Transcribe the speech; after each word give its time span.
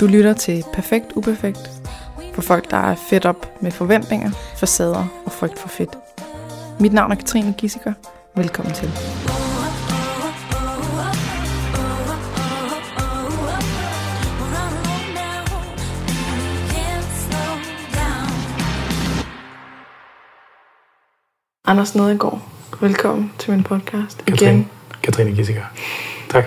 Du 0.00 0.06
lytter 0.06 0.32
til 0.32 0.64
Perfekt 0.72 1.06
Uperfekt 1.16 1.70
for 2.34 2.42
folk, 2.42 2.70
der 2.70 2.76
er 2.76 2.94
fedt 3.10 3.26
op 3.26 3.62
med 3.62 3.70
forventninger, 3.70 4.30
facader 4.56 5.06
og 5.26 5.32
frygt 5.32 5.58
for 5.58 5.68
fedt. 5.68 5.98
Mit 6.80 6.92
navn 6.92 7.12
er 7.12 7.16
Katrine 7.16 7.54
Gissiker. 7.58 7.92
Velkommen 8.36 8.74
til. 8.74 8.90
Anders 21.64 21.94
Nedegaard, 21.94 22.42
velkommen 22.80 23.32
til 23.38 23.50
min 23.50 23.62
podcast 23.62 24.24
Katrine, 24.26 24.50
igen 24.50 24.70
Katrine 25.02 25.32
Gissiker. 25.34 25.64
Tak. 26.28 26.44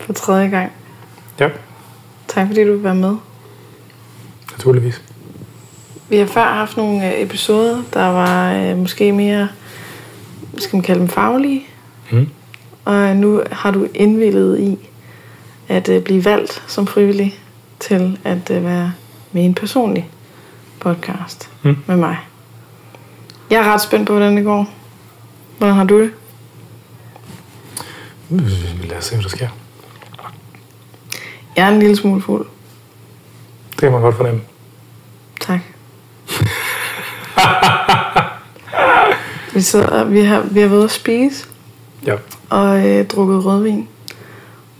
for 0.00 0.12
tredje 0.12 0.48
gang. 0.48 0.72
Ja, 1.40 1.50
Tak 2.36 2.46
fordi 2.46 2.64
du 2.64 2.72
vil 2.72 2.82
være 2.84 2.94
med. 2.94 3.16
naturligvis. 4.52 5.02
Vi 6.08 6.16
har 6.16 6.26
før 6.26 6.44
haft 6.44 6.76
nogle 6.76 7.14
øh, 7.14 7.22
episoder, 7.22 7.82
der 7.94 8.06
var 8.06 8.52
øh, 8.54 8.76
måske 8.78 9.12
mere, 9.12 9.48
skal 10.58 10.76
man 10.76 10.82
kalde 10.82 11.00
dem, 11.00 11.08
faglige. 11.08 11.62
Mm. 12.10 12.28
Og 12.84 13.16
nu 13.16 13.42
har 13.52 13.70
du 13.70 13.88
indvillet 13.94 14.60
i 14.60 14.88
at 15.68 15.88
øh, 15.88 16.02
blive 16.02 16.24
valgt 16.24 16.62
som 16.66 16.86
frivillig 16.86 17.38
til 17.80 18.18
at 18.24 18.50
øh, 18.50 18.64
være 18.64 18.92
med 19.32 19.44
en 19.44 19.54
personlig 19.54 20.10
podcast 20.80 21.50
Mm. 21.62 21.76
med 21.86 21.96
mig. 21.96 22.16
Jeg 23.50 23.60
er 23.66 23.72
ret 23.72 23.80
spændt 23.80 24.06
på, 24.06 24.12
hvordan 24.12 24.36
det 24.36 24.44
går. 24.44 24.70
Hvordan 25.58 25.74
har 25.74 25.84
du 25.84 26.00
det? 26.00 26.10
Lad 28.88 28.98
os 28.98 29.04
se, 29.04 29.14
hvad 29.14 29.22
der 29.22 29.28
sker. 29.28 29.48
Jeg 31.56 31.64
er 31.64 31.68
en 31.72 31.78
lille 31.78 31.96
smule 31.96 32.22
fuld. 32.22 32.46
Det 33.70 33.78
kan 33.80 33.92
man 33.92 34.00
godt 34.00 34.16
fornemme. 34.16 34.40
Tak. 35.40 35.60
vi, 39.54 39.60
sidder, 39.60 40.04
vi, 40.04 40.20
har, 40.20 40.40
vi 40.40 40.60
har 40.60 40.68
været 40.68 40.84
at 40.84 40.90
spise 40.90 41.46
Ja. 42.06 42.16
og 42.50 42.88
øh, 42.88 43.06
drukket 43.06 43.44
rødvin. 43.44 43.88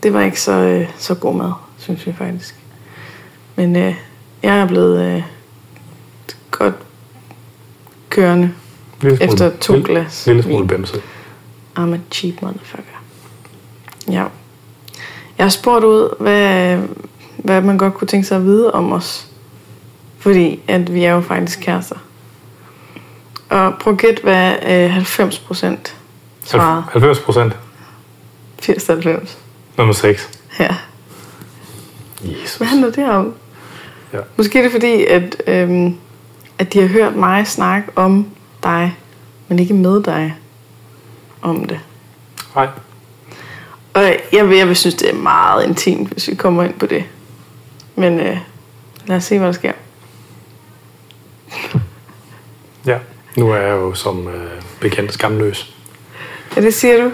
Det 0.03 0.13
var 0.15 0.21
ikke 0.21 0.41
så, 0.41 0.53
øh, 0.53 0.89
så 0.99 1.15
god 1.15 1.35
mad, 1.37 1.53
synes 1.79 2.07
vi 2.07 2.13
faktisk. 2.19 2.55
Men 3.57 3.77
øh, 3.77 3.95
jeg 4.43 4.59
er 4.59 4.67
blevet 4.67 5.05
øh, 5.17 5.23
godt 6.51 6.75
kørende 8.11 8.51
Lille 9.01 9.17
smule, 9.17 9.33
efter 9.33 9.51
to 9.61 9.73
lille, 9.73 9.89
glas 9.89 10.27
Lille 10.27 10.43
smule 10.43 10.59
vin. 10.59 10.67
bæmset. 10.69 11.03
I'm 11.79 11.95
a 11.95 11.99
cheap 12.11 12.43
motherfucker. 12.43 13.03
Ja. 14.11 14.25
Jeg 15.39 15.45
har 15.45 15.51
spurgt 15.51 15.85
ud, 15.85 16.17
hvad, 16.21 16.79
hvad 17.37 17.61
man 17.61 17.79
godt 17.79 17.95
kunne 17.95 18.09
tænke 18.09 18.27
sig 18.27 18.37
at 18.37 18.45
vide 18.45 18.73
om 18.73 18.93
os. 18.93 19.27
Fordi 20.19 20.61
at 20.69 20.95
vi 20.95 21.05
er 21.05 21.13
jo 21.13 21.21
faktisk 21.21 21.61
kærester. 21.61 21.97
Og 23.49 23.75
prøv 23.81 23.93
at 23.93 23.99
gætte, 23.99 24.23
hvad 24.23 24.57
øh, 24.67 24.91
90 24.91 25.39
procent 25.39 25.97
svarede. 26.45 26.83
90 26.91 27.19
procent. 27.21 27.57
80-90. 28.63 29.37
Nummer 29.79 29.95
6. 29.95 30.31
Ja. 30.61 30.77
Jesus. 32.25 32.57
Hvad 32.57 32.67
handler 32.67 32.91
det 32.91 33.11
om? 33.11 33.35
Ja. 34.13 34.19
Måske 34.37 34.59
er 34.59 34.63
det 34.63 34.73
fordi, 34.73 35.05
at, 35.05 35.43
øhm, 35.47 35.97
at 36.59 36.73
de 36.73 36.81
har 36.81 36.89
hørt 36.89 37.17
mig 37.17 37.47
snakke 37.47 37.89
om 37.97 38.27
dig, 38.63 38.97
men 39.49 39.59
ikke 39.59 39.75
med 39.75 40.03
dig 40.03 40.37
om 41.43 41.65
det. 41.65 41.81
Nej. 42.55 42.69
Og 43.97 44.17
jeg 44.33 44.49
vil, 44.49 44.59
jeg 44.59 44.69
vil 44.69 44.77
synes, 44.77 44.95
det 44.95 45.11
er 45.11 45.15
meget 45.15 45.67
intimt, 45.67 46.09
hvis 46.09 46.29
vi 46.29 46.35
kommer 46.35 46.63
ind 46.63 46.75
på 46.79 46.87
det. 46.87 47.05
Men 47.95 48.21
øh, 48.21 48.39
lad 49.07 49.17
os 49.17 49.25
se, 49.25 49.39
hvad 49.39 49.47
der 49.47 49.53
sker. 49.53 49.73
Ja. 52.87 52.99
Nu 53.37 53.51
er 53.51 53.57
jeg 53.57 53.71
jo 53.71 53.95
som 53.95 54.29
øh, 54.29 54.63
bekendt 54.81 55.13
skamløs. 55.13 55.75
Ja, 56.57 56.61
det 56.61 56.75
siger 56.75 57.03
du. 57.03 57.13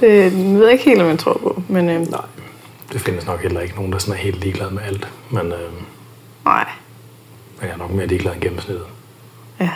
Det 0.00 0.32
ved 0.54 0.62
jeg 0.62 0.72
ikke 0.72 0.84
helt, 0.84 1.02
om 1.02 1.08
jeg 1.08 1.18
tror 1.18 1.32
på. 1.32 1.62
Men 1.68 1.90
øh, 1.90 2.10
Nej. 2.10 2.20
Det 2.92 3.00
findes 3.00 3.26
nok 3.26 3.42
heller 3.42 3.60
ikke 3.60 3.74
nogen, 3.74 3.92
der 3.92 3.98
sådan 3.98 4.14
er 4.14 4.18
helt 4.18 4.40
ligeglad 4.40 4.70
med 4.70 4.82
alt. 4.82 5.08
Men, 5.30 5.52
øh, 5.52 5.72
nej. 6.44 6.68
men 7.60 7.68
jeg 7.68 7.70
er 7.70 7.76
nok 7.76 7.90
mere 7.90 8.06
ligeglad 8.06 8.32
end 8.32 8.40
gennemsnittet. 8.40 8.86
Ja. 9.60 9.70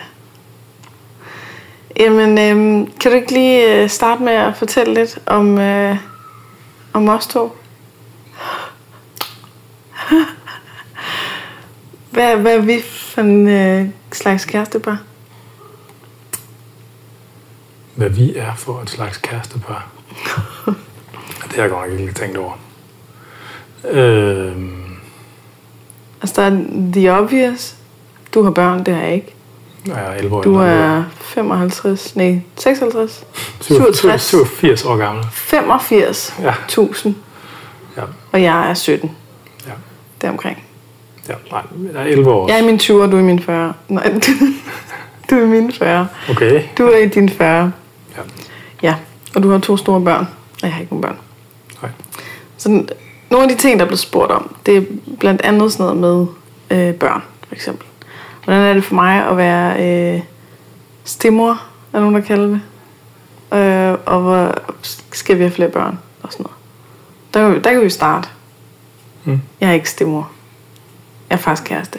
Jamen, 2.00 2.30
øh, 2.38 2.88
kan 3.00 3.10
du 3.10 3.16
ikke 3.16 3.32
lige 3.32 3.82
øh, 3.82 3.90
starte 3.90 4.22
med 4.22 4.32
at 4.32 4.56
fortælle 4.56 4.94
lidt 4.94 5.18
om, 5.26 5.58
øh, 5.58 5.96
om 6.96 7.08
os 7.08 7.26
to? 7.26 7.56
Hvad, 12.10 12.36
hvad 12.36 12.56
er 12.56 12.60
vi 12.60 12.82
for 12.82 13.20
en 13.20 13.48
øh, 13.48 13.88
slags 14.12 14.44
kærestepar? 14.44 15.02
Hvad 17.94 18.08
vi 18.08 18.36
er 18.36 18.54
for 18.54 18.80
et 18.80 18.90
slags 18.90 19.18
kærestepar. 19.18 19.88
det 21.44 21.52
har 21.52 21.62
jeg 21.62 21.70
godt 21.70 21.90
nok 21.90 22.00
ikke 22.00 22.12
tænkt 22.12 22.36
over. 22.36 22.58
Øh, 23.84 24.56
Altså, 26.22 26.42
der 26.42 26.46
er 26.46 26.66
the 26.92 27.12
obvious. 27.12 27.76
Du 28.34 28.42
har 28.42 28.50
børn, 28.50 28.84
det 28.84 28.94
har 28.94 29.02
jeg 29.02 29.14
ikke. 29.14 29.35
Jeg 29.86 30.06
er 30.06 30.12
11 30.18 30.36
år 30.36 30.42
Du 30.42 30.56
er 30.56 31.04
55, 31.20 32.16
nej, 32.16 32.40
56, 32.56 33.24
67, 33.60 33.96
67. 34.20 34.22
87 34.22 34.84
år 34.84 34.96
gammel. 34.96 35.24
85.000, 35.24 36.42
Ja. 36.42 36.54
Ja, 37.96 38.02
og 38.32 38.42
jeg 38.42 38.70
er 38.70 38.74
17, 38.74 39.10
ja, 39.66 39.72
deromkring. 40.22 40.64
ja. 41.28 41.34
Nej, 41.50 41.62
jeg 41.94 42.00
er 42.02 42.04
11 42.06 42.30
år. 42.30 42.48
Jeg 42.48 42.58
er 42.58 42.62
i 42.62 42.66
mine 42.66 42.78
20'er, 42.78 43.10
du 43.10 43.16
er 43.16 43.20
i 43.20 43.22
mine 43.22 43.42
40. 43.42 43.72
Nej, 43.88 44.12
du 45.30 45.34
er 45.36 45.42
i 45.42 45.46
mine 45.46 45.72
40. 45.72 46.08
Okay. 46.30 46.62
Du 46.78 46.86
er 46.86 46.96
i 46.98 47.08
dine 47.08 47.28
40. 47.28 47.72
Ja. 48.16 48.22
Ja, 48.82 48.94
og 49.36 49.42
du 49.42 49.50
har 49.50 49.58
to 49.58 49.76
store 49.76 50.00
børn. 50.00 50.28
Og 50.52 50.62
jeg 50.62 50.72
har 50.72 50.80
ikke 50.80 50.92
nogen 50.92 51.02
børn. 51.02 51.16
Nej. 51.82 51.90
Så 52.56 52.68
nogle 53.30 53.42
af 53.42 53.48
de 53.48 53.54
ting, 53.62 53.78
der 53.78 53.84
er 53.84 53.88
blevet 53.88 53.98
spurgt 54.00 54.32
om, 54.32 54.56
det 54.66 54.76
er 54.76 54.82
blandt 55.20 55.42
andet 55.42 55.72
sådan 55.72 55.96
noget 55.96 56.28
med 56.70 56.88
øh, 56.88 56.94
børn, 56.94 57.22
for 57.48 57.54
eksempel. 57.54 57.86
Hvordan 58.46 58.62
er 58.62 58.74
det 58.74 58.84
for 58.84 58.94
mig 58.94 59.26
at 59.28 59.36
være 59.36 59.82
øh, 60.14 60.20
stemor, 61.04 61.62
er 61.92 62.00
nogen, 62.00 62.14
der 62.14 62.20
kalder 62.20 62.46
det? 62.46 62.60
Øh, 63.58 63.98
og 64.06 64.20
hvor 64.20 64.54
skal 65.12 65.36
vi 65.38 65.42
have 65.42 65.50
flere 65.52 65.68
børn? 65.68 65.98
Og 66.22 66.32
sådan 66.32 66.44
noget. 66.46 66.56
Der 67.34 67.40
kan 67.42 67.54
vi, 67.54 67.58
der 67.60 67.72
kan 67.72 67.82
vi 67.84 67.90
starte. 67.90 68.28
Mm. 69.24 69.40
Jeg 69.60 69.68
er 69.68 69.72
ikke 69.72 69.90
stemor. 69.90 70.30
Jeg 71.30 71.36
er 71.36 71.40
faktisk 71.40 71.68
kæreste. 71.68 71.98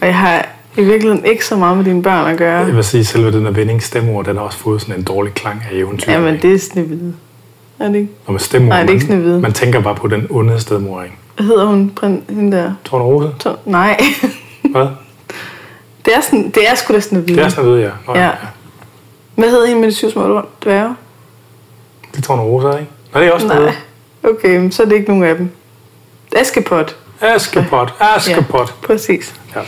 Og 0.00 0.06
jeg 0.06 0.18
har 0.18 0.48
i 0.76 0.82
virkeligheden 0.84 1.24
ikke 1.24 1.46
så 1.46 1.56
meget 1.56 1.76
med 1.76 1.84
dine 1.84 2.02
børn 2.02 2.26
at 2.30 2.38
gøre. 2.38 2.58
Jeg 2.66 2.76
vil 2.76 2.84
sige, 2.84 3.04
selve 3.04 3.32
den 3.32 3.44
der 3.44 3.50
vending 3.50 3.82
stemor, 3.82 4.22
den 4.22 4.36
har 4.36 4.44
også 4.44 4.58
fået 4.58 4.80
sådan 4.80 4.94
en 4.96 5.02
dårlig 5.02 5.34
klang 5.34 5.62
af 5.70 5.76
eventyr. 5.76 6.12
Jamen, 6.12 6.42
det 6.42 6.54
er 6.54 6.58
Snevide. 6.58 7.14
Er 7.78 7.88
det 7.88 7.94
ikke? 7.96 8.08
Og 8.26 8.32
med 8.32 8.40
stemor, 8.40 8.68
Nej, 8.68 8.80
det 8.82 8.90
er 8.90 8.94
ikke 8.94 9.06
man, 9.06 9.16
Snehvide. 9.16 9.40
man 9.40 9.52
tænker 9.52 9.80
bare 9.80 9.94
på 9.94 10.08
den 10.08 10.26
onde 10.30 10.60
stedmor, 10.60 11.02
ikke? 11.02 11.16
Hvad 11.36 11.46
hedder 11.46 11.66
hun? 11.66 11.92
Hende 12.28 12.56
der? 12.56 12.72
Tornerose? 12.84 13.34
To- 13.48 13.56
Nej. 13.70 14.00
Hvad? 14.74 14.86
det, 16.04 16.14
er 16.16 16.20
sådan, 16.20 16.50
det 16.50 16.70
er 16.70 16.74
sgu 16.74 16.94
da 16.94 17.00
Snevide. 17.00 17.36
Det 17.36 17.44
er 17.44 17.48
sådan, 17.48 17.70
ved 17.70 17.78
jeg. 17.80 17.92
Nå, 18.06 18.14
Ja. 18.14 18.30
Hvad 19.34 19.50
hedder 19.50 19.66
hende 19.66 19.80
med 19.80 19.88
de 19.90 19.94
syv 19.94 20.10
små 20.10 20.42
dværge? 20.64 20.96
Det 22.12 22.18
er 22.18 22.22
Tornerose, 22.22 22.80
ikke? 22.80 22.90
Nej, 23.12 23.22
det 23.22 23.28
er 23.28 23.32
også 23.34 23.46
Nej. 23.46 23.56
noget. 23.58 23.74
Okay, 24.22 24.70
så 24.70 24.82
er 24.82 24.86
det 24.86 24.94
ikke 24.94 25.08
nogen 25.08 25.24
af 25.24 25.36
dem. 25.36 25.50
Askepot. 26.36 26.96
Askepot. 27.20 27.94
Askepot. 28.16 28.74
Ja, 28.82 28.86
præcis. 28.86 29.34
Ja. 29.56 29.60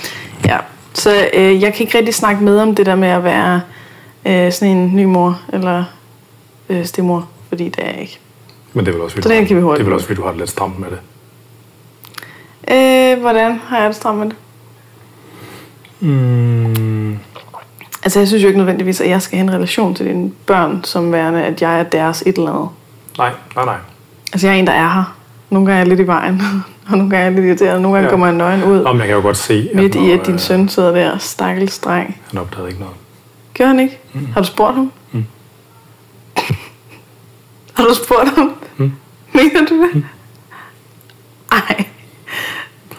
Ja. 0.45 0.59
Så 0.95 1.29
øh, 1.35 1.63
jeg 1.63 1.75
kan 1.75 1.87
ikke 1.87 1.99
rigtig 1.99 2.15
snakke 2.15 2.45
med 2.45 2.59
om 2.61 2.75
det 2.75 2.87
der 2.87 2.95
med 2.95 3.09
at 3.09 3.25
være 3.25 3.61
øh, 4.27 4.53
sådan 4.53 4.77
en 4.77 4.97
ny 4.97 5.05
mor 5.05 5.41
eller 5.53 5.85
øh, 6.69 6.87
stemor, 6.87 7.29
fordi 7.49 7.65
det 7.69 7.85
er 7.85 7.91
jeg 7.91 8.01
ikke. 8.01 8.19
Men 8.73 8.85
det 8.87 8.91
er 8.93 8.97
vel 8.97 9.03
også, 9.05 9.15
fordi 9.17 9.29
Så 9.29 9.35
den 9.35 9.47
kan 9.47 9.57
vi 9.57 9.63
hurtigt 9.63 9.79
det 9.79 9.83
er 9.83 9.85
vel 9.85 9.93
på. 9.93 9.95
også, 9.95 10.07
fordi 10.07 10.17
du 10.17 10.23
har 10.23 10.31
det 10.31 10.39
lidt 10.39 10.51
stramt 10.51 10.79
med 10.79 10.89
det. 10.91 10.99
Øh, 12.71 13.21
hvordan 13.21 13.61
har 13.67 13.79
jeg 13.79 13.89
det 13.89 13.97
stramt 13.97 14.19
med 14.19 14.27
det? 14.27 14.37
Mm. 16.01 17.19
Altså, 18.03 18.19
jeg 18.21 18.29
synes 18.29 18.43
jo 18.43 18.49
ikke 18.49 18.59
nødvendigvis, 18.59 19.01
at 19.01 19.09
jeg 19.11 19.23
skal 19.23 19.39
have 19.39 19.49
en 19.49 19.55
relation 19.55 19.95
til 19.95 20.07
dine 20.07 20.31
børn, 20.47 20.85
som 20.85 21.13
værende, 21.13 21.43
at 21.45 21.63
jeg 21.63 21.79
er 21.81 21.83
deres 21.83 22.23
et 22.27 22.39
eller 22.39 22.53
andet. 22.53 22.69
Nej, 23.19 23.31
nej, 23.57 23.65
nej. 23.65 23.77
Altså, 24.33 24.47
jeg 24.47 24.55
er 24.55 24.59
en, 24.59 24.67
der 24.67 24.73
er 24.73 24.89
her. 24.89 25.17
Nogle 25.51 25.67
gange 25.67 25.77
er 25.77 25.81
jeg 25.81 25.89
lidt 25.89 26.01
i 26.01 26.07
vejen, 26.07 26.43
og 26.91 26.99
nogle 26.99 27.11
gange 27.11 27.17
er 27.17 27.23
jeg 27.25 27.33
lidt 27.33 27.47
irriteret. 27.47 27.83
Nogle 27.83 27.97
gange 27.97 28.07
Ja. 28.07 28.11
kommer 28.11 28.27
jeg 28.27 28.37
nøgen 28.37 28.65
ud, 28.65 28.83
Nå, 28.83 28.93
men 28.93 28.99
jeg 29.01 29.07
kan 29.09 29.17
jo 29.17 29.23
godt 29.23 29.37
se, 29.37 29.71
midt 29.75 29.95
i, 29.95 30.11
at 30.11 30.19
når, 30.19 30.25
din 30.25 30.35
øh, 30.35 30.41
søn 30.41 30.69
sidder 30.69 30.93
der, 30.93 31.19
stakkels 31.19 31.79
dreng. 31.79 32.21
Han 32.31 32.39
opdagede 32.41 32.69
ikke 32.69 32.81
noget. 32.81 32.95
Gør 33.59 33.67
han 33.67 33.81
ikke? 33.81 33.99
Mm. 34.13 34.27
Har 34.33 34.41
du 34.41 34.47
spurgt 34.47 34.75
ham? 34.75 34.93
Mm. 35.13 35.25
har 37.77 37.85
du 37.85 37.95
spurgt 37.95 38.29
ham? 38.37 38.53
Mm. 38.77 38.93
Mener 39.33 39.65
du 39.69 39.83
det? 39.95 40.05
Ej. 41.53 41.85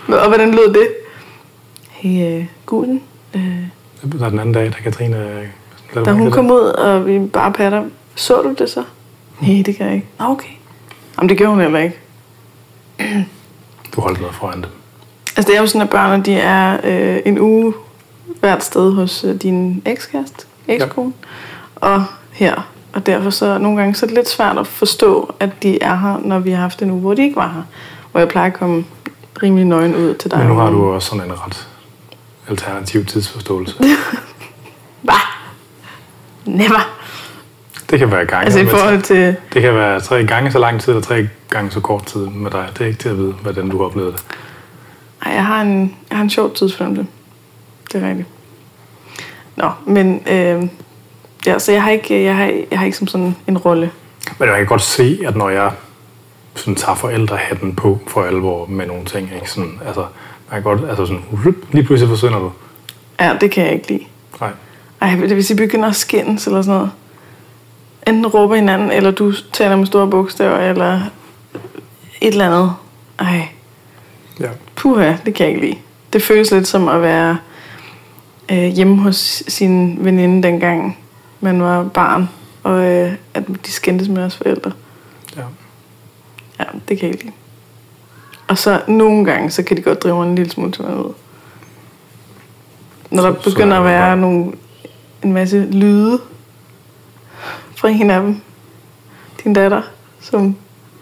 Og 0.07 0.27
hvordan 0.27 0.51
lød 0.51 0.73
det? 0.73 0.87
Hey, 1.97 2.39
uh, 2.39 2.45
guden. 2.65 3.01
Der 3.33 4.25
er 4.25 4.29
den 4.29 4.39
anden 4.39 4.53
dag, 4.53 4.65
da 4.65 4.71
Katrine... 4.83 5.17
øh, 5.95 6.05
da 6.05 6.11
hun 6.11 6.31
kom 6.31 6.51
ud, 6.51 6.59
og 6.59 7.07
vi 7.07 7.19
bare 7.19 7.51
patter, 7.51 7.83
så 8.15 8.41
du 8.41 8.55
det 8.57 8.69
så? 8.69 8.83
Nej, 9.41 9.63
det 9.65 9.75
kan 9.75 9.85
jeg 9.85 9.95
ikke. 9.95 10.07
Nå, 10.19 10.25
okay. 10.25 10.49
Jamen, 11.17 11.29
det 11.29 11.37
gjorde 11.37 11.53
hun 11.53 11.61
heller 11.61 11.79
ikke. 11.79 11.99
du 13.95 14.01
holdt 14.01 14.19
noget 14.19 14.35
foran 14.35 14.61
dem? 14.61 14.69
Altså 15.37 15.51
det 15.51 15.57
er 15.57 15.61
jo 15.61 15.67
sådan, 15.67 15.81
at 15.81 15.89
børnene 15.89 16.23
de 16.23 16.33
er 16.33 16.77
øh, 16.83 17.19
en 17.25 17.39
uge 17.39 17.73
hvert 18.39 18.63
sted 18.63 18.91
hos 18.91 19.23
øh, 19.23 19.35
din 19.35 19.81
ekskæreste, 19.85 20.45
ekskone, 20.67 21.13
ja. 21.83 21.87
og 21.87 22.03
her. 22.31 22.69
Og 22.93 23.05
derfor 23.05 23.29
så 23.29 23.57
nogle 23.57 23.77
gange 23.77 23.95
så 23.95 24.05
er 24.05 24.07
det 24.07 24.17
lidt 24.17 24.29
svært 24.29 24.57
at 24.57 24.67
forstå, 24.67 25.35
at 25.39 25.49
de 25.63 25.83
er 25.83 25.95
her, 25.95 26.19
når 26.23 26.39
vi 26.39 26.51
har 26.51 26.61
haft 26.61 26.81
en 26.81 26.91
uge, 26.91 27.01
hvor 27.01 27.13
de 27.13 27.23
ikke 27.23 27.35
var 27.35 27.47
her. 27.47 27.63
Hvor 28.11 28.19
jeg 28.19 28.27
plejer 28.27 28.47
at 28.47 28.53
komme 28.53 28.85
rimelig 29.43 29.65
nøgen 29.65 29.95
ud 29.95 30.13
til 30.13 30.31
dig. 30.31 30.39
Men 30.39 30.47
nu 30.47 30.53
har 30.53 30.69
du 30.69 30.93
også 30.93 31.09
sådan 31.09 31.25
en 31.25 31.31
ret 31.45 31.67
alternativ 32.49 33.05
tidsforståelse. 33.05 33.75
Hvad? 35.01 35.13
Never. 36.45 36.97
Det 37.89 37.99
kan 37.99 38.11
være 38.11 38.25
gange. 38.25 38.45
Altså 38.45 38.59
i 38.59 38.65
forhold 38.65 39.01
til... 39.01 39.35
Det 39.53 39.61
kan 39.61 39.73
være 39.73 39.99
tre 40.01 40.25
gange 40.25 40.51
så 40.51 40.59
lang 40.59 40.81
tid, 40.81 40.93
eller 40.93 41.03
tre 41.03 41.29
gange 41.49 41.71
så 41.71 41.79
kort 41.79 42.05
tid 42.05 42.25
med 42.25 42.51
dig. 42.51 42.67
Det 42.73 42.81
er 42.81 42.85
ikke 42.85 42.99
til 42.99 43.09
at 43.09 43.17
vide, 43.17 43.31
hvordan 43.31 43.69
du 43.69 43.77
har 43.77 43.85
oplevet 43.85 44.13
det. 44.13 44.23
Ej, 45.25 45.31
jeg 45.31 45.45
har 45.45 45.61
en, 45.61 45.95
jeg 46.09 46.17
har 46.17 46.23
en 46.23 46.29
sjov 46.29 46.55
tidsfornemmelse. 46.55 47.11
Det 47.93 48.03
er 48.03 48.09
rigtigt. 48.09 48.27
Nå, 49.55 49.71
men... 49.85 50.21
Øh, 50.27 50.67
ja, 51.45 51.59
så 51.59 51.71
jeg 51.71 51.83
har, 51.83 51.91
ikke, 51.91 52.23
jeg, 52.23 52.35
har, 52.35 52.53
jeg 52.71 52.79
har 52.79 52.85
ikke 52.85 52.97
som 52.97 53.07
sådan 53.07 53.35
en 53.47 53.57
rolle. 53.57 53.91
Men 54.39 54.49
jeg 54.49 54.57
kan 54.57 54.65
godt 54.65 54.81
se, 54.81 55.19
at 55.27 55.35
når 55.35 55.49
jeg 55.49 55.71
sådan 56.55 56.75
tager 56.75 56.95
forældrehatten 56.95 57.75
på 57.75 57.99
for 58.07 58.23
alvor 58.23 58.65
med 58.65 58.87
nogle 58.87 59.05
ting, 59.05 59.31
ikke? 59.35 59.51
Sådan, 59.51 59.79
altså, 59.85 60.05
man 60.51 60.61
kan 60.61 60.63
godt, 60.63 60.89
altså 60.89 61.05
sådan, 61.05 61.23
lige 61.71 61.83
pludselig 61.85 62.09
forsvinder 62.09 62.39
du. 62.39 62.51
Ja, 63.19 63.37
det 63.41 63.51
kan 63.51 63.65
jeg 63.65 63.73
ikke 63.73 63.87
lide. 63.87 64.03
Nej. 64.39 64.51
Ej, 65.01 65.15
hvis 65.15 65.49
I 65.51 65.55
begynder 65.55 65.87
at 65.89 65.95
skændes 65.95 66.47
eller 66.47 66.61
sådan 66.61 66.75
noget, 66.77 66.91
enten 68.07 68.27
råber 68.27 68.55
hinanden, 68.55 68.91
eller 68.91 69.11
du 69.11 69.33
taler 69.53 69.75
med 69.75 69.85
store 69.85 70.09
bogstaver, 70.09 70.57
eller 70.57 70.93
et 72.21 72.27
eller 72.31 72.45
andet. 72.45 72.73
Ej, 73.19 73.47
Ja. 74.39 74.49
puha, 74.75 75.13
det 75.25 75.33
kan 75.35 75.45
jeg 75.47 75.55
ikke 75.55 75.67
lide. 75.67 75.79
Det 76.13 76.21
føles 76.23 76.51
lidt 76.51 76.67
som 76.67 76.87
at 76.87 77.01
være 77.01 77.37
øh, 78.51 78.63
hjemme 78.63 78.97
hos 79.01 79.43
sin 79.47 79.97
veninde 80.05 80.47
dengang 80.47 80.97
man 81.39 81.61
var 81.61 81.83
barn, 81.83 82.29
og 82.63 82.85
øh, 82.85 83.13
at 83.33 83.47
de 83.65 83.71
skændtes 83.71 84.07
med 84.09 84.23
os 84.23 84.35
forældre. 84.37 84.71
ja. 85.37 85.41
Ja, 86.59 86.63
det 86.89 86.99
kan 86.99 87.07
jeg 87.07 87.13
ikke 87.13 87.23
lide. 87.25 87.35
Og 88.47 88.57
så 88.57 88.81
nogle 88.87 89.25
gange, 89.25 89.51
så 89.51 89.63
kan 89.63 89.77
de 89.77 89.81
godt 89.81 90.03
drive 90.03 90.15
mig 90.15 90.27
en 90.29 90.35
lille 90.35 90.51
smule 90.51 90.71
til 90.71 90.81
ud. 90.85 91.13
Når 93.11 93.23
der 93.23 93.33
Så- 93.35 93.41
så 93.43 93.49
begynder 93.49 93.75
er 93.75 93.79
at 93.79 93.85
være 93.85 94.01
bare- 94.01 94.17
nogle, 94.17 94.51
en 95.23 95.33
masse 95.33 95.67
lyde 95.71 96.19
fra 97.75 97.89
en 97.89 98.09
af 98.11 98.21
dem. 98.21 98.41
Din 99.43 99.53
datter, 99.53 99.81
som 100.21 100.55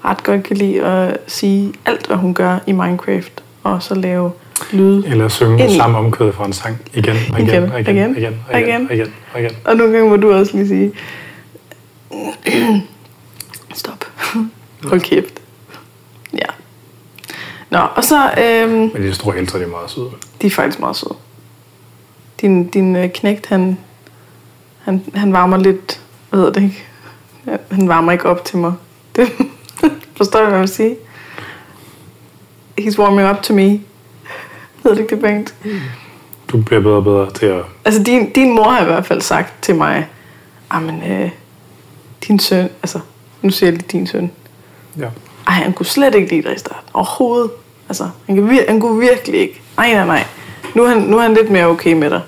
ret 0.06 0.24
godt 0.24 0.44
kan 0.44 0.57
lide 0.57 0.83
at 0.86 1.18
sige 1.27 1.74
alt, 1.86 2.07
hvad 2.07 2.18
hun 2.18 2.33
gør 2.33 2.59
i 2.68 2.71
Minecraft. 2.71 3.44
Og 3.63 3.83
så 3.83 3.95
lave 3.95 4.31
lyde. 4.71 5.07
Eller 5.07 5.27
synge 5.27 5.63
Ind 5.63 5.71
samme 5.75 5.97
omkvæd 5.97 6.31
fra 6.31 6.45
en 6.45 6.53
sang 6.53 6.77
igen 6.94 7.15
og 7.33 7.39
igen, 7.39 7.50
Igen, 7.50 7.71
og 7.71 7.80
igen, 7.80 7.95
igen, 7.95 8.12
og 8.13 8.18
igen, 8.19 8.39
og 8.50 8.59
igen, 8.59 8.69
igen. 8.69 8.88
og 8.89 8.95
igen, 8.95 9.13
og 9.33 9.39
igen. 9.42 9.51
Og 9.65 9.75
nogle 9.75 9.94
gange 9.94 10.09
må 10.09 10.15
du 10.18 10.33
også 10.33 10.51
lige 10.57 10.68
sige, 10.68 10.92
stop. 13.74 14.06
Hold 14.89 15.01
kæft. 15.01 15.39
Ja. 16.33 16.47
Nå, 17.75 17.81
og 17.95 18.04
så, 18.04 18.31
øhm, 18.38 18.72
Men 18.72 19.04
i 19.04 19.06
det 19.07 19.16
store 19.16 19.33
hele, 19.36 19.50
så 19.50 19.57
er 19.57 19.68
meget 19.68 19.89
søde. 19.89 20.10
de 20.42 20.48
er 20.48 20.51
faktisk 20.51 20.80
meget 20.80 20.95
søde. 20.95 21.16
Din, 22.42 22.68
din 22.68 22.95
øh, 22.95 23.10
knægt, 23.10 23.45
han, 23.45 23.77
han, 24.83 25.04
han 25.16 25.33
varmer 25.33 25.57
lidt, 25.57 26.01
hvad 26.30 26.39
hedder 26.39 26.54
det 26.54 26.63
ikke? 26.63 26.86
Han 27.72 27.88
varmer 27.88 28.12
ikke 28.12 28.25
op 28.25 28.45
til 28.45 28.57
mig. 28.57 28.74
Det, 29.16 29.27
forstår 30.18 30.39
du, 30.39 30.45
hvad 30.45 30.54
jeg 30.54 30.62
vil 30.62 30.69
sige? 30.69 30.95
He's 32.81 33.00
warming 33.00 33.30
up 33.30 33.42
to 33.44 33.54
me. 33.54 33.62
Hedder 34.83 34.95
det 34.95 35.00
ikke 35.00 35.16
det 35.21 35.30
engelsk? 35.30 35.56
Du 36.48 36.62
bliver 36.62 36.81
bedre 36.81 36.95
og 36.95 37.04
bedre 37.04 37.31
til 37.31 37.45
at... 37.45 37.63
Altså, 37.86 38.04
din, 38.04 38.30
din 38.31 38.56
mor 38.56 38.69
har 38.69 38.81
i 38.81 38.86
hvert 38.86 39.06
fald 39.06 39.21
sagt 39.21 39.54
til 39.63 39.75
mig, 39.75 40.07
men 40.81 41.04
øh, 41.12 41.30
din 42.28 42.39
søn, 42.39 42.69
altså, 42.83 43.00
nu 43.42 43.50
siger 43.50 43.68
jeg 43.68 43.74
lige 43.78 43.88
din 43.92 44.07
søn, 44.07 44.31
Ja. 44.98 45.07
ej, 45.48 45.54
han 45.54 45.74
kunne 45.74 45.86
slet 45.86 46.16
ikke 46.16 46.30
lide 46.30 46.42
dig 46.48 46.56
i 46.56 46.60
starten. 46.60 46.89
Overhovedet. 46.94 47.51
Altså, 47.90 48.10
han, 48.26 48.36
kan 48.36 48.50
vir- 48.50 48.68
han 48.70 48.80
kunne 48.80 49.00
virkelig 49.00 49.40
ikke. 49.40 49.62
Nej, 49.78 49.94
nej, 49.94 50.06
nej. 50.06 50.24
Nu 50.76 50.84
er, 50.84 50.90
han, 50.90 50.98
nu 51.02 51.18
er 51.18 51.22
han 51.22 51.34
lidt 51.34 51.50
mere 51.50 51.66
okay 51.66 51.94
med 51.94 52.10
dig. 52.10 52.22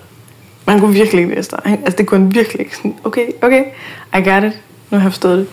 Men 0.66 0.72
han 0.72 0.80
kunne 0.80 0.94
virkelig 0.94 1.22
ikke 1.24 1.36
lide 1.36 1.48
dig. 1.52 1.60
Han- 1.66 1.80
Altså, 1.86 1.98
det 1.98 2.08
kunne 2.08 2.20
han 2.20 2.36
virkelig 2.36 2.60
ikke. 2.60 2.76
Sådan, 2.76 2.96
okay, 3.04 3.28
okay, 3.42 3.64
I 4.18 4.30
got 4.30 4.44
it. 4.44 4.62
Nu 4.90 4.98
har 4.98 5.06
jeg 5.06 5.12
forstået 5.12 5.38
det. 5.38 5.48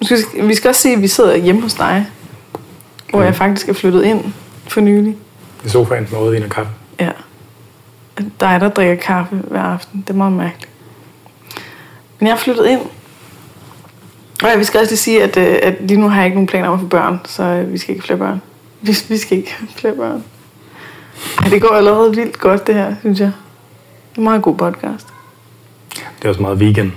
Nu 0.00 0.06
skal, 0.06 0.18
vi- 0.42 0.46
vi 0.46 0.54
skal 0.54 0.68
også 0.68 0.80
se, 0.82 0.88
at 0.88 1.02
vi 1.02 1.08
sidder 1.08 1.36
hjemme 1.36 1.62
hos 1.62 1.74
dig. 1.74 2.06
Hvor 3.10 3.22
jeg 3.22 3.34
faktisk 3.36 3.68
er 3.68 3.72
flyttet 3.72 4.04
ind 4.04 4.24
for 4.68 4.80
nylig. 4.80 5.16
I 5.64 5.68
sofaen 5.68 6.06
med 6.10 6.18
rødvin 6.18 6.42
og 6.42 6.50
kaffe. 6.50 6.72
Ja. 7.00 7.10
Dig, 8.40 8.60
der 8.60 8.68
drikker 8.68 8.94
kaffe 8.94 9.36
hver 9.36 9.62
aften. 9.62 10.00
Det 10.06 10.10
er 10.10 10.16
meget 10.16 10.32
mærkeligt. 10.32 10.72
Men 12.18 12.26
jeg 12.26 12.32
er 12.32 12.38
flyttet 12.38 12.66
ind. 12.66 12.80
Og 14.42 14.48
vi 14.58 14.64
skal 14.64 14.80
også 14.80 14.90
lige 14.90 14.98
sige, 14.98 15.22
at, 15.22 15.36
øh, 15.36 15.58
at 15.62 15.74
lige 15.80 16.00
nu 16.00 16.08
har 16.08 16.16
jeg 16.16 16.24
ikke 16.24 16.34
nogen 16.34 16.46
planer 16.46 16.68
om 16.68 16.74
at 16.74 16.80
få 16.80 16.86
børn, 16.86 17.20
så 17.24 17.42
øh, 17.42 17.72
vi 17.72 17.78
skal 17.78 17.94
ikke 17.94 18.06
flere 18.06 18.18
børn. 18.18 18.42
Vi, 18.82 18.96
vi 19.08 19.16
skal 19.16 19.38
ikke 19.38 19.52
have 19.52 19.68
flere 19.68 19.94
børn. 19.94 20.24
Ej, 21.38 21.48
det 21.48 21.62
går 21.62 21.68
allerede 21.68 22.16
vildt 22.16 22.38
godt, 22.38 22.66
det 22.66 22.74
her, 22.74 22.94
synes 23.00 23.20
jeg. 23.20 23.32
Det 24.10 24.16
er 24.16 24.18
en 24.18 24.24
meget 24.24 24.42
god 24.42 24.56
podcast. 24.56 25.06
Det 25.94 26.24
er 26.24 26.28
også 26.28 26.42
meget 26.42 26.60
vegan. 26.60 26.92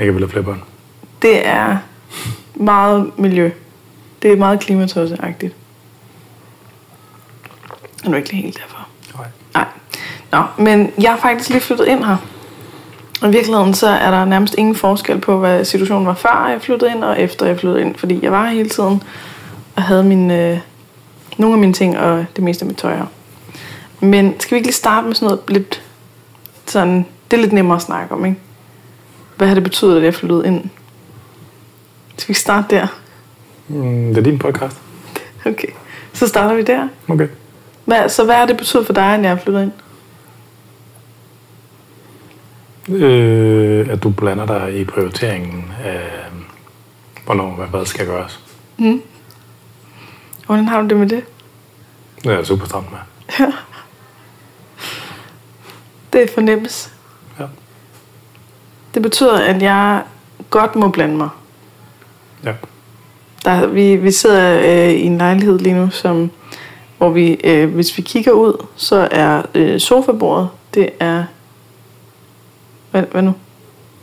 Ikke 0.00 0.12
ville 0.12 0.26
have 0.26 0.30
flere 0.30 0.44
børn. 0.44 0.62
Det 1.22 1.46
er 1.46 1.76
meget 2.54 3.18
miljø. 3.18 3.50
Det 4.22 4.32
er 4.32 4.36
meget 4.36 4.60
klimatosseagtigt. 4.60 5.54
Det 7.96 8.06
er 8.06 8.10
nu 8.10 8.16
ikke 8.16 8.36
helt 8.36 8.58
derfor. 8.58 8.88
Nej. 9.14 9.26
Nej. 9.54 9.66
Nå, 10.32 10.64
men 10.64 10.92
jeg 11.00 11.12
er 11.12 11.16
faktisk 11.16 11.50
lige 11.50 11.60
flyttet 11.60 11.86
ind 11.86 12.04
her. 12.04 12.16
Og 13.22 13.28
i 13.28 13.32
virkeligheden 13.32 13.74
så 13.74 13.88
er 13.88 14.10
der 14.10 14.24
nærmest 14.24 14.54
ingen 14.58 14.74
forskel 14.74 15.18
på, 15.20 15.38
hvad 15.38 15.64
situationen 15.64 16.06
var 16.06 16.14
før 16.14 16.48
jeg 16.50 16.62
flyttede 16.62 16.90
ind, 16.90 17.04
og 17.04 17.20
efter 17.20 17.46
jeg 17.46 17.58
flyttede 17.58 17.82
ind. 17.82 17.96
Fordi 17.96 18.18
jeg 18.22 18.32
var 18.32 18.46
her 18.46 18.52
hele 18.52 18.68
tiden, 18.68 19.02
og 19.76 19.82
havde 19.82 20.04
mine, 20.04 20.50
øh, 20.50 20.58
nogle 21.36 21.54
af 21.54 21.60
mine 21.60 21.72
ting, 21.72 21.98
og 21.98 22.24
det 22.36 22.44
meste 22.44 22.62
af 22.62 22.66
mit 22.66 22.76
tøj 22.76 22.96
her. 22.96 23.06
Men 24.00 24.40
skal 24.40 24.50
vi 24.50 24.56
ikke 24.56 24.66
lige 24.66 24.74
starte 24.74 25.06
med 25.06 25.14
sådan 25.14 25.26
noget 25.26 25.40
lidt 25.48 25.82
sådan, 26.66 27.06
det 27.30 27.36
er 27.36 27.40
lidt 27.40 27.52
nemmere 27.52 27.76
at 27.76 27.82
snakke 27.82 28.14
om, 28.14 28.24
ikke? 28.24 28.38
Hvad 29.36 29.48
har 29.48 29.54
det 29.54 29.62
betydet, 29.62 29.96
at 29.96 30.04
jeg 30.04 30.14
flyttede 30.14 30.46
ind? 30.46 30.64
Skal 32.16 32.28
vi 32.28 32.30
ikke 32.30 32.40
starte 32.40 32.76
der? 32.76 32.86
Mm, 33.68 34.08
det 34.08 34.18
er 34.18 34.22
din 34.22 34.38
podcast. 34.38 34.76
Okay, 35.46 35.68
så 36.12 36.26
starter 36.26 36.54
vi 36.54 36.62
der. 36.62 36.88
Okay. 37.08 37.28
Hvad, 37.84 38.08
så 38.08 38.24
hvad 38.24 38.34
har 38.34 38.46
det 38.46 38.56
betydet 38.56 38.86
for 38.86 38.92
dig, 38.92 39.14
at 39.14 39.22
jeg 39.22 39.30
er 39.30 39.36
flyttet 39.36 39.62
ind? 39.62 39.72
Øh, 43.02 43.88
at 43.90 44.02
du 44.02 44.10
blander 44.10 44.46
dig 44.46 44.80
i 44.80 44.84
prioriteringen 44.84 45.72
af, 45.84 46.00
hvornår 47.24 47.50
hvad, 47.50 47.66
hvad 47.66 47.86
skal 47.86 48.06
gøres. 48.06 48.40
Mm. 48.78 49.02
Hvordan 50.46 50.68
har 50.68 50.82
du 50.82 50.88
det 50.88 50.96
med 50.96 51.08
det? 51.08 51.24
Det 52.22 52.32
er 52.32 52.36
jeg 52.36 52.46
super 52.46 52.66
stramt 52.66 52.86
med. 52.90 52.98
Det 56.12 56.30
fornemmes. 56.30 56.92
Ja. 57.40 57.44
Det 58.94 59.02
betyder, 59.02 59.38
at 59.38 59.62
jeg 59.62 60.02
godt 60.50 60.76
må 60.76 60.88
blande 60.88 61.16
mig. 61.16 61.28
Ja. 62.44 62.52
Der, 63.44 63.66
vi, 63.66 63.96
vi 63.96 64.10
sidder 64.10 64.58
øh, 64.58 64.90
i 64.90 65.02
en 65.02 65.18
lejlighed 65.18 65.58
lige 65.58 65.74
nu, 65.74 65.90
som, 65.90 66.30
hvor 66.98 67.10
vi, 67.10 67.32
øh, 67.44 67.74
hvis 67.74 67.96
vi 67.96 68.02
kigger 68.02 68.32
ud, 68.32 68.66
så 68.76 69.08
er 69.10 69.42
øh, 69.54 69.80
sofabordet, 69.80 70.48
det 70.74 70.90
er... 71.00 71.24
Hvad, 72.90 73.02
hvad 73.02 73.22
nu? 73.22 73.30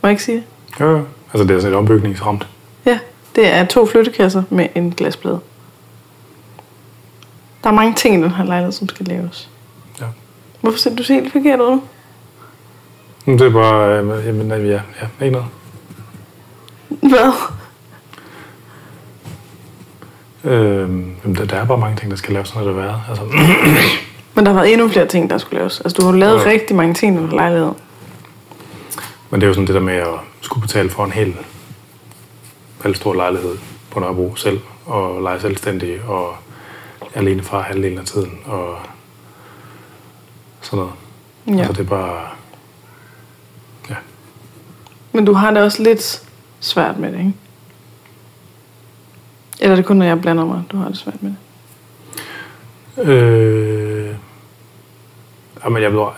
Må 0.02 0.08
jeg 0.08 0.10
ikke 0.10 0.22
sige 0.22 0.36
det? 0.36 0.44
Jo. 0.80 1.04
Altså 1.32 1.48
det 1.48 1.56
er 1.56 1.60
sådan 1.60 1.72
et 1.72 1.78
ombygningsramt. 1.78 2.46
Ja, 2.86 2.98
det 3.36 3.46
er 3.46 3.64
to 3.64 3.86
flyttekasser 3.86 4.42
med 4.50 4.68
en 4.74 4.90
glasplade. 4.90 5.40
Der 7.64 7.70
er 7.70 7.74
mange 7.74 7.94
ting 7.94 8.14
i 8.14 8.22
den 8.22 8.30
her 8.30 8.44
lejlighed, 8.44 8.72
som 8.72 8.88
skal 8.88 9.06
laves. 9.06 9.50
Ja. 10.00 10.06
Hvorfor 10.60 10.78
ser 10.78 10.94
du 10.96 11.02
ser 11.02 11.14
helt 11.14 11.32
forkert 11.32 11.60
ud? 11.60 11.80
Det 13.26 13.40
er 13.40 13.50
bare, 13.50 13.98
øh, 13.98 14.26
jamen, 14.26 14.50
ja, 14.50 14.56
ja, 14.66 14.80
ikke 15.24 15.32
noget. 15.32 15.46
Hvad? 16.88 17.32
Øh, 20.44 20.80
jamen, 21.24 21.36
der, 21.36 21.44
der 21.44 21.56
er 21.56 21.64
bare 21.64 21.78
mange 21.78 21.96
ting, 21.96 22.10
der 22.10 22.16
skal 22.16 22.32
laves, 22.34 22.48
sådan 22.48 22.62
har 22.62 22.66
det 22.68 22.76
været. 22.76 23.00
Altså, 23.08 23.24
Men 24.34 24.46
der 24.46 24.52
har 24.52 24.60
været 24.60 24.72
endnu 24.72 24.88
flere 24.88 25.06
ting, 25.06 25.30
der 25.30 25.38
skulle 25.38 25.58
laves. 25.58 25.80
Altså, 25.80 25.96
du 26.02 26.06
har 26.06 26.12
lavet 26.18 26.44
Ja. 26.44 26.50
rigtig 26.50 26.76
mange 26.76 26.94
ting 26.94 27.16
i 27.16 27.18
den 27.18 27.28
lejlighed. 27.28 27.72
men 29.30 29.40
det 29.40 29.46
er 29.46 29.48
jo 29.48 29.54
sådan 29.54 29.66
det 29.66 29.74
der 29.74 29.80
med 29.80 29.94
at 29.94 30.08
skulle 30.40 30.62
betale 30.62 30.90
for 30.90 31.04
en 31.04 31.12
hel, 31.12 31.34
hel 32.84 32.94
stor 32.94 33.14
lejlighed 33.14 33.56
på 33.90 34.00
Nørrebro 34.00 34.34
selv, 34.36 34.60
og 34.86 35.22
lege 35.22 35.40
selvstændig, 35.40 36.02
og 36.08 36.34
alene 37.14 37.42
fra 37.42 37.60
halvdelen 37.60 37.98
af 37.98 38.04
tiden, 38.04 38.38
og 38.44 38.78
sådan 40.60 40.76
noget. 40.76 40.92
Ja. 41.46 41.58
Altså 41.58 41.72
det 41.72 41.80
er 41.80 41.90
bare, 41.90 42.28
ja, 43.90 43.94
Men 45.12 45.24
du 45.24 45.32
har 45.32 45.50
det 45.50 45.62
også 45.62 45.82
lidt 45.82 46.22
svært 46.60 46.98
med 46.98 47.12
det, 47.12 47.18
ikke? 47.18 47.34
Eller 49.60 49.72
er 49.72 49.76
det 49.76 49.84
kun, 49.84 49.96
når 49.96 50.06
jeg 50.06 50.20
blander 50.20 50.44
mig, 50.44 50.62
du 50.72 50.76
har 50.76 50.88
det 50.88 50.98
svært 50.98 51.22
med 51.22 51.30
det? 51.30 51.38
Øh, 52.98 54.14
jamen, 55.64 55.82
jeg 55.82 55.86
er 55.86 55.90
blevet, 55.90 56.08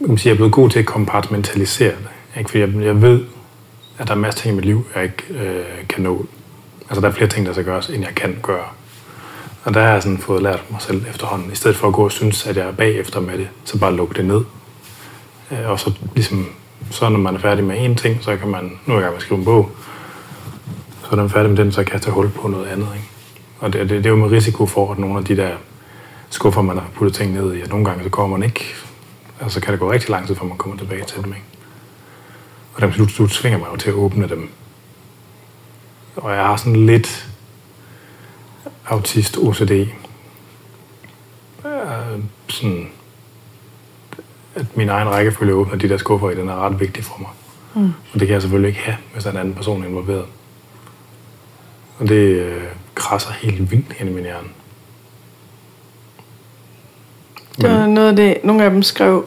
jeg 0.00 0.18
sige, 0.18 0.28
jeg 0.28 0.32
er 0.32 0.36
blevet 0.36 0.52
god 0.52 0.70
til 0.70 0.78
at 0.78 0.86
kompartmentalisere 0.86 1.90
det. 1.90 2.08
Ikke? 2.38 2.50
Fordi 2.50 2.60
jeg, 2.60 2.74
jeg 2.84 3.02
ved, 3.02 3.24
at 3.98 4.08
der 4.08 4.14
er 4.14 4.18
masser 4.18 4.38
af 4.38 4.42
ting 4.42 4.52
i 4.52 4.56
mit 4.56 4.64
liv, 4.64 4.86
jeg 4.94 5.02
ikke 5.02 5.34
øh, 5.34 5.88
kan 5.88 6.02
nå. 6.02 6.26
Altså, 6.88 7.00
der 7.00 7.08
er 7.08 7.12
flere 7.12 7.28
ting, 7.28 7.46
der 7.46 7.52
skal 7.52 7.64
gøres, 7.64 7.88
end 7.88 8.04
jeg 8.04 8.14
kan 8.14 8.38
gøre. 8.42 8.64
Og 9.64 9.74
der 9.74 9.80
har 9.82 9.92
jeg 9.92 10.02
sådan 10.02 10.18
fået 10.18 10.42
lært 10.42 10.70
mig 10.70 10.82
selv 10.82 11.04
efterhånden. 11.10 11.52
I 11.52 11.54
stedet 11.54 11.76
for 11.76 11.88
at 11.88 11.94
gå 11.94 12.04
og 12.04 12.12
synes, 12.12 12.46
at 12.46 12.56
jeg 12.56 12.66
er 12.66 12.72
bagefter 12.72 13.20
med 13.20 13.38
det, 13.38 13.48
så 13.64 13.78
bare 13.78 13.96
lukke 13.96 14.14
det 14.14 14.24
ned. 14.24 14.44
Øh, 15.50 15.70
og 15.70 15.80
så 15.80 15.92
ligesom, 16.14 16.46
så 16.90 17.08
når 17.08 17.18
man 17.18 17.34
er 17.34 17.38
færdig 17.38 17.64
med 17.64 17.84
en 17.84 17.96
ting, 17.96 18.18
så 18.24 18.36
kan 18.36 18.48
man, 18.48 18.78
nu 18.86 18.94
er 18.94 18.98
jeg 18.98 19.00
i 19.00 19.02
gang 19.02 19.12
med 19.12 19.16
at 19.16 19.22
skrive 19.22 19.38
en 19.38 19.44
bog, 19.44 19.70
så 21.02 21.08
når 21.10 21.16
man 21.16 21.24
er 21.24 21.28
færdig 21.28 21.50
med 21.50 21.58
den, 21.58 21.72
så 21.72 21.84
kan 21.84 21.92
jeg 21.92 22.02
tage 22.02 22.14
hul 22.14 22.30
på 22.30 22.48
noget 22.48 22.66
andet. 22.66 22.88
Ikke? 22.94 23.08
Og 23.60 23.72
det, 23.72 23.80
det, 23.80 23.90
det 23.90 24.06
er 24.06 24.10
jo 24.10 24.16
med 24.16 24.30
risiko 24.30 24.66
for, 24.66 24.92
at 24.92 24.98
nogle 24.98 25.18
af 25.18 25.24
de 25.24 25.36
der 25.36 25.50
skuffer, 26.30 26.62
man 26.62 26.78
har 26.78 26.88
puttet 26.94 27.14
ting 27.14 27.32
ned 27.32 27.54
i, 27.54 27.60
at 27.60 27.68
nogle 27.68 27.84
gange 27.84 28.04
så 28.04 28.10
kommer 28.10 28.36
man 28.36 28.48
ikke, 28.48 28.74
og 29.40 29.50
så 29.50 29.60
kan 29.60 29.72
det 29.72 29.80
gå 29.80 29.92
rigtig 29.92 30.10
lang 30.10 30.26
tid, 30.26 30.34
før 30.34 30.46
man 30.46 30.58
kommer 30.58 30.76
tilbage 30.76 31.04
til 31.04 31.22
dem. 31.22 31.32
Ikke? 31.32 31.44
Og 32.74 32.82
dem, 32.82 32.92
slut, 32.92 33.14
du 33.18 33.26
tvinger 33.26 33.58
mig 33.58 33.66
jo 33.72 33.76
til 33.76 33.88
at 33.88 33.94
åbne 33.94 34.28
dem. 34.28 34.50
Og 36.16 36.30
jeg 36.30 36.44
har 36.44 36.56
sådan 36.56 36.86
lidt 36.86 37.31
autist 38.86 39.36
OCD. 39.36 39.70
Øh, 39.70 39.88
sådan, 42.48 42.88
at 44.54 44.76
min 44.76 44.88
egen 44.88 45.08
rækkefølge 45.08 45.54
åbner 45.54 45.76
de 45.76 45.88
der 45.88 45.96
skuffer 45.96 46.30
i, 46.30 46.34
den 46.34 46.48
er 46.48 46.66
ret 46.66 46.80
vigtig 46.80 47.04
for 47.04 47.18
mig. 47.18 47.30
Mm. 47.74 47.92
Og 48.12 48.20
det 48.20 48.28
kan 48.28 48.34
jeg 48.34 48.42
selvfølgelig 48.42 48.68
ikke 48.68 48.80
have, 48.80 48.96
hvis 49.12 49.22
der 49.22 49.30
er 49.30 49.34
en 49.34 49.40
anden 49.40 49.54
person 49.54 49.84
involveret. 49.84 50.24
Og 51.98 52.08
det 52.08 52.40
øh, 52.40 52.62
krasser 52.94 53.32
helt 53.32 53.70
vildt 53.70 53.92
hen 53.92 54.08
i 54.08 54.12
min 54.12 54.24
hjerne. 54.24 54.48
Det 57.60 57.70
var 57.70 57.86
noget 57.86 58.08
af 58.08 58.16
det, 58.16 58.36
nogle 58.44 58.64
af 58.64 58.70
dem 58.70 58.82
skrev 58.82 59.26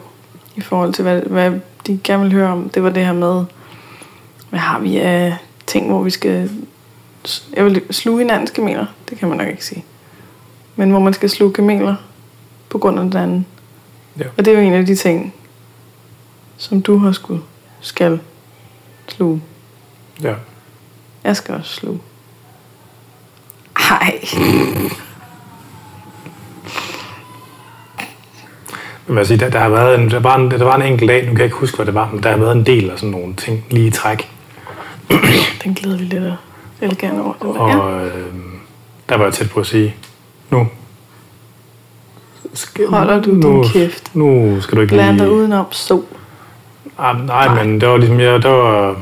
i 0.56 0.60
forhold 0.60 0.92
til, 0.92 1.02
hvad, 1.02 1.20
hvad 1.20 1.60
de 1.86 2.00
gerne 2.04 2.22
vil 2.22 2.32
høre 2.32 2.48
om. 2.48 2.68
Det 2.68 2.82
var 2.82 2.90
det 2.90 3.04
her 3.04 3.12
med, 3.12 3.44
hvad 4.50 4.60
har 4.60 4.78
vi 4.78 4.96
af 4.96 5.36
ting, 5.66 5.88
hvor 5.88 6.02
vi 6.02 6.10
skal 6.10 6.50
jeg 7.56 7.64
vil 7.64 7.82
sluge 7.90 8.18
hinandens 8.18 8.50
kameler. 8.50 8.86
Det 9.08 9.18
kan 9.18 9.28
man 9.28 9.38
nok 9.38 9.48
ikke 9.48 9.64
sige. 9.64 9.84
Men 10.76 10.90
hvor 10.90 11.00
man 11.00 11.14
skal 11.14 11.30
sluge 11.30 11.52
kameler 11.52 11.94
på 12.68 12.78
grund 12.78 12.98
af 12.98 13.04
den 13.04 13.16
anden. 13.16 13.46
Ja. 14.18 14.24
Og 14.36 14.44
det 14.44 14.52
er 14.52 14.58
jo 14.58 14.66
en 14.66 14.74
af 14.74 14.86
de 14.86 14.94
ting, 14.94 15.34
som 16.56 16.82
du 16.82 16.98
har 16.98 17.12
skulle 17.12 17.42
skal 17.80 18.20
sluge. 19.08 19.42
Ja. 20.22 20.34
Jeg 21.24 21.36
skal 21.36 21.54
også 21.54 21.74
sluge. 21.74 22.00
Ej. 23.76 24.20
Men 29.06 29.26
sige, 29.26 29.38
der, 29.38 29.50
der, 29.50 29.58
har 29.58 29.68
været 29.68 30.00
en, 30.00 30.10
der, 30.10 30.18
var 30.18 30.36
en, 30.36 30.50
der 30.50 30.64
var 30.64 30.76
en 30.76 30.82
enkelt 30.82 31.08
dag, 31.08 31.22
nu 31.22 31.30
kan 31.30 31.38
jeg 31.38 31.44
ikke 31.44 31.56
huske, 31.56 31.76
hvad 31.76 31.86
det 31.86 31.94
var, 31.94 32.10
men 32.10 32.22
der 32.22 32.30
har 32.30 32.36
været 32.36 32.56
en 32.56 32.66
del 32.66 32.90
af 32.90 32.98
sådan 32.98 33.10
nogle 33.10 33.34
ting 33.34 33.64
lige 33.70 33.86
i 33.86 33.90
træk. 33.90 34.30
Den 35.64 35.74
glæder 35.74 35.96
vi 35.96 36.04
lidt 36.04 36.24
af. 36.24 36.36
Elegant 36.80 37.20
over. 37.20 37.32
Den 37.42 37.54
der. 37.54 37.60
Og 37.60 38.00
Ja. 38.00 38.04
øh, 38.06 38.34
der 39.08 39.16
var 39.16 39.24
jeg 39.24 39.32
tæt 39.34 39.50
på 39.50 39.60
at 39.60 39.66
sige, 39.66 39.94
nu 40.50 40.66
skal, 42.54 42.88
Holder 42.88 43.22
du 43.22 43.30
din 43.30 43.64
kæft? 43.68 44.14
Nu 44.14 44.60
skal 44.60 44.76
du 44.76 44.82
ikke 44.82 44.94
Blander 44.94 45.24
lige... 45.24 45.34
udenom 45.34 45.66
så. 45.70 46.02
Ah, 46.98 47.26
nej, 47.26 47.46
nej, 47.46 47.64
men 47.64 47.80
det 47.80 47.88
var 47.88 47.96
ligesom, 47.96 48.20
jeg, 48.20 48.42
der 48.42 48.48
var, 48.48 48.92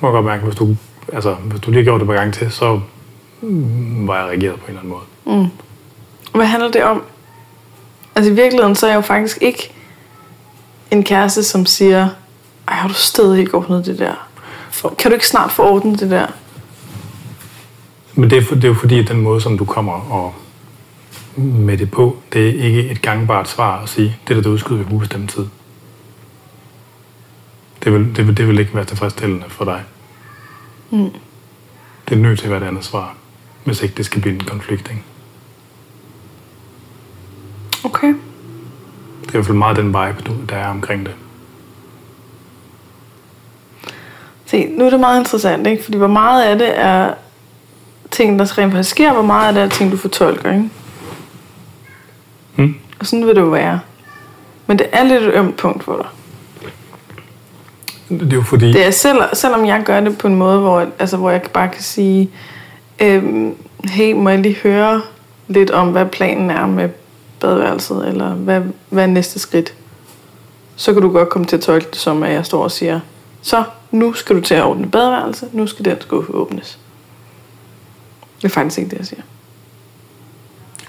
må 0.00 0.08
jeg 0.08 0.12
godt 0.12 0.24
mærke, 0.24 0.44
hvis 0.44 0.54
du, 0.54 0.76
altså, 1.12 1.34
hvis 1.34 1.60
du 1.60 1.70
lige 1.70 1.84
gjorde 1.84 1.98
det 1.98 2.06
på 2.06 2.12
gang 2.12 2.34
til, 2.34 2.50
så 2.52 2.80
mm, 3.40 4.08
var 4.08 4.16
jeg 4.18 4.26
reageret 4.26 4.54
på 4.60 4.66
en 4.66 4.68
eller 4.78 4.80
anden 4.80 4.94
måde. 5.26 5.50
Hvad 6.34 6.46
handler 6.46 6.70
det 6.70 6.84
om? 6.84 7.02
Altså 8.14 8.32
i 8.32 8.34
virkeligheden, 8.34 8.74
så 8.74 8.86
er 8.86 8.90
jeg 8.90 8.96
jo 8.96 9.00
faktisk 9.00 9.38
ikke 9.40 9.72
en 10.90 11.04
kæreste, 11.04 11.42
som 11.42 11.66
siger, 11.66 12.08
ej, 12.68 12.74
har 12.74 12.88
du 12.88 12.94
stadig 12.94 13.40
ikke 13.40 13.54
ordnet 13.54 13.86
det 13.86 13.98
der? 13.98 14.14
Kan 14.98 15.10
du 15.10 15.14
ikke 15.14 15.26
snart 15.28 15.52
få 15.52 15.62
ordnet 15.62 16.00
det 16.00 16.10
der? 16.10 16.26
Men 18.18 18.30
det 18.30 18.38
er, 18.38 18.42
for, 18.42 18.54
det 18.54 18.64
er 18.64 18.68
jo 18.68 18.74
fordi, 18.74 18.98
at 18.98 19.08
den 19.08 19.20
måde, 19.20 19.40
som 19.40 19.58
du 19.58 19.64
kommer 19.64 19.92
og 19.92 20.34
med 21.36 21.78
det 21.78 21.90
på, 21.90 22.16
det 22.32 22.48
er 22.48 22.62
ikke 22.64 22.88
et 22.90 23.02
gangbart 23.02 23.48
svar 23.48 23.82
at 23.82 23.88
sige, 23.88 24.16
det 24.28 24.36
der, 24.36 24.42
der 24.42 24.50
udskyder 24.50 24.84
på 24.84 24.94
ubestemt 24.94 25.30
tid. 25.30 25.46
Det 27.84 27.92
vil, 27.92 28.16
det, 28.16 28.26
vil, 28.26 28.36
det 28.36 28.48
vil 28.48 28.58
ikke 28.58 28.74
være 28.74 28.84
tilfredsstillende 28.84 29.44
for 29.48 29.64
dig. 29.64 29.82
Mm. 30.90 31.10
Det 32.08 32.16
er 32.16 32.20
nødt 32.22 32.38
til 32.38 32.46
at 32.46 32.50
være 32.52 32.62
et 32.62 32.66
andet 32.68 32.84
svar, 32.84 33.14
hvis 33.64 33.82
ikke 33.82 33.94
det 33.94 34.06
skal 34.06 34.20
blive 34.20 34.34
en 34.34 34.40
konflikt. 34.44 34.90
Ikke? 34.90 35.02
Okay. 37.84 38.08
Det 38.08 38.14
er 39.24 39.28
i 39.28 39.32
hvert 39.32 39.46
fald 39.46 39.56
meget 39.58 39.76
den 39.76 39.86
vibe, 39.86 40.22
du- 40.26 40.44
der 40.48 40.56
er 40.56 40.68
omkring 40.68 41.06
det. 41.06 41.14
Se, 44.46 44.66
nu 44.66 44.84
er 44.86 44.90
det 44.90 45.00
meget 45.00 45.18
interessant, 45.20 45.66
ikke? 45.66 45.84
Fordi 45.84 45.98
hvor 45.98 46.06
meget 46.06 46.44
af 46.44 46.58
det 46.58 46.78
er 46.80 47.14
ting, 48.16 48.38
der 48.38 48.58
rent 48.58 48.72
faktisk 48.72 48.90
sker, 48.90 49.12
hvor 49.12 49.22
meget 49.22 49.48
af 49.48 49.54
det 49.54 49.62
er 49.62 49.68
ting, 49.68 49.92
du 49.92 49.96
fortolker, 49.96 50.52
ikke? 50.52 50.70
Hmm? 52.56 52.74
Og 53.00 53.06
sådan 53.06 53.26
vil 53.26 53.34
det 53.34 53.40
jo 53.40 53.46
være. 53.46 53.80
Men 54.66 54.78
det 54.78 54.86
er 54.92 55.04
lidt 55.04 55.22
et 55.22 55.34
ømt 55.34 55.56
punkt 55.56 55.84
for 55.84 55.96
dig. 55.96 56.06
Det 58.20 58.32
er 58.32 58.36
jo 58.36 58.42
fordi, 58.42 58.72
Det 58.72 58.86
er 58.86 58.90
selv, 58.90 59.18
selvom 59.32 59.66
jeg 59.66 59.82
gør 59.84 60.00
det 60.00 60.18
på 60.18 60.26
en 60.26 60.34
måde, 60.34 60.60
hvor, 60.60 60.86
altså, 60.98 61.16
hvor 61.16 61.30
jeg 61.30 61.42
bare 61.52 61.68
kan 61.68 61.82
sige, 61.82 62.30
øhm, 62.98 63.54
hey, 63.84 64.12
må 64.12 64.30
jeg 64.30 64.38
lige 64.38 64.56
høre 64.62 65.02
lidt 65.48 65.70
om, 65.70 65.88
hvad 65.88 66.06
planen 66.06 66.50
er 66.50 66.66
med 66.66 66.88
badeværelset, 67.40 68.08
eller 68.08 68.30
hvad, 68.30 68.60
hvad 68.88 69.02
er 69.02 69.06
næste 69.06 69.38
skridt? 69.38 69.74
Så 70.76 70.92
kan 70.92 71.02
du 71.02 71.12
godt 71.12 71.28
komme 71.28 71.46
til 71.46 71.56
at 71.56 71.62
tolke 71.62 71.86
det 71.90 71.96
som, 71.96 72.22
at 72.22 72.32
jeg 72.32 72.46
står 72.46 72.62
og 72.62 72.70
siger, 72.70 73.00
så 73.42 73.64
nu 73.90 74.12
skal 74.12 74.36
du 74.36 74.40
til 74.40 74.54
at 74.54 74.64
ordne 74.64 74.90
badeværelse, 74.90 75.46
nu 75.52 75.66
skal 75.66 75.84
den 75.84 76.00
skuffe 76.00 76.34
åbnes. 76.34 76.78
Det 78.36 78.44
er 78.44 78.48
faktisk 78.48 78.78
ikke 78.78 78.90
det, 78.90 78.98
jeg 78.98 79.06
siger. 79.06 79.22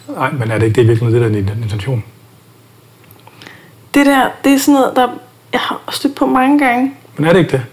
nej, 0.07 0.31
men 0.31 0.51
er 0.51 0.57
det 0.57 0.65
ikke 0.65 0.75
det 0.75 0.83
i 0.83 0.87
virkeligheden, 0.87 1.23
det 1.23 1.33
der 1.33 1.39
er 1.39 1.53
din 1.53 1.63
intention? 1.63 2.03
Det 3.93 4.05
der, 4.05 4.29
det 4.43 4.53
er 4.53 4.57
sådan 4.57 4.73
noget, 4.73 4.95
der 4.95 5.07
jeg 5.53 5.59
har 5.59 5.81
stødt 5.89 6.15
på 6.15 6.25
mange 6.25 6.59
gange. 6.59 6.93
Men 7.17 7.25
er 7.25 7.33
det 7.33 7.39
ikke 7.39 7.51
det? 7.51 7.63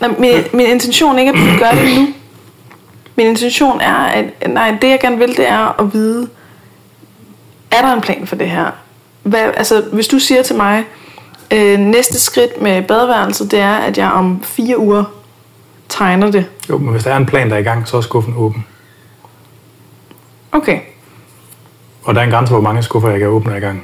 Nej, 0.00 0.10
min, 0.18 0.30
min 0.52 0.66
intention 0.66 1.14
er 1.14 1.20
ikke, 1.20 1.32
at 1.32 1.38
du 1.38 1.58
gør 1.58 1.70
det 1.70 1.98
nu. 1.98 2.06
Min 3.16 3.26
intention 3.26 3.80
er, 3.80 3.94
at 3.94 4.50
nej, 4.50 4.78
det 4.82 4.88
jeg 4.88 5.00
gerne 5.00 5.18
vil, 5.18 5.36
det 5.36 5.48
er 5.48 5.80
at 5.80 5.92
vide, 5.92 6.28
er 7.70 7.82
der 7.82 7.92
en 7.92 8.00
plan 8.00 8.26
for 8.26 8.36
det 8.36 8.50
her? 8.50 8.70
Hvad, 9.22 9.40
altså, 9.40 9.80
hvis 9.92 10.08
du 10.08 10.18
siger 10.18 10.42
til 10.42 10.56
mig, 10.56 10.84
øh, 11.50 11.78
næste 11.78 12.20
skridt 12.20 12.62
med 12.62 12.82
badeværelset, 12.82 13.50
det 13.50 13.58
er, 13.58 13.74
at 13.74 13.98
jeg 13.98 14.10
om 14.10 14.42
fire 14.42 14.78
uger 14.78 15.04
tegner 15.96 16.30
det. 16.30 16.46
Jo, 16.68 16.78
men 16.78 16.88
hvis 16.88 17.04
der 17.04 17.12
er 17.12 17.16
en 17.16 17.26
plan, 17.26 17.48
der 17.50 17.54
er 17.54 17.60
i 17.60 17.62
gang, 17.62 17.88
så 17.88 17.96
er 17.96 18.00
skuffen 18.00 18.34
åben. 18.36 18.64
Okay. 20.52 20.78
Og 22.04 22.14
der 22.14 22.20
er 22.20 22.24
en 22.24 22.30
grænse, 22.30 22.52
hvor 22.52 22.60
mange 22.60 22.82
skuffer 22.82 23.10
jeg 23.10 23.18
kan 23.18 23.28
åbne 23.28 23.56
ad 23.56 23.60
gangen. 23.60 23.82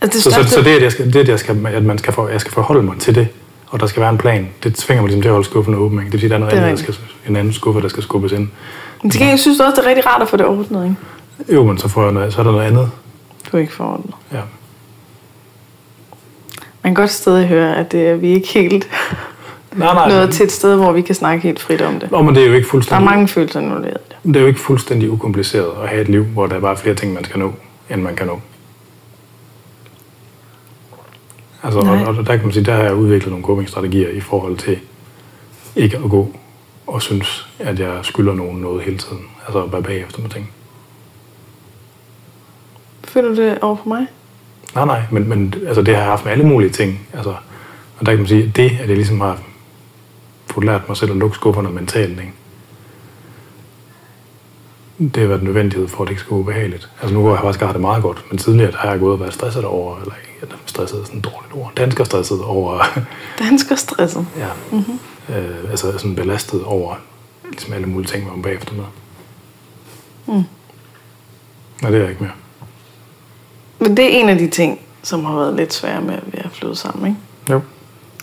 Altså, 0.00 0.18
det 0.18 0.22
Så, 0.22 0.30
så, 0.30 0.30
største, 0.30 0.50
så 0.52 0.62
det, 0.62 0.70
at, 0.76 0.82
jeg 0.82 0.92
skal, 0.92 1.12
det, 1.12 1.20
at, 1.20 1.28
jeg 1.28 1.38
skal, 1.38 1.66
at 1.66 1.82
man 1.82 1.98
skal 1.98 2.12
for, 2.12 2.28
jeg 2.28 2.40
skal 2.40 2.52
forholde 2.52 2.82
mig 2.82 2.98
til 2.98 3.14
det, 3.14 3.28
og 3.66 3.80
der 3.80 3.86
skal 3.86 4.00
være 4.00 4.10
en 4.10 4.18
plan, 4.18 4.48
det 4.62 4.74
tvinger 4.74 5.02
mig 5.02 5.08
ligesom 5.08 5.22
til 5.22 5.28
at 5.28 5.32
holde 5.32 5.46
skuffen 5.46 5.74
åben. 5.74 5.98
Ikke? 5.98 6.04
Det 6.04 6.12
vil 6.12 6.20
sige, 6.20 6.28
der 6.28 6.34
er 6.34 6.38
noget 6.38 6.52
Det 6.52 6.60
er 6.60 6.66
andet, 6.66 6.86
der 6.86 6.92
skal, 6.92 7.04
en 7.28 7.36
anden 7.36 7.52
skuffe, 7.52 7.80
der 7.80 7.88
skal 7.88 8.02
skubbes 8.02 8.32
ind. 8.32 8.48
Men 9.02 9.10
til 9.10 9.20
gengæld 9.20 9.38
synes 9.38 9.58
du 9.58 9.64
også, 9.64 9.76
det 9.76 9.84
er 9.84 9.88
rigtig 9.88 10.06
rart 10.06 10.22
at 10.22 10.28
få 10.28 10.36
det 10.36 10.46
ordnet, 10.46 10.84
ikke? 10.84 11.54
Jo, 11.54 11.64
men 11.64 11.78
så, 11.78 11.88
får 11.88 12.02
jeg 12.02 12.12
noget, 12.12 12.32
så 12.32 12.40
er 12.40 12.44
der 12.44 12.52
noget 12.52 12.66
andet. 12.66 12.90
Du 13.52 13.56
er 13.56 13.60
ikke 13.60 13.72
for 13.72 13.84
ordnet. 13.84 14.14
Ja. 14.32 14.40
Man 16.84 16.94
kan 16.94 17.02
godt 17.02 17.10
stadig 17.10 17.48
høre, 17.48 17.76
at 17.76 17.92
det 17.92 18.08
er, 18.08 18.14
vi 18.14 18.28
ikke 18.28 18.48
helt 18.48 18.88
Nej, 19.76 19.94
nej. 19.94 20.08
nået 20.08 20.30
til 20.32 20.44
et 20.44 20.52
sted, 20.52 20.76
hvor 20.76 20.92
vi 20.92 21.02
kan 21.02 21.14
snakke 21.14 21.42
helt 21.42 21.60
frit 21.60 21.82
om 21.82 22.00
det. 22.00 22.10
Nå, 22.10 22.22
men 22.22 22.34
det 22.34 22.42
er 22.42 22.46
jo 22.46 22.52
ikke 22.52 22.64
Der 22.64 22.68
er 22.68 22.70
fuldstændig, 22.70 23.04
mange 23.04 23.28
følelser 23.28 23.60
involveret. 23.60 24.00
det. 24.22 24.36
er 24.36 24.40
jo 24.40 24.46
ikke 24.46 24.60
fuldstændig 24.60 25.10
ukompliceret 25.10 25.70
at 25.82 25.88
have 25.88 26.00
et 26.02 26.08
liv, 26.08 26.24
hvor 26.24 26.46
der 26.46 26.56
er 26.56 26.60
bare 26.60 26.76
flere 26.76 26.94
ting, 26.94 27.12
man 27.14 27.24
skal 27.24 27.38
nå, 27.38 27.52
end 27.90 28.02
man 28.02 28.16
kan 28.16 28.26
nå. 28.26 28.40
Altså, 31.62 31.78
og, 31.78 31.84
Nej. 31.84 32.04
og, 32.04 32.14
der 32.16 32.36
kan 32.36 32.42
man 32.44 32.52
sige, 32.52 32.64
der 32.64 32.72
har 32.74 32.82
jeg 32.82 32.94
udviklet 32.94 33.30
nogle 33.30 33.44
coping-strategier 33.44 34.08
i 34.08 34.20
forhold 34.20 34.56
til 34.56 34.78
ikke 35.76 35.96
at 36.04 36.10
gå 36.10 36.32
og 36.86 37.02
synes, 37.02 37.48
at 37.58 37.78
jeg 37.80 37.98
skylder 38.02 38.34
nogen 38.34 38.60
noget 38.60 38.82
hele 38.82 38.98
tiden. 38.98 39.22
Altså 39.46 39.66
være 39.66 39.82
bagefter 39.82 40.22
med 40.22 40.30
ting. 40.30 40.50
Føler 43.04 43.28
du 43.28 43.34
det 43.36 43.58
over 43.62 43.76
for 43.76 43.88
mig? 43.88 44.06
Nej, 44.74 44.84
nej, 44.84 45.02
men, 45.10 45.28
men 45.28 45.54
altså, 45.66 45.82
det 45.82 45.94
har 45.94 46.02
jeg 46.02 46.10
haft 46.10 46.24
med 46.24 46.32
alle 46.32 46.44
mulige 46.44 46.70
ting. 46.70 47.08
Altså, 47.14 47.34
og 47.98 48.06
der 48.06 48.12
kan 48.12 48.18
man 48.18 48.26
sige, 48.26 48.42
at 48.44 48.56
det, 48.56 48.70
at 48.80 48.88
jeg 48.88 48.96
ligesom 48.96 49.20
har 49.20 49.38
fået 50.46 50.66
lært 50.66 50.88
mig 50.88 50.96
selv 50.96 51.10
at 51.10 51.16
lukke 51.16 51.36
skufferne 51.36 51.70
mentalt, 51.70 52.20
ikke? 52.20 52.32
det 54.98 55.16
har 55.16 55.26
været 55.26 55.38
en 55.40 55.44
nødvendighed 55.44 55.88
for, 55.88 56.02
at 56.02 56.08
det 56.08 56.12
ikke 56.12 56.20
skal 56.20 56.30
være 56.30 56.40
ubehageligt. 56.40 56.90
Altså 57.00 57.14
nu 57.14 57.24
har 57.24 57.30
jeg 57.30 57.40
faktisk 57.40 57.60
haft 57.60 57.72
det 57.72 57.80
meget 57.80 58.02
godt, 58.02 58.24
men 58.30 58.38
tidligere 58.38 58.70
der 58.70 58.76
har 58.76 58.90
jeg 58.90 58.98
gået 58.98 59.12
og 59.12 59.20
været 59.20 59.34
stresset 59.34 59.64
over, 59.64 60.00
eller 60.00 60.12
ikke, 60.14 60.54
stresset 60.66 61.00
er 61.00 61.04
sådan 61.04 61.18
et 61.18 61.24
dårligt 61.24 61.54
ord, 61.54 61.72
dansker 61.76 62.04
stresset 62.04 62.42
over, 62.42 62.84
Dansker 63.38 63.74
stresset. 63.74 64.26
ja, 64.36 64.48
mm-hmm. 64.72 64.98
øh, 65.34 65.70
altså 65.70 65.98
sådan 65.98 66.14
belastet 66.14 66.64
over 66.64 66.94
ligesom 67.50 67.72
alle 67.72 67.86
mulige 67.86 68.08
ting, 68.08 68.26
man 68.26 68.42
bagefter 68.42 68.74
med. 68.74 68.84
Mm. 70.26 70.44
Nej, 71.82 71.90
det 71.90 71.98
er 71.98 72.02
jeg 72.02 72.10
ikke 72.10 72.22
mere. 72.22 72.32
Men 73.84 73.96
det 73.96 74.04
er 74.04 74.20
en 74.20 74.28
af 74.28 74.38
de 74.38 74.48
ting, 74.48 74.80
som 75.02 75.24
har 75.24 75.34
været 75.34 75.56
lidt 75.56 75.74
svære 75.74 76.00
med, 76.00 76.14
at 76.32 76.50
flyttet 76.52 76.78
sammen, 76.78 77.06
ikke? 77.06 77.20
Jo. 77.50 77.60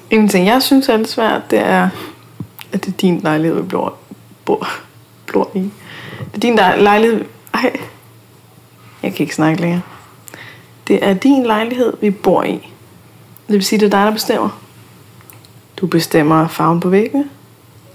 En 0.10 0.30
ting, 0.30 0.48
jeg 0.48 0.62
synes 0.62 0.90
er 0.90 0.98
lidt 0.98 1.10
svært, 1.10 1.52
det 1.52 1.60
er, 1.60 1.90
at 2.72 2.86
det 2.86 2.94
er 2.94 2.98
din 2.98 3.20
lejlighed, 3.20 3.62
vi 3.62 3.68
bor, 3.68 3.94
bor, 4.46 4.68
bor 5.34 5.52
i. 5.56 5.60
Det 6.20 6.36
er 6.36 6.40
din 6.40 6.56
lejlighed... 6.84 7.26
Ej, 7.54 7.72
jeg 9.04 9.14
kan 9.14 9.24
ikke 9.24 9.36
snakke 9.36 9.62
længere. 9.62 9.82
Det 10.88 11.06
er 11.06 11.14
din 11.14 11.44
lejlighed, 11.44 11.94
vi 12.02 12.10
bor 12.10 12.44
i. 12.44 12.72
Det 13.48 13.54
vil 13.54 13.66
sige, 13.66 13.80
det 13.80 13.86
er 13.86 13.90
dig, 13.90 14.06
der 14.06 14.12
bestemmer. 14.12 14.62
Du 15.78 15.88
bestemmer 15.88 16.48
farven 16.48 16.80
på 16.80 16.90
væggene, 16.90 17.30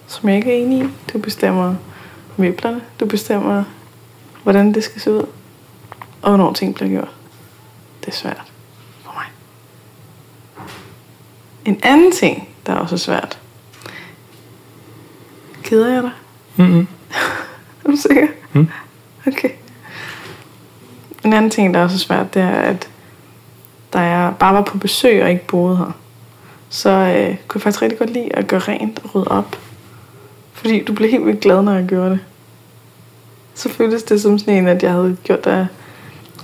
som 0.07 0.29
jeg 0.29 0.37
ikke 0.37 0.53
er 0.53 0.65
enig 0.65 0.79
i. 0.79 0.89
Du 1.13 1.19
bestemmer 1.19 1.75
møblerne. 2.37 2.81
Du 3.01 3.07
bestemmer, 3.07 3.65
hvordan 4.43 4.75
det 4.75 4.85
skal 4.85 5.01
se 5.01 5.13
ud. 5.13 5.27
Og 6.23 6.29
hvornår 6.31 6.53
ting 6.53 6.75
bliver 6.75 6.91
gjort. 6.91 7.16
Det 8.07 8.13
er 8.13 8.17
svært 8.17 8.53
for 9.03 9.13
mig. 9.15 9.25
En 11.65 11.81
anden 11.83 12.13
ting, 12.13 12.49
der 12.67 12.73
er 12.73 12.77
også 12.77 12.99
svært. 12.99 13.39
Keder 15.63 15.95
jeg 15.95 16.03
dig? 16.03 16.11
Mm-hmm. 16.57 16.87
Er 17.85 17.91
du 17.91 17.97
sikker? 17.97 18.27
Mm. 18.53 18.69
Okay. 19.27 19.51
En 21.25 21.33
anden 21.33 21.51
ting, 21.51 21.75
der 21.75 21.81
er 21.81 21.85
også 21.85 21.99
svært, 21.99 22.35
det 22.35 22.43
er, 22.43 22.51
at 22.51 22.89
da 23.93 23.99
jeg 23.99 24.35
bare 24.39 24.55
var 24.55 24.63
på 24.63 24.79
besøg 24.79 25.23
og 25.23 25.31
ikke 25.31 25.47
boede 25.47 25.77
her, 25.77 25.93
så 26.69 26.91
øh, 26.91 27.37
kunne 27.49 27.59
jeg 27.59 27.63
faktisk 27.63 27.83
rigtig 27.83 27.99
godt 27.99 28.11
lide 28.11 28.37
at 28.37 28.47
gøre 28.47 28.61
rent 28.61 29.01
og 29.05 29.15
rydde 29.15 29.29
op. 29.29 29.59
Fordi 30.53 30.85
du 30.85 30.93
blev 30.93 31.11
helt 31.11 31.27
vildt 31.27 31.41
glad, 31.41 31.63
når 31.63 31.75
jeg 31.75 31.87
gjorde 31.87 32.11
det. 32.11 32.21
Så 33.55 33.69
føltes 33.69 34.03
det 34.03 34.23
som 34.23 34.39
sådan 34.39 34.55
en, 34.55 34.69
at 34.69 34.83
jeg 34.83 34.93
havde 34.93 35.17
gjort 35.25 35.45
dig 35.45 35.67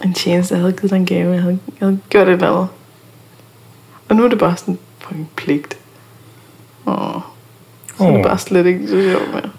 en 0.04 0.14
tjeneste, 0.14 0.54
jeg 0.54 0.60
havde 0.60 0.72
givet 0.72 0.90
dig 0.90 0.96
en 0.96 1.06
gave, 1.06 1.32
jeg 1.32 1.42
havde, 1.42 1.58
jeg 1.66 1.88
havde 1.88 1.98
gjort 2.10 2.28
et 2.28 2.32
eller 2.32 2.50
andet. 2.50 2.68
Og 4.08 4.16
nu 4.16 4.24
er 4.24 4.28
det 4.28 4.38
bare 4.38 4.56
sådan 4.56 4.78
fucking 4.98 5.30
pligt. 5.36 5.78
Åh. 6.86 7.20
Så 7.98 8.04
er 8.04 8.10
det 8.10 8.22
bare 8.22 8.38
slet 8.38 8.66
ikke 8.66 8.88
så 8.88 9.10
sjovt 9.10 9.34
mere. 9.34 9.50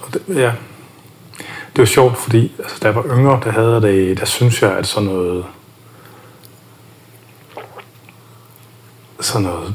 Og 0.00 0.14
det, 0.14 0.22
ja. 0.28 0.52
Det 1.38 1.78
var 1.78 1.84
sjovt, 1.84 2.16
fordi 2.16 2.52
altså, 2.58 2.78
da 2.82 2.86
jeg 2.86 2.94
var 2.94 3.04
yngre, 3.16 3.40
der 3.44 3.50
havde 3.50 3.82
det, 3.82 4.18
der 4.18 4.24
synes 4.24 4.62
jeg, 4.62 4.72
at 4.72 4.86
sådan 4.86 5.08
noget, 5.08 5.44
sådan 9.20 9.42
noget 9.42 9.74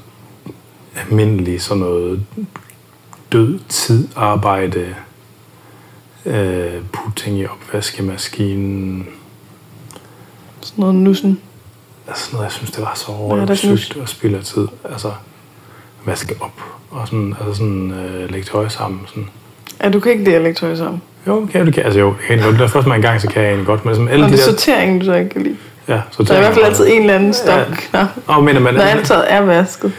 almindeligt, 0.96 1.62
sådan 1.62 1.84
noget 1.84 2.26
død 3.32 3.60
tid 3.70 4.08
arbejde, 4.16 4.96
øh, 6.26 6.82
putte 6.92 7.24
ting 7.24 7.38
i 7.38 7.46
opvaskemaskinen, 7.46 9.08
Sådan 10.62 10.82
noget 10.82 10.96
nussen. 10.96 11.40
altså 12.08 12.24
sådan 12.26 12.36
noget, 12.36 12.46
jeg 12.46 12.52
synes, 12.52 12.72
det 12.72 12.82
var 12.82 12.92
så 12.96 13.12
er 13.12 13.16
røvsygt 13.70 13.98
og 14.02 14.10
spild 14.10 14.36
af 14.36 14.44
tid. 14.44 14.68
Altså, 14.92 15.12
vaske 16.06 16.36
op 16.42 16.62
og 16.92 17.08
sådan, 17.08 17.36
altså 17.40 17.54
sådan 17.54 17.92
øh, 17.92 18.32
lægge 18.32 18.48
tøj 18.52 18.68
sammen. 18.68 19.02
Sådan. 19.08 19.30
Ja, 19.84 19.90
du 19.90 20.00
kan 20.00 20.12
ikke 20.12 20.24
lide 20.24 20.36
at 20.36 20.42
lægge 20.42 20.58
tøj 20.60 20.76
sammen. 20.76 21.02
Jo, 21.28 21.48
kan 21.52 21.66
du 21.66 21.72
kan. 21.72 21.84
Altså 21.84 22.00
jo, 22.00 22.14
jeg 22.30 22.40
kan. 22.40 22.54
Det 22.54 22.62
er 22.62 22.68
først 22.68 22.88
mig 22.88 22.96
en 22.96 23.02
gang, 23.02 23.22
så 23.22 23.28
kan 23.28 23.42
jeg 23.42 23.50
egentlig 23.50 23.68
godt. 23.68 23.86
Men 23.86 23.90
ligesom 23.90 24.08
alle 24.08 24.26
Og 24.26 24.32
de 24.32 24.36
det 24.38 24.42
er 24.42 24.46
der... 24.46 24.52
sorteringen, 24.58 25.00
du 25.00 25.06
så 25.06 25.14
ikke 25.14 25.30
kan 25.30 25.44
lide. 25.44 25.58
Ja, 25.88 26.02
så 26.12 26.24
Der 26.24 26.34
er 26.34 26.38
i 26.38 26.42
hvert 26.42 26.54
fald 26.54 26.66
altid 26.66 26.88
en 26.88 27.02
eller 27.02 27.16
anden 27.16 27.34
stopknap, 27.34 28.08
Og 28.28 28.44
men, 28.44 28.64
men, 28.64 28.74
når 28.74 28.82
alt 28.82 29.06
tøjet 29.08 29.34
er 29.34 29.42
vasket. 29.42 29.92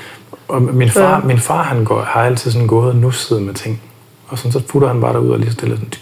og 0.49 0.63
min 0.63 0.91
far, 0.91 1.21
Så- 1.21 1.27
min 1.27 1.39
far 1.39 1.63
han 1.63 1.85
går, 1.85 2.01
har 2.03 2.23
altid 2.23 2.51
sådan 2.51 2.67
gået 2.67 2.89
og 2.89 2.97
nusset 2.97 3.43
med 3.43 3.55
ting. 3.55 3.81
Og 4.29 4.39
sådan, 4.39 4.53
så 4.53 4.61
putter 4.61 4.89
han 4.89 5.01
bare 5.01 5.13
derud 5.13 5.31
og 5.31 5.39
lige 5.39 5.53
stille 5.53 5.77
sådan, 5.77 5.93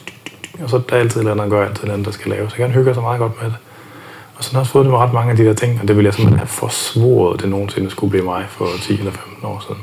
og 0.62 0.71
så 0.71 0.77
er 0.77 0.81
der 0.81 0.97
altid 0.97 1.17
et 1.17 1.21
eller 1.21 1.31
andet, 1.31 1.43
han 1.43 1.50
gør 1.50 1.61
altid 1.62 1.75
et 1.77 1.81
eller 1.83 1.93
andet, 1.95 2.07
der 2.07 2.12
skal 2.12 2.31
laves. 2.31 2.53
Så 2.53 2.62
han 2.62 2.71
hygger 2.71 2.92
sig 2.94 3.03
meget 3.03 3.18
godt 3.18 3.33
med 3.42 3.51
det. 3.51 3.57
Og 4.38 4.44
så 4.44 4.51
har 4.51 4.59
jeg 4.59 4.61
også 4.61 4.72
fået 4.72 4.85
det 4.85 4.92
med 4.92 4.98
ret 5.01 5.12
mange 5.12 5.31
af 5.31 5.37
de 5.37 5.44
der 5.44 5.53
ting, 5.55 5.81
og 5.83 5.88
det 5.88 5.96
ville 5.96 6.07
jeg 6.07 6.14
simpelthen 6.14 6.38
have 6.38 6.46
forsvoret, 6.46 7.40
det 7.40 7.48
nogensinde 7.48 7.90
skulle 7.90 8.11
blive 8.11 8.24
mig 8.24 8.46
for 8.48 8.66
10 8.83 8.98
eller 8.98 9.12
15 9.12 9.44
år 9.44 9.64
siden. 9.68 9.83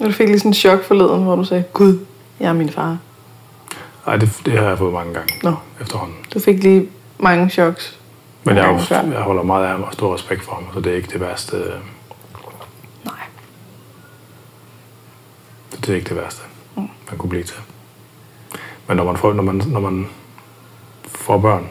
Og 0.00 0.06
du 0.06 0.12
fik 0.12 0.26
lige 0.28 0.38
sådan 0.38 0.50
en 0.50 0.54
chok 0.54 0.84
forleden, 0.84 1.22
hvor 1.22 1.36
du 1.36 1.44
sagde, 1.44 1.64
Gud, 1.72 1.98
jeg 2.40 2.48
er 2.48 2.52
min 2.52 2.68
far. 2.70 2.98
Ej, 4.06 4.16
det, 4.16 4.40
det 4.46 4.58
har 4.58 4.68
jeg 4.68 4.78
fået 4.78 4.92
mange 4.92 5.14
gange 5.14 5.34
Nå, 5.42 5.54
efterhånden. 5.80 6.16
du 6.34 6.40
fik 6.40 6.62
lige 6.62 6.88
mange 7.18 7.50
choks. 7.50 7.98
Men 8.44 8.56
jeg, 8.56 8.80
før. 8.80 9.02
jeg 9.02 9.20
holder 9.20 9.42
meget 9.42 9.64
af 9.64 9.70
ham 9.70 9.82
og 9.82 9.92
stor 9.92 10.14
respekt 10.14 10.42
for 10.44 10.52
ham, 10.54 10.64
så 10.74 10.80
det 10.80 10.92
er 10.92 10.96
ikke 10.96 11.08
det 11.12 11.20
værste. 11.20 11.56
Nej. 13.04 13.14
Det 15.70 15.88
er 15.88 15.94
ikke 15.94 16.08
det 16.08 16.16
værste, 16.16 16.42
man 16.76 17.18
kunne 17.18 17.30
blive 17.30 17.44
til. 17.44 17.56
Men 18.88 18.96
når 18.96 19.04
man 19.04 19.16
får, 19.16 19.32
når 19.32 19.42
man, 19.42 19.62
når 19.66 19.80
man 19.80 20.06
får 21.06 21.38
børn, 21.38 21.68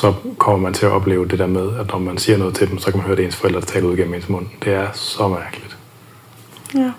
så 0.00 0.14
kommer 0.38 0.58
man 0.58 0.74
til 0.74 0.86
at 0.86 0.92
opleve 0.92 1.28
det 1.28 1.38
der 1.38 1.46
med, 1.46 1.78
at 1.78 1.86
når 1.88 1.98
man 1.98 2.18
siger 2.18 2.38
noget 2.38 2.54
til 2.54 2.70
dem, 2.70 2.78
så 2.78 2.90
kan 2.90 2.98
man 2.98 3.06
høre 3.06 3.16
det 3.16 3.24
ens 3.24 3.36
forældre, 3.36 3.60
der 3.60 3.66
taler 3.66 3.86
ud 3.88 3.96
gennem 3.96 4.14
ens 4.14 4.28
mund. 4.28 4.46
Det 4.64 4.72
er 4.74 4.92
så 4.92 5.28
mærkeligt. 5.28 5.76
Ja. 6.74 6.92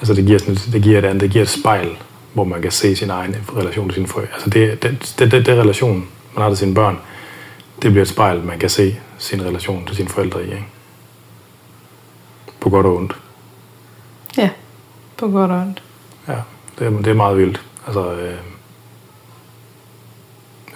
Altså 0.00 0.14
det 0.14 0.26
giver, 0.26 0.38
sådan, 0.38 0.54
et- 0.54 0.68
det 0.72 0.82
giver 0.82 0.98
et 0.98 1.04
andet, 1.04 1.20
det 1.20 1.30
giver 1.30 1.42
et 1.42 1.48
spejl, 1.48 1.88
hvor 2.34 2.44
man 2.44 2.62
kan 2.62 2.70
se 2.70 2.96
sin 2.96 3.10
egen 3.10 3.36
relation 3.56 3.88
til 3.88 3.94
sine 3.94 4.06
forældre. 4.06 4.32
Altså 4.34 4.50
det, 4.50 4.82
det, 4.82 5.14
det, 5.18 5.30
det, 5.30 5.46
det 5.46 5.58
relation, 5.58 6.08
man 6.34 6.42
har 6.42 6.48
til 6.50 6.58
sine 6.58 6.74
børn, 6.74 6.98
det 7.82 7.90
bliver 7.90 8.02
et 8.02 8.08
spejl, 8.08 8.44
man 8.44 8.58
kan 8.58 8.70
se 8.70 8.96
sin 9.18 9.42
relation 9.44 9.86
til 9.86 9.96
sine 9.96 10.08
forældre 10.08 10.40
i. 10.44 10.46
Ikke? 10.46 10.66
På 12.60 12.70
godt 12.70 12.86
og 12.86 12.96
ondt. 12.96 13.16
Ja, 14.36 14.50
på 15.16 15.28
godt 15.28 15.50
og 15.50 15.58
ondt. 15.60 15.82
Ja, 16.28 16.36
det 16.78 16.86
er, 16.86 16.90
det 16.90 17.06
er 17.06 17.14
meget 17.14 17.36
vildt. 17.38 17.60
Altså, 17.86 18.12
øh, 18.12 18.34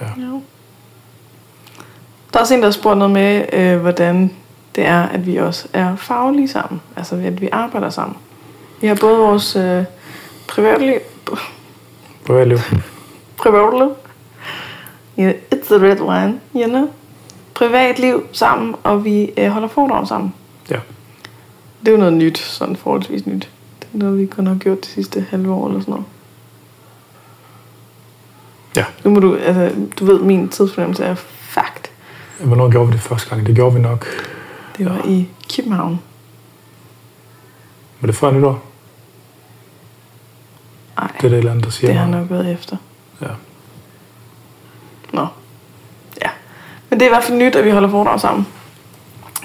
ja. 0.00 0.06
Jo. 0.26 0.42
Der 2.32 2.38
er 2.38 2.40
også 2.40 2.54
en, 2.54 2.60
der 2.60 2.66
har 2.66 2.72
spurgt 2.72 2.98
noget 2.98 3.12
med, 3.12 3.44
øh, 3.52 3.80
hvordan 3.80 4.30
det 4.76 4.84
er, 4.84 5.02
at 5.02 5.26
vi 5.26 5.36
også 5.36 5.68
er 5.72 5.96
faglige 5.96 6.48
sammen. 6.48 6.80
Altså, 6.96 7.16
at 7.16 7.40
vi 7.40 7.48
arbejder 7.52 7.90
sammen. 7.90 8.16
Vi 8.80 8.86
har 8.86 8.94
både 8.94 9.18
vores 9.18 9.56
øh, 9.56 9.84
privatliv, 10.48 10.94
Privatliv. 12.26 12.58
privatliv, 13.36 13.90
yeah, 15.18 15.34
it's 15.54 15.74
the 15.76 15.88
red 15.88 16.00
wine, 16.00 16.40
you 16.56 16.68
know, 16.68 16.88
privatliv 17.54 18.22
sammen, 18.32 18.74
og 18.82 19.04
vi 19.04 19.30
øh, 19.38 19.48
holder 19.48 19.68
foredrag 19.68 20.08
sammen. 20.08 20.34
Ja. 20.70 20.78
Det 21.80 21.88
er 21.88 21.92
jo 21.92 21.98
noget 21.98 22.12
nyt, 22.12 22.38
sådan 22.38 22.76
forholdsvis 22.76 23.26
nyt. 23.26 23.48
Det 23.80 23.88
er 23.94 23.98
noget, 23.98 24.18
vi 24.18 24.26
kun 24.26 24.46
har 24.46 24.54
gjort 24.54 24.84
de 24.84 24.88
sidste 24.88 25.26
halve 25.30 25.52
år 25.52 25.68
eller 25.68 25.80
sådan 25.80 25.92
noget. 25.92 26.06
Ja. 28.76 28.84
Nu 29.04 29.10
må 29.10 29.20
du, 29.20 29.36
altså, 29.36 29.70
du 29.98 30.04
ved, 30.04 30.20
min 30.20 30.48
tidsfornemmelse 30.48 31.04
er. 31.04 31.14
Hvornår 32.44 32.70
gjorde 32.70 32.86
vi 32.86 32.92
det 32.92 33.00
første 33.00 33.30
gang? 33.30 33.46
Det 33.46 33.54
gjorde 33.54 33.74
vi 33.74 33.80
nok. 33.80 34.06
Det 34.78 34.86
var 34.90 35.00
i 35.04 35.28
København. 35.56 36.00
Var 38.00 38.06
det 38.06 38.16
før 38.16 38.30
nytår? 38.30 38.62
Nej, 40.96 41.10
Det 41.20 41.24
er 41.24 41.28
det 41.28 41.32
et 41.32 41.38
eller 41.38 41.50
andet, 41.50 41.64
der 41.64 41.70
siger 41.70 41.90
det 41.90 42.00
har 42.00 42.06
nok 42.06 42.30
været 42.30 42.52
efter. 42.52 42.76
Ja. 43.20 43.26
Nå. 45.12 45.26
Ja. 46.24 46.30
Men 46.90 47.00
det 47.00 47.06
er 47.06 47.10
i 47.10 47.12
hvert 47.14 47.24
fald 47.24 47.38
nyt, 47.38 47.56
at 47.56 47.64
vi 47.64 47.70
holder 47.70 47.90
foredrag 47.90 48.20
sammen. 48.20 48.46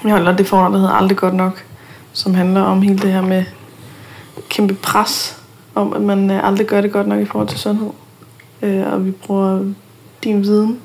Vi 0.03 0.09
holder 0.09 0.35
det 0.35 0.47
foredrag, 0.47 0.71
der 0.71 0.77
hedder 0.77 0.93
Aldrig 0.93 1.17
Godt 1.17 1.33
Nok. 1.33 1.63
Som 2.13 2.33
handler 2.33 2.61
om 2.61 2.81
hele 2.81 2.97
det 2.97 3.11
her 3.11 3.21
med 3.21 3.45
kæmpe 4.49 4.73
pres. 4.73 5.41
Om, 5.75 5.93
at 5.93 6.01
man 6.01 6.31
øh, 6.31 6.47
aldrig 6.47 6.67
gør 6.67 6.81
det 6.81 6.91
godt 6.91 7.07
nok 7.07 7.19
i 7.19 7.25
forhold 7.25 7.47
til 7.47 7.59
sundhed. 7.59 7.89
Øh, 8.61 8.93
og 8.93 9.05
vi 9.05 9.11
bruger 9.11 9.73
din 10.23 10.43
viden 10.43 10.81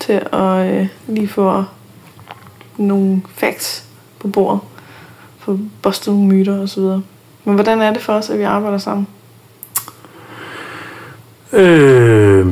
til 0.00 0.12
at 0.32 0.74
øh, 0.80 0.86
lige 1.08 1.28
få 1.28 1.64
nogle 2.76 3.22
facts 3.34 3.84
på 4.20 4.28
bordet. 4.28 4.60
For 5.38 5.58
bustet 5.82 6.14
nogle 6.14 6.28
myter 6.28 6.60
og 6.60 6.68
så 6.68 6.80
videre. 6.80 7.02
Men 7.44 7.54
hvordan 7.54 7.80
er 7.80 7.92
det 7.92 8.02
for 8.02 8.12
os, 8.12 8.30
at 8.30 8.38
vi 8.38 8.42
arbejder 8.42 8.78
sammen? 8.78 9.06
Øh, 11.52 12.46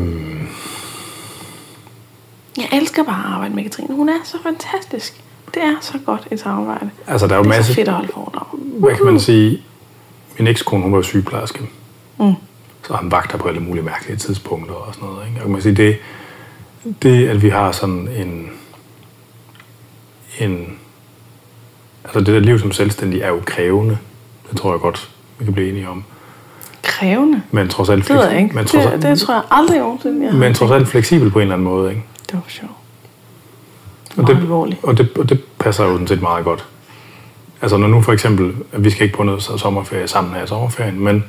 Jeg 2.57 2.69
elsker 2.73 3.03
bare 3.05 3.19
at 3.27 3.33
arbejde 3.33 3.55
med 3.55 3.63
Katrine. 3.63 3.95
Hun 3.97 4.09
er 4.09 4.19
så 4.25 4.37
fantastisk. 4.43 5.23
Det 5.55 5.63
er 5.63 5.75
så 5.81 5.99
godt 6.07 6.29
et 6.31 6.41
samarbejde. 6.41 6.91
altså, 7.07 7.27
der 7.27 7.33
er 7.33 7.37
jo 7.37 7.43
Det 7.45 7.51
er 7.53 7.57
masse... 7.57 7.75
fedt 7.75 7.89
at 7.89 7.95
holde 7.95 8.09
foredrag. 8.15 8.47
Hvad 8.59 8.95
kan 8.97 9.05
man 9.07 9.21
sige? 9.21 9.63
Min 10.39 10.49
ekskone, 10.49 10.83
hun 10.83 10.93
var 10.93 11.03
sygeplejerske. 11.03 11.61
Mm. 12.21 12.33
Så 12.87 12.95
han 12.95 13.11
vagter 13.11 13.39
på 13.39 13.49
alle 13.49 13.61
mulige 13.61 13.85
mærkelige 13.85 14.17
tidspunkter 14.17 14.75
og 14.75 14.95
sådan 14.95 15.09
noget. 15.09 15.27
Ikke? 15.27 15.37
Og 15.39 15.43
kan 15.43 15.53
man 15.53 15.63
sige, 15.63 15.75
det, 15.75 15.97
det, 17.03 17.29
at 17.29 17.43
vi 17.43 17.49
har 17.49 17.73
sådan 17.73 18.09
en, 18.09 18.51
en... 20.39 20.79
Altså 22.05 22.19
det 22.19 22.27
der 22.27 22.39
liv 22.39 22.59
som 22.59 22.73
selvstændig 22.73 23.21
er 23.21 23.29
jo 23.29 23.41
krævende. 23.45 23.99
Det 24.51 24.59
tror 24.61 24.73
jeg 24.73 24.81
godt, 24.81 25.11
vi 25.39 25.45
kan 25.45 25.55
blive 25.55 25.69
enige 25.69 25.89
om. 25.89 26.05
Krævende. 26.83 27.43
Men 27.51 27.69
trods 27.69 27.89
alt, 27.89 28.09
Det 28.09 28.17
ved 28.17 28.29
jeg 28.29 28.43
ikke. 28.43 28.55
men 28.55 28.67
trods, 28.67 28.85
Det, 28.85 29.03
det 29.03 29.21
tror 29.21 29.35
jeg 29.35 29.43
aldrig 29.51 29.79
nogensinde, 29.79 30.27
jeg 30.27 30.35
men 30.35 30.55
trods 30.55 30.71
alt 30.71 30.89
fleksibel 30.89 31.31
på 31.31 31.39
en 31.39 31.43
eller 31.43 31.55
anden 31.55 31.69
måde. 31.69 31.91
Ikke? 31.91 32.03
Det 32.27 32.35
var 32.35 32.45
sjovt. 32.49 32.73
Og 34.17 34.27
det, 34.27 34.37
alvorligt. 34.37 34.81
og, 34.83 34.99
det, 34.99 35.19
og 35.19 35.29
det 35.29 35.41
passer 35.59 35.85
jo 35.85 35.93
sådan 35.93 36.07
set 36.07 36.23
meget 36.23 36.45
godt. 36.45 36.67
Altså 37.63 37.77
når 37.77 37.89
nu 37.89 38.03
for 38.03 38.13
eksempel, 38.13 38.55
vi 38.73 38.91
skal 38.91 39.05
ikke 39.05 39.17
på 39.17 39.23
noget 39.23 39.43
sommerferie 39.43 40.09
sammen 40.09 40.35
her 40.35 40.45
i 40.45 40.47
sommerferien, 40.47 41.01
men 41.01 41.25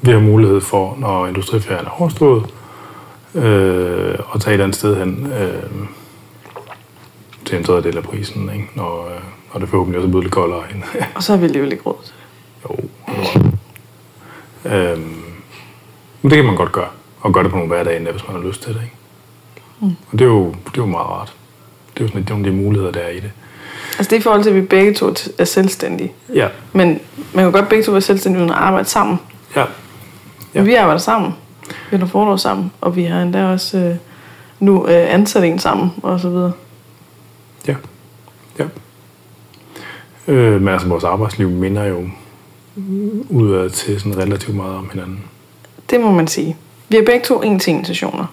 vi 0.00 0.10
har 0.10 0.18
mulighed 0.18 0.60
for, 0.60 0.96
når 0.98 1.26
industriferien 1.26 1.86
er 1.86 2.00
overstået, 2.00 2.44
øh, 3.34 4.14
at 4.34 4.40
tage 4.40 4.54
et 4.56 4.60
andet 4.60 4.76
sted 4.76 4.96
hen 4.96 5.32
øh, 5.32 5.62
til 7.44 7.58
en 7.58 7.64
tredjedel 7.64 7.96
af 7.96 8.02
prisen, 8.02 8.50
ikke? 8.54 8.68
Når, 8.74 9.06
øh, 9.14 9.20
når 9.52 9.60
det 9.60 9.68
forhåbentlig 9.68 9.98
også 9.98 10.06
er 10.06 10.10
blevet 10.10 10.24
lidt 10.24 10.34
koldere. 10.34 10.62
End, 10.74 10.82
Og 11.14 11.22
så 11.22 11.32
har 11.32 11.38
vi 11.38 11.44
alligevel 11.44 11.72
ikke 11.72 11.84
råd 11.86 11.96
til 12.04 12.12
det. 12.14 12.20
jo. 12.64 12.76
øhm, 14.70 15.22
men 16.22 16.30
det 16.30 16.36
kan 16.36 16.44
man 16.44 16.56
godt 16.56 16.72
gøre, 16.72 16.88
og 17.20 17.32
gøre 17.32 17.42
det 17.44 17.50
på 17.50 17.56
nogle 17.56 17.74
hverdage, 17.74 18.12
hvis 18.12 18.28
man 18.28 18.36
har 18.36 18.48
lyst 18.48 18.62
til 18.62 18.74
det. 18.74 18.80
Ikke? 18.82 18.96
Mm. 19.80 19.86
Og 20.12 20.18
det 20.18 20.20
er, 20.20 20.28
jo, 20.28 20.46
det 20.48 20.54
er 20.66 20.82
jo 20.82 20.86
meget 20.86 21.06
rart. 21.06 21.32
Det 21.94 22.00
er 22.00 22.04
jo 22.04 22.08
sådan 22.08 22.20
lidt 22.20 22.30
nogle 22.30 22.46
af 22.46 22.52
de 22.52 22.56
muligheder, 22.58 22.92
der 22.92 23.00
er 23.00 23.08
i 23.10 23.20
det. 23.20 23.30
Altså 23.98 24.10
det 24.10 24.12
er 24.12 24.20
i 24.20 24.22
forhold 24.22 24.42
til, 24.42 24.50
at 24.50 24.56
vi 24.56 24.60
begge 24.60 24.94
to 24.94 25.14
er 25.38 25.44
selvstændige. 25.44 26.12
Ja, 26.34 26.48
Men 26.72 27.00
man 27.34 27.44
kan 27.44 27.52
godt 27.52 27.68
begge 27.68 27.84
to 27.84 27.92
være 27.92 28.00
selvstændige 28.00 28.40
uden 28.40 28.50
at 28.50 28.56
arbejde 28.56 28.88
sammen. 28.88 29.18
ja, 29.56 29.60
Ja. 29.60 29.66
Ja. 30.54 30.62
Vi 30.62 30.74
arbejder 30.74 30.98
sammen. 31.00 31.34
Vi 31.90 31.96
har 31.96 32.06
forlov 32.06 32.38
sammen. 32.38 32.72
Og 32.80 32.96
vi 32.96 33.04
har 33.04 33.22
endda 33.22 33.44
også 33.44 33.78
øh, 33.78 33.96
nu 34.60 34.86
øh, 34.86 35.14
ansat 35.14 35.44
en 35.44 35.58
sammen, 35.58 35.90
og 36.02 36.20
så 36.20 36.28
videre. 36.28 36.52
ja. 37.68 37.76
ja. 38.58 38.64
Øh, 40.28 40.60
men 40.60 40.68
altså, 40.68 40.88
vores 40.88 41.04
arbejdsliv 41.04 41.50
minder 41.50 41.84
jo 41.84 42.08
udad 43.28 43.70
til 43.70 44.00
sådan 44.00 44.18
relativt 44.18 44.56
meget 44.56 44.76
om 44.76 44.90
hinanden. 44.92 45.24
Det 45.90 46.00
må 46.00 46.10
man 46.10 46.26
sige. 46.26 46.56
Vi 46.88 46.96
har 46.96 47.04
begge 47.04 47.24
to 47.24 47.42
en 47.42 47.58
til 47.58 47.86
sessioner. 47.86 48.26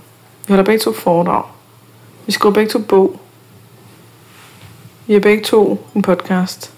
Vi 0.48 0.52
holder 0.52 0.66
begge 0.66 0.80
to 0.80 0.94
foredrag. 0.94 1.44
Vi 2.26 2.32
skriver 2.32 2.54
begge 2.54 2.70
to 2.70 2.80
bog. 2.80 3.20
Vi 5.08 5.14
har 5.14 5.20
begge 5.20 5.44
to 5.44 5.88
en 5.96 6.02
podcast. 6.02 6.74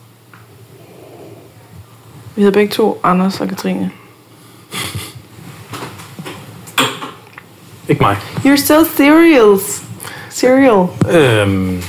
Vi 2.35 2.41
hedder 2.41 2.59
begge 2.59 2.71
to 2.71 2.99
Anders 3.03 3.41
og 3.41 3.47
Katrine. 3.47 3.91
Ikke 7.91 8.03
mig. 8.03 8.17
You're 8.45 8.55
still 8.57 8.85
serials. 8.97 9.83
Serial. 10.29 10.87
Øhm. 11.11 11.81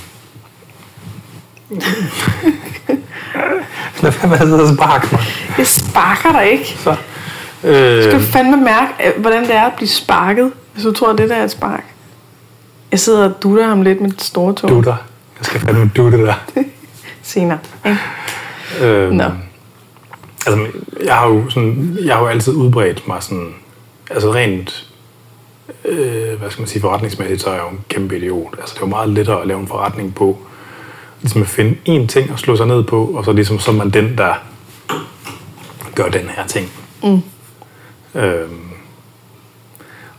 Lad 4.03 4.13
være 4.13 4.29
med 4.29 4.33
at 4.39 4.41
sidde 4.43 4.63
og 4.63 4.75
sparke 4.75 5.09
mig. 5.13 5.21
Jeg 5.59 5.67
sparker 5.67 6.33
dig 6.33 6.51
ikke. 6.51 6.65
Så. 6.79 6.97
Du 7.63 7.69
Øh, 7.69 8.03
skal 8.05 8.21
fandme 8.21 8.57
mærke, 8.57 8.93
øh, 9.07 9.21
hvordan 9.21 9.43
det 9.43 9.55
er 9.55 9.63
at 9.63 9.73
blive 9.77 9.89
sparket, 9.89 10.53
hvis 10.73 10.85
du 10.85 10.93
tror, 10.93 11.11
at 11.13 11.19
det 11.19 11.31
der 11.31 11.37
er 11.37 11.45
et 11.45 11.51
spark. 11.51 11.85
Jeg 12.91 13.01
sidder 13.01 13.25
og 13.29 13.43
dutter 13.43 13.67
ham 13.67 13.83
lidt 13.83 14.01
med 14.01 14.11
et 14.11 14.23
store 14.23 14.55
tog 14.55 14.71
dutter. 14.71 14.97
Jeg 15.39 15.45
skal 15.47 15.61
fandme 15.61 15.91
dutte 15.97 16.19
der. 16.27 16.35
senere. 17.23 17.59
Ikke? 17.87 17.99
Øhm, 18.81 19.15
Nå. 19.17 19.25
Altså, 20.47 20.67
jeg 21.05 21.15
har 21.15 21.27
jo, 21.29 21.51
sådan, 21.51 21.99
jeg 22.05 22.15
har 22.15 22.21
jo 22.23 22.27
altid 22.29 22.53
udbredt 22.53 23.09
mig 23.09 23.23
sådan, 23.23 23.55
altså 24.11 24.35
rent, 24.35 24.87
øh, 25.85 26.39
hvad 26.39 26.51
skal 26.51 26.63
man 26.63 26.69
sige, 26.69 26.81
forretningsmæssigt, 26.81 27.43
så 27.43 27.51
er 27.51 27.55
jeg 27.55 27.63
jo 27.63 27.69
en 27.69 27.81
kæmpe 27.89 28.17
idiot. 28.17 28.55
Altså, 28.59 28.75
det 28.75 28.81
er 28.81 28.87
jo 28.87 28.91
meget 28.91 29.09
lettere 29.09 29.41
at 29.41 29.47
lave 29.47 29.61
en 29.61 29.67
forretning 29.67 30.15
på, 30.15 30.39
ligesom 31.21 31.43
at 31.43 31.49
finde 31.49 31.77
én 31.89 32.07
ting 32.07 32.31
at 32.31 32.39
slå 32.39 32.57
sig 32.57 32.67
ned 32.67 32.83
på, 32.83 33.05
og 33.05 33.25
så 33.25 33.33
ligesom, 33.33 33.59
så 33.59 33.71
er 33.71 33.75
man 33.75 33.91
den, 33.91 34.19
der 34.19 34.35
gør 35.95 36.09
den 36.09 36.29
her 36.29 36.47
ting. 36.47 36.69
Mm. 37.03 37.21
Øhm, 38.21 38.69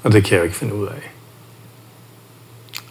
og 0.04 0.12
det 0.12 0.24
kan 0.24 0.32
jeg 0.34 0.40
jo 0.40 0.44
ikke 0.44 0.56
finde 0.56 0.76
ud 0.76 0.88
af. 0.88 1.12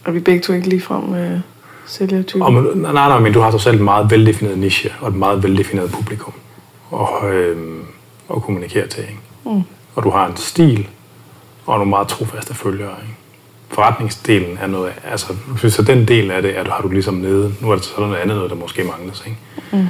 Og 0.05 0.13
vi 0.13 0.19
begge 0.19 0.41
to 0.41 0.53
ikke 0.53 0.69
ligefrem 0.69 1.15
øh, 1.15 1.39
sælgertyper. 1.85 2.45
Og, 2.45 2.53
men, 2.53 2.63
nej, 2.75 2.91
nej, 2.91 3.19
men 3.19 3.33
du 3.33 3.39
har 3.39 3.51
så 3.51 3.57
selv 3.57 3.75
et 3.75 3.81
meget 3.81 4.11
veldefineret 4.11 4.57
niche, 4.57 4.91
og 5.01 5.09
et 5.09 5.15
meget 5.15 5.43
veldefineret 5.43 5.91
publikum 5.91 6.33
at, 6.93 7.33
øhm, 7.33 7.85
at 8.35 8.41
kommunikere 8.41 8.87
til. 8.87 9.03
Ikke? 9.03 9.19
Mm. 9.45 9.63
Og 9.95 10.03
du 10.03 10.09
har 10.09 10.27
en 10.27 10.37
stil, 10.37 10.87
og 11.65 11.77
nogle 11.77 11.89
meget 11.89 12.07
trofaste 12.07 12.53
følgere. 12.53 12.95
Ikke? 13.01 13.15
Forretningsdelen 13.69 14.57
er 14.61 14.67
noget 14.67 14.93
altså 15.03 15.35
så 15.69 15.81
den 15.81 16.07
del 16.07 16.31
af 16.31 16.41
det, 16.41 16.57
er, 16.57 16.71
har 16.71 16.81
du 16.81 16.89
ligesom 16.89 17.13
nede. 17.13 17.53
Nu 17.61 17.71
er 17.71 17.75
det 17.75 17.85
så 17.85 17.93
noget 17.99 18.15
andet 18.15 18.35
noget, 18.35 18.49
der 18.49 18.55
måske 18.55 18.83
mangles. 18.83 19.23
Ikke? 19.25 19.37
Mm. 19.71 19.87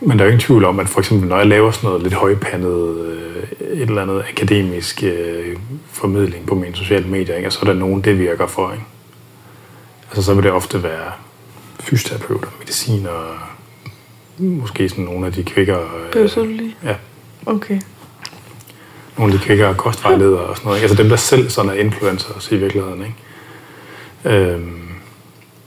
Men 0.00 0.18
der 0.18 0.24
er 0.24 0.28
jo 0.28 0.32
ingen 0.32 0.46
tvivl 0.46 0.64
om, 0.64 0.80
at 0.80 0.88
for 0.88 1.00
eksempel, 1.00 1.28
når 1.28 1.36
jeg 1.36 1.46
laver 1.46 1.70
sådan 1.70 1.88
noget 1.88 2.02
lidt 2.02 2.14
højpandet, 2.14 2.98
øh, 2.98 3.42
et 3.60 3.80
eller 3.80 4.02
andet 4.02 4.24
akademisk 4.28 5.02
øh, 5.02 5.56
formidling 5.86 6.46
på 6.46 6.54
mine 6.54 6.74
sociale 6.74 7.08
medier, 7.08 7.36
ikke? 7.36 7.48
og 7.48 7.52
så 7.52 7.58
er 7.62 7.64
der 7.64 7.74
nogen, 7.74 8.00
det 8.00 8.18
virker 8.18 8.46
for. 8.46 8.72
Ikke? 8.72 8.84
Altså, 10.06 10.22
så 10.22 10.34
vil 10.34 10.44
det 10.44 10.52
ofte 10.52 10.82
være 10.82 11.12
fysioterapeuter, 11.80 12.48
mediciner, 12.58 13.48
måske 14.38 14.88
sådan 14.88 15.04
nogle 15.04 15.26
af 15.26 15.32
de 15.32 15.42
kvikker... 15.42 15.78
Bøvser 16.12 16.42
du 16.42 16.48
lige? 16.48 16.76
Ja, 16.84 16.94
Okay. 17.46 17.80
Nogle 19.18 19.32
de 19.32 19.38
kvikker 19.38 19.74
kostvejledere 19.74 20.40
og 20.40 20.56
sådan 20.56 20.66
noget. 20.66 20.78
Ikke? 20.78 20.84
Altså 20.90 21.02
dem, 21.02 21.08
der 21.08 21.16
selv 21.16 21.50
sådan 21.50 21.70
er 21.70 21.74
influencers 21.74 22.52
i 22.52 22.56
virkeligheden. 22.56 23.04
Ikke? 23.04 24.38
Øhm, 24.38 24.82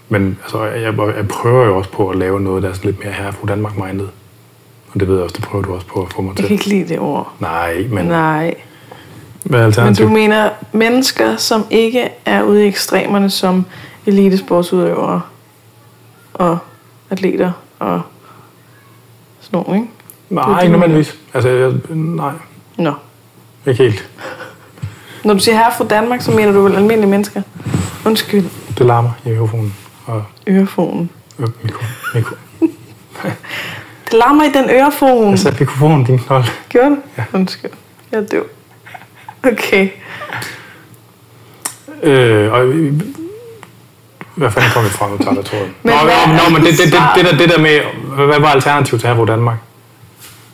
men 0.10 0.40
altså, 0.44 0.64
jeg, 0.64 0.94
jeg 1.16 1.28
prøver 1.28 1.66
jo 1.66 1.78
også 1.78 1.92
på 1.92 2.10
at 2.10 2.18
lave 2.18 2.40
noget, 2.42 2.64
der 2.64 2.70
er 2.70 2.74
sådan 2.74 2.92
lidt 2.92 3.04
mere 3.04 3.14
her 3.14 3.32
på 3.32 3.46
Danmark-mindet. 3.48 4.10
Og 4.94 5.00
det 5.00 5.08
ved 5.08 5.16
jeg 5.16 5.24
også, 5.24 5.36
det 5.36 5.44
prøver 5.46 5.66
du 5.66 5.74
også 5.74 5.88
på 5.88 6.02
at 6.02 6.14
få 6.14 6.22
mig 6.22 6.30
Jeg 6.30 6.38
til. 6.38 6.46
kan 6.48 6.54
ikke 6.54 6.68
lide 6.68 6.88
det 6.88 7.00
ord. 7.00 7.34
Nej, 7.40 7.88
men 7.90 8.06
Nej. 8.06 8.56
hvad 9.44 9.78
er 9.78 9.86
Men 9.86 9.96
du 9.96 10.10
mener 10.10 10.50
mennesker, 10.72 11.36
som 11.36 11.66
ikke 11.70 12.10
er 12.26 12.44
ude 12.44 12.66
i 12.66 12.68
ekstremerne 12.68 13.30
som 13.30 13.66
elitesportsudøvere 14.06 15.22
og 16.34 16.58
atleter 17.10 17.52
og 17.80 18.02
sådan 19.40 19.64
noget, 19.68 19.82
ikke? 19.82 19.92
Nej, 20.30 20.62
ikke 20.62 20.72
nødvendigvis. 20.72 21.16
Altså, 21.34 21.50
jeg, 21.50 21.74
nej, 21.96 22.34
Nå. 22.78 22.94
Ikke 23.68 23.84
helt. 23.84 24.10
Når 25.24 25.34
du 25.34 25.40
siger 25.40 25.56
her 25.56 25.72
fra 25.78 25.84
Danmark, 25.88 26.22
så 26.22 26.32
mener 26.32 26.52
du 26.52 26.62
vel 26.62 26.76
almindelige 26.76 27.10
mennesker? 27.10 27.42
Undskyld, 28.06 28.46
Det 28.78 28.86
larmer 28.86 29.12
i 29.26 29.30
mikrofonen. 29.30 29.76
Og 30.06 30.24
ørefonen. 30.48 31.10
øh, 31.40 31.48
mikro, 31.64 31.84
mikro. 32.16 32.36
Det 34.06 34.14
larmer 34.14 34.44
i 34.44 34.52
den 34.52 34.70
ørefon. 34.70 35.30
Jeg 35.32 35.40
satte 35.40 35.60
mikrofonen 35.60 36.04
din 36.04 36.20
knold. 36.20 36.44
Gjorde 36.70 36.90
du? 36.90 36.96
Ja. 37.18 37.24
Undskyld. 37.34 37.72
Jeg 38.12 38.18
er 38.18 38.26
døv. 38.26 38.46
Okay. 39.44 39.90
Øh, 42.04 42.52
og, 42.54 42.66
hvad 44.36 44.52
fanden 44.52 44.72
kom 44.74 44.84
vi 44.84 44.90
fra, 44.90 45.10
nu 45.10 45.18
tager 45.18 45.36
jeg 45.36 45.46
tråden. 45.46 45.76
Men 45.84 45.94
Nå, 45.94 46.04
hvad 46.04 46.14
nå, 46.28 46.34
er 46.34 46.50
men 46.50 46.62
det, 46.66 46.72
det, 46.72 46.80
det, 46.80 46.94
det, 47.16 47.26
der, 47.26 47.38
det 47.38 47.50
der 47.50 47.60
med, 47.62 47.80
hvad 48.26 48.40
var 48.40 48.48
alternativet 48.48 49.02
til 49.02 49.10
her 49.10 49.16
på 49.16 49.26
Danmark? 49.26 49.58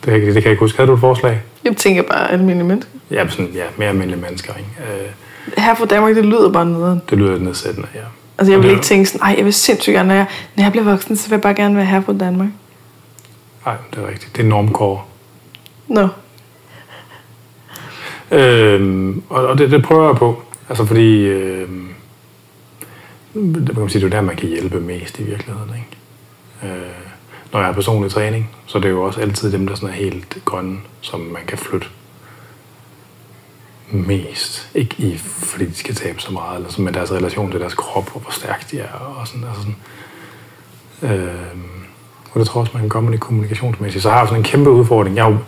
Det, 0.04 0.12
kan 0.12 0.20
det 0.20 0.34
kan 0.34 0.42
jeg 0.42 0.50
ikke 0.50 0.60
huske. 0.60 0.76
Havde 0.78 0.88
du 0.88 0.94
et 0.94 1.00
forslag? 1.00 1.42
Jeg 1.64 1.76
tænker 1.76 2.02
bare 2.02 2.30
almindelige 2.30 2.64
mennesker. 2.68 2.90
Ja, 3.10 3.28
sådan, 3.28 3.50
ja 3.54 3.64
mere 3.76 3.88
almindelige 3.88 4.20
mennesker. 4.20 4.54
Ikke? 4.54 4.68
Øh, 5.04 5.64
Her 5.64 5.74
fra 5.74 5.86
Danmark, 5.86 6.16
det 6.16 6.24
lyder 6.24 6.52
bare 6.52 6.66
nederen. 6.66 7.02
det 7.10 7.18
lyder 7.18 7.38
nedsættende, 7.38 7.88
ja. 7.94 8.00
Altså 8.38 8.52
jeg 8.52 8.62
vil 8.62 8.70
ikke 8.70 8.82
tænke 8.82 9.06
sådan, 9.06 9.20
ej, 9.26 9.34
jeg 9.36 9.44
vil 9.44 9.52
sindssygt 9.52 9.94
gerne, 9.94 10.08
når 10.08 10.14
jeg, 10.14 10.26
når 10.56 10.62
jeg 10.64 10.72
bliver 10.72 10.84
voksen, 10.84 11.16
så 11.16 11.28
vil 11.28 11.34
jeg 11.36 11.40
bare 11.42 11.54
gerne 11.54 11.76
være 11.76 11.84
her 11.84 12.00
på 12.00 12.12
Danmark. 12.12 12.48
Nej, 13.66 13.74
det 13.94 14.02
er 14.02 14.08
rigtigt. 14.08 14.36
Det 14.36 14.42
er 14.44 14.48
normkår. 14.48 15.08
Nå, 15.88 16.08
Øhm, 18.30 19.22
og, 19.28 19.46
og 19.46 19.58
det, 19.58 19.70
det 19.70 19.82
prøver 19.82 20.06
jeg 20.08 20.16
på. 20.16 20.42
Altså 20.68 20.84
fordi, 20.84 21.24
øhm, 21.26 21.88
det, 23.34 23.66
kan 23.72 23.80
man 23.80 23.88
sige, 23.88 24.00
det 24.00 24.06
er 24.06 24.16
jo 24.16 24.20
der, 24.22 24.26
man 24.26 24.36
kan 24.36 24.48
hjælpe 24.48 24.80
mest 24.80 25.18
i 25.18 25.22
virkeligheden. 25.22 25.70
Ikke? 25.74 26.74
Øh, 26.74 26.90
når 27.56 27.62
jeg 27.62 27.70
er 27.70 27.74
personlig 27.74 28.10
træning, 28.10 28.50
så 28.66 28.78
er 28.78 28.82
det 28.82 28.90
jo 28.90 29.02
også 29.02 29.20
altid 29.20 29.52
dem, 29.52 29.66
der 29.66 29.74
sådan 29.74 29.88
er 29.88 29.92
helt 29.92 30.38
grønne, 30.44 30.78
som 31.00 31.20
man 31.20 31.42
kan 31.46 31.58
flytte 31.58 31.86
mest. 33.90 34.70
Ikke 34.74 34.94
i, 34.98 35.16
fordi 35.18 35.64
de 35.64 35.74
skal 35.74 35.94
tabe 35.94 36.20
så 36.20 36.32
meget, 36.32 36.56
eller 36.56 36.70
sådan, 36.70 36.84
men 36.84 36.94
deres 36.94 37.12
relation 37.12 37.50
til 37.50 37.60
deres 37.60 37.74
krop, 37.74 38.10
og 38.14 38.20
hvor 38.20 38.30
stærkt 38.30 38.70
de 38.70 38.78
er. 38.78 38.92
Og 38.92 39.28
sådan, 39.28 39.44
altså 39.44 39.60
sådan. 39.60 39.76
Øhm, 41.12 41.62
og 42.32 42.40
det 42.40 42.48
tror 42.48 42.60
jeg 42.60 42.62
også, 42.62 42.72
man 42.72 42.82
kan 42.82 42.88
komme 42.88 43.10
med 43.10 43.12
det 43.12 43.20
kommunikationsmæssigt. 43.20 44.02
Så 44.02 44.10
har 44.10 44.18
jeg 44.18 44.28
sådan 44.28 44.40
en 44.40 44.44
kæmpe 44.44 44.70
udfordring. 44.70 45.16
Jeg 45.16 45.24
har, 45.24 45.30
jo, 45.30 45.38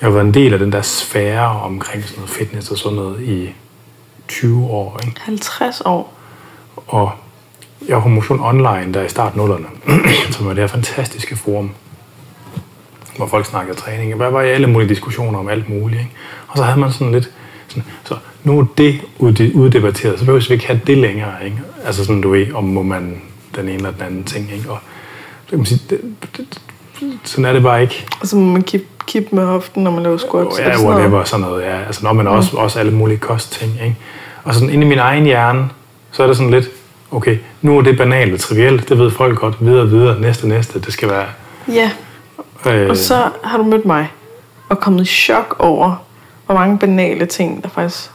jeg 0.00 0.06
har 0.06 0.10
været 0.10 0.26
en 0.26 0.34
del 0.34 0.52
af 0.52 0.58
den 0.58 0.72
der 0.72 0.82
sfære 0.82 1.60
omkring 1.60 2.04
sådan 2.04 2.18
noget 2.18 2.30
fitness 2.30 2.70
og 2.70 2.78
sådan 2.78 2.96
noget 2.96 3.20
i 3.20 3.54
20 4.28 4.66
år. 4.66 5.00
Ikke? 5.06 5.20
50 5.20 5.80
år. 5.80 6.14
Og 6.86 7.12
jeg 7.88 7.96
var 7.96 8.02
på 8.02 8.08
Motion 8.08 8.40
Online 8.40 8.94
der 8.94 9.02
i 9.04 9.08
start 9.08 9.36
nullerne, 9.36 9.66
som 10.30 10.46
var 10.46 10.52
det 10.52 10.62
her 10.62 10.68
fantastiske 10.68 11.36
forum, 11.36 11.70
hvor 13.16 13.26
folk 13.26 13.46
snakkede 13.46 13.76
træning. 13.76 14.14
Hvad 14.14 14.30
var 14.30 14.42
i 14.42 14.48
alle 14.50 14.66
mulige 14.66 14.88
diskussioner 14.88 15.38
om 15.38 15.48
alt 15.48 15.68
muligt. 15.68 16.00
Ikke? 16.00 16.12
Og 16.48 16.58
så 16.58 16.64
havde 16.64 16.80
man 16.80 16.92
sådan 16.92 17.12
lidt, 17.12 17.30
sådan, 17.68 17.84
så 18.04 18.16
nu 18.44 18.58
er 18.60 18.64
det 18.78 19.00
udde- 19.18 19.54
uddebatteret, 19.54 20.18
så 20.18 20.24
behøver 20.24 20.44
vi 20.48 20.54
ikke 20.54 20.66
have 20.66 20.80
det 20.86 20.98
længere. 20.98 21.32
Ikke? 21.44 21.56
Altså 21.84 22.04
sådan, 22.04 22.20
du 22.20 22.30
ved, 22.30 22.52
om 22.52 22.64
må 22.64 22.82
man 22.82 23.20
den 23.56 23.64
ene 23.64 23.74
eller 23.74 23.90
den 23.90 24.02
anden 24.02 24.24
ting. 24.24 24.50
Ikke? 24.52 24.70
Og 24.70 24.78
det 25.42 25.48
kan 25.48 25.58
man 25.58 25.66
sige, 25.66 25.80
det, 25.90 26.00
det, 26.36 26.58
sådan 27.24 27.44
er 27.44 27.52
det 27.52 27.62
bare 27.62 27.82
ikke. 27.82 28.06
Og 28.20 28.26
så 28.26 28.36
må 28.36 28.52
man 28.52 28.62
kip, 28.62 28.84
kip 29.06 29.28
med 29.32 29.46
hoften, 29.46 29.84
når 29.84 29.90
man 29.90 30.02
laver 30.02 30.16
squats. 30.16 30.56
Det 30.56 30.62
Ja, 30.62 30.72
sådan 30.72 30.84
noget? 30.84 30.98
whatever, 31.00 31.24
sådan 31.24 31.46
noget. 31.46 31.62
Ja. 31.64 31.82
Altså, 31.86 32.04
når 32.04 32.12
man 32.12 32.24
mm. 32.26 32.32
også, 32.32 32.56
også 32.56 32.78
alle 32.78 32.92
mulige 32.92 33.18
kostting. 33.18 33.72
Ikke? 33.84 33.96
Og 34.44 34.54
sådan 34.54 34.70
inde 34.70 34.86
i 34.86 34.88
min 34.88 34.98
egen 34.98 35.24
hjerne, 35.24 35.68
så 36.12 36.22
er 36.22 36.26
det 36.26 36.36
sådan 36.36 36.50
lidt, 36.50 36.68
okay, 37.10 37.38
nu 37.62 37.78
er 37.78 37.82
det 37.82 37.96
banalt 37.98 38.32
og 38.34 38.40
trivielt, 38.40 38.88
det 38.88 38.98
ved 38.98 39.10
folk 39.10 39.38
godt, 39.38 39.54
videre, 39.60 39.88
videre, 39.88 40.20
næste, 40.20 40.48
næste, 40.48 40.80
det 40.80 40.92
skal 40.92 41.08
være... 41.08 41.26
Ja, 41.72 41.90
Øh, 42.66 42.90
og 42.90 42.96
så 42.96 43.28
har 43.44 43.58
du 43.58 43.64
mødt 43.64 43.84
mig. 43.84 44.08
og 44.68 44.80
kommet 44.80 45.02
i 45.02 45.04
chok 45.06 45.56
over, 45.58 46.04
hvor 46.46 46.54
mange 46.54 46.78
banale 46.78 47.26
ting, 47.26 47.62
der 47.62 47.68
faktisk 47.68 48.10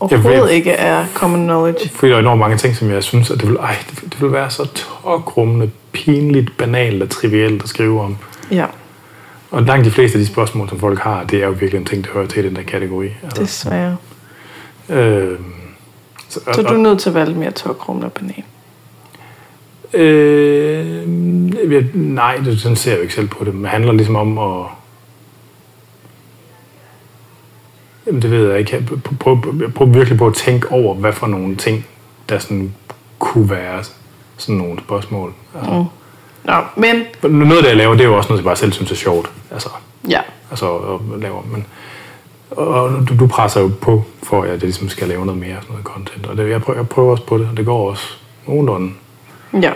overhovedet 0.00 0.42
ved- 0.42 0.50
ikke 0.50 0.70
er 0.70 1.06
common 1.14 1.44
knowledge. 1.44 1.90
Fordi 1.94 2.10
der 2.10 2.16
er 2.16 2.20
enormt 2.20 2.38
mange 2.40 2.56
ting, 2.56 2.76
som 2.76 2.90
jeg 2.90 3.02
synes, 3.04 3.30
at 3.30 3.40
det 3.40 3.48
vil, 3.48 3.56
ej, 3.56 3.76
det, 3.90 4.02
vil- 4.02 4.12
det 4.12 4.22
vil 4.22 4.32
være 4.32 4.50
så 4.50 4.68
tokrummende, 4.74 5.70
pinligt, 5.92 6.56
banalt 6.56 7.02
og 7.02 7.10
trivielt 7.10 7.62
at 7.62 7.68
skrive 7.68 8.00
om. 8.00 8.16
Ja, 8.50 8.66
Og 9.50 9.62
langt 9.62 9.84
de 9.84 9.90
fleste 9.90 10.18
af 10.18 10.24
de 10.24 10.26
spørgsmål, 10.32 10.68
som 10.68 10.80
folk 10.80 10.98
har, 10.98 11.24
det 11.24 11.42
er 11.42 11.46
jo 11.46 11.52
virkelig 11.52 11.78
en 11.78 11.84
ting, 11.84 12.04
der 12.04 12.10
hører 12.12 12.26
til 12.26 12.44
i 12.44 12.48
den 12.48 12.56
der 12.56 12.62
kategori. 12.62 13.08
Altså, 13.22 13.42
desværre. 13.42 13.96
øh, 14.88 15.38
så, 16.54 16.62
du 16.62 16.74
er 16.74 16.78
nødt 16.78 17.00
til 17.00 17.18
at 17.18 17.28
lidt 17.28 17.38
mere 17.38 17.50
tokrummende 17.50 18.06
og 18.06 18.12
banal. 18.12 18.44
Øh, 19.92 21.72
jeg, 21.72 21.84
nej, 21.94 22.36
det, 22.36 22.60
sådan 22.60 22.76
ser 22.76 22.90
jeg 22.90 22.98
jo 22.98 23.02
ikke 23.02 23.14
selv 23.14 23.28
på 23.28 23.44
det. 23.44 23.54
Men 23.54 23.62
det 23.62 23.70
handler 23.70 23.92
ligesom 23.92 24.16
om 24.16 24.38
at... 24.38 24.66
Jamen, 28.06 28.22
det 28.22 28.30
ved 28.30 28.50
jeg 28.50 28.58
ikke. 28.58 28.76
Jeg 28.76 28.84
prøver, 29.20 29.84
virkelig 29.86 30.18
på 30.18 30.26
at 30.26 30.34
tænke 30.34 30.70
over, 30.70 30.94
hvad 30.94 31.12
for 31.12 31.26
nogle 31.26 31.56
ting, 31.56 31.86
der 32.28 32.38
sådan 32.38 32.74
kunne 33.18 33.50
være 33.50 33.84
sådan 34.36 34.54
nogle 34.54 34.80
spørgsmål. 34.80 35.32
Altså, 35.54 35.72
Mm. 35.72 35.84
Nå, 36.44 36.54
men. 36.76 37.04
Noget 37.22 37.56
af 37.56 37.62
det, 37.62 37.68
jeg 37.68 37.76
laver, 37.76 37.94
det 37.94 38.00
er 38.00 38.08
jo 38.08 38.16
også 38.16 38.28
noget, 38.28 38.40
jeg 38.40 38.44
bare 38.44 38.56
selv 38.56 38.72
synes 38.72 38.90
er 38.90 38.94
sjovt. 38.94 39.30
Altså, 39.50 39.68
ja, 40.08 40.20
altså 40.50 40.76
at 40.76 41.20
lave. 41.20 41.42
Men, 41.52 41.66
og 42.50 42.90
du, 43.08 43.16
du 43.20 43.26
presser 43.26 43.60
jo 43.60 43.70
på, 43.80 44.04
for 44.22 44.42
at 44.42 44.48
jeg 44.50 44.58
ligesom 44.58 44.88
skal 44.88 45.08
lave 45.08 45.26
noget 45.26 45.40
mere 45.40 45.54
sådan 45.54 45.68
noget 45.68 45.84
content. 45.84 46.26
Og 46.26 46.36
det, 46.36 46.50
jeg, 46.50 46.62
prøver, 46.62 46.78
jeg 46.78 46.88
prøver 46.88 47.10
også 47.10 47.22
på 47.24 47.38
det, 47.38 47.48
og 47.50 47.56
det 47.56 47.66
går 47.66 47.90
også 47.90 48.06
nogenlunde. 48.46 48.92
ja, 49.62 49.70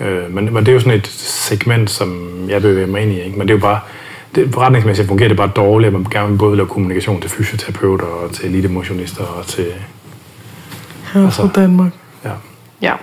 Øh, 0.00 0.34
men, 0.34 0.44
men 0.54 0.56
det 0.56 0.68
er 0.68 0.72
jo 0.72 0.80
sådan 0.80 0.98
et 0.98 1.06
segment, 1.16 1.90
som 1.90 2.28
jeg 2.48 2.62
bevæger 2.62 2.86
mig 2.86 3.02
ind 3.02 3.12
i. 3.12 3.20
Ikke? 3.20 3.38
Men 3.38 3.48
det 3.48 3.54
er 3.54 3.58
jo 3.58 3.60
bare, 3.62 3.80
det, 4.34 4.50
forretningsmæssigt 4.54 5.08
fungerer 5.08 5.28
det 5.28 5.36
bare 5.36 5.50
dårligt, 5.56 5.86
at 5.86 5.92
man 5.92 6.06
gerne 6.10 6.28
vil 6.28 6.38
både 6.38 6.56
lave 6.56 6.68
kommunikation 6.68 7.20
til 7.20 7.30
fysioterapeuter 7.30 8.04
og 8.06 8.30
til 8.32 8.44
elitemotionister 8.46 9.24
og 9.24 9.46
til 9.46 9.66
her 11.14 11.24
Altså. 11.24 11.42
fra 11.42 11.48
Danmark. 11.60 11.92
ja, 12.24 12.30
Ja, 12.82 12.94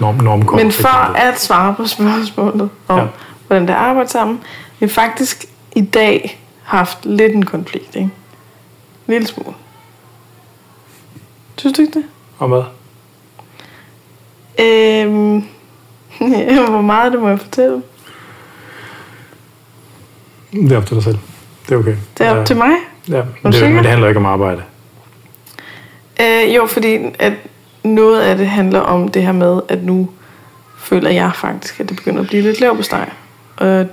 norm, 0.00 0.14
normkort. 0.16 0.62
men 0.62 0.72
for 0.72 1.14
at 1.16 1.40
svare 1.40 1.74
på 1.74 1.86
spørgsmålet 1.86 2.68
om, 2.88 2.98
Ja. 2.98 3.06
hvordan 3.46 3.66
det 3.68 3.74
arbejder 3.74 4.08
sammen, 4.10 4.36
vi 4.80 4.86
har 4.86 4.88
faktisk 4.92 5.44
i 5.76 5.80
dag 5.80 6.40
haft 6.62 6.98
lidt 7.04 7.32
en 7.32 7.44
konflikt, 7.44 7.96
ikke? 7.96 8.10
En 9.08 9.12
lille 9.12 9.26
smule. 9.26 9.54
Synes 11.56 11.76
du 11.76 11.82
ikke 11.82 11.94
det? 11.98 12.04
Og 12.38 12.48
hvad? 12.48 12.62
Øhm, 14.58 15.44
hvor 16.70 16.80
meget 16.80 17.12
det 17.12 17.20
må 17.20 17.28
jeg 17.28 17.40
fortælle? 17.40 17.82
Det 20.52 20.72
er 20.72 20.76
op 20.76 20.86
til 20.86 20.96
dig 20.96 21.04
selv. 21.04 21.18
Det 21.68 21.74
er 21.74 21.78
okay. 21.78 21.96
Det 22.18 22.26
er 22.26 22.30
op 22.30 22.36
ja, 22.36 22.44
til 22.44 22.56
mig. 22.56 22.70
Ja, 23.08 23.22
men 23.42 23.52
det, 23.52 23.62
men 23.62 23.78
det 23.78 23.86
handler 23.86 24.08
ikke 24.08 24.20
om 24.20 24.26
arbejde. 24.26 24.62
Øh, 26.20 26.54
jo, 26.54 26.66
fordi 26.66 26.98
at 27.18 27.32
noget 27.84 28.20
af 28.20 28.36
det 28.36 28.46
handler 28.46 28.80
om 28.80 29.08
det 29.08 29.22
her 29.22 29.32
med, 29.32 29.60
at 29.68 29.84
nu 29.84 30.08
føler 30.78 31.10
jeg 31.10 31.30
faktisk, 31.34 31.80
at 31.80 31.88
det 31.88 31.96
begynder 31.96 32.20
at 32.20 32.26
blive 32.26 32.42
lidt 32.42 32.60
lav 32.60 32.76
på 32.76 32.82
steg. 32.82 33.08
Og 33.56 33.86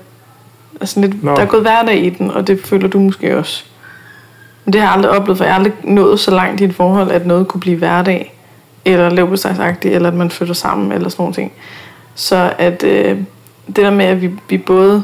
altså 0.81 0.99
lidt, 0.99 1.23
Nå. 1.23 1.35
der 1.35 1.41
er 1.41 1.45
gået 1.45 1.61
hverdag 1.61 2.03
i 2.05 2.09
den, 2.09 2.31
og 2.31 2.47
det 2.47 2.61
føler 2.63 2.87
du 2.87 2.99
måske 2.99 3.37
også. 3.37 3.65
Men 4.69 4.73
det 4.73 4.81
har 4.81 4.87
jeg 4.87 4.95
aldrig 4.95 5.11
oplevet, 5.11 5.37
for 5.37 5.45
jeg 5.45 5.53
har 5.53 5.59
aldrig 5.59 5.73
nået 5.83 6.19
så 6.19 6.31
langt 6.31 6.61
i 6.61 6.63
et 6.63 6.75
forhold, 6.75 7.11
at 7.11 7.25
noget 7.25 7.47
kunne 7.47 7.61
blive 7.61 7.77
hverdag, 7.77 8.35
eller 8.85 9.09
leverpostejsagtigt, 9.09 9.93
eller 9.95 10.09
at 10.09 10.15
man 10.15 10.31
flytter 10.31 10.53
sammen, 10.53 10.91
eller 10.91 11.09
sådan 11.09 11.21
nogle 11.21 11.33
ting. 11.33 11.51
Så 12.15 12.53
at 12.57 12.83
øh, 12.83 13.17
det 13.67 13.75
der 13.75 13.91
med, 13.91 14.05
at 14.05 14.21
vi, 14.21 14.31
vi 14.49 14.57
både 14.57 15.03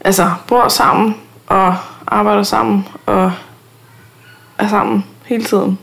altså, 0.00 0.30
bor 0.46 0.68
sammen, 0.68 1.16
og 1.46 1.76
arbejder 2.06 2.42
sammen, 2.42 2.88
og 3.06 3.32
er 4.58 4.68
sammen 4.68 5.04
hele 5.24 5.44
tiden. 5.44 5.78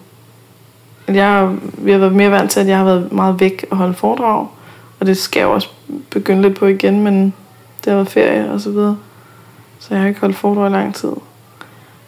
At 1.08 1.16
Jeg, 1.16 1.56
vi 1.78 1.92
har 1.92 2.00
været 2.00 2.16
mere 2.16 2.32
vant 2.32 2.52
til, 2.52 2.60
at 2.60 2.68
jeg 2.68 2.78
har 2.78 2.86
været 2.86 3.12
meget 3.12 3.40
væk 3.40 3.66
og 3.72 3.78
holde 3.78 3.94
foredrag, 3.94 4.48
og 5.00 5.06
det 5.06 5.18
skal 5.18 5.40
jeg 5.40 5.48
jo 5.48 5.54
også 5.54 5.70
begynde 6.10 6.42
lidt 6.42 6.60
på 6.60 6.66
igen, 6.66 7.04
men 7.04 7.34
det 7.86 7.86
har 7.86 7.96
været 7.96 8.10
ferie 8.10 8.52
og 8.52 8.62
så 8.62 8.70
videre. 8.70 8.98
Så 9.80 9.88
jeg 9.92 10.02
har 10.02 10.08
ikke 10.08 10.22
holdt 10.22 10.36
foredrag 10.36 10.70
i 10.70 10.74
lang 10.74 10.96
tid. 10.96 11.12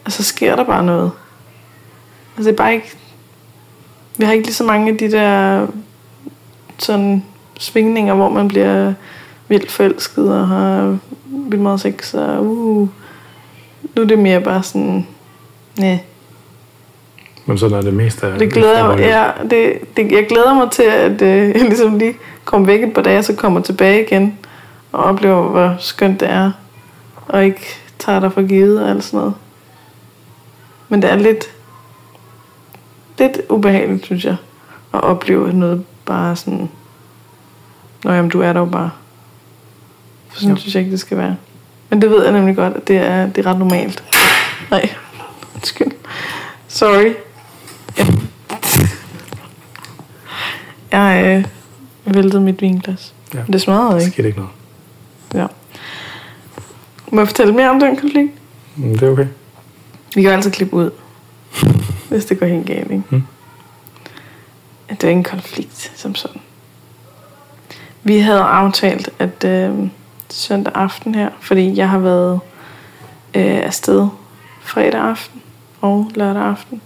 Og 0.06 0.12
så 0.12 0.24
sker 0.24 0.56
der 0.56 0.64
bare 0.64 0.84
noget. 0.84 1.12
Altså 2.38 2.52
det 2.52 2.60
er 2.60 2.64
bare 2.64 2.74
ikke... 2.74 2.92
Vi 4.18 4.26
har 4.26 4.32
ikke 4.32 4.46
lige 4.46 4.56
så 4.56 4.64
mange 4.64 4.92
af 4.92 4.98
de 4.98 5.12
der 5.12 5.68
sådan 6.78 7.24
svingninger, 7.60 8.14
hvor 8.14 8.30
man 8.30 8.48
bliver 8.48 8.94
vildt 9.48 9.72
forelsket 9.72 10.34
og 10.34 10.48
har 10.48 10.98
vildt 11.28 11.62
meget 11.62 11.82
sex 11.82 12.14
og 12.14 12.46
uh, 12.46 12.88
nu 13.96 14.02
er 14.02 14.08
det 14.08 14.20
mere 14.20 14.42
bare 14.42 14.64
sådan, 14.64 15.08
nej, 15.80 16.00
Men 17.46 17.58
sådan 17.58 17.78
er 17.78 17.82
det 17.82 17.94
mest 17.94 18.24
af 18.24 18.40
det 18.40 18.54
glæder 18.54 18.88
mig, 18.88 19.00
ja, 19.00 19.32
det, 19.50 19.74
det, 19.98 20.12
jeg 20.12 20.26
glæder 20.30 20.54
mig 20.54 20.72
til, 20.72 20.84
at 20.84 21.22
øh, 21.22 21.50
jeg 21.56 21.64
ligesom 21.64 21.98
lige 21.98 22.14
kommer 22.46 22.68
væk 22.68 22.84
et 22.84 22.94
par 22.94 23.02
dage, 23.02 23.18
og 23.18 23.24
så 23.24 23.36
kommer 23.36 23.62
tilbage 23.62 24.06
igen, 24.06 24.38
og 24.92 25.04
oplever, 25.04 25.50
hvor 25.50 25.76
skønt 25.80 26.20
det 26.20 26.30
er, 26.30 26.52
og 27.28 27.46
ikke 27.46 27.66
tager 28.00 28.20
dig 28.20 28.34
for 28.34 28.48
givet 28.48 28.84
og 28.84 28.90
alt 28.90 29.04
sådan 29.04 29.18
noget. 29.20 29.34
Men 30.92 31.02
det 31.02 31.10
er 31.12 31.16
lidt, 31.16 31.46
lidt 33.20 33.38
ubehageligt, 33.50 34.06
synes 34.06 34.26
jeg, 34.26 34.36
at 34.94 35.02
opleve 35.04 35.54
noget 35.54 35.86
bare 36.06 36.36
sådan, 36.36 36.70
Nå 38.04 38.12
jamen, 38.12 38.32
du 38.32 38.42
er 38.42 38.54
der 38.54 38.60
jo 38.60 38.66
bare. 38.66 38.92
For 40.30 40.40
sådan 40.40 40.56
ja. 40.56 40.60
synes 40.60 40.76
jeg 40.76 40.82
ikke, 40.82 40.92
det 40.92 41.00
skal 41.00 41.18
være. 41.18 41.36
Men 41.90 42.02
det 42.02 42.10
ved 42.10 42.24
jeg 42.24 42.34
nemlig 42.34 42.56
godt, 42.56 42.74
at 42.74 42.88
det 42.88 42.98
er, 42.98 43.28
det 43.28 43.46
er 43.46 43.50
ret 43.52 43.60
normalt. 43.60 44.04
Nej, 44.72 44.90
undskyld. 45.56 45.92
Sorry. 46.68 47.14
Jeg, 47.98 48.08
jeg 50.92 51.46
øh, 52.08 52.16
væltede 52.16 52.42
mit 52.42 52.62
vinglas. 52.62 53.14
Ja. 53.34 53.40
Det 53.54 53.62
smadrede 53.62 54.00
ikke. 54.00 54.12
skete 54.12 54.28
ikke 54.28 54.40
noget. 54.40 54.54
Ja. 55.34 55.48
Må 57.12 57.22
jeg 57.22 57.28
fortælle 57.28 57.54
mere 57.54 57.70
om 57.70 57.80
den 57.80 57.96
konflikt? 57.96 58.32
Mm, 58.76 58.98
Det 58.98 59.08
er 59.08 59.12
okay. 59.12 59.28
Vi 60.16 60.22
kan 60.22 60.32
jo 60.32 60.36
altid 60.36 60.52
klippe 60.52 60.76
ud, 60.76 60.92
hvis 62.10 62.26
det 62.26 62.40
går 62.40 62.46
helt 62.46 62.66
galt, 62.68 62.92
ikke? 62.92 63.04
Mm. 63.10 63.24
Det 64.90 65.04
er 65.04 65.08
ikke 65.08 65.18
en 65.18 65.24
konflikt 65.24 65.92
som 65.96 66.16
sådan. 66.16 66.42
Vi 68.04 68.20
havde 68.20 68.40
aftalt, 68.40 69.10
at 69.20 69.44
øh, 69.44 69.88
søndag 70.30 70.74
aften 70.76 71.16
her, 71.16 71.30
fordi 71.40 71.78
jeg 71.78 71.90
har 71.90 72.00
været 72.00 72.40
øh, 73.34 73.58
afsted 73.58 74.08
fredag 74.62 75.02
aften 75.02 75.42
og 75.82 76.12
lørdag 76.16 76.44
aften. 76.44 76.82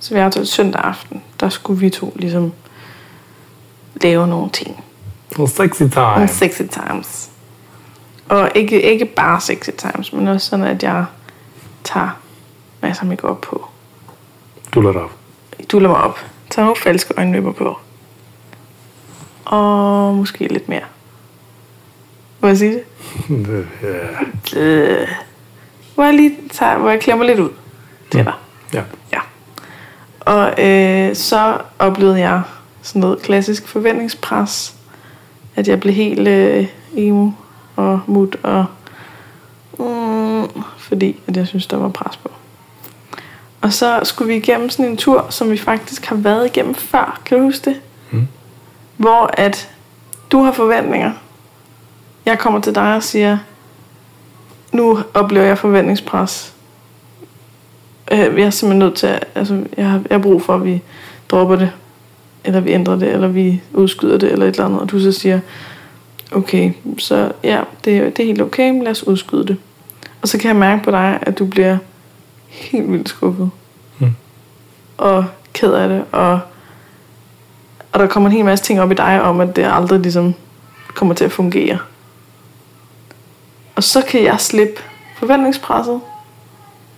Så 0.00 0.14
vi 0.14 0.18
har 0.18 0.26
aftalt 0.26 0.48
søndag 0.48 0.80
aften, 0.84 1.22
der 1.40 1.48
skulle 1.48 1.80
vi 1.80 1.90
to 1.90 2.12
ligesom 2.16 2.52
lave 4.02 4.26
nogle 4.26 4.50
ting. 4.50 4.84
Well, 5.38 5.50
sexy 5.50 5.82
time. 5.82 5.90
Nogle 5.94 6.28
sexy 6.28 6.62
times. 6.62 7.30
Og 8.28 8.50
ikke, 8.54 8.82
ikke 8.82 9.04
bare 9.04 9.40
sexy 9.40 9.70
times, 9.78 10.12
men 10.12 10.28
også 10.28 10.46
sådan, 10.48 10.66
at 10.66 10.82
jeg 10.82 11.04
tager 11.84 12.10
masser 12.86 13.02
af 13.02 13.08
makeup 13.08 13.40
på. 13.40 13.66
Du 14.74 14.80
lader 14.80 15.00
op. 15.00 15.10
Duller 15.72 15.88
mig 15.88 15.98
op. 16.00 16.18
Tager 16.50 16.66
nogle 16.66 16.80
falske 16.80 17.14
øjenløber 17.16 17.52
på. 17.52 17.78
Og 19.44 20.14
måske 20.14 20.48
lidt 20.52 20.68
mere. 20.68 20.82
Må 22.40 22.48
jeg 22.48 22.56
sige 22.58 22.72
det? 22.74 22.82
Det, 23.46 23.66
ja. 24.54 24.60
Øh. 24.60 25.08
Hvor 25.94 26.04
jeg 26.04 26.14
lige 26.14 26.36
tager, 26.52 26.78
hvor 26.78 26.90
jeg 26.90 27.00
klemmer 27.00 27.24
lidt 27.24 27.38
ud 27.40 27.50
til 28.10 28.20
Mm. 28.20 28.24
dig. 28.24 28.34
ja. 28.74 28.82
Ja. 29.12 29.20
Og 30.20 30.64
øh, 30.64 31.16
så 31.16 31.58
oplevede 31.78 32.18
jeg 32.20 32.42
sådan 32.82 33.00
noget 33.00 33.22
klassisk 33.22 33.68
forventningspres. 33.68 34.74
At 35.56 35.68
jeg 35.68 35.80
blev 35.80 35.94
helt 35.94 36.28
øh, 36.28 36.66
emo 36.96 37.30
og 37.76 38.00
mut 38.06 38.36
og... 38.42 38.64
Mm, 39.78 40.62
fordi 40.78 41.20
at 41.26 41.36
jeg 41.36 41.46
synes, 41.46 41.66
der 41.66 41.76
var 41.76 41.88
pres 41.88 42.16
på. 42.16 42.30
Og 43.64 43.72
så 43.72 44.00
skulle 44.02 44.28
vi 44.28 44.36
igennem 44.36 44.70
sådan 44.70 44.84
en 44.84 44.96
tur, 44.96 45.26
som 45.30 45.50
vi 45.50 45.56
faktisk 45.56 46.06
har 46.06 46.16
været 46.16 46.46
igennem 46.46 46.74
før. 46.74 47.20
Kan 47.24 47.38
du 47.38 47.44
huske 47.44 47.70
det? 47.70 47.80
Mm. 48.10 48.26
Hvor 48.96 49.30
at 49.32 49.70
du 50.32 50.42
har 50.42 50.52
forventninger. 50.52 51.12
Jeg 52.26 52.38
kommer 52.38 52.60
til 52.60 52.74
dig 52.74 52.96
og 52.96 53.02
siger, 53.02 53.38
nu 54.72 54.98
oplever 55.14 55.46
jeg 55.46 55.58
forventningspres. 55.58 56.52
Øh, 58.12 58.18
Jeg 58.18 58.40
er 58.40 58.50
simpelthen 58.50 58.78
nødt 58.78 58.94
til, 58.94 59.06
at, 59.06 59.24
altså, 59.34 59.64
jeg 59.76 59.90
har, 59.90 60.02
jeg 60.10 60.14
har 60.16 60.22
brug 60.22 60.42
for, 60.42 60.54
at 60.54 60.64
vi 60.64 60.82
dropper 61.30 61.56
det, 61.56 61.70
eller 62.44 62.60
vi 62.60 62.70
ændrer 62.70 62.96
det, 62.96 63.08
eller 63.08 63.28
vi 63.28 63.62
udskyder 63.72 64.18
det, 64.18 64.32
eller 64.32 64.46
et 64.46 64.50
eller 64.50 64.64
andet, 64.64 64.80
og 64.80 64.90
du 64.90 65.00
så 65.00 65.12
siger, 65.12 65.40
okay, 66.32 66.72
så 66.98 67.32
ja, 67.44 67.60
det, 67.84 68.16
det 68.16 68.22
er 68.22 68.26
helt 68.26 68.42
okay, 68.42 68.70
men 68.70 68.82
lad 68.82 68.90
os 68.90 69.06
udskyde 69.06 69.46
det. 69.46 69.56
Og 70.22 70.28
så 70.28 70.38
kan 70.38 70.48
jeg 70.48 70.56
mærke 70.56 70.84
på 70.84 70.90
dig, 70.90 71.18
at 71.22 71.38
du 71.38 71.46
bliver 71.46 71.76
helt 72.54 72.92
vildt 72.92 73.08
skuffet. 73.08 73.50
Mm. 73.98 74.14
Og 74.96 75.24
ked 75.52 75.72
af 75.72 75.88
det, 75.88 76.04
og, 76.12 76.40
og 77.92 78.00
der 78.00 78.06
kommer 78.06 78.28
en 78.28 78.36
hel 78.36 78.44
masse 78.44 78.64
ting 78.64 78.80
op 78.80 78.90
i 78.90 78.94
dig 78.94 79.22
om, 79.22 79.40
at 79.40 79.56
det 79.56 79.70
aldrig 79.72 80.00
ligesom 80.00 80.34
kommer 80.94 81.14
til 81.14 81.24
at 81.24 81.32
fungere. 81.32 81.78
Og 83.76 83.82
så 83.82 84.02
kan 84.02 84.24
jeg 84.24 84.40
slippe 84.40 84.82
forventningspresset, 85.16 86.00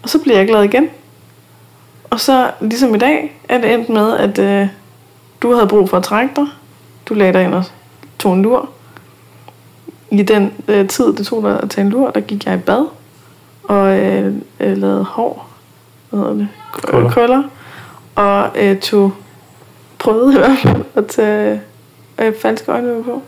og 0.02 0.08
så 0.08 0.18
bliver 0.18 0.36
jeg 0.36 0.46
glad 0.46 0.62
igen. 0.62 0.88
Og 2.10 2.20
så, 2.20 2.50
ligesom 2.60 2.94
i 2.94 2.98
dag, 2.98 3.40
er 3.48 3.58
det 3.58 3.74
endt 3.74 3.88
med, 3.88 4.16
at 4.16 4.38
øh, 4.38 4.68
du 5.42 5.54
havde 5.54 5.68
brug 5.68 5.90
for 5.90 5.96
at 5.96 6.04
trække 6.04 6.32
dig. 6.36 6.46
Du 7.06 7.14
lagde 7.14 7.32
dig 7.32 7.44
ind 7.44 7.54
og 7.54 7.64
tog 8.18 8.34
en 8.34 8.42
lur. 8.42 8.68
I 10.10 10.22
den 10.22 10.52
øh, 10.68 10.88
tid, 10.88 11.12
det 11.12 11.26
tog 11.26 11.42
dig 11.42 11.60
at 11.62 11.70
tage 11.70 11.84
en 11.84 11.90
lur, 11.90 12.10
der 12.10 12.20
gik 12.20 12.46
jeg 12.46 12.54
i 12.54 12.58
bad 12.58 12.86
og 13.68 13.98
øh, 13.98 14.34
øh, 14.60 14.76
lavede 14.76 15.04
hår, 15.04 15.48
hvad 16.10 16.20
hedder 16.20 16.34
det? 16.34 16.48
Krøller. 16.72 17.10
Krøller. 17.10 17.42
Og 18.14 18.50
øh, 18.54 18.80
tog, 18.80 19.12
prøvede 19.98 20.32
i 20.36 20.38
hvert 20.38 20.58
fald 20.62 20.84
at 20.94 21.06
tage 21.06 21.62
øh, 22.18 22.34
falske 22.42 22.72
øjne 22.72 23.04
på 23.04 23.22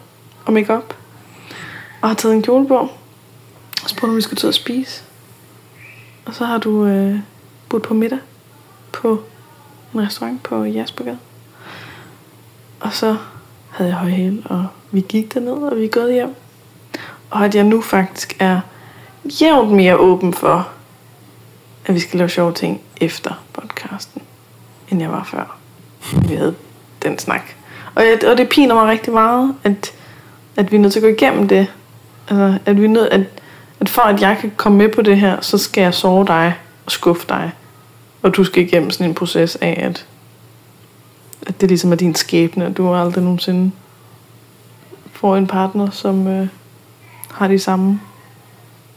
og 0.45 0.53
makeup 0.53 0.95
Og 2.01 2.09
har 2.09 2.15
taget 2.15 2.35
en 2.35 2.43
kjole 2.43 2.69
på. 2.69 2.79
Og 3.85 3.91
spurgte, 3.91 4.11
om 4.11 4.17
vi 4.17 4.21
skulle 4.21 4.39
tage 4.39 4.49
at 4.49 4.55
spise. 4.55 5.03
Og 6.27 6.35
så 6.35 6.45
har 6.45 6.59
du 6.59 6.87
øh, 6.87 7.19
budt 7.69 7.83
på 7.83 7.95
middag 7.95 8.19
på 8.93 9.23
en 9.95 10.01
restaurant 10.01 10.43
på 10.43 10.65
Jaspergade. 10.65 11.19
Og 12.81 12.93
så 12.93 13.17
havde 13.71 13.91
jeg 13.91 13.99
høje 13.99 14.13
hæle, 14.13 14.43
og 14.45 14.67
vi 14.91 15.01
gik 15.01 15.35
derned, 15.35 15.53
og 15.53 15.77
vi 15.77 15.85
er 15.85 15.89
gået 15.89 16.13
hjem. 16.13 16.35
Og 17.31 17.45
at 17.45 17.55
jeg 17.55 17.65
nu 17.65 17.81
faktisk 17.81 18.37
er 18.39 18.61
jævnt 19.41 19.71
mere 19.71 19.97
åben 19.97 20.35
for, 20.35 20.69
at 21.87 21.95
vi 21.95 22.01
skal 22.01 22.19
lave 22.19 22.29
sjove 22.29 22.53
ting 22.53 22.81
efter 23.01 23.43
podcasten, 23.53 24.23
end 24.89 25.01
jeg 25.01 25.13
var 25.13 25.25
før. 25.25 25.57
Vi 26.29 26.35
havde 26.35 26.55
den 27.03 27.19
snak. 27.19 27.43
Og, 27.95 28.03
jeg, 28.03 28.31
og 28.31 28.39
det 28.39 28.49
piner 28.49 28.75
mig 28.75 28.87
rigtig 28.87 29.13
meget, 29.13 29.55
at, 29.65 29.93
at 30.57 30.73
vi 30.73 30.77
er 30.77 30.81
nødt 30.81 30.93
til 30.93 31.01
at 31.01 31.03
gå 31.03 31.09
igennem 31.09 31.49
det. 31.49 31.67
Altså, 32.29 32.59
at 32.67 32.81
vi 32.81 32.85
er 32.85 32.89
nødt, 32.89 33.09
at, 33.09 33.21
at 33.81 33.89
for 33.89 34.03
at 34.03 34.21
jeg 34.21 34.39
kan 34.41 34.53
komme 34.57 34.79
med 34.79 34.89
på 34.89 35.03
det 35.03 35.17
her, 35.17 35.41
så 35.41 35.59
skal 35.59 35.83
jeg 35.83 35.95
sove 35.95 36.27
dig 36.27 36.55
og 36.87 36.93
skuffe 36.93 37.27
dig. 37.29 37.53
Og 38.23 38.37
du 38.37 38.45
skal 38.45 38.63
igennem 38.63 38.91
sådan 38.91 39.07
en 39.07 39.15
proces 39.15 39.57
af, 39.57 39.81
at, 39.83 40.07
at 41.47 41.61
det 41.61 41.69
ligesom 41.69 41.93
er 41.93 41.97
din 41.97 42.15
skæbne, 42.15 42.67
at 42.67 42.77
du 42.77 42.95
aldrig 42.95 43.25
nogensinde 43.25 43.73
får 45.13 45.37
en 45.37 45.47
partner, 45.47 45.91
som 45.91 46.27
øh, 46.27 46.49
har 47.31 47.49
de 47.49 47.59
samme 47.59 48.01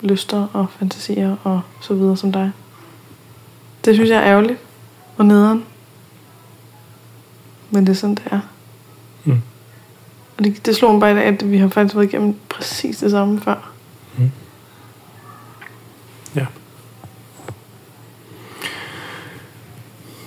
lyster 0.02 0.48
og 0.54 0.70
fantasier 0.70 1.36
og 1.44 1.62
så 1.82 1.94
videre 1.94 2.18
som 2.18 2.32
dig. 2.32 2.52
Det 3.86 3.96
synes 3.96 4.10
jeg 4.10 4.18
er 4.18 4.24
ærgerligt 4.24 4.60
og 5.18 5.26
nederen. 5.26 5.66
Men 7.70 7.86
det 7.86 7.92
er 7.92 7.96
sådan, 7.96 8.16
det 8.16 8.28
er. 8.32 8.40
Mm. 9.24 9.42
Og 10.38 10.44
det, 10.44 10.66
det 10.66 10.76
slog 10.76 10.92
mig 10.92 11.00
bare 11.00 11.12
i 11.12 11.16
dag, 11.16 11.24
at 11.24 11.52
vi 11.52 11.58
har 11.58 11.68
faktisk 11.68 11.96
været 11.96 12.08
igennem 12.08 12.36
præcis 12.50 12.98
det 12.98 13.12
samme 13.12 13.42
før. 13.42 13.72
Ja. 16.36 16.46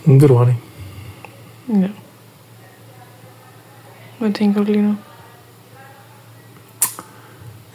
Mm, 0.05 0.21
det 0.21 0.23
er 0.23 0.29
du 0.29 0.37
ret 0.37 0.49
i. 0.49 0.55
Ja. 1.73 1.89
Hvad 4.19 4.33
tænker 4.33 4.65
du 4.65 4.73
lige 4.73 4.83
nu? 4.83 4.97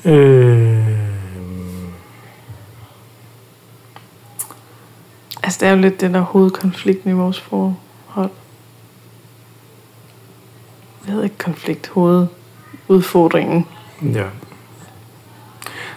Øh, 0.06 0.99
Altså, 5.50 5.60
det 5.62 5.68
er 5.68 5.72
jo 5.76 5.82
lidt 5.82 6.02
den 6.02 6.14
der 6.14 6.20
hovedkonflikten 6.22 7.10
i 7.12 7.14
vores 7.14 7.40
forhold. 7.40 8.30
Jeg 11.08 11.16
ved 11.16 11.24
ikke 11.24 11.38
konflikt, 11.38 11.88
hovedudfordringen. 11.88 13.66
ja. 14.02 14.08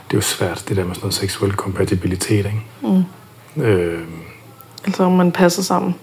Det 0.06 0.12
er 0.12 0.18
jo 0.18 0.20
svært, 0.20 0.64
det 0.68 0.76
der 0.76 0.84
med 0.84 0.94
sådan 0.94 1.04
noget 1.04 1.14
seksuel 1.14 1.52
kompatibilitet, 1.52 2.46
ikke? 2.46 2.62
Mm. 2.82 3.62
Øh, 3.62 4.00
Altså, 4.86 5.04
om 5.04 5.12
man 5.12 5.32
passer 5.32 5.62
sammen 5.62 5.94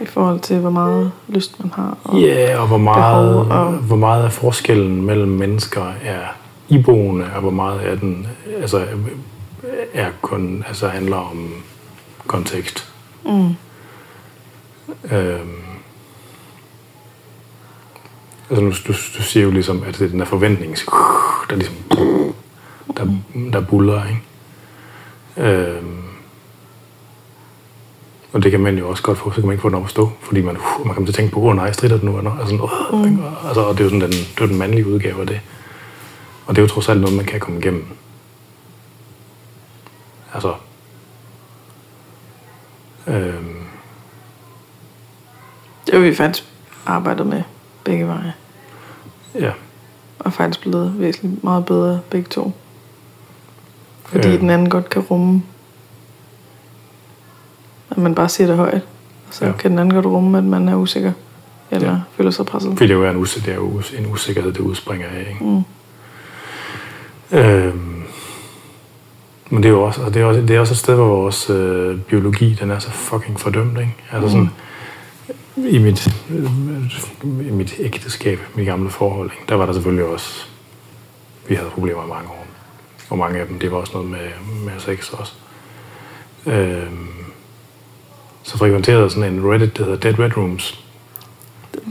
i 0.00 0.06
forhold 0.06 0.40
til, 0.40 0.58
hvor 0.58 0.70
meget 0.70 1.12
lyst 1.28 1.60
man 1.60 1.72
har. 1.76 1.96
Og 2.04 2.20
Ja, 2.20 2.58
og 2.60 2.66
hvor 2.66 2.76
meget, 2.78 3.46
behov 3.46 3.58
og- 3.66 3.72
hvor 3.72 3.96
meget 3.96 4.24
af 4.24 4.32
forskellen 4.32 5.02
mellem 5.02 5.28
mennesker 5.30 5.92
er 6.04 6.20
iboende, 6.68 7.26
og 7.34 7.40
hvor 7.40 7.50
meget 7.50 7.80
af 7.80 7.98
den 7.98 8.26
altså, 8.60 8.86
er 9.94 10.10
kun, 10.22 10.64
altså 10.68 10.88
handler 10.88 11.16
om 11.16 11.48
kontekst. 12.30 12.92
Mm. 13.24 13.54
Øhm, 15.12 15.56
altså 18.50 18.64
nu, 18.64 18.70
du, 18.70 18.92
du 19.18 19.22
siger 19.22 19.44
jo 19.44 19.50
ligesom, 19.50 19.82
at 19.82 19.98
det 19.98 20.04
er 20.04 20.08
den 20.08 20.20
der 20.20 20.24
forventning, 20.26 20.76
der 21.50 21.56
ligesom, 21.56 21.74
der, 22.96 23.06
der 23.52 23.60
buller, 23.60 24.02
ikke? 24.06 24.20
Øhm, 25.50 26.02
og 28.32 28.42
det 28.42 28.50
kan 28.50 28.60
man 28.60 28.78
jo 28.78 28.88
også 28.88 29.02
godt 29.02 29.18
få, 29.18 29.30
så 29.30 29.34
kan 29.34 29.44
man 29.44 29.52
ikke 29.52 29.62
få 29.62 29.68
den 29.68 29.76
op 29.76 29.84
at 29.84 29.90
stå, 29.90 30.10
fordi 30.20 30.40
man, 30.40 30.56
uh, 30.56 30.86
man 30.86 30.94
kommer 30.94 31.06
til 31.06 31.12
at 31.12 31.16
tænke 31.16 31.32
på, 31.32 31.40
åh 31.40 31.46
oh, 31.46 31.56
nej, 31.56 31.72
strider 31.72 31.96
den 31.96 32.08
nu, 32.08 32.18
eller 32.18 32.38
altså, 32.38 32.54
uh, 32.92 33.06
mm. 33.06 33.18
altså, 33.46 33.60
og 33.60 33.74
det 33.74 33.80
er 33.80 33.84
jo 33.84 33.90
sådan 33.90 34.00
den, 34.00 34.10
det 34.10 34.40
er 34.40 34.46
den 34.46 34.58
mandlige 34.58 34.86
udgave 34.86 35.20
af 35.20 35.26
det. 35.26 35.40
Og 36.46 36.56
det 36.56 36.62
er 36.62 36.62
jo 36.62 36.68
trods 36.68 36.88
alt 36.88 37.00
noget, 37.00 37.16
man 37.16 37.26
kan 37.26 37.40
komme 37.40 37.58
igennem. 37.58 37.86
Altså, 40.34 40.54
øhm, 43.06 43.56
Det 45.86 45.94
har 45.94 46.00
vi 46.00 46.14
faktisk 46.14 46.44
arbejdet 46.86 47.26
med 47.26 47.42
begge 47.84 48.06
veje. 48.06 48.32
ja, 49.34 49.50
Og 50.18 50.32
faktisk 50.32 50.60
blevet 50.60 51.00
væsentligt 51.00 51.44
meget 51.44 51.64
bedre 51.66 52.00
begge 52.10 52.28
to. 52.28 52.52
Fordi 54.04 54.28
Ja. 54.28 54.36
den 54.36 54.50
anden 54.50 54.68
godt 54.70 54.88
kan 54.88 55.02
rumme, 55.02 55.42
at 57.90 57.98
man 57.98 58.14
bare 58.14 58.28
siger 58.28 58.46
det 58.48 58.56
højt. 58.56 58.82
Og 59.28 59.34
så 59.34 59.46
Ja. 59.46 59.52
kan 59.52 59.70
den 59.70 59.78
anden 59.78 59.94
godt 59.94 60.06
rumme, 60.06 60.38
at 60.38 60.44
man 60.44 60.68
er 60.68 60.74
usikker. 60.74 61.12
Eller 61.70 61.90
Ja. 61.90 61.96
føler 62.16 62.30
sig 62.30 62.46
presset. 62.46 62.70
Fordi 62.72 62.86
det 62.86 62.90
er 62.90 62.98
jo 62.98 63.10
en, 63.10 63.22
us- 63.24 63.34
det 63.44 63.48
er 63.48 63.54
jo 63.54 63.82
en 63.98 64.06
usikkerhed, 64.12 64.52
det 64.52 64.60
udspringer 64.60 65.06
af. 65.08 65.26
Ikke? 65.30 65.44
Mm. 65.44 65.62
Øhm, 67.38 67.89
men 69.50 69.62
det 69.62 69.68
er 69.68 69.72
jo 69.72 69.82
også, 69.82 70.02
og 70.02 70.14
det 70.14 70.22
er 70.22 70.26
også, 70.26 70.40
det 70.40 70.50
er 70.50 70.60
også 70.60 70.74
et 70.74 70.78
sted, 70.78 70.94
hvor 70.94 71.06
vores 71.06 71.50
øh, 71.50 72.00
biologi 72.00 72.56
den 72.60 72.70
er 72.70 72.78
så 72.78 72.90
fucking 72.90 73.40
fordømt. 73.40 73.78
Ikke? 73.78 73.94
Altså 74.12 74.28
sådan, 74.28 74.50
i, 75.56 75.78
mit, 75.78 76.08
øh, 76.30 77.46
I 77.46 77.50
mit 77.50 77.74
ægteskab, 77.78 78.38
mit 78.54 78.66
gamle 78.66 78.90
forhold, 78.90 79.30
ikke? 79.32 79.44
der 79.48 79.54
var 79.54 79.66
der 79.66 79.72
selvfølgelig 79.72 80.04
også, 80.04 80.46
vi 81.48 81.54
havde 81.54 81.70
problemer 81.70 82.04
i 82.04 82.08
mange 82.08 82.28
år. 82.28 82.46
Og 83.10 83.18
mange 83.18 83.40
af 83.40 83.46
dem, 83.46 83.58
det 83.58 83.72
var 83.72 83.76
også 83.76 83.92
noget 83.92 84.10
med, 84.10 84.28
med 84.64 84.72
sex 84.78 85.10
også. 85.12 85.32
Øhm, 86.46 87.08
så 88.42 88.58
frekventerede 88.58 89.02
jeg 89.02 89.10
sådan 89.10 89.32
en 89.32 89.52
Reddit, 89.52 89.76
der 89.76 89.84
hedder 89.84 89.98
Dead 89.98 90.14
Bedrooms. 90.14 90.84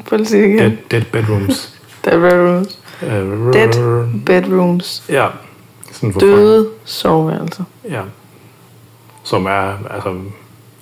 Prøv 0.05 0.17
lige 0.17 0.27
sige 0.27 0.47
igen. 0.47 0.59
Dead, 0.59 0.77
dead 0.91 1.03
Bedrooms. 1.11 1.79
Dead 2.05 2.19
bedrooms. 2.19 2.79
Øh, 3.03 3.53
Dead 3.53 4.41
bedrooms. 4.41 5.03
Ja. 5.09 5.27
Sådan 5.91 6.13
for 6.13 6.19
Døde 6.19 6.69
soveværelser. 6.85 7.63
Ja. 7.89 8.01
Som 9.23 9.45
er, 9.45 9.73
altså, 9.89 10.15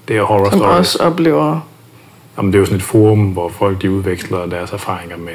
det 0.08 0.18
er 0.18 0.24
horror 0.24 0.50
Som 0.50 0.60
stories. 0.60 0.78
også 0.78 1.04
oplever... 1.04 1.62
Jamen, 2.38 2.54
det 2.54 2.58
er 2.58 2.60
jo 2.60 2.66
sådan 2.66 2.78
et 2.78 2.84
forum, 2.84 3.26
hvor 3.26 3.50
folk 3.50 3.82
de 3.82 3.92
udveksler 3.92 4.46
deres 4.46 4.72
erfaringer 4.72 5.18
med 5.18 5.34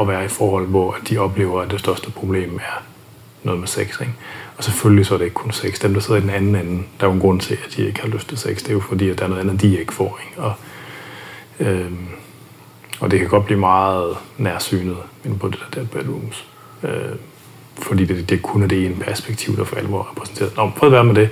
at 0.00 0.08
være 0.08 0.24
i 0.24 0.28
forhold, 0.28 0.66
hvor 0.66 0.96
de 1.08 1.18
oplever, 1.18 1.62
at 1.62 1.70
det 1.70 1.80
største 1.80 2.10
problem 2.10 2.56
er 2.56 2.82
noget 3.42 3.60
med 3.60 3.68
sex. 3.68 4.00
Ikke? 4.00 4.12
Og 4.56 4.64
selvfølgelig 4.64 5.06
så 5.06 5.14
er 5.14 5.18
det 5.18 5.24
ikke 5.24 5.34
kun 5.34 5.50
sex. 5.50 5.80
Dem, 5.80 5.94
der 5.94 6.00
sidder 6.00 6.20
i 6.20 6.22
den 6.22 6.30
anden 6.30 6.56
ende, 6.56 6.82
der 7.00 7.06
er 7.06 7.10
jo 7.10 7.12
en 7.14 7.20
grund 7.20 7.40
til, 7.40 7.58
at 7.66 7.76
de 7.76 7.86
ikke 7.86 8.00
har 8.00 8.08
lyst 8.08 8.28
til 8.28 8.38
sex. 8.38 8.56
Det 8.58 8.68
er 8.68 8.72
jo 8.72 8.80
fordi, 8.80 9.08
at 9.08 9.18
der 9.18 9.24
er 9.24 9.28
noget 9.28 9.42
andet, 9.42 9.60
de 9.60 9.80
ikke 9.80 9.92
får. 9.92 10.20
Ikke? 10.30 10.42
Og, 10.42 10.52
øhm, 11.60 12.08
og 13.00 13.10
det 13.10 13.18
kan 13.18 13.28
godt 13.28 13.44
blive 13.44 13.60
meget 13.60 14.16
nærsynet 14.38 14.96
inde 15.24 15.38
på 15.38 15.48
det 15.48 15.60
der 15.74 15.84
bedrooms. 15.84 16.46
Øh, 16.82 16.90
fordi 17.82 18.04
det, 18.04 18.30
det 18.30 18.42
kun 18.42 18.62
er 18.62 18.66
det 18.66 18.86
ene 18.86 18.94
perspektiv, 18.94 19.56
der 19.56 19.64
for 19.64 19.76
alvor 19.76 19.98
er 19.98 20.10
repræsenteret. 20.10 20.56
Nå, 20.56 20.70
prøv 20.76 20.86
at 20.88 20.92
være 20.92 21.04
med 21.04 21.14
det. 21.14 21.28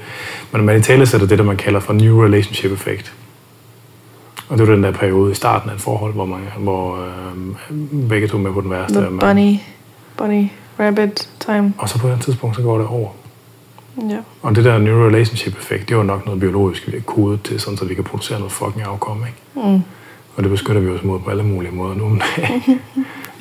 Men 0.53 0.65
man 0.65 0.79
i 0.79 0.83
tale 0.83 1.07
sætter 1.07 1.27
det, 1.27 1.39
der 1.39 1.45
man 1.45 1.57
kalder 1.57 1.81
for 1.81 1.93
new 1.93 2.25
relationship 2.25 2.73
effect. 2.73 3.13
Og 4.49 4.59
det 4.59 4.69
var 4.69 4.75
den 4.75 4.85
der 4.85 4.91
periode 4.91 5.31
i 5.33 5.35
starten 5.35 5.71
af 5.71 5.75
et 5.75 5.81
forhold, 5.81 6.15
hvor, 6.15 6.25
man, 6.25 6.41
hvor 6.59 6.97
øh, 6.97 8.09
begge 8.09 8.29
to 8.29 8.39
med 8.39 8.53
på 8.53 8.61
den 8.61 8.71
værste. 8.71 9.01
The 9.01 9.11
man- 9.11 9.19
bunny, 9.19 9.55
bunny 10.17 10.47
rabbit 10.81 11.29
time. 11.41 11.75
Og 11.79 11.89
så 11.89 11.99
på 11.99 12.09
et 12.09 12.21
tidspunkt, 12.21 12.57
så 12.57 12.63
går 12.63 12.79
det 12.79 12.87
over. 12.87 13.09
Ja. 14.11 14.19
Og 14.43 14.57
det 14.57 14.65
der 14.65 14.79
new 14.79 15.07
relationship 15.09 15.59
effekt, 15.59 15.89
det 15.89 15.97
var 15.97 16.03
nok 16.03 16.27
noget 16.27 16.41
biologisk, 16.41 16.87
vi 16.87 16.97
er 16.97 17.01
kodet 17.01 17.43
til, 17.43 17.61
sådan, 17.61 17.77
så 17.77 17.85
vi 17.85 17.95
kan 17.95 18.05
producere 18.05 18.39
noget 18.39 18.53
fucking 18.53 18.83
afkom, 18.83 19.25
ikke? 19.27 19.69
Mm. 19.69 19.83
Og 20.37 20.43
det 20.43 20.51
beskytter 20.51 20.83
vi 20.83 20.89
os 20.91 21.03
mod 21.05 21.21
på 21.21 21.31
alle 21.31 21.43
mulige 21.43 21.73
måder 21.73 21.95
nu 21.95 22.05
om 22.05 22.21
dagen. 22.37 22.81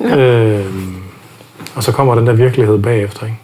øhm, 0.20 0.94
og 1.78 1.84
så 1.84 1.92
kommer 1.92 2.14
den 2.14 2.26
der 2.26 2.32
virkelighed 2.32 2.78
bagefter, 2.82 3.26
ikke? 3.26 3.38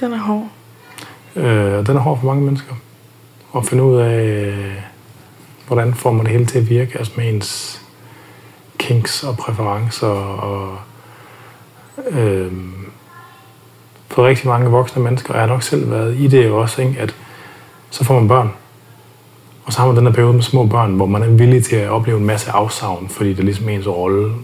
Den 0.00 0.12
er 0.12 0.18
hård. 0.18 0.48
Øh, 1.36 1.78
og 1.78 1.86
den 1.86 1.96
er 1.96 2.00
hård 2.00 2.18
for 2.18 2.26
mange 2.26 2.42
mennesker. 2.42 2.74
At 3.56 3.66
finde 3.66 3.82
ud 3.82 3.96
af, 3.96 4.54
hvordan 5.66 5.94
får 5.94 6.12
man 6.12 6.26
det 6.26 6.32
hele 6.32 6.46
til 6.46 6.58
at 6.58 6.70
virke, 6.70 6.98
altså 6.98 7.12
med 7.16 7.28
ens 7.28 7.80
kinks 8.78 9.24
og 9.24 9.36
præferencer 9.36 10.06
og 10.06 10.78
øh, 12.10 12.52
for 14.08 14.26
rigtig 14.26 14.48
mange 14.48 14.70
voksne 14.70 15.02
mennesker, 15.02 15.30
og 15.30 15.34
jeg 15.34 15.42
har 15.42 15.54
nok 15.54 15.62
selv 15.62 15.90
været 15.90 16.16
i 16.16 16.26
det 16.26 16.50
også, 16.50 16.82
ikke? 16.82 17.00
at 17.00 17.14
så 17.90 18.04
får 18.04 18.14
man 18.14 18.28
børn. 18.28 18.50
Og 19.64 19.72
så 19.72 19.78
har 19.78 19.86
man 19.86 19.96
den 19.96 20.06
her 20.06 20.12
periode 20.12 20.32
med 20.32 20.42
små 20.42 20.66
børn, 20.66 20.94
hvor 20.94 21.06
man 21.06 21.22
er 21.22 21.28
villig 21.28 21.64
til 21.64 21.76
at 21.76 21.90
opleve 21.90 22.18
en 22.18 22.26
masse 22.26 22.50
afsavn, 22.50 23.08
fordi 23.08 23.30
det 23.30 23.38
er 23.38 23.44
ligesom 23.44 23.68
ens 23.68 23.86
rolle 23.86 24.34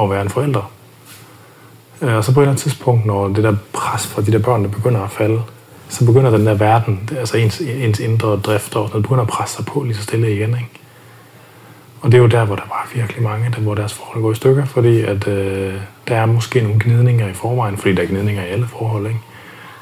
at 0.00 0.10
være 0.10 0.22
en 0.22 0.28
forælder. 0.28 0.70
Øh, 2.02 2.14
og 2.14 2.24
så 2.24 2.34
på 2.34 2.40
et 2.40 2.44
eller 2.44 2.50
andet 2.50 2.62
tidspunkt, 2.62 3.06
når 3.06 3.28
det 3.28 3.44
der 3.44 3.56
pres 3.72 4.06
fra 4.06 4.22
de 4.22 4.32
der 4.32 4.38
børn, 4.38 4.64
der 4.64 4.68
begynder 4.68 5.00
at 5.00 5.10
falde, 5.10 5.42
så 5.88 6.06
begynder 6.06 6.30
den 6.30 6.46
der 6.46 6.54
verden, 6.54 7.10
altså 7.18 7.36
ens, 7.36 7.60
ens 7.60 8.00
indre 8.00 8.36
drifter, 8.36 8.80
og 8.80 8.92
den 8.92 9.02
begynder 9.02 9.22
at 9.22 9.28
presse 9.28 9.56
sig 9.56 9.64
på 9.66 9.82
lige 9.82 9.96
så 9.96 10.02
stille 10.02 10.34
igen. 10.34 10.48
Ikke? 10.48 10.70
Og 12.00 12.12
det 12.12 12.18
er 12.18 12.22
jo 12.22 12.28
der, 12.28 12.44
hvor 12.44 12.56
der 12.56 12.62
var 12.68 12.90
virkelig 12.94 13.22
mange, 13.22 13.50
der, 13.50 13.60
hvor 13.60 13.74
deres 13.74 13.94
forhold 13.94 14.22
går 14.22 14.32
i 14.32 14.34
stykker, 14.34 14.64
fordi 14.64 15.00
at, 15.00 15.28
øh, 15.28 15.74
der 16.08 16.16
er 16.16 16.26
måske 16.26 16.60
nogle 16.60 16.80
gnidninger 16.80 17.28
i 17.28 17.32
forvejen, 17.32 17.76
fordi 17.76 17.94
der 17.94 18.02
er 18.02 18.06
gnidninger 18.06 18.42
i 18.42 18.48
alle 18.48 18.66
forhold. 18.66 19.06
Ikke? 19.06 19.20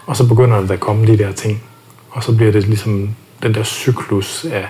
Og 0.07 0.17
så 0.17 0.29
begynder 0.29 0.61
der 0.61 0.75
at 0.75 0.81
komme 0.81 1.07
de 1.07 1.19
der 1.19 1.33
ting, 1.33 1.63
og 2.11 2.25
så 2.25 2.37
bliver 2.37 2.53
det 2.53 2.67
ligesom 2.67 3.11
den 3.43 3.55
der 3.55 3.63
cyklus 3.63 4.45
af, 4.45 4.67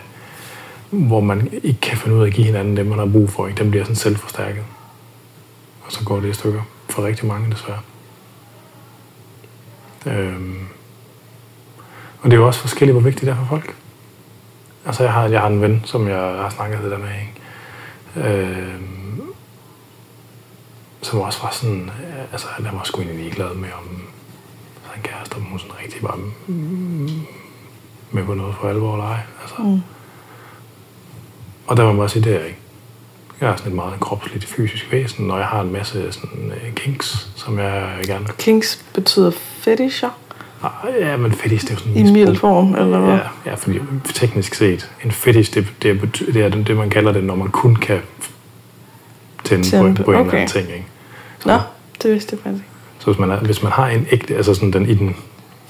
hvor 0.90 1.20
man 1.20 1.51
ikke 1.62 1.80
kan 1.80 1.99
finde 1.99 2.16
ud 2.16 2.22
af 2.22 2.26
at 2.26 2.32
give 2.32 2.47
hinanden 2.47 2.76
det, 2.76 2.86
man 2.86 2.99
har 2.99 3.07
brug 3.07 3.30
for. 3.30 3.47
Ikke? 3.47 3.62
Den 3.62 3.70
bliver 3.70 3.84
sådan 3.84 3.97
selvforstærket. 3.97 4.62
Og 5.86 5.92
så 5.92 6.05
går 6.05 6.20
det 6.20 6.28
i 6.28 6.32
stykker 6.32 6.61
for 6.95 7.05
rigtig 7.05 7.26
mange 7.26 7.51
desværre. 7.51 7.80
Øhm. 10.07 10.59
Og 12.22 12.30
det 12.30 12.32
er 12.32 12.40
jo 12.40 12.47
også 12.47 12.61
forskelligt, 12.61 12.95
hvor 12.95 13.03
vigtigt 13.03 13.26
det 13.26 13.32
er 13.32 13.36
for 13.36 13.45
folk. 13.45 13.76
Altså 14.86 15.03
jeg 15.03 15.12
har, 15.12 15.28
jeg 15.28 15.40
har 15.40 15.49
en 15.49 15.61
ven, 15.61 15.82
som 15.84 16.09
jeg 16.09 16.16
har 16.16 16.51
snakket 16.51 16.82
det 16.82 16.90
der 16.90 16.99
med, 16.99 17.09
ikke? 17.09 17.34
Øhm. 18.28 19.22
som 21.03 21.20
også 21.20 21.42
var 21.42 21.51
sådan, 21.51 21.90
altså 22.32 22.47
han 22.49 22.64
var 22.64 22.82
sgu 22.84 23.01
egentlig 23.01 23.24
ligeglad 23.24 23.55
med, 23.55 23.68
om 23.78 24.03
en 24.97 25.03
kæreste, 25.03 25.34
om 25.34 25.42
hun 25.42 25.59
sådan 25.59 25.78
rigtig 25.82 26.03
var 26.03 26.18
med 28.11 28.24
på 28.24 28.34
noget 28.34 28.55
for 28.61 28.68
alvor 28.68 28.92
eller 28.92 29.07
ej. 29.07 29.20
Altså. 29.42 29.62
Mm. 29.62 29.80
Og 31.66 31.76
der 31.76 31.82
må 31.82 31.88
man 31.88 31.99
bare 31.99 32.09
sige, 32.09 32.24
det 32.24 32.34
er 32.34 32.38
jeg 32.38 32.49
ikke. 32.49 32.61
Jeg 33.41 33.51
er 33.51 33.57
sådan 33.57 33.72
et 33.72 33.76
meget 33.76 34.01
kropsligt 34.01 34.45
fysisk 34.45 34.93
væsen, 34.93 35.30
og 35.30 35.39
jeg 35.39 35.47
har 35.47 35.61
en 35.61 35.72
masse 35.72 36.12
sådan, 36.12 36.53
uh, 36.68 36.74
kinks, 36.74 37.28
som 37.37 37.59
jeg 37.59 37.99
gerne... 38.07 38.26
Kinks 38.39 38.85
betyder 38.95 39.30
fetisher 39.30 40.09
Ah, 40.62 40.95
Ja, 41.01 41.16
men 41.16 41.32
fetish, 41.32 41.64
det 41.64 41.70
er 41.70 41.74
jo 41.74 41.78
sådan 41.78 41.97
i 41.97 42.12
mild 42.12 42.37
form, 42.37 42.74
eller 42.74 42.99
hvad? 42.99 43.14
Ja, 43.14 43.20
ja, 43.47 43.55
fordi 43.55 43.78
teknisk 44.14 44.55
set, 44.55 44.91
en 45.05 45.11
fetish, 45.11 45.55
det, 45.55 45.66
det, 45.82 45.91
er, 45.91 45.95
det 46.32 46.37
er 46.45 46.49
det, 46.49 46.76
man 46.76 46.91
kalder 46.91 47.12
det, 47.12 47.24
når 47.24 47.35
man 47.35 47.49
kun 47.51 47.76
kan 47.76 48.01
tænde, 49.45 49.64
Tænde 49.70 49.95
på, 49.95 50.03
på- 50.03 50.12
en 50.12 50.18
eller 50.18 50.32
anden 50.32 50.49
ting. 50.49 50.68
Ikke? 50.68 50.85
Nå, 51.47 51.59
det 52.03 52.12
vidste 52.12 52.37
jeg 52.37 52.41
faktisk. 52.45 52.64
Så 52.99 53.07
hvis 53.07 53.18
man, 53.18 53.30
er, 53.30 53.37
hvis 53.41 53.62
man 53.62 53.72
har 53.72 53.87
en 53.89 54.07
ægte, 54.11 54.37
altså 54.37 54.55
sådan 54.55 54.72
den 54.72 54.89
i 54.89 54.95
den 54.95 55.16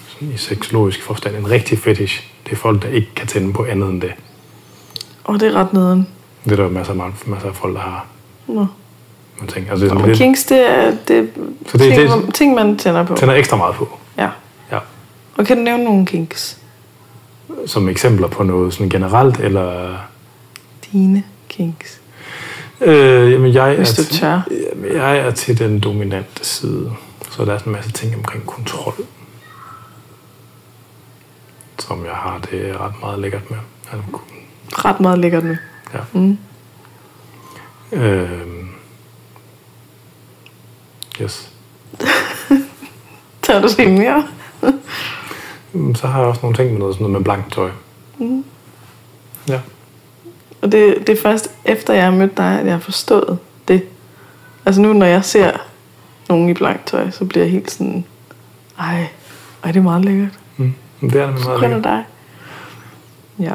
sådan 0.09 0.29
i 0.35 0.37
seksologisk 0.37 1.03
forstand, 1.03 1.37
en 1.37 1.51
rigtig 1.51 1.79
fetish, 1.79 2.29
det 2.45 2.53
er 2.53 2.57
folk, 2.57 2.83
der 2.83 2.89
ikke 2.89 3.09
kan 3.17 3.27
tænde 3.27 3.53
på 3.53 3.65
andet 3.65 3.89
end 3.89 4.01
det. 4.01 4.13
Åh, 5.29 5.41
det 5.41 5.49
er 5.49 5.53
ret 5.53 5.73
nederen. 5.73 6.07
Det 6.45 6.53
er 6.53 6.57
der 6.57 6.69
masser 6.71 6.93
af, 7.05 7.11
masser 7.27 7.49
af 7.49 7.55
folk, 7.55 7.75
der 7.75 7.81
har. 7.81 8.07
Nå. 8.47 8.67
Man 9.41 9.49
tænker, 9.49 9.71
altså 9.71 9.87
det 9.87 9.93
er 9.93 10.07
lidt, 10.07 10.19
kinks, 10.19 10.45
det 10.45 10.71
er, 10.71 10.97
det 11.09 11.31
Så 11.67 11.79
det 11.79 11.81
ting, 11.81 11.97
det- 12.01 12.09
hvor- 12.09 12.31
ting, 12.35 12.55
man 12.55 12.79
tænder 12.79 13.05
på. 13.05 13.15
tænder 13.15 13.35
ekstra 13.35 13.57
meget 13.57 13.75
på. 13.75 13.89
Ja. 14.19 14.29
Ja. 14.73 14.79
Og 15.37 15.47
kan 15.47 15.57
du 15.57 15.63
nævne 15.63 15.85
nogle 15.85 16.07
kinks? 16.07 16.59
Som 17.67 17.89
eksempler 17.89 18.29
på 18.29 18.43
noget 18.43 18.75
sådan 18.75 18.89
generelt, 18.89 19.41
eller... 19.41 19.97
Dine 20.93 21.23
kinks. 21.49 22.01
Øh, 22.81 23.33
jamen, 23.33 23.55
jeg 23.55 23.77
Hvis 23.77 23.91
er 23.93 23.97
du 23.97 24.03
til, 24.09 24.21
tør. 24.21 24.41
Jamen, 24.75 24.97
jeg 24.97 25.19
er 25.19 25.31
til 25.31 25.59
den 25.59 25.81
dominante 25.81 26.45
side. 26.45 26.93
Så 27.31 27.45
der 27.45 27.53
er 27.55 27.59
sådan 27.59 27.71
en 27.71 27.77
masse 27.77 27.93
ting 27.93 28.17
omkring 28.17 28.47
kontrol. 28.47 28.95
Som 31.79 32.05
jeg 32.05 32.13
har 32.15 32.39
det 32.51 32.77
ret 32.81 32.93
meget 33.01 33.19
lækkert 33.19 33.51
med. 33.51 33.59
Ret 34.73 35.01
meget 35.01 35.19
lækkert 35.19 35.45
nu. 35.45 35.57
Ja. 35.95 35.99
Mm. 36.13 36.39
Øh, 37.93 38.41
yes. 41.23 41.51
Tør 43.43 43.61
du 43.61 43.69
se 43.69 43.87
mere? 43.87 44.25
Mm, 45.73 45.95
Så 45.95 46.07
har 46.07 46.19
jeg 46.19 46.29
også 46.29 46.41
nogle 46.43 46.57
ting 46.57 46.71
med 46.71 46.79
noget, 46.79 46.95
sådan 46.95 47.03
noget 47.05 47.13
med 47.19 47.25
blankt 47.25 47.53
tøj. 47.53 47.71
Mm. 48.19 48.45
Ja. 49.49 49.61
Og 50.63 50.73
det, 50.73 51.07
det 51.07 51.19
er 51.19 51.23
først 51.23 51.51
efter 51.65 51.95
jeg 51.95 52.05
har 52.05 52.11
mødt 52.11 52.37
dig, 52.37 52.61
at 52.61 52.65
jeg 52.67 52.75
har 52.75 52.81
forstået 52.81 53.39
det. 53.69 53.83
Altså 54.67 54.81
nu, 54.81 54.93
når 54.93 55.07
jeg 55.07 55.25
ser 55.25 55.53
nogen 56.29 56.49
i 56.49 56.55
blankt 56.55 56.87
tøj, 56.87 57.11
så 57.11 57.25
bliver 57.25 57.45
jeg 57.45 57.53
helt 57.53 57.71
sådan, 57.71 58.05
ej, 58.79 59.09
ej 59.65 59.73
det 59.73 59.79
er 59.81 59.83
meget 59.85 60.05
lækkert. 60.05 60.39
Mm. 60.57 60.75
Det 61.01 61.15
er 61.15 61.27
nemlig 61.27 61.45
meget 61.45 61.61
lækkert. 61.61 61.85
dig. 61.85 62.05
Ja. 63.39 63.55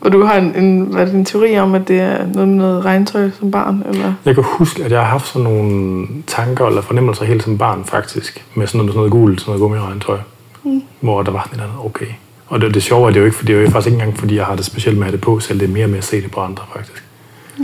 Og 0.00 0.12
du 0.12 0.24
har 0.24 0.34
en, 0.38 0.54
en, 0.56 0.80
hvad 0.80 1.00
er 1.00 1.04
det, 1.04 1.14
en 1.14 1.24
teori 1.24 1.58
om, 1.58 1.74
at 1.74 1.88
det 1.88 2.00
er 2.00 2.26
noget 2.26 2.48
med 2.48 2.56
noget 2.56 2.84
regntøj 2.84 3.30
som 3.38 3.50
barn? 3.50 3.82
Eller? 3.88 4.14
Jeg 4.24 4.34
kan 4.34 4.44
huske, 4.46 4.84
at 4.84 4.90
jeg 4.92 5.00
har 5.00 5.06
haft 5.06 5.26
sådan 5.26 5.42
nogle 5.42 6.06
tanker 6.26 6.66
eller 6.66 6.80
fornemmelser 6.82 7.24
helt 7.24 7.42
som 7.42 7.58
barn 7.58 7.84
faktisk, 7.84 8.44
med 8.54 8.66
sådan 8.66 8.78
noget, 8.78 8.90
sådan 8.92 8.98
noget 8.98 9.12
gult, 9.12 9.40
sådan 9.40 9.50
noget 9.50 9.60
gummiregntøj, 9.60 10.18
mm. 10.64 10.82
hvor 11.00 11.22
der 11.22 11.30
var 11.32 11.40
sådan 11.42 11.50
et 11.58 11.62
eller 11.62 11.72
andet, 11.74 11.86
okay. 11.86 12.06
Og 12.46 12.60
det, 12.60 12.74
det 12.74 12.82
sjove 12.82 13.08
er 13.08 13.12
det 13.12 13.20
jo 13.20 13.24
ikke, 13.24 13.36
for 13.36 13.44
det 13.44 13.56
er 13.56 13.60
jo 13.60 13.70
faktisk 13.70 13.86
ikke 13.86 14.02
engang, 14.02 14.18
fordi 14.18 14.36
jeg 14.36 14.46
har 14.46 14.56
det 14.56 14.64
specielt 14.64 14.98
med 14.98 15.06
at 15.06 15.10
have 15.10 15.16
det 15.16 15.24
på 15.24 15.40
selv, 15.40 15.60
det 15.60 15.68
er 15.68 15.72
mere 15.72 15.86
med 15.86 15.98
at 15.98 16.04
se 16.04 16.22
det 16.22 16.30
på 16.30 16.40
andre 16.40 16.64
faktisk. 16.76 17.04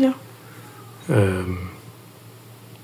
Ja. 0.01 0.13
Øhm. 1.15 1.45
Men 1.47 1.57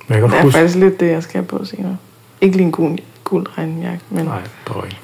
jeg 0.08 0.20
kan 0.20 0.30
Det 0.30 0.38
er 0.38 0.42
huske... 0.42 0.58
faktisk 0.58 0.78
lidt 0.78 1.00
det, 1.00 1.10
jeg 1.10 1.22
skal 1.22 1.32
have 1.34 1.46
på 1.46 1.64
senere. 1.64 1.96
Ikke 2.40 2.56
lige 2.56 2.66
en 2.66 2.72
gul, 2.72 2.98
gul 3.24 3.42
regnjakke, 3.42 4.00
men 4.10 4.24
Nej, 4.24 4.40
var 4.68 4.84
ikke. 4.84 4.98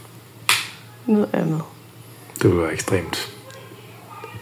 noget 1.07 1.28
andet. 1.32 1.61
Det 2.42 2.44
ville 2.51 2.62
være 2.62 2.72
ekstremt 2.72 3.32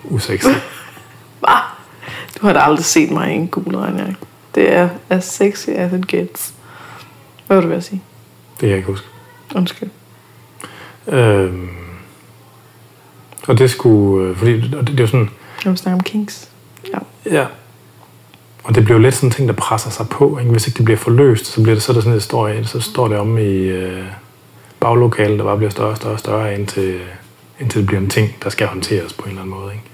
usexet. 0.04 0.54
Hva? 1.40 1.54
Du 2.40 2.46
har 2.46 2.52
da 2.52 2.58
aldrig 2.58 2.84
set 2.84 3.10
mig 3.10 3.30
i 3.32 3.34
en 3.34 3.48
gul 3.48 3.74
regnjakke. 3.74 4.16
Det 4.54 4.72
er 4.72 4.88
as 5.10 5.24
sexy 5.24 5.68
as 5.68 5.92
it 5.92 6.06
gets. 6.06 6.54
Hvad 7.46 7.56
vil 7.56 7.62
du 7.62 7.68
være 7.68 7.78
at 7.78 7.84
sige? 7.84 8.02
det 8.50 8.60
kan 8.60 8.68
jeg 8.68 8.76
ikke 8.76 8.88
huske. 8.88 9.06
Undskyld. 9.54 9.88
Øhm. 11.06 11.68
Og 13.48 13.58
det 13.58 13.70
skulle... 13.70 14.28
øh, 14.28 14.36
Fordi 14.36 14.60
det, 14.60 14.70
det 14.86 14.90
er 15.00 15.02
jo 15.04 15.06
sådan... 15.06 15.30
Jeg 15.64 15.70
vil 15.70 15.78
snakke 15.78 15.94
om 15.94 16.00
kinks. 16.02 16.48
Ja. 16.92 16.98
Ja. 17.30 17.46
Og 18.64 18.74
det 18.74 18.84
bliver 18.84 18.98
jo 18.98 19.02
lidt 19.02 19.14
sådan 19.14 19.26
en 19.28 19.32
ting, 19.32 19.48
der 19.48 19.54
presser 19.54 19.90
sig 19.90 20.08
på. 20.08 20.38
Ikke? 20.38 20.50
Hvis 20.50 20.66
ikke 20.66 20.76
det 20.76 20.84
bliver 20.84 20.98
forløst, 20.98 21.46
så 21.46 21.62
bliver 21.62 21.74
det 21.74 21.82
så 21.82 21.92
er 21.92 21.94
der 21.94 22.00
sådan 22.00 22.16
et 22.16 22.22
story, 22.22 22.62
så 22.62 22.80
står 22.80 23.08
det 23.08 23.18
om 23.18 23.38
i 23.38 23.56
øh, 23.56 24.04
baglokalet, 24.80 25.38
der 25.38 25.44
bare 25.44 25.56
bliver 25.56 25.70
større 25.70 25.90
og 25.90 25.96
større 25.96 26.12
og 26.12 26.18
større, 26.18 26.54
indtil, 26.54 27.00
indtil 27.60 27.80
det 27.80 27.86
bliver 27.86 28.00
en 28.00 28.10
ting, 28.10 28.36
der 28.42 28.50
skal 28.50 28.66
håndteres 28.66 29.12
på 29.12 29.22
en 29.22 29.28
eller 29.28 29.42
anden 29.42 29.54
måde. 29.60 29.72
Ikke? 29.72 29.84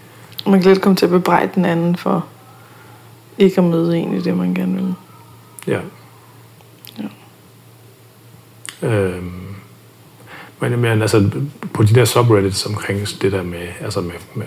Man 0.47 0.61
kan 0.61 0.70
lidt 0.70 0.82
komme 0.82 0.97
til 0.97 1.07
at 1.07 1.11
bebrejde 1.11 1.51
den 1.55 1.64
anden 1.64 1.97
for 1.97 2.26
ikke 3.38 3.59
at 3.59 3.64
møde 3.64 3.99
en 3.99 4.14
i 4.14 4.20
det, 4.20 4.36
man 4.36 4.55
gerne 4.55 4.74
vil. 4.74 4.95
Ja. 5.66 5.80
Ja. 6.99 7.09
Øhm, 8.88 9.41
men, 10.61 10.78
men 10.78 11.03
altså, 11.03 11.30
på 11.72 11.82
de 11.82 11.95
der 11.95 12.05
subreddits 12.05 12.66
omkring 12.66 13.07
det 13.22 13.32
der 13.32 13.43
med, 13.43 13.68
altså 13.80 14.01
med, 14.01 14.14
med 14.34 14.47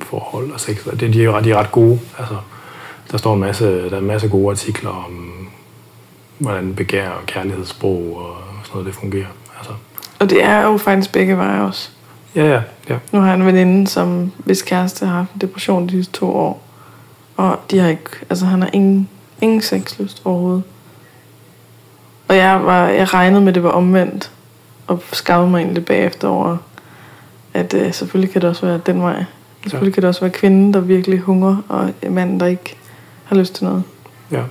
forhold 0.00 0.50
og 0.52 0.60
sex, 0.60 0.84
det, 0.84 1.14
de, 1.14 1.24
er 1.24 1.32
ret, 1.32 1.44
de 1.44 1.50
er 1.50 1.56
ret 1.56 1.72
gode. 1.72 2.00
Altså, 2.18 2.36
der 3.10 3.18
står 3.18 3.34
en 3.34 3.40
masse, 3.40 3.90
der 3.90 3.94
er 3.96 4.00
en 4.00 4.06
masse 4.06 4.28
gode 4.28 4.50
artikler 4.50 4.90
om, 4.90 5.48
hvordan 6.38 6.74
begær 6.74 7.10
og 7.10 7.26
kærlighedssprog 7.26 8.16
og 8.16 8.36
sådan 8.62 8.72
noget, 8.72 8.86
det 8.86 8.94
fungerer. 8.94 9.26
Altså, 9.58 9.72
Og 10.18 10.30
det 10.30 10.42
er 10.42 10.62
jo 10.62 10.76
faktisk 10.76 11.12
begge 11.12 11.36
veje 11.36 11.60
også. 11.60 11.90
Ja, 12.34 12.44
ja, 12.44 12.62
ja. 12.88 12.98
Nu 13.12 13.20
har 13.20 13.26
jeg 13.26 13.34
en 13.34 13.46
veninde, 13.46 13.86
som 13.86 14.32
hvis 14.36 14.62
kæreste 14.62 15.06
har 15.06 15.16
haft 15.16 15.32
en 15.32 15.40
depression 15.40 15.86
de 15.86 15.90
sidste 15.90 16.12
to 16.12 16.36
år. 16.36 16.62
Og 17.36 17.60
de 17.70 17.78
har 17.78 17.88
ikke, 17.88 18.10
altså 18.30 18.46
han 18.46 18.62
har 18.62 18.70
ingen, 18.72 19.08
ingen 19.40 19.62
sexlyst 19.62 20.22
overhovedet. 20.24 20.62
Og 22.28 22.36
jeg, 22.36 22.64
var, 22.64 22.88
jeg 22.88 23.14
regnede 23.14 23.40
med, 23.40 23.48
at 23.48 23.54
det 23.54 23.62
var 23.62 23.70
omvendt. 23.70 24.30
Og 24.86 25.02
skammede 25.12 25.50
mig 25.50 25.58
egentlig 25.58 25.84
bagefter 25.84 26.28
over, 26.28 26.56
at 27.54 27.74
øh, 27.74 27.92
selvfølgelig 27.92 28.32
kan 28.32 28.42
det 28.42 28.50
også 28.50 28.66
være 28.66 28.80
den 28.86 29.02
vej. 29.02 29.24
Selvfølgelig 29.62 29.94
kan 29.94 30.02
det 30.02 30.08
også 30.08 30.20
være 30.20 30.30
kvinden, 30.30 30.74
der 30.74 30.80
virkelig 30.80 31.18
hungrer, 31.18 31.56
og 31.68 31.90
manden, 32.10 32.40
der 32.40 32.46
ikke 32.46 32.76
har 33.24 33.36
lyst 33.36 33.54
til 33.54 33.64
noget. 33.64 33.82
ja. 34.30 34.42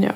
Ja. 0.00 0.10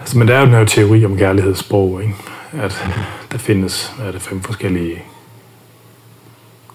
Altså, 0.00 0.18
men 0.18 0.28
der 0.28 0.34
er 0.34 0.40
jo 0.40 0.46
den 0.46 0.54
her 0.54 0.64
teori 0.64 1.04
om 1.04 1.16
kærlighedssprog, 1.16 2.02
ikke? 2.02 2.14
at 2.52 2.88
der 3.32 3.38
findes 3.38 3.94
er 4.06 4.12
det 4.12 4.22
fem 4.22 4.40
forskellige 4.40 5.02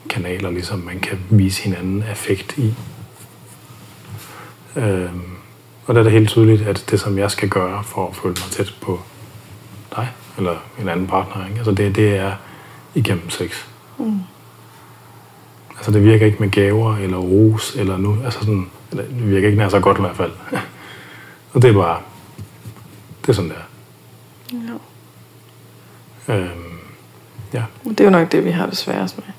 kanaler, 0.09 0.51
ligesom 0.51 0.79
man 0.79 0.99
kan 0.99 1.19
vise 1.29 1.63
hinanden 1.63 2.03
affekt 2.03 2.57
i. 2.57 2.73
Øhm, 4.75 5.21
og 5.85 5.93
der 5.95 5.99
er 5.99 6.03
det 6.03 6.11
helt 6.11 6.29
tydeligt, 6.29 6.61
at 6.61 6.85
det, 6.91 6.99
som 6.99 7.17
jeg 7.17 7.31
skal 7.31 7.49
gøre 7.49 7.83
for 7.83 8.07
at 8.07 8.15
føle 8.15 8.35
mig 8.43 8.51
tæt 8.51 8.73
på 8.81 8.99
dig, 9.95 10.09
eller 10.37 10.55
en 10.81 10.89
anden 10.89 11.07
partner, 11.07 11.45
ikke? 11.45 11.57
Altså 11.57 11.71
det, 11.71 11.95
det 11.95 12.15
er 12.15 12.33
igennem 12.95 13.29
sex. 13.29 13.65
Mm. 13.97 14.19
Altså 15.77 15.91
det 15.91 16.03
virker 16.03 16.25
ikke 16.25 16.39
med 16.39 16.51
gaver, 16.51 16.97
eller 16.97 17.17
ros, 17.17 17.75
eller 17.75 17.97
nu, 17.97 18.17
altså 18.25 18.39
sådan, 18.39 18.69
det 18.91 19.29
virker 19.29 19.47
ikke 19.47 19.59
nær 19.59 19.69
så 19.69 19.79
godt 19.79 19.97
i 19.97 20.01
hvert 20.01 20.15
fald. 20.15 20.31
og 21.53 21.61
det 21.61 21.69
er 21.69 21.73
bare, 21.73 22.01
det 23.21 23.29
er 23.29 23.33
sådan 23.33 23.49
der. 23.49 23.55
ja. 24.53 24.77
Øhm, 26.33 26.49
ja. 27.53 27.63
Det 27.83 27.99
er 27.99 28.05
jo 28.05 28.09
nok 28.09 28.31
det, 28.31 28.45
vi 28.45 28.51
har 28.51 28.65
det 28.65 28.77
sværest 28.77 29.17
med. 29.17 29.36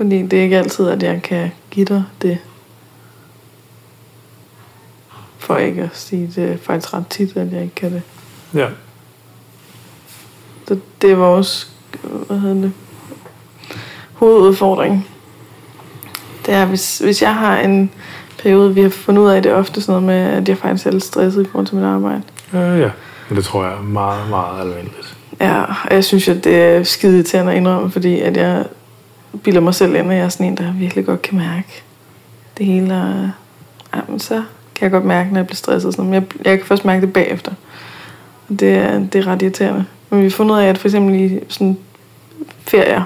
Fordi 0.00 0.22
det 0.22 0.38
er 0.38 0.42
ikke 0.42 0.58
altid, 0.58 0.88
at 0.88 1.02
jeg 1.02 1.22
kan 1.22 1.50
give 1.70 1.86
dig 1.86 2.04
det. 2.22 2.38
For 5.38 5.56
ikke 5.56 5.82
at 5.82 5.90
sige 5.92 6.32
det 6.36 6.60
faktisk 6.60 6.94
ret 6.94 7.06
tit, 7.10 7.36
at 7.36 7.52
jeg 7.52 7.62
ikke 7.62 7.74
kan 7.74 7.92
det. 7.92 8.02
ja. 8.54 8.66
Så 10.68 10.78
det 11.02 11.10
er 11.10 11.14
vores, 11.14 11.72
hvad 12.02 12.38
hedder 12.38 12.60
det, 12.62 12.72
hovedudfordring. 14.12 15.08
Det 16.46 16.54
er, 16.54 16.64
hvis, 16.64 16.98
hvis 16.98 17.22
jeg 17.22 17.34
har 17.34 17.58
en 17.58 17.90
periode, 18.38 18.74
vi 18.74 18.82
har 18.82 18.88
fundet 18.88 19.22
ud 19.22 19.28
af, 19.28 19.42
det 19.42 19.52
er 19.52 19.56
ofte 19.56 19.80
sådan 19.80 20.02
noget 20.02 20.06
med, 20.06 20.36
at 20.36 20.48
jeg 20.48 20.58
faktisk 20.58 20.86
er 20.86 20.90
lidt 20.90 21.04
stresset 21.04 21.46
i 21.46 21.48
forhold 21.50 21.66
til 21.66 21.76
mit 21.76 21.84
arbejde. 21.84 22.22
Øh, 22.52 22.80
ja. 22.80 22.90
Men 23.28 23.36
det 23.36 23.44
tror 23.44 23.64
jeg 23.64 23.72
er 23.72 23.82
meget, 23.82 24.30
meget 24.30 24.60
almindeligt. 24.60 25.16
Ja, 25.40 25.62
og 25.62 25.94
jeg 25.94 26.04
synes, 26.04 26.28
at 26.28 26.44
det 26.44 26.62
er 26.62 26.82
skide 26.82 27.22
til 27.22 27.36
at 27.36 27.54
indrømme, 27.54 27.90
fordi 27.90 28.20
at 28.20 28.36
jeg 28.36 28.64
bilder 29.38 29.60
mig 29.60 29.74
selv 29.74 29.94
ind, 29.94 30.10
at 30.10 30.16
jeg 30.16 30.24
er 30.24 30.28
sådan 30.28 30.46
en, 30.46 30.56
der 30.56 30.72
virkelig 30.72 31.06
godt 31.06 31.22
kan 31.22 31.38
mærke 31.38 31.82
det 32.58 32.66
hele. 32.66 32.94
Og, 32.94 33.30
ja, 33.94 34.00
men 34.08 34.20
så 34.20 34.34
kan 34.74 34.84
jeg 34.84 34.90
godt 34.90 35.04
mærke, 35.04 35.30
når 35.30 35.38
jeg 35.38 35.46
bliver 35.46 35.56
stresset. 35.56 35.94
Sådan. 35.94 36.04
Men 36.04 36.14
jeg, 36.14 36.24
jeg 36.44 36.58
kan 36.58 36.66
først 36.66 36.84
mærke 36.84 37.06
det 37.06 37.12
bagefter. 37.12 37.52
Og 38.48 38.60
det, 38.60 38.74
er, 38.74 38.98
det 38.98 39.14
er 39.14 39.26
ret 39.26 39.42
irriterende. 39.42 39.84
Men 40.10 40.18
vi 40.18 40.24
har 40.24 40.30
fundet 40.30 40.54
ud 40.54 40.60
af, 40.60 40.66
at 40.66 40.78
for 40.78 40.88
eksempel 40.88 41.14
i 41.14 41.40
sådan 41.48 41.78
ferier, 42.60 43.02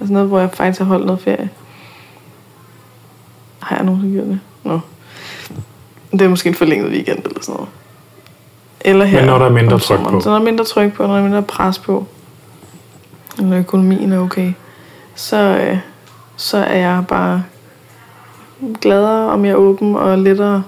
altså 0.00 0.12
noget, 0.12 0.28
hvor 0.28 0.40
jeg 0.40 0.50
faktisk 0.54 0.80
har 0.80 0.86
holdt 0.86 1.06
noget 1.06 1.20
ferie. 1.20 1.50
Har 3.58 3.76
jeg 3.76 3.84
nogensinde 3.84 4.14
gjort 4.14 4.26
det? 4.26 4.40
Nå. 4.64 4.80
Det 6.12 6.22
er 6.22 6.28
måske 6.28 6.48
en 6.48 6.54
forlænget 6.54 6.90
weekend 6.90 7.18
eller 7.24 7.42
sådan 7.42 7.54
noget. 7.54 7.68
Eller 8.80 9.04
her 9.04 9.18
Men 9.18 9.26
når 9.26 9.38
der 9.38 9.46
er 9.46 9.50
mindre 9.50 9.78
tryk 9.78 9.98
på. 9.98 10.20
Så 10.20 10.28
når 10.28 10.34
der 10.34 10.40
er 10.40 10.44
mindre 10.44 10.64
tryk 10.64 10.92
på, 10.92 11.06
når 11.06 11.12
der 11.12 11.18
er 11.18 11.22
mindre 11.22 11.42
pres 11.42 11.78
på, 11.78 12.06
når 13.38 13.56
økonomien 13.56 14.12
er 14.12 14.18
okay, 14.18 14.52
så, 15.14 15.36
øh, 15.36 15.78
så 16.36 16.56
er 16.56 16.76
jeg 16.78 17.04
bare 17.08 17.44
gladere 18.80 19.30
og 19.32 19.38
mere 19.38 19.56
åben 19.56 19.96
og 19.96 20.18
lettere 20.18 20.62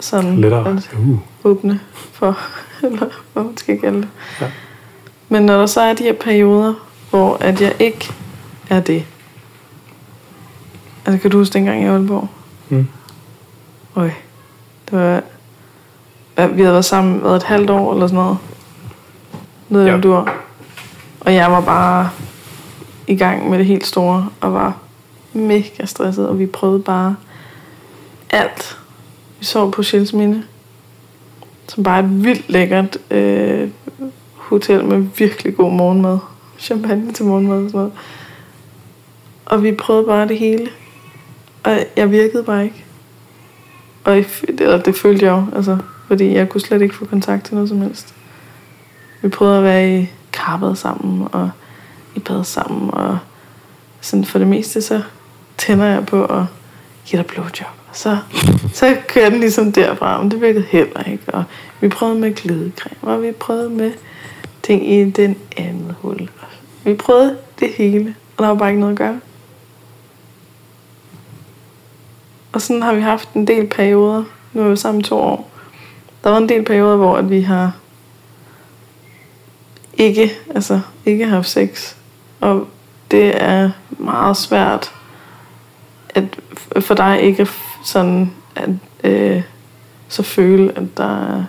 sådan 0.00 0.36
Lettere. 0.40 0.68
at 0.68 0.90
Uh. 0.98 1.18
åbne 1.44 1.80
for, 2.12 2.38
eller 2.86 3.06
hvad 3.32 3.44
man 3.44 3.56
skal 3.56 3.80
kalde 3.80 3.98
det. 4.00 4.08
Ja. 4.40 4.46
Men 5.28 5.42
når 5.46 5.58
der 5.58 5.66
så 5.66 5.80
er 5.80 5.94
de 5.94 6.02
her 6.02 6.12
perioder, 6.12 6.74
hvor 7.10 7.36
at 7.40 7.60
jeg 7.60 7.74
ikke 7.78 8.12
er 8.70 8.80
det. 8.80 9.04
Altså 11.06 11.22
kan 11.22 11.30
du 11.30 11.38
huske 11.38 11.52
dengang 11.52 11.82
i 11.82 11.86
Aalborg? 11.86 12.28
Mm. 12.68 12.88
Øj, 13.96 14.10
det 14.90 14.98
var... 14.98 15.22
Ja, 16.38 16.46
vi 16.46 16.60
havde 16.62 16.72
været 16.72 16.84
sammen 16.84 17.22
været 17.22 17.36
et 17.36 17.42
halvt 17.42 17.70
år 17.70 17.92
eller 17.92 18.06
sådan 18.06 18.22
noget. 18.24 18.38
Noget 19.68 19.86
Ja. 19.86 20.00
du 20.00 20.26
Og 21.20 21.34
jeg 21.34 21.52
var 21.52 21.60
bare 21.60 22.10
i 23.06 23.16
gang 23.16 23.50
med 23.50 23.58
det 23.58 23.66
helt 23.66 23.86
store, 23.86 24.28
og 24.40 24.52
var 24.52 24.78
mega 25.32 25.84
stresset, 25.84 26.28
og 26.28 26.38
vi 26.38 26.46
prøvede 26.46 26.82
bare 26.82 27.16
alt. 28.30 28.78
Vi 29.38 29.44
sov 29.44 29.72
på 29.72 29.82
Sjælsminde, 29.82 30.42
som 31.68 31.84
bare 31.84 31.98
er 31.98 32.02
et 32.02 32.24
vildt 32.24 32.50
lækkert 32.50 32.98
øh, 33.10 33.68
hotel 34.34 34.84
med 34.84 35.06
virkelig 35.18 35.56
god 35.56 35.72
morgenmad. 35.72 36.18
Champagne 36.58 37.12
til 37.12 37.24
morgenmad 37.24 37.56
og 37.56 37.70
sådan 37.70 37.78
noget. 37.78 37.92
Og 39.46 39.62
vi 39.62 39.72
prøvede 39.72 40.06
bare 40.06 40.28
det 40.28 40.38
hele. 40.38 40.68
Og 41.62 41.78
jeg 41.96 42.10
virkede 42.10 42.42
bare 42.42 42.64
ikke. 42.64 42.84
Og 44.04 44.16
jeg, 44.16 44.26
eller 44.48 44.82
det 44.82 44.96
følte 44.96 45.26
jeg 45.26 45.32
jo, 45.32 45.56
altså, 45.56 45.78
fordi 46.06 46.34
jeg 46.34 46.48
kunne 46.48 46.60
slet 46.60 46.82
ikke 46.82 46.94
få 46.94 47.04
kontakt 47.04 47.44
til 47.44 47.54
noget 47.54 47.68
som 47.68 47.80
helst. 47.80 48.14
Vi 49.22 49.28
prøvede 49.28 49.58
at 49.58 49.64
være 49.64 50.00
i 50.00 50.10
karpet 50.32 50.78
sammen, 50.78 51.28
og 51.32 51.50
i 52.14 52.20
bad 52.20 52.44
sammen, 52.44 52.94
og 52.94 53.18
sådan 54.00 54.24
for 54.24 54.38
det 54.38 54.48
meste, 54.48 54.82
så 54.82 55.02
tænder 55.58 55.84
jeg 55.84 56.06
på 56.06 56.24
at 56.24 56.44
give 57.06 57.22
dig 57.22 57.26
blowjob. 57.26 57.68
Så, 57.92 58.18
så 58.72 58.96
kører 59.08 59.30
den 59.30 59.40
ligesom 59.40 59.72
derfra, 59.72 60.22
men 60.22 60.30
det 60.30 60.40
virkede 60.40 60.64
heller 60.68 61.02
ikke. 61.02 61.24
Og 61.34 61.44
vi 61.80 61.88
prøvede 61.88 62.18
med 62.18 62.34
glidecreme, 62.34 63.12
og 63.12 63.22
vi 63.22 63.32
prøvede 63.32 63.70
med 63.70 63.92
ting 64.62 64.90
i 64.92 65.10
den 65.10 65.36
anden 65.56 65.92
hul. 66.00 66.28
Vi 66.84 66.94
prøvede 66.94 67.38
det 67.60 67.68
hele, 67.72 68.14
og 68.36 68.42
der 68.42 68.48
var 68.48 68.54
bare 68.54 68.68
ikke 68.70 68.80
noget 68.80 68.92
at 68.92 68.98
gøre. 68.98 69.20
Og 72.52 72.62
sådan 72.62 72.82
har 72.82 72.94
vi 72.94 73.00
haft 73.00 73.32
en 73.32 73.46
del 73.46 73.66
perioder. 73.66 74.24
Nu 74.52 74.62
er 74.62 74.68
vi 74.68 74.76
sammen 74.76 75.02
to 75.02 75.18
år. 75.18 75.50
Der 76.24 76.30
var 76.30 76.38
en 76.38 76.48
del 76.48 76.64
perioder, 76.64 76.96
hvor 76.96 77.16
at 77.16 77.30
vi 77.30 77.40
har 77.40 77.72
ikke, 79.94 80.32
altså 80.54 80.80
ikke 81.06 81.26
haft 81.26 81.48
sex. 81.48 81.96
Og 82.44 82.66
det 83.10 83.42
er 83.42 83.70
meget 83.90 84.36
svært 84.36 84.92
at 86.08 86.24
for 86.80 86.94
dig 86.94 87.22
ikke 87.22 87.48
sådan 87.84 88.32
at 88.56 88.70
øh, 89.04 89.42
så 90.08 90.22
føle, 90.22 90.72
at 90.78 90.96
der 90.96 91.36
er 91.36 91.44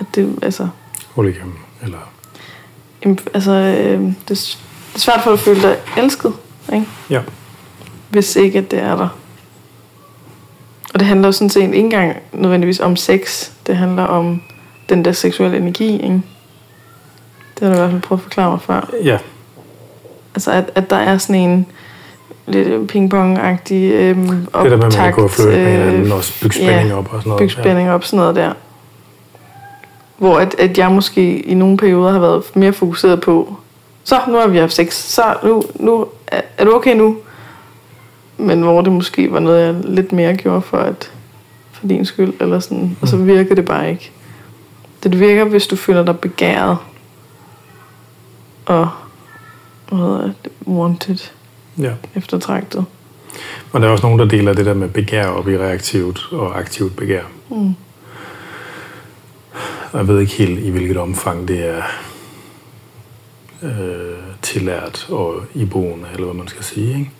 at 0.00 0.06
det, 0.14 0.38
altså, 0.42 0.68
Hul 1.14 1.28
igennem. 1.28 1.54
Eller, 1.82 1.98
altså 3.34 3.50
øh, 3.50 4.00
det, 4.00 4.30
er 4.30 4.56
det 4.88 4.94
er 4.94 4.98
svært 4.98 5.20
for 5.24 5.32
at 5.32 5.38
føle 5.38 5.62
dig 5.62 5.76
elsket, 5.96 6.32
ikke? 6.72 6.86
ja. 7.10 7.22
hvis 8.10 8.36
ikke 8.36 8.58
at 8.58 8.70
det 8.70 8.78
er 8.78 8.96
der. 8.96 9.08
Og 10.94 11.00
det 11.00 11.08
handler 11.08 11.28
jo 11.28 11.32
sådan 11.32 11.50
set 11.50 11.62
ikke 11.62 11.78
engang 11.78 12.16
nødvendigvis 12.32 12.80
om 12.80 12.96
sex. 12.96 13.50
Det 13.66 13.76
handler 13.76 14.02
om 14.02 14.42
den 14.88 15.04
der 15.04 15.12
seksuelle 15.12 15.56
energi, 15.56 15.92
ikke? 15.92 16.22
Det 17.58 17.60
har 17.60 17.68
du 17.68 17.74
i 17.74 17.78
hvert 17.78 17.90
fald 17.90 18.02
prøvet 18.02 18.20
at 18.20 18.22
forklare 18.22 18.50
mig 18.50 18.60
før. 18.60 18.90
Ja. 19.04 19.18
Altså, 20.34 20.50
at, 20.50 20.70
at 20.74 20.90
der 20.90 20.96
er 20.96 21.18
sådan 21.18 21.40
en 21.40 21.66
lidt 22.46 22.92
pingpong-agtig 22.92 23.74
øhm, 23.74 24.26
Det 24.28 24.52
der 24.52 24.62
med, 24.62 24.72
at 24.72 24.78
man 24.78 24.90
kan 24.90 25.12
gå 25.12 25.22
og 25.22 25.30
flytte 25.30 25.58
med 25.58 25.66
hinanden 25.66 26.12
og 26.12 26.22
bygge 26.42 26.54
spænding 26.54 26.88
ja, 26.88 26.96
op 26.96 27.04
og 27.12 27.20
sådan 27.20 27.30
noget. 27.30 27.38
bygge 27.38 27.52
spænding 27.52 27.90
op, 27.90 28.04
sådan 28.04 28.16
noget 28.16 28.36
der. 28.36 28.52
Hvor 30.18 30.38
at, 30.38 30.54
at 30.58 30.78
jeg 30.78 30.90
måske 30.90 31.40
i 31.40 31.54
nogle 31.54 31.76
perioder 31.76 32.12
har 32.12 32.18
været 32.18 32.42
mere 32.54 32.72
fokuseret 32.72 33.20
på, 33.20 33.56
så 34.04 34.20
nu 34.28 34.38
har 34.38 34.46
vi 34.46 34.58
haft 34.58 34.72
sex, 34.72 34.94
så 34.94 35.34
nu, 35.44 35.62
nu 35.74 36.06
er, 36.26 36.40
er 36.58 36.64
du 36.64 36.74
okay 36.74 36.96
nu? 36.96 37.16
Men 38.36 38.62
hvor 38.62 38.80
det 38.80 38.92
måske 38.92 39.32
var 39.32 39.38
noget, 39.38 39.66
jeg 39.66 39.74
lidt 39.84 40.12
mere 40.12 40.34
gjorde 40.34 40.62
for, 40.62 40.78
at, 40.78 41.10
for 41.72 41.86
din 41.86 42.04
skyld, 42.04 42.32
eller 42.40 42.60
sådan, 42.60 42.96
og 43.00 43.08
så 43.08 43.16
virker 43.16 43.54
det 43.54 43.64
bare 43.64 43.90
ikke. 43.90 44.10
Det 45.02 45.20
virker, 45.20 45.44
hvis 45.44 45.66
du 45.66 45.76
føler 45.76 46.04
dig 46.04 46.18
begæret, 46.18 46.76
og 48.66 48.88
hvad 49.96 50.06
hedder 50.06 50.32
det, 50.44 50.52
wanted, 50.66 51.18
Ja. 51.78 51.92
eftertragtet. 52.14 52.84
Og 53.72 53.80
der 53.80 53.86
er 53.86 53.90
også 53.90 54.06
nogen, 54.06 54.18
der 54.18 54.24
deler 54.24 54.52
det 54.52 54.66
der 54.66 54.74
med 54.74 54.88
begær 54.88 55.26
op 55.26 55.48
i 55.48 55.58
reaktivt 55.58 56.28
og 56.32 56.58
aktivt 56.58 56.96
begær. 56.96 57.22
Mm. 57.50 57.74
Og 59.92 59.98
jeg 59.98 60.08
ved 60.08 60.20
ikke 60.20 60.32
helt, 60.32 60.58
i 60.58 60.70
hvilket 60.70 60.96
omfang 60.96 61.48
det 61.48 61.68
er 61.68 61.82
øh, 63.62 64.16
tillært 64.42 65.06
og 65.10 65.34
iboende, 65.54 66.06
eller 66.12 66.24
hvad 66.24 66.34
man 66.34 66.48
skal 66.48 66.64
sige. 66.64 66.98
Ikke? 66.98 67.10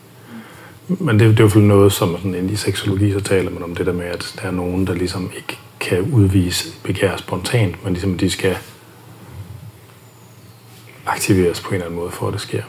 Men 0.88 1.20
det, 1.20 1.38
det 1.38 1.44
er 1.44 1.50
jo 1.54 1.60
noget, 1.60 1.92
som 1.92 2.16
sådan 2.16 2.50
i 2.50 2.56
seksologi, 2.56 3.12
så 3.12 3.20
taler 3.20 3.50
man 3.50 3.62
om 3.62 3.74
det 3.76 3.86
der 3.86 3.92
med, 3.92 4.06
at 4.06 4.34
der 4.42 4.48
er 4.48 4.52
nogen, 4.52 4.86
der 4.86 4.94
ligesom 4.94 5.30
ikke 5.36 5.58
kan 5.80 6.00
udvise 6.12 6.68
begær 6.84 7.16
spontant, 7.16 7.84
men 7.84 7.92
ligesom 7.92 8.18
de 8.18 8.30
skal 8.30 8.56
aktiveres 11.12 11.60
på 11.60 11.68
en 11.68 11.74
eller 11.74 11.86
anden 11.86 12.00
måde, 12.00 12.10
for 12.10 12.26
at 12.26 12.32
det 12.32 12.40
sker. 12.40 12.62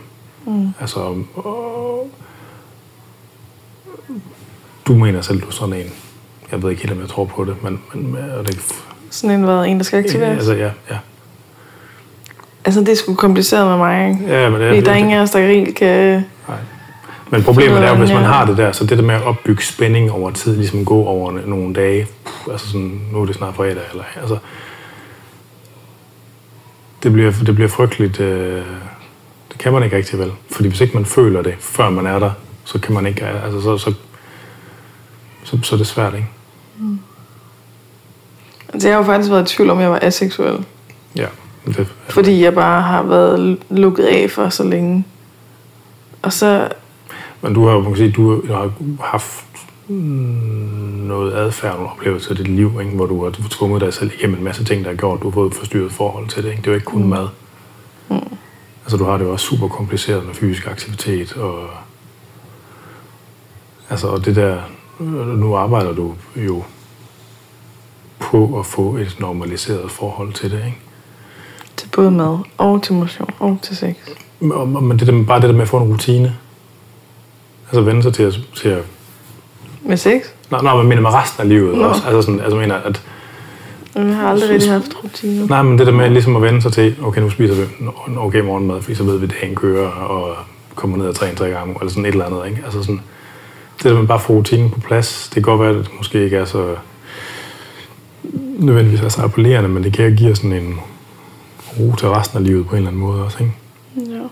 Mm. 0.46 0.74
Altså, 0.80 1.00
og, 1.36 2.10
du 4.88 4.94
mener 4.94 5.22
selv, 5.22 5.42
du 5.42 5.48
er 5.48 5.52
sådan 5.52 5.74
en. 5.74 5.92
Jeg 6.52 6.64
ved 6.64 6.70
ikke 6.70 6.82
helt, 6.82 6.94
om 6.94 7.02
jeg 7.02 7.10
tror 7.10 7.26
på 7.26 7.46
det, 7.46 7.64
men, 7.64 7.80
men 7.94 8.18
og 8.38 8.48
det, 8.48 8.62
Sådan 9.10 9.40
en, 9.40 9.44
hvad, 9.46 9.66
en, 9.66 9.78
der 9.78 9.84
skal 9.84 10.04
aktiveres. 10.04 10.38
altså, 10.38 10.54
ja, 10.54 10.70
ja. 10.92 10.98
Altså, 12.66 12.80
det 12.80 12.90
er 12.90 12.96
sgu 12.96 13.16
kompliceret 13.16 13.68
med 13.68 13.78
mig, 13.78 14.10
ikke? 14.10 14.26
ja 14.28 14.50
men 14.50 14.62
det, 14.62 14.68
Fordi 14.68 14.78
det, 14.78 14.86
der 14.86 14.92
er 14.92 14.96
ingen 14.96 15.14
af 15.14 15.22
os, 15.22 15.32
der 15.32 15.48
helt 15.48 15.76
kan... 15.76 16.26
Nej. 16.48 16.58
Men 17.30 17.44
problemet 17.44 17.78
er 17.78 17.90
jo, 17.90 17.96
hvis 17.96 18.12
man 18.12 18.24
har 18.24 18.46
det 18.46 18.58
der, 18.58 18.72
så 18.72 18.86
det 18.86 18.98
der 18.98 19.04
med 19.04 19.16
at 19.16 19.24
opbygge 19.24 19.64
spænding 19.64 20.12
over 20.12 20.32
tid, 20.32 20.56
ligesom 20.56 20.86
gå 20.86 21.04
over 21.06 21.32
nogle 21.46 21.74
dage, 21.74 22.08
puh, 22.26 22.54
altså 22.54 22.68
sådan, 22.68 23.02
nu 23.12 23.22
er 23.22 23.26
det 23.26 23.36
snart 23.36 23.56
fredag, 23.56 23.82
eller, 23.92 24.04
altså, 24.22 24.38
det 27.04 27.14
bliver, 27.14 27.32
det 27.46 27.56
bliver 27.56 27.70
frygteligt, 27.70 28.20
øh, 28.20 28.66
det 29.52 29.60
kan 29.60 29.74
man 29.74 29.84
ikke 29.84 29.98
rigtig 29.98 30.20
vel, 30.20 30.32
fordi 30.52 30.70
hvis 30.70 30.82
ikke 30.82 30.94
man 30.94 31.06
føler 31.06 31.42
det, 31.42 31.56
før 31.60 31.90
man 31.90 32.06
er 32.06 32.20
der, 32.20 32.32
så 32.66 32.80
kan 32.80 32.94
man 32.94 33.06
ikke, 33.06 33.26
altså, 33.26 33.62
så, 33.62 33.78
så, 33.78 33.94
så, 35.44 35.58
så 35.64 35.76
er 35.76 35.78
det 35.78 35.88
svært, 35.88 36.14
ikke? 36.14 36.28
Altså, 38.74 38.88
jeg 38.88 38.98
har 38.98 39.04
jo 39.04 39.06
faktisk 39.06 39.32
været 39.32 39.52
i 39.52 39.56
tvivl 39.56 39.70
om, 39.70 39.80
jeg 39.80 39.92
var 39.92 40.00
aseksuel. 40.02 40.66
Ja. 41.16 41.28
Det, 41.66 41.88
Fordi 42.10 42.44
jeg 42.44 42.54
bare 42.54 42.82
har 42.82 43.04
været 43.04 43.58
lukket 43.70 44.04
af 44.04 44.32
for 44.32 44.50
så 44.50 44.64
længe. 44.64 45.06
Og 46.22 46.34
så... 46.34 46.70
Men 47.42 47.54
du 47.54 47.66
har 47.66 47.74
jo, 47.74 47.80
man 47.80 47.90
kan 47.90 47.98
sige, 47.98 48.12
du 48.12 48.48
har 48.48 48.72
haft 49.00 49.46
noget 49.88 51.34
adfærd, 51.34 51.74
nogle 51.74 51.90
oplevelser 51.90 52.32
i 52.32 52.36
dit 52.36 52.48
liv, 52.48 52.80
ikke? 52.82 52.96
hvor 52.96 53.06
du 53.06 53.24
har 53.24 53.32
tvunget 53.50 53.82
dig 53.82 53.94
selv 53.94 54.12
igennem 54.18 54.38
en 54.38 54.44
masse 54.44 54.64
ting, 54.64 54.84
der 54.84 54.90
har 54.90 54.98
gjort, 54.98 55.22
du 55.22 55.30
har 55.30 55.34
fået 55.34 55.52
et 55.52 55.58
forstyrret 55.58 55.92
forhold 55.92 56.28
til 56.28 56.44
det. 56.44 56.50
Ikke? 56.50 56.62
Det 56.62 56.68
er 56.68 56.72
jo 56.72 56.76
ikke 56.76 56.86
kun 56.86 57.04
mm. 57.04 57.10
mad. 57.10 57.28
Mm. 58.10 58.38
Altså, 58.84 58.98
du 58.98 59.04
har 59.04 59.18
det 59.18 59.26
jo 59.26 59.32
også 59.32 59.46
super 59.46 59.68
kompliceret 59.68 60.26
med 60.26 60.34
fysisk 60.34 60.68
aktivitet, 60.68 61.38
og, 61.38 61.70
altså, 63.90 64.08
og 64.08 64.26
det 64.26 64.36
der, 64.36 64.62
nu 65.38 65.56
arbejder 65.56 65.94
du 65.94 66.16
jo 66.36 66.64
på 68.20 68.60
at 68.60 68.66
få 68.66 68.96
et 68.96 69.16
normaliseret 69.20 69.92
forhold 69.92 70.34
til 70.34 70.52
det, 70.52 70.66
ikke? 70.66 70.78
Til 71.78 71.90
både 71.96 72.12
mad 72.12 72.38
og 72.58 72.84
til 72.84 72.94
motion 72.94 73.30
og 73.40 73.60
til 73.62 73.78
sex. 73.78 73.96
Men 74.40 75.00
det 75.00 75.08
der, 75.08 75.24
bare 75.24 75.42
det 75.42 75.50
der 75.50 75.56
med 75.56 75.62
at 75.62 75.68
få 75.68 75.78
en 75.78 75.94
rutine. 75.94 76.38
Altså 77.66 77.82
vende 77.82 78.04
sig 78.04 78.14
til 78.14 78.24
at, 78.24 78.34
til 78.56 78.70
at 78.70 78.84
med 79.84 79.98
sex? 79.98 80.22
Nej, 80.52 80.62
nej, 80.62 80.76
men 80.78 80.88
mener 80.88 81.02
med 81.02 81.14
resten 81.14 81.42
af 81.42 81.50
livet 81.50 81.78
Nå. 81.78 81.84
også. 81.84 82.02
Altså, 82.06 82.22
sådan, 82.22 82.40
altså 82.40 82.58
mener, 82.58 82.76
at... 82.76 83.02
Jeg 83.96 84.16
har 84.16 84.30
aldrig 84.30 84.50
rigtig 84.50 84.72
haft 84.72 85.04
rutiner. 85.04 85.48
Nej, 85.48 85.62
men 85.62 85.80
det 85.80 85.88
der 85.88 85.94
med 85.94 86.10
ligesom 86.10 86.36
at 86.36 86.42
vende 86.42 86.62
sig 86.62 86.74
til, 86.74 86.96
okay, 87.04 87.22
nu 87.22 87.30
spiser 87.30 87.56
vi 87.56 87.62
en 88.08 88.18
okay 88.18 88.40
morgenmad, 88.40 88.82
fordi 88.82 88.96
så 88.96 89.04
ved 89.04 89.18
vi, 89.18 89.26
at 89.26 89.34
dagen 89.42 89.56
kører, 89.56 89.88
og 89.90 90.36
kommer 90.76 90.98
ned 90.98 91.06
og 91.06 91.16
træner 91.16 91.36
tre 91.36 91.50
gange, 91.50 91.76
eller 91.80 91.90
sådan 91.90 92.06
et 92.06 92.12
eller 92.12 92.26
andet, 92.26 92.50
ikke? 92.50 92.62
Altså 92.66 92.80
sådan, 92.80 93.02
det 93.78 93.84
der 93.84 94.00
med 94.00 94.08
bare 94.08 94.18
at 94.18 94.22
få 94.22 94.34
rutinen 94.34 94.70
på 94.70 94.80
plads, 94.80 95.24
det 95.26 95.34
kan 95.34 95.44
godt 95.44 95.62
være, 95.62 95.70
at 95.70 95.76
det 95.76 95.90
måske 95.98 96.24
ikke 96.24 96.38
er 96.38 96.46
så 96.46 96.76
nødvendigvis 98.60 99.02
er 99.02 99.10
så 99.10 99.22
appellerende, 99.22 99.70
men 99.70 99.84
det 99.84 99.94
kan 99.94 100.16
give 100.16 100.36
sådan 100.36 100.54
en 100.54 100.80
ro 101.80 101.96
til 101.96 102.10
resten 102.10 102.38
af 102.38 102.44
livet 102.44 102.68
på 102.68 102.72
en 102.72 102.78
eller 102.78 102.90
anden 102.90 103.02
måde 103.02 103.24
også, 103.24 103.38
ikke? 103.40 103.54
Ja. 103.96 104.24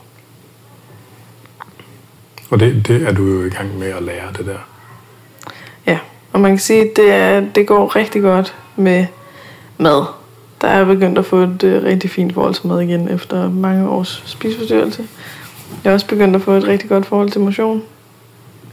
Og 2.49 2.59
det, 2.59 2.87
det 2.87 3.07
er 3.07 3.13
du 3.13 3.25
jo 3.25 3.45
i 3.45 3.49
gang 3.49 3.79
med 3.79 3.87
at 3.87 4.03
lære, 4.03 4.27
det 4.37 4.45
der. 4.45 4.57
Ja, 5.87 5.99
Og 6.33 6.39
man 6.39 6.51
kan 6.51 6.59
sige, 6.59 6.81
at 6.81 6.95
det, 6.95 7.11
er, 7.11 7.39
det 7.55 7.67
går 7.67 7.95
rigtig 7.95 8.21
godt 8.21 8.55
med 8.75 9.05
mad. 9.77 10.05
Der 10.61 10.67
er 10.67 10.85
begyndt 10.85 11.17
at 11.17 11.25
få 11.25 11.37
et 11.37 11.63
øh, 11.63 11.83
rigtig 11.83 12.09
fint 12.09 12.33
forhold 12.33 12.53
til 12.53 12.67
mad 12.67 12.81
igen 12.81 13.09
efter 13.09 13.49
mange 13.49 13.89
års 13.89 14.23
spiseforstyrrelse. 14.25 15.07
Jeg 15.83 15.89
har 15.89 15.93
også 15.93 16.07
begyndt 16.07 16.35
at 16.35 16.41
få 16.41 16.51
et 16.51 16.67
rigtig 16.67 16.89
godt 16.89 17.05
forhold 17.05 17.29
til 17.29 17.41
motion. 17.41 17.83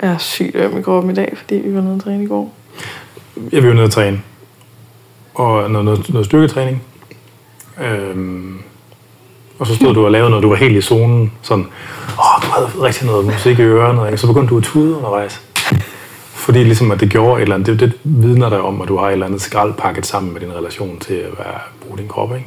Jeg 0.03 0.11
er 0.11 0.19
sygt 0.19 0.57
øm 0.57 0.79
i 0.79 0.83
kroppen 0.83 1.11
i 1.11 1.15
dag, 1.15 1.33
fordi 1.37 1.55
vi 1.55 1.75
var 1.75 1.81
nede 1.81 1.95
at 1.95 2.03
træne 2.03 2.25
i 2.25 2.27
går. 2.27 2.55
Jeg 3.53 3.63
vil 3.63 3.69
jo 3.69 3.75
ned 3.75 3.85
at 3.85 3.91
træne. 3.91 4.23
Og 5.35 5.71
noget, 5.71 5.85
noget, 5.85 6.11
noget 6.11 6.27
styrketræning. 6.27 6.83
Øhm, 7.85 8.59
og 9.59 9.67
så 9.67 9.75
stod 9.75 9.95
du 9.95 10.05
og 10.05 10.11
lavede 10.11 10.31
noget, 10.31 10.43
du 10.43 10.49
var 10.49 10.57
helt 10.57 10.77
i 10.77 10.81
zonen. 10.81 11.33
Sådan, 11.43 11.67
åh, 12.19 12.43
du 12.43 12.47
havde 12.47 12.67
rigtig 12.87 13.07
noget 13.07 13.25
musik 13.27 13.59
i 13.59 13.63
ørerne. 13.63 14.01
Og 14.01 14.19
så 14.19 14.27
begyndte 14.27 14.51
du 14.51 14.59
at 14.59 14.65
tude 14.65 14.97
undervejs. 14.97 15.48
Fordi 16.49 16.65
ligesom, 16.65 16.91
at 16.91 17.01
det 17.01 17.11
gjorde 17.11 17.37
et 17.37 17.43
eller 17.43 17.55
andet, 17.55 17.67
det, 17.67 17.81
det 17.81 17.93
vidner 18.05 18.49
der 18.49 18.59
om, 18.59 18.81
at 18.81 18.89
du 18.89 18.97
har 18.97 19.09
et 19.09 19.13
eller 19.13 19.27
andet 19.27 19.41
skrald 19.41 19.73
pakket 19.73 20.07
sammen 20.07 20.33
med 20.33 20.41
din 20.41 20.53
relation 20.53 20.99
til 20.99 21.15
at 21.15 21.39
være, 21.39 21.59
bruge 21.81 21.99
din 21.99 22.09
krop, 22.09 22.35
ikke? 22.35 22.47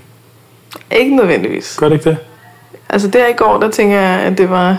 Ikke 0.92 1.16
nødvendigvis. 1.16 1.78
Gør 1.80 1.90
det 1.90 1.96
ikke 1.96 2.10
det? 2.10 2.18
Altså 2.90 3.08
der 3.08 3.28
i 3.28 3.34
går, 3.34 3.60
der 3.60 3.70
tænker 3.70 4.00
jeg, 4.00 4.20
at 4.20 4.38
det 4.38 4.50
var, 4.50 4.78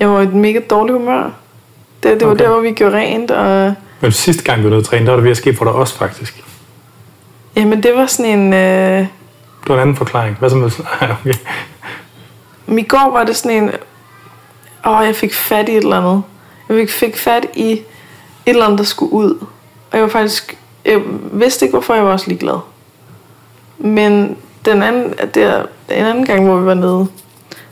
jeg 0.00 0.08
var 0.08 0.20
i 0.20 0.22
et 0.22 0.34
mega 0.34 0.60
dårligt 0.70 0.98
humør. 0.98 1.30
Det, 2.02 2.20
det 2.20 2.26
var 2.26 2.34
okay. 2.34 2.44
der, 2.44 2.50
hvor 2.50 2.60
vi 2.60 2.70
gjorde 2.70 2.96
rent. 2.96 3.30
Og... 3.30 3.74
Men 4.00 4.12
sidste 4.12 4.44
gang, 4.44 4.58
du 4.58 4.62
var 4.62 4.70
nede 4.70 4.80
at 4.80 4.84
træne, 4.84 5.06
der 5.06 5.10
var 5.10 5.16
det 5.16 5.24
ved 5.24 5.30
at 5.30 5.36
ske 5.36 5.54
for 5.54 5.64
dig 5.64 5.74
også, 5.74 5.98
faktisk. 5.98 6.44
Jamen, 7.56 7.82
det 7.82 7.94
var 7.94 8.06
sådan 8.06 8.38
en... 8.38 8.52
Øh... 8.52 8.98
Det 8.98 9.08
var 9.68 9.74
en 9.74 9.80
anden 9.80 9.96
forklaring. 9.96 10.36
Hvad 10.38 10.50
så 10.50 10.56
med 10.56 10.70
okay. 11.20 11.34
Men 12.66 12.78
i 12.78 12.82
går 12.82 13.10
var 13.12 13.24
det 13.24 13.36
sådan 13.36 13.62
en... 13.62 13.70
Åh, 14.86 15.00
jeg 15.06 15.16
fik 15.16 15.34
fat 15.34 15.68
i 15.68 15.72
et 15.72 15.82
eller 15.82 16.00
andet. 16.00 16.22
Jeg 16.68 16.88
fik 16.88 17.16
fat 17.16 17.46
i 17.54 17.80
et 18.46 18.50
eller 18.50 18.64
andet, 18.64 18.78
der 18.78 18.84
skulle 18.84 19.12
ud. 19.12 19.46
Og 19.90 19.98
jeg 19.98 20.02
var 20.02 20.08
faktisk... 20.08 20.58
Jeg 20.84 21.00
vidste 21.32 21.64
ikke, 21.64 21.72
hvorfor 21.72 21.94
jeg 21.94 22.04
var 22.04 22.12
også 22.12 22.28
ligeglad. 22.28 22.58
Men 23.78 24.36
den 24.64 24.82
anden, 24.82 25.14
der, 25.34 25.60
en 25.90 26.04
anden 26.04 26.24
gang, 26.26 26.44
hvor 26.44 26.56
vi 26.56 26.66
var 26.66 26.74
nede, 26.74 27.06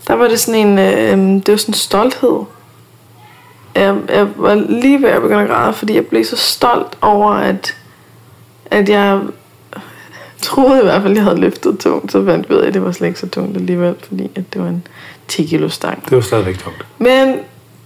der 0.06 0.14
var 0.14 0.28
det 0.28 0.40
sådan 0.40 0.66
en, 0.66 0.78
øh, 0.78 1.42
det 1.46 1.52
var 1.52 1.56
sådan 1.56 1.70
en 1.70 1.74
stolthed. 1.74 2.40
Jeg, 3.74 3.96
jeg 4.08 4.28
var 4.36 4.54
lige 4.54 5.02
ved 5.02 5.08
at 5.08 5.22
begynde 5.22 5.42
at 5.42 5.48
græde, 5.48 5.72
fordi 5.72 5.94
jeg 5.94 6.06
blev 6.06 6.24
så 6.24 6.36
stolt 6.36 6.98
over, 7.00 7.30
at, 7.30 7.76
at 8.66 8.88
jeg 8.88 9.20
troede 10.42 10.80
i 10.80 10.84
hvert 10.84 11.02
fald, 11.02 11.12
at 11.12 11.16
jeg 11.16 11.24
havde 11.24 11.40
løftet 11.40 11.78
tungt, 11.78 12.12
så 12.12 12.24
fandt 12.24 12.48
jeg 12.48 12.56
ud 12.56 12.62
af, 12.62 12.66
at 12.66 12.74
det 12.74 12.84
var 12.84 12.92
slet 12.92 13.08
ikke 13.08 13.20
så 13.20 13.28
tungt 13.28 13.56
alligevel, 13.56 13.94
fordi 14.08 14.30
at 14.34 14.44
det 14.52 14.62
var 14.62 14.68
en 14.68 14.86
10 15.28 15.44
kilo 15.44 15.68
stang. 15.68 16.04
Det 16.04 16.16
var 16.16 16.20
stadigvæk 16.20 16.58
tungt. 16.58 16.86
Men 16.98 17.38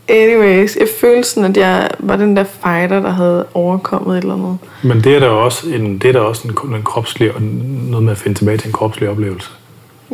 Anyways, 0.08 0.76
jeg 0.76 0.88
følte 1.00 1.28
sådan, 1.28 1.50
at 1.50 1.56
jeg 1.56 1.90
var 1.98 2.16
den 2.16 2.36
der 2.36 2.44
fighter, 2.44 3.00
der 3.00 3.10
havde 3.10 3.46
overkommet 3.54 4.18
et 4.18 4.22
eller 4.22 4.34
andet. 4.34 4.58
Men 4.82 5.04
det 5.04 5.16
er 5.16 5.20
da 5.20 5.28
også 5.28 5.68
en, 5.68 5.98
det 5.98 6.08
er 6.08 6.12
da 6.12 6.20
også 6.20 6.48
en, 6.48 6.74
en 6.74 6.82
kropslig, 6.82 7.32
noget 7.40 8.04
med 8.04 8.12
at 8.12 8.18
finde 8.18 8.38
tilbage 8.38 8.58
til 8.58 8.66
en 8.66 8.72
kropslig 8.72 9.08
oplevelse. 9.08 9.50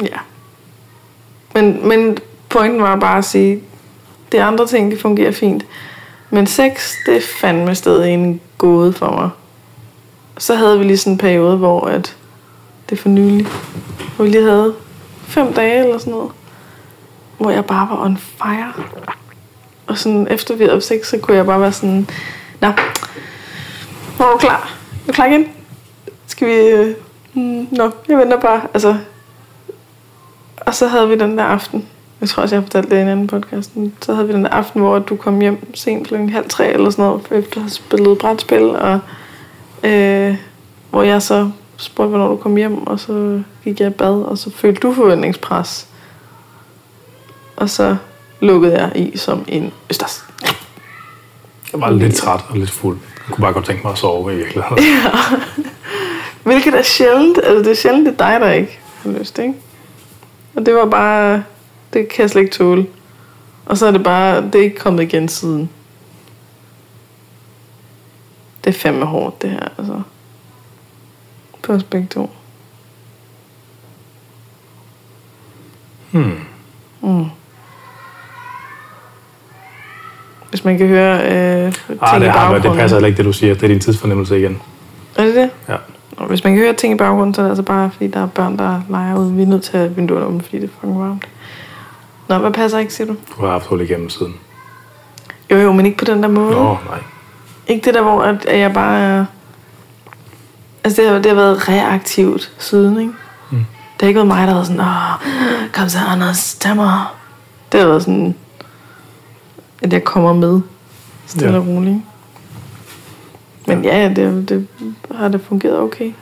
Ja. 0.02 0.18
Men, 1.54 1.88
men 1.88 2.18
pointen 2.48 2.82
var 2.82 2.96
bare 2.96 3.18
at 3.18 3.24
sige, 3.24 3.62
det 4.32 4.38
andre 4.38 4.66
ting, 4.66 4.90
det 4.90 5.00
fungerer 5.00 5.32
fint. 5.32 5.66
Men 6.30 6.46
sex, 6.46 6.92
det 7.06 7.16
er 7.16 7.20
fandme 7.40 7.74
stadig 7.74 8.14
en 8.14 8.40
gåde 8.58 8.92
for 8.92 9.10
mig. 9.10 9.30
Så 10.38 10.54
havde 10.54 10.78
vi 10.78 10.84
lige 10.84 10.96
sådan 10.96 11.12
en 11.12 11.18
periode, 11.18 11.56
hvor 11.56 11.86
at 11.86 12.16
det 12.90 12.98
for 12.98 13.08
nylig, 13.08 13.46
hvor 14.16 14.24
vi 14.24 14.30
lige 14.30 14.42
havde 14.42 14.74
fem 15.22 15.52
dage 15.52 15.84
eller 15.84 15.98
sådan 15.98 16.12
noget, 16.12 16.30
hvor 17.38 17.50
jeg 17.50 17.64
bare 17.64 17.88
var 17.90 18.04
on 18.04 18.16
fire. 18.16 18.72
Og 19.86 19.98
sådan, 19.98 20.28
efter 20.30 20.56
vi 20.56 20.64
havde 20.64 20.80
sex, 20.80 21.06
så 21.06 21.18
kunne 21.18 21.36
jeg 21.36 21.46
bare 21.46 21.60
være 21.60 21.72
sådan, 21.72 22.08
Nå, 22.60 22.72
hvor 24.16 24.26
er 24.26 24.30
du 24.30 24.38
klar? 24.38 24.76
Er 25.02 25.06
du 25.06 25.12
klar 25.12 25.26
igen? 25.26 25.48
Skal 26.26 26.48
vi... 26.48 26.54
Øh, 26.54 26.94
mm, 27.34 27.68
nå, 27.70 27.90
jeg 28.08 28.18
venter 28.18 28.40
bare. 28.40 28.62
Altså, 28.74 28.96
og 30.60 30.74
så 30.74 30.86
havde 30.86 31.08
vi 31.08 31.18
den 31.18 31.38
der 31.38 31.44
aften. 31.44 31.88
Jeg 32.20 32.28
tror 32.28 32.42
også, 32.42 32.54
jeg 32.54 32.60
har 32.60 32.66
fortalt 32.66 32.90
det 32.90 32.96
i 32.96 33.00
en 33.00 33.08
anden 33.08 33.26
podcast. 33.26 33.72
Så 34.00 34.14
havde 34.14 34.26
vi 34.26 34.32
den 34.32 34.44
der 34.44 34.50
aften, 34.50 34.80
hvor 34.80 34.98
du 34.98 35.16
kom 35.16 35.40
hjem 35.40 35.74
sent 35.74 36.08
kl. 36.08 36.14
halv 36.16 36.48
tre 36.48 36.72
eller 36.72 36.90
sådan 36.90 37.04
noget, 37.04 37.22
efter 37.30 37.56
at 37.56 37.62
have 37.62 37.70
spillet 37.70 38.18
brætspil. 38.18 38.64
Og, 38.76 39.00
øh, 39.82 40.36
hvor 40.90 41.02
jeg 41.02 41.22
så 41.22 41.50
spurgte, 41.76 42.08
hvornår 42.08 42.28
du 42.28 42.36
kom 42.36 42.56
hjem, 42.56 42.86
og 42.86 43.00
så 43.00 43.42
gik 43.64 43.80
jeg 43.80 43.88
i 43.88 43.92
bad, 43.92 44.22
og 44.22 44.38
så 44.38 44.50
følte 44.50 44.80
du 44.80 44.92
forventningspres. 44.92 45.88
Og 47.56 47.70
så 47.70 47.96
lukkede 48.44 48.80
jeg 48.80 48.92
i 48.96 49.16
som 49.16 49.44
en 49.48 49.72
østers. 49.90 50.24
Jeg 51.72 51.80
var 51.80 51.90
lidt 51.90 52.14
træt 52.14 52.40
og 52.48 52.56
lidt 52.56 52.70
fuld. 52.70 52.98
Jeg 53.28 53.34
kunne 53.34 53.42
bare 53.42 53.52
godt 53.52 53.64
tænke 53.64 53.82
mig 53.82 53.92
at 53.92 53.98
sove 53.98 54.32
i 54.32 54.36
virkeligheden. 54.36 54.84
Ja. 54.84 55.10
Hvilket 56.42 56.74
er 56.74 56.82
sjældent. 56.82 57.38
Altså, 57.38 57.58
det 57.58 57.66
er 57.66 57.74
sjældent, 57.74 58.06
det 58.06 58.20
er 58.20 58.30
dig, 58.30 58.40
der 58.40 58.52
ikke 58.52 58.78
har 59.02 59.10
lyst, 59.10 59.38
ikke? 59.38 59.54
Og 60.54 60.66
det 60.66 60.74
var 60.74 60.86
bare... 60.86 61.44
Det 61.92 62.08
kan 62.08 62.22
jeg 62.22 62.30
slet 62.30 62.42
ikke 62.42 62.54
tåle. 62.54 62.86
Og 63.66 63.78
så 63.78 63.86
er 63.86 63.90
det 63.90 64.02
bare... 64.02 64.42
Det 64.42 64.54
er 64.54 64.62
ikke 64.62 64.76
kommet 64.76 65.02
igen 65.02 65.28
siden. 65.28 65.70
Det 68.64 68.74
er 68.74 68.78
fandme 68.78 69.06
hårdt, 69.06 69.42
det 69.42 69.50
her, 69.50 69.68
altså. 69.78 70.02
På 71.62 71.72
os 71.72 71.82
begge 71.82 72.06
to. 72.06 72.30
Hmm. 76.10 76.40
Mm. 77.00 77.26
Hvis 80.54 80.64
man 80.64 80.78
kan 80.78 80.86
høre 80.86 81.16
øh, 81.16 81.72
ting 81.72 81.98
ah, 82.02 82.20
det, 82.20 82.26
i 82.26 82.30
baggrunden. 82.30 82.70
det 82.70 82.78
passer 82.78 82.96
heller 82.96 83.06
ikke, 83.06 83.16
det 83.16 83.24
du 83.24 83.32
siger. 83.32 83.54
Det 83.54 83.62
er 83.62 83.68
din 83.68 83.80
tidsfornemmelse 83.80 84.38
igen. 84.38 84.60
Er 85.16 85.24
det 85.24 85.34
det? 85.34 85.50
Ja. 85.68 85.76
Og 86.16 86.26
hvis 86.26 86.44
man 86.44 86.52
kan 86.52 86.62
høre 86.62 86.72
ting 86.72 86.94
i 86.94 86.96
baggrunden, 86.96 87.34
så 87.34 87.40
er 87.40 87.44
det 87.44 87.50
altså 87.50 87.62
bare, 87.62 87.90
fordi 87.90 88.06
der 88.06 88.22
er 88.22 88.26
børn, 88.26 88.58
der 88.58 88.80
leger 88.88 89.18
ude. 89.18 89.32
Vi 89.32 89.42
er 89.42 89.46
nødt 89.46 89.62
til 89.62 89.76
at 89.76 89.96
vinduerne 89.96 90.26
åbne, 90.26 90.42
fordi 90.42 90.56
det 90.56 90.64
er 90.64 90.68
fucking 90.80 91.00
varmt. 91.00 91.24
Nå, 92.28 92.38
hvad 92.38 92.50
passer 92.50 92.78
ikke, 92.78 92.94
siger 92.94 93.06
du? 93.06 93.16
Du 93.36 93.44
har 93.44 93.50
haft 93.52 93.66
hul 93.66 93.80
igennem 93.80 94.08
siden. 94.08 94.34
Jo, 95.50 95.56
jo, 95.56 95.72
men 95.72 95.86
ikke 95.86 95.98
på 95.98 96.04
den 96.04 96.22
der 96.22 96.28
måde. 96.28 96.54
Nå, 96.54 96.64
nej. 96.88 96.98
Ikke 97.66 97.84
det 97.84 97.94
der, 97.94 98.02
hvor 98.02 98.22
at, 98.22 98.44
at 98.46 98.58
jeg 98.58 98.72
bare 98.72 99.00
er... 99.00 99.24
Altså, 100.84 101.02
det 101.02 101.10
har, 101.10 101.16
det 101.16 101.26
har 101.26 101.34
været 101.34 101.68
reaktivt 101.68 102.52
siden, 102.58 103.00
ikke? 103.00 103.12
Mm. 103.50 103.56
Det 103.58 104.00
har 104.00 104.06
ikke 104.06 104.18
været 104.18 104.28
mig, 104.28 104.46
der 104.46 104.46
har 104.46 104.54
været 104.54 104.66
sådan, 104.66 104.80
åh, 104.80 105.72
kom 105.72 105.88
så, 105.88 105.98
Anders, 106.08 106.54
tag 106.54 106.76
mig. 106.76 107.00
Det 107.72 107.80
har 107.80 107.86
været 107.86 108.02
sådan, 108.02 108.34
at 109.84 109.92
jeg 109.92 110.04
kommer 110.04 110.32
med 110.32 110.60
stille 111.26 111.52
ja. 111.52 111.58
og 111.58 111.66
roligt. 111.66 111.98
Men 113.66 113.84
ja, 113.84 114.08
det, 114.16 114.48
det 114.48 114.66
har 115.10 115.28
det 115.28 115.40
fungeret 115.40 115.78
okay. 115.78 116.12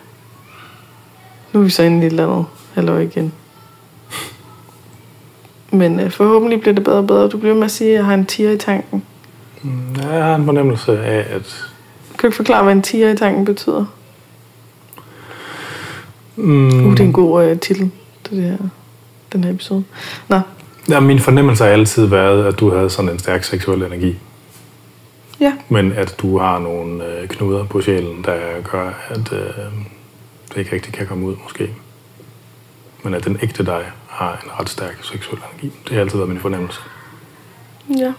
Nu 1.53 1.61
er 1.61 1.65
vi 1.65 1.71
så 1.71 1.83
inde 1.83 2.03
i 2.03 2.07
et 2.07 2.11
eller 2.11 2.29
andet 2.29 2.47
halvår 2.75 2.99
igen. 2.99 3.33
Men 5.71 6.01
uh, 6.01 6.11
forhåbentlig 6.11 6.61
bliver 6.61 6.75
det 6.75 6.85
bedre 6.85 6.99
og 6.99 7.07
bedre. 7.07 7.29
Du 7.29 7.39
bliver 7.39 7.55
med 7.55 7.65
at 7.65 7.71
sige, 7.71 7.91
at 7.91 7.97
jeg 7.97 8.05
har 8.05 8.15
en 8.15 8.27
tiger 8.27 8.51
i 8.51 8.59
tanken. 8.59 9.03
Mm, 9.63 9.95
ja, 9.97 10.09
jeg 10.09 10.25
har 10.25 10.35
en 10.35 10.45
fornemmelse 10.45 11.05
af, 11.05 11.35
at... 11.35 11.71
Kan 12.09 12.19
du 12.23 12.27
ikke 12.27 12.37
forklare, 12.37 12.65
hvad 12.65 12.73
en 12.73 12.83
tiger 12.83 13.11
i 13.11 13.17
tanken 13.17 13.45
betyder? 13.45 13.85
Mm. 16.37 16.87
Uh, 16.87 16.91
det 16.93 17.01
er 17.01 17.05
en 17.05 17.13
god 17.13 17.51
uh, 17.51 17.59
titel 17.59 17.91
til 18.25 18.37
det 18.37 18.45
her, 18.45 18.57
den 19.33 19.45
her 19.45 19.51
episode. 19.51 19.85
Nå, 20.29 20.41
Ja, 20.89 21.01
min 21.01 21.19
fornemmelse 21.19 21.65
har 21.65 21.71
altid 21.71 22.07
været, 22.07 22.45
at 22.47 22.61
du 22.61 22.71
havde 22.75 22.91
sådan 22.91 23.11
en 23.11 23.19
stærk 23.19 23.45
seksuel 23.45 23.83
energi. 23.83 24.19
Ja. 25.41 25.53
Men 25.69 25.93
at 25.93 26.15
du 26.19 26.39
har 26.39 26.59
nogle 26.59 27.07
øh, 27.07 27.29
knuder 27.29 27.65
på 27.65 27.81
sjælen, 27.83 28.25
der 28.25 28.39
gør, 28.71 28.91
at 29.09 29.33
øh, 29.33 29.39
det 30.49 30.57
ikke 30.57 30.73
rigtig 30.73 30.93
kan 30.93 31.07
komme 31.07 31.27
ud, 31.27 31.37
måske. 31.43 31.71
Men 33.03 33.15
at 33.15 33.25
den 33.25 33.39
ægte 33.43 33.67
dig 33.67 33.85
har 34.09 34.33
en 34.45 34.51
ret 34.61 34.69
stærk 34.69 34.99
seksuel 35.03 35.39
energi. 35.53 35.79
Det 35.89 35.95
har 35.95 36.01
altid 36.01 36.19
været 36.19 36.29
min 36.29 36.41
fornemmelse. 36.41 36.81
Ja. 37.99 38.13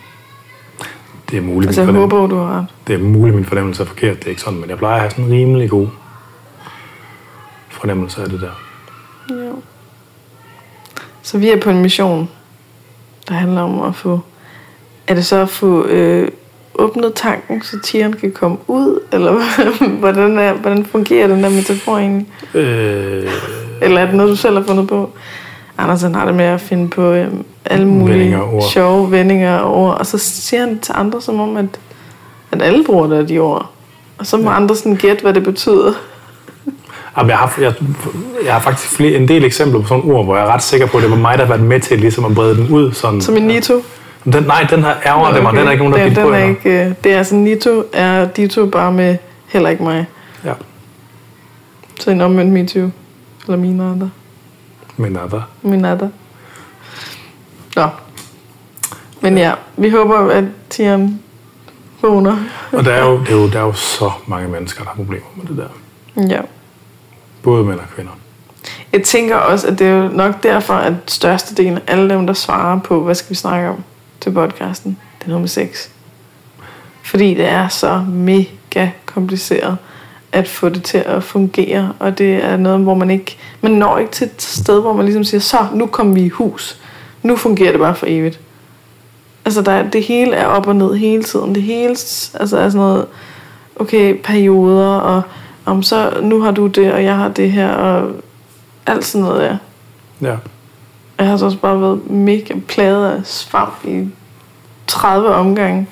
Det 1.29 1.37
er 1.37 1.41
muligt, 1.41 1.67
Altså, 1.69 1.81
min 1.81 1.87
jeg 1.87 1.93
fornemmelse, 1.95 2.15
håber, 2.17 2.27
du 2.27 2.35
har 2.43 2.59
ret. 2.59 2.67
det 2.87 2.93
er 2.95 2.99
muligt, 2.99 3.35
min 3.35 3.45
fornemmelse 3.45 3.83
er 3.83 3.87
forkert. 3.87 4.17
Det 4.17 4.25
er 4.25 4.29
ikke 4.29 4.41
sådan, 4.41 4.59
men 4.59 4.69
jeg 4.69 4.77
plejer 4.77 4.95
at 4.95 5.01
have 5.01 5.11
sådan 5.11 5.25
en 5.25 5.31
rimelig 5.31 5.69
god 5.69 5.87
fornemmelse 7.69 8.21
af 8.23 8.29
det 8.29 8.41
der. 8.41 8.51
Ja. 9.43 9.51
Så 11.21 11.37
vi 11.37 11.49
er 11.49 11.59
på 11.61 11.69
en 11.69 11.81
mission, 11.81 12.29
der 13.27 13.33
handler 13.33 13.61
om 13.61 13.81
at 13.81 13.95
få... 13.95 14.19
Er 15.07 15.13
det 15.13 15.25
så 15.25 15.35
at 15.41 15.49
få 15.49 15.85
øh, 15.85 16.27
åbnet 16.75 17.13
tanken, 17.15 17.61
så 17.61 17.79
tieren 17.79 18.13
kan 18.13 18.31
komme 18.31 18.57
ud? 18.67 18.99
Eller 19.11 19.33
hvordan, 19.99 20.39
er, 20.39 20.53
hvordan 20.53 20.85
fungerer 20.85 21.27
den 21.27 21.43
der 21.43 21.49
metafor 21.49 21.97
egentlig? 21.97 22.27
Øh, 22.53 23.31
Eller 23.81 24.01
er 24.01 24.05
det 24.05 24.15
noget, 24.15 24.31
du 24.31 24.35
selv 24.35 24.57
har 24.57 24.63
fundet 24.63 24.87
på? 24.87 25.09
Anders 25.77 26.01
han 26.01 26.15
har 26.15 26.25
det 26.25 26.35
med 26.35 26.45
at 26.45 26.61
finde 26.61 26.89
på 26.89 27.11
øh, 27.11 27.27
alle 27.65 27.87
mulige 27.87 28.19
Vendinger 28.19 28.61
sjove 28.73 29.11
vendinger 29.11 29.57
og 29.57 29.75
ord. 29.75 29.97
Og 29.99 30.05
så 30.05 30.17
siger 30.17 30.65
han 30.65 30.79
til 30.79 30.93
andre, 30.97 31.21
som 31.21 31.39
om, 31.39 31.57
at, 31.57 31.79
at 32.51 32.61
alle 32.61 32.83
bruger 32.83 33.07
det, 33.07 33.29
de 33.29 33.39
ord. 33.39 33.71
Og 34.17 34.25
så 34.25 34.37
må 34.37 34.49
ja. 34.49 34.55
andre 34.55 34.75
sådan 34.75 34.95
gætte, 34.95 35.21
hvad 35.21 35.33
det 35.33 35.43
betyder. 35.43 35.93
Jamen, 37.17 37.29
jeg, 37.29 37.37
har, 37.37 37.53
jeg, 37.61 37.73
jeg 38.45 38.53
har 38.53 38.59
faktisk 38.59 38.95
flere, 38.95 39.17
en 39.17 39.27
del 39.27 39.45
eksempler 39.45 39.81
på 39.81 39.87
sådan 39.87 40.03
ord, 40.11 40.25
hvor 40.25 40.35
jeg 40.35 40.45
er 40.45 40.53
ret 40.53 40.63
sikker 40.63 40.87
på, 40.87 40.97
at 40.97 41.03
det 41.03 41.11
var 41.11 41.17
mig, 41.17 41.37
der 41.37 41.45
har 41.45 41.53
været 41.53 41.67
med 41.67 41.79
til 41.79 41.99
ligesom 41.99 42.25
at 42.25 42.35
brede 42.35 42.57
den 42.57 42.69
ud. 42.69 42.91
Sådan, 42.91 43.21
Som 43.21 43.37
en 43.37 43.43
Nito. 43.43 43.83
Den, 44.23 44.43
nej, 44.43 44.67
den 44.69 44.83
her 44.83 44.93
ærger 45.05 45.21
okay. 45.25 45.35
det 45.35 45.43
mig. 45.43 45.53
Den 45.53 45.67
er 45.67 45.71
ikke 45.71 45.83
nogen, 45.83 45.99
der 45.99 46.03
den, 46.03 46.15
fik 46.15 46.23
på 46.23 46.31
den 46.31 46.39
er 46.41 46.49
ikke, 46.49 46.85
øh, 46.85 46.93
Det 47.03 47.13
er 47.13 47.17
altså 47.17 47.35
Nito 47.35 47.83
er 47.93 48.25
Dito 48.27 48.65
bare 48.65 48.91
med 48.91 49.17
heller 49.47 49.69
ikke 49.69 49.83
mig. 49.83 50.05
Ja, 50.45 50.53
Så 51.99 52.11
en 52.11 52.21
omvendt 52.21 52.53
MeToo. 52.53 52.89
Eller 53.47 53.57
mine 53.57 53.83
andre. 53.83 54.09
men 54.97 55.15
er 55.15 55.27
der. 55.27 55.41
Mine 55.61 55.89
andre. 55.89 56.11
Nå. 57.75 57.87
Men 59.21 59.37
ja, 59.37 59.53
vi 59.77 59.89
håber, 59.89 60.29
at 60.29 60.43
Tian 60.69 61.19
vågner. 62.01 62.37
Og 62.71 62.85
der 62.85 62.91
er, 62.91 63.05
jo, 63.05 63.19
det 63.19 63.29
er 63.29 63.35
jo, 63.35 63.49
der 63.49 63.59
er 63.59 63.63
jo 63.65 63.73
så 63.73 64.11
mange 64.27 64.47
mennesker, 64.47 64.83
der 64.83 64.89
har 64.89 64.95
problemer 64.95 65.25
med 65.35 65.45
det 65.45 65.57
der. 65.57 66.25
Ja. 66.35 66.41
Både 67.43 67.63
mænd 67.63 67.79
og 67.79 67.85
kvinder. 67.95 68.11
Jeg 68.93 69.03
tænker 69.03 69.35
også, 69.35 69.67
at 69.67 69.79
det 69.79 69.87
er 69.87 69.91
jo 69.91 70.07
nok 70.07 70.43
derfor, 70.43 70.73
at 70.73 70.93
størstedelen 71.07 71.77
af 71.77 71.81
alle 71.87 72.09
dem, 72.09 72.27
der 72.27 72.33
svarer 72.33 72.79
på, 72.79 73.03
hvad 73.03 73.15
skal 73.15 73.29
vi 73.29 73.35
snakke 73.35 73.69
om 73.69 73.83
til 74.21 74.31
podcasten, 74.31 74.97
det 75.19 75.25
er 75.25 75.31
nummer 75.31 75.47
6. 75.47 75.91
Fordi 77.03 77.33
det 77.33 77.45
er 77.45 77.67
så 77.67 78.05
mega 78.09 78.89
kompliceret 79.05 79.77
at 80.31 80.47
få 80.47 80.69
det 80.69 80.83
til 80.83 80.97
at 80.97 81.23
fungere, 81.23 81.93
og 81.99 82.17
det 82.17 82.43
er 82.43 82.57
noget, 82.57 82.79
hvor 82.79 82.93
man 82.93 83.11
ikke, 83.11 83.37
man 83.61 83.71
når 83.71 83.97
ikke 83.97 84.11
til 84.11 84.25
et 84.25 84.41
sted, 84.41 84.81
hvor 84.81 84.93
man 84.93 85.05
ligesom 85.05 85.23
siger, 85.23 85.41
så 85.41 85.57
nu 85.73 85.85
kommer 85.85 86.13
vi 86.13 86.21
i 86.21 86.29
hus. 86.29 86.79
Nu 87.23 87.35
fungerer 87.35 87.71
det 87.71 87.79
bare 87.79 87.95
for 87.95 88.05
evigt. 88.09 88.39
Altså, 89.45 89.61
der, 89.61 89.89
det 89.89 90.03
hele 90.03 90.35
er 90.35 90.45
op 90.45 90.67
og 90.67 90.75
ned 90.75 90.95
hele 90.95 91.23
tiden. 91.23 91.55
Det 91.55 91.63
hele 91.63 91.89
altså, 91.89 92.57
er 92.57 92.69
sådan 92.69 92.77
noget, 92.77 93.05
okay, 93.75 94.17
perioder, 94.23 94.95
og 94.95 95.21
om 95.65 95.83
så, 95.83 96.19
nu 96.21 96.41
har 96.41 96.51
du 96.51 96.67
det, 96.67 96.93
og 96.93 97.03
jeg 97.03 97.17
har 97.17 97.27
det 97.27 97.51
her, 97.51 97.69
og 97.69 98.11
alt 98.85 99.05
sådan 99.05 99.25
noget, 99.25 99.43
ja. 99.43 99.57
Ja. 100.27 100.35
Jeg 101.17 101.27
har 101.27 101.37
så 101.37 101.45
også 101.45 101.57
bare 101.57 101.81
været 101.81 102.09
mega 102.09 102.53
plaget 102.67 103.11
af 103.11 103.25
svamp 103.25 103.85
i 103.85 104.07
30 104.87 105.29
omgange. 105.29 105.87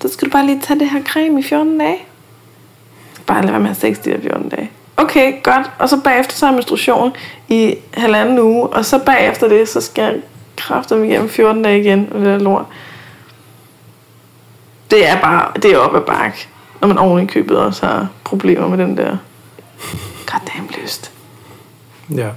Så 0.00 0.08
skal 0.08 0.28
du 0.28 0.32
bare 0.32 0.46
lige 0.46 0.60
tage 0.60 0.80
det 0.80 0.90
her 0.90 1.02
creme 1.04 1.40
i 1.40 1.42
14 1.42 1.78
dage. 1.78 1.98
Bare 3.26 3.42
lad 3.42 3.50
være 3.50 3.60
med 3.60 3.70
at 3.70 3.76
have 3.82 3.94
sex 3.94 4.04
de 4.04 4.10
der 4.10 4.20
14 4.20 4.48
dage. 4.48 4.70
Okay, 4.96 5.42
godt. 5.42 5.70
Og 5.78 5.88
så 5.88 6.00
bagefter 6.00 6.36
så 6.36 6.46
er 6.46 6.52
menstruation 6.52 7.12
i 7.48 7.74
halvanden 7.94 8.38
uge. 8.38 8.66
Og 8.66 8.84
så 8.84 8.98
bagefter 8.98 9.48
det, 9.48 9.68
så 9.68 9.80
skal 9.80 10.04
jeg 10.04 10.14
kræfte 10.56 10.96
mig 10.96 11.08
igennem 11.08 11.28
14 11.28 11.62
dage 11.62 11.80
igen. 11.80 12.08
Og 12.12 12.18
det 12.18 12.26
der 12.26 12.38
lort. 12.38 12.64
Det 14.90 15.08
er 15.08 15.20
bare, 15.20 15.52
det 15.62 15.72
er 15.72 15.78
op 15.78 15.96
ad 15.96 16.00
bakke. 16.00 16.48
Når 16.80 16.88
man 16.88 16.98
oven 16.98 17.22
i 17.22 17.26
købet 17.26 17.58
også 17.58 17.86
har 17.86 18.08
problemer 18.24 18.68
med 18.68 18.78
den 18.78 18.96
der 18.96 19.16
goddamn 20.26 20.70
lyst. 20.82 21.12
ja. 22.14 22.28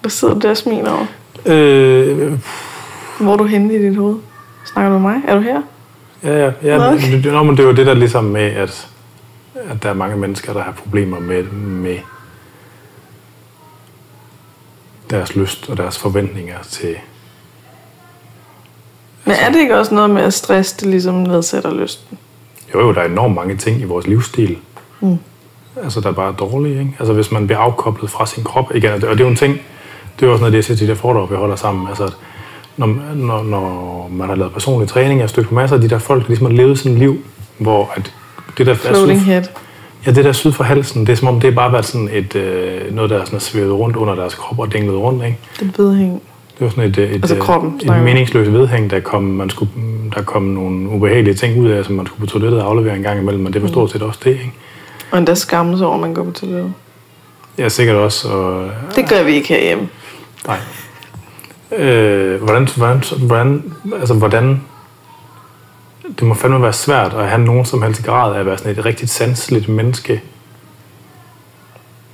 Hvad 0.00 0.10
sidder 0.10 0.34
du 0.34 0.40
der 0.40 0.50
og 0.50 0.56
smiler 0.56 0.90
over? 0.90 1.06
Øh, 1.46 2.32
Hvor 3.20 3.32
er 3.32 3.36
du 3.36 3.44
henne 3.44 3.74
i 3.74 3.78
dit 3.78 3.96
hoved? 3.96 4.16
Snakker 4.64 4.92
du 4.92 4.98
med 4.98 5.10
mig? 5.10 5.22
Er 5.28 5.34
du 5.34 5.40
her? 5.40 5.62
ja, 6.22 6.44
ja. 6.44 6.52
ja 6.62 6.76
Nå, 6.76 6.84
okay. 6.84 7.22
det, 7.22 7.32
men 7.46 7.50
det 7.50 7.60
er 7.60 7.64
jo 7.64 7.72
det 7.72 7.86
der 7.86 7.94
ligesom 7.94 8.24
med, 8.24 8.42
at, 8.42 8.88
at 9.54 9.82
der 9.82 9.88
er 9.90 9.94
mange 9.94 10.16
mennesker, 10.16 10.52
der 10.52 10.62
har 10.62 10.72
problemer 10.72 11.20
med, 11.20 11.42
med 11.52 11.98
deres 15.10 15.36
lyst 15.36 15.70
og 15.70 15.76
deres 15.76 15.98
forventninger 15.98 16.58
til... 16.62 16.96
Men 19.24 19.36
er 19.40 19.50
det 19.50 19.58
ikke 19.60 19.78
også 19.78 19.94
noget 19.94 20.10
med, 20.10 20.22
at 20.22 20.34
stress 20.34 20.72
det 20.72 20.88
ligesom 20.88 21.14
nedsætter 21.14 21.74
lysten? 21.74 22.18
Jo, 22.74 22.80
jo, 22.80 22.92
der 22.92 23.00
er 23.00 23.08
enormt 23.08 23.34
mange 23.34 23.56
ting 23.56 23.80
i 23.80 23.84
vores 23.84 24.06
livsstil. 24.06 24.56
Mm. 25.00 25.18
Altså, 25.82 26.00
der 26.00 26.08
er 26.08 26.12
bare 26.12 26.34
dårlige, 26.38 26.78
ikke? 26.78 26.96
Altså, 26.98 27.12
hvis 27.12 27.32
man 27.32 27.46
bliver 27.46 27.58
afkoblet 27.58 28.10
fra 28.10 28.26
sin 28.26 28.44
krop. 28.44 28.74
Igen, 28.74 28.92
og 28.92 29.00
det 29.00 29.08
og 29.08 29.14
det 29.14 29.20
er 29.20 29.24
jo 29.24 29.30
en 29.30 29.36
ting, 29.36 29.52
det 30.16 30.22
er 30.22 30.26
jo 30.26 30.32
også 30.32 30.40
noget, 30.40 30.48
af 30.48 30.50
det 30.52 30.56
jeg 30.56 30.64
siger 30.64 30.76
til 30.76 30.86
de 30.86 30.92
der 30.92 30.98
foredrag, 30.98 31.30
vi 31.30 31.36
holder 31.36 31.56
sammen. 31.56 31.88
Altså, 31.88 32.04
at 32.04 32.12
når, 32.76 32.86
når, 33.14 33.42
når 33.42 34.08
man 34.12 34.28
har 34.28 34.36
lavet 34.36 34.52
personlig 34.52 34.88
træning, 34.88 35.18
jeg 35.18 35.22
har 35.22 35.28
stødt 35.28 35.48
på 35.48 35.54
masser 35.54 35.76
af 35.76 35.82
de 35.82 35.88
der 35.88 35.98
folk, 35.98 36.22
der 36.22 36.28
ligesom 36.28 36.46
har 36.46 36.52
levet 36.52 36.78
sådan 36.78 36.92
et 36.92 36.98
liv, 36.98 37.18
hvor 37.58 37.92
at 37.96 38.12
det 38.58 38.66
der 38.66 38.72
er 38.72 38.76
Floating 38.76 39.20
syd, 39.20 39.26
head. 39.26 39.42
ja, 40.06 40.10
det 40.10 40.24
der 40.24 40.32
syd 40.32 40.52
for 40.52 40.64
halsen, 40.64 41.06
det 41.06 41.12
er 41.12 41.16
som 41.16 41.28
om, 41.28 41.40
det 41.40 41.48
er 41.48 41.54
bare 41.54 41.72
været 41.72 41.84
sådan 41.84 42.08
et, 42.12 42.36
øh, 42.36 42.94
noget, 42.94 43.10
der 43.10 43.20
er 43.20 43.24
sådan 43.24 43.40
svævet 43.40 43.72
rundt 43.72 43.96
under 43.96 44.14
deres 44.14 44.34
krop 44.34 44.58
og 44.58 44.72
dinglet 44.72 44.96
rundt, 44.96 45.24
ikke? 45.24 45.38
Det 45.60 45.68
er 45.78 45.82
vedhæng. 45.82 46.22
Det 46.58 46.64
var 46.64 46.68
sådan 46.68 46.84
et, 46.84 46.98
et, 46.98 47.10
Altså 47.14 47.34
øh, 47.34 47.40
kroppen, 47.40 47.80
et 47.82 48.02
meningsløst 48.02 48.52
vedhæng, 48.52 48.90
der 48.90 49.00
kom, 49.00 49.22
man 49.22 49.50
skulle, 49.50 49.70
der 50.14 50.22
kom 50.22 50.42
nogle 50.42 50.88
ubehagelige 50.88 51.34
ting 51.34 51.60
ud 51.60 51.68
af, 51.68 51.84
som 51.84 51.94
man 51.94 52.06
skulle 52.06 52.20
på 52.20 52.26
toilettet 52.26 52.62
og 52.62 52.66
aflevere 52.68 52.96
en 52.96 53.02
gang 53.02 53.20
imellem, 53.20 53.42
men 53.42 53.52
det 53.52 53.62
var 53.62 53.68
stort 53.68 53.90
set 53.90 54.02
også 54.02 54.20
det, 54.24 54.30
ikke? 54.30 54.52
Og 55.10 55.18
endda 55.18 55.34
skamme 55.34 55.78
sig 55.78 55.86
over, 55.86 55.94
at 55.94 56.00
man 56.00 56.14
går 56.14 56.24
på 56.24 56.30
toilettet. 56.30 56.72
Ja, 57.58 57.68
sikkert 57.68 57.96
også. 57.96 58.28
Og, 58.28 58.70
Det 58.96 59.08
gør 59.08 59.22
vi 59.22 59.32
ikke 59.32 59.48
herhjemme. 59.48 59.88
nej. 60.46 60.58
Øh, 61.78 62.42
hvordan, 62.42 62.68
hvordan, 62.76 63.02
hvordan, 63.26 63.74
altså 64.00 64.14
hvordan, 64.14 64.60
det 66.18 66.22
må 66.22 66.34
fandme 66.34 66.62
være 66.62 66.72
svært 66.72 67.14
at 67.14 67.28
have 67.28 67.42
nogen 67.44 67.64
som 67.64 67.82
helst 67.82 68.04
grad 68.04 68.34
af 68.34 68.40
at 68.40 68.46
være 68.46 68.58
sådan 68.58 68.72
et 68.72 68.84
rigtig 68.84 69.08
sanseligt 69.08 69.68
menneske, 69.68 70.22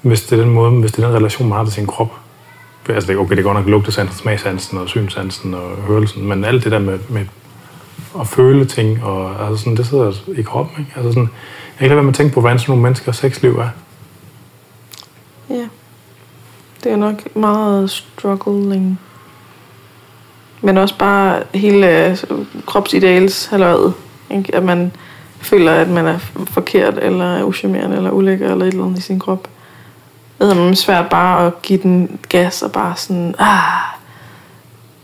hvis 0.03 0.23
det 0.23 0.39
er 0.39 0.43
den 0.43 0.53
måde, 0.53 0.71
hvis 0.71 0.93
det 0.93 1.05
er 1.05 1.07
den 1.07 1.17
relation, 1.17 1.49
man 1.49 1.57
har 1.57 1.65
til 1.65 1.75
sin 1.75 1.87
krop. 1.87 2.13
Altså, 2.95 3.13
det- 3.13 3.19
okay, 3.19 3.37
det 3.37 3.45
går 3.45 3.53
nok 3.53 3.67
lugtesansen, 3.67 4.17
smagsansen 4.19 4.79
og 4.79 4.89
synsansen 4.89 5.55
og 5.55 5.71
hørelsen, 5.87 6.29
men 6.29 6.45
alt 6.45 6.65
det 6.65 6.73
der 6.73 6.79
med, 6.79 6.99
med 7.09 7.25
at 8.21 8.27
føle 8.29 8.65
ting, 8.65 9.05
og 9.05 9.47
altså 9.47 9.57
sådan, 9.65 9.77
det 9.77 9.87
sidder 9.87 10.13
i 10.37 10.43
kroppen. 10.43 10.75
Ikke? 10.79 10.93
Altså 10.97 11.11
sådan, 11.13 11.23
jeg 11.23 11.79
kan 11.79 11.85
ikke 11.85 11.89
lade 11.89 11.97
være 11.97 12.03
med 12.05 12.13
at 12.13 12.17
tænke 12.17 12.35
på, 12.35 12.41
hvordan 12.41 12.59
sådan 12.59 12.71
nogle 12.71 12.83
mennesker 12.83 13.13
sexliv 13.13 13.59
er. 13.59 13.69
Ja. 15.51 15.67
Det 16.85 16.93
er 16.93 16.97
nok 16.97 17.37
meget 17.37 17.91
struggling. 17.91 19.01
Men 20.61 20.79
også 20.79 20.99
bare 20.99 21.43
hele 21.55 21.87
altså, 21.87 22.27
kropsideals 22.67 23.47
halvøjet. 23.47 23.95
Ikke? 24.31 24.55
At 24.55 24.63
man 24.63 24.93
føler, 25.41 25.73
at 25.73 25.89
man 25.89 26.07
er 26.07 26.19
forkert, 26.51 26.99
eller 27.03 27.25
er 27.25 27.45
uschammerende, 27.45 27.97
eller 27.97 28.11
ulækker, 28.11 28.53
eller 28.53 28.65
et 28.67 28.73
eller 28.73 28.85
andet 28.85 28.99
i 28.99 29.03
sin 29.03 29.19
krop. 29.19 29.49
Det 30.41 30.57
er 30.57 30.75
svært 30.75 31.09
bare 31.09 31.47
at 31.47 31.63
give 31.63 31.79
den 31.83 32.19
gas, 32.29 32.63
og 32.63 32.73
bare 32.73 32.97
sådan, 32.97 33.35
ah, 33.39 33.97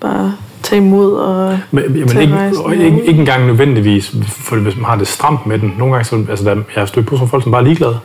bare 0.01 0.35
tage 0.63 0.77
imod, 0.77 1.17
og 1.17 1.59
Men, 1.71 1.85
jamen, 1.85 2.21
ikke, 2.21 2.61
og 2.65 2.77
ikke, 2.77 3.05
ikke 3.05 3.21
engang 3.21 3.47
nødvendigvis, 3.47 4.15
for 4.27 4.57
hvis 4.57 4.77
man 4.77 4.85
har 4.85 4.97
det 4.97 5.09
stramt 5.09 5.47
med 5.47 5.59
den. 5.59 5.75
Nogle 5.79 5.95
gange, 5.95 6.05
så, 6.05 6.25
altså, 6.31 6.45
der, 6.45 6.55
jeg 6.55 6.65
har 6.75 6.87
stødt 6.87 7.07
på 7.07 7.17
som 7.17 7.29
folk, 7.29 7.43
som 7.43 7.53
bare 7.53 7.61
er 7.61 7.65
ligeglade. 7.65 8.01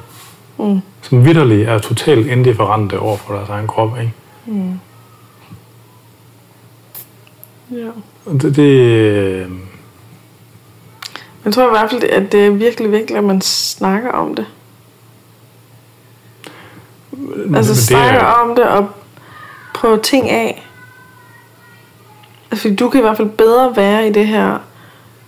Mm. 0.58 0.80
Som 1.02 1.26
vidderligt 1.26 1.70
er 1.70 1.80
totalt 1.80 2.28
indifferente 2.28 3.00
over 3.00 3.18
for 3.18 3.34
deres 3.34 3.50
egen 3.50 3.68
krop. 3.68 3.98
Ikke? 4.00 4.14
ja. 7.72 7.88
Og 8.26 8.42
Det, 8.42 8.56
det, 8.56 8.62
øh, 8.62 9.46
Jeg 11.46 11.54
tror 11.54 11.68
i 11.68 11.70
hvert 11.70 11.90
fald, 11.90 12.04
at 12.04 12.32
det 12.32 12.46
er 12.46 12.50
virkelig 12.50 12.92
vigtigt, 12.92 13.18
at 13.18 13.24
man 13.24 13.42
snakker 13.42 14.12
om 14.12 14.36
det. 14.36 14.46
Altså 17.56 17.74
det 17.74 17.84
snakker 17.84 18.20
er, 18.20 18.26
om 18.26 18.56
det 18.56 18.64
og 18.64 18.90
prøve 19.74 19.98
ting 19.98 20.30
af. 20.30 20.68
Altså, 22.52 22.76
du 22.80 22.90
kan 22.90 23.00
i 23.00 23.02
hvert 23.02 23.18
fald 23.18 23.30
bedre 23.30 23.76
være 23.76 24.08
i 24.08 24.12
det 24.12 24.28
her, 24.28 24.58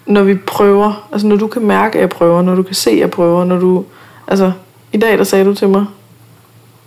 når 0.05 0.23
vi 0.23 0.36
prøver. 0.36 1.07
Altså 1.11 1.27
når 1.27 1.36
du 1.36 1.47
kan 1.47 1.61
mærke, 1.61 1.95
at 1.95 2.01
jeg 2.01 2.09
prøver, 2.09 2.41
når 2.41 2.55
du 2.55 2.63
kan 2.63 2.75
se, 2.75 2.91
at 2.91 2.99
jeg 2.99 3.11
prøver, 3.11 3.45
når 3.45 3.59
du... 3.59 3.86
Altså, 4.27 4.51
i 4.91 4.97
dag 4.97 5.17
der 5.17 5.23
sagde 5.23 5.45
du 5.45 5.53
til 5.53 5.69
mig, 5.69 5.86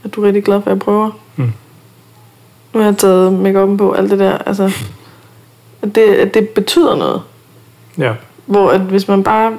at 0.04 0.14
du 0.14 0.22
er 0.22 0.26
rigtig 0.26 0.44
glad 0.44 0.62
for, 0.62 0.70
at 0.70 0.74
jeg 0.74 0.78
prøver. 0.78 1.10
Mm. 1.36 1.52
Nu 2.72 2.80
har 2.80 2.86
jeg 2.86 2.96
taget 2.98 3.32
make 3.32 3.76
på, 3.78 3.92
alt 3.92 4.10
det 4.10 4.18
der. 4.18 4.38
Altså, 4.38 4.72
at 5.82 5.94
det, 5.94 6.02
at 6.02 6.34
det 6.34 6.48
betyder 6.48 6.96
noget. 6.96 7.22
ja. 7.98 8.14
Hvor 8.46 8.70
at 8.70 8.80
hvis 8.80 9.08
man 9.08 9.22
bare 9.22 9.52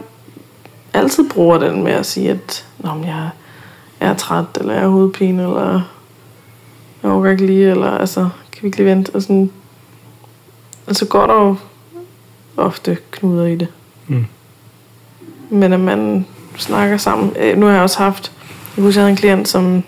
altid 0.94 1.30
bruger 1.30 1.58
den 1.58 1.84
med 1.84 1.92
at 1.92 2.06
sige, 2.06 2.30
at 2.30 2.66
Nå, 2.78 2.94
men 2.94 3.06
jeg, 3.06 3.30
jeg 4.00 4.10
er 4.10 4.14
træt, 4.16 4.46
eller 4.60 4.74
jeg 4.74 4.82
har 4.82 4.90
hovedpine, 4.90 5.44
eller 5.44 5.82
jeg 7.04 7.12
overgår 7.12 7.30
ikke 7.30 7.46
lige, 7.46 7.72
eller 7.72 7.92
altså, 7.92 8.30
kan 8.52 8.62
vi 8.62 8.68
ikke 8.68 8.78
lige 8.78 8.88
vente? 8.88 9.16
Og 9.16 9.22
sådan, 9.22 9.52
altså 10.88 11.06
går 11.06 11.28
der 11.28 11.34
jo 11.34 11.56
ofte 12.58 12.98
knuder 13.12 13.46
i 13.46 13.56
det. 13.56 13.68
Mm. 14.08 14.26
Men 15.50 15.74
at 15.74 15.80
man 15.80 16.26
snakker 16.58 16.98
sammen. 16.98 17.34
Øh, 17.40 17.58
Nu 17.58 17.66
har 17.66 17.74
jeg 17.74 17.82
også 17.82 17.98
haft, 17.98 18.32
jeg 18.78 18.84
husker, 18.84 19.02
jeg 19.02 19.04
havde 19.04 19.12
en 19.12 19.18
klient, 19.18 19.48
som, 19.48 19.84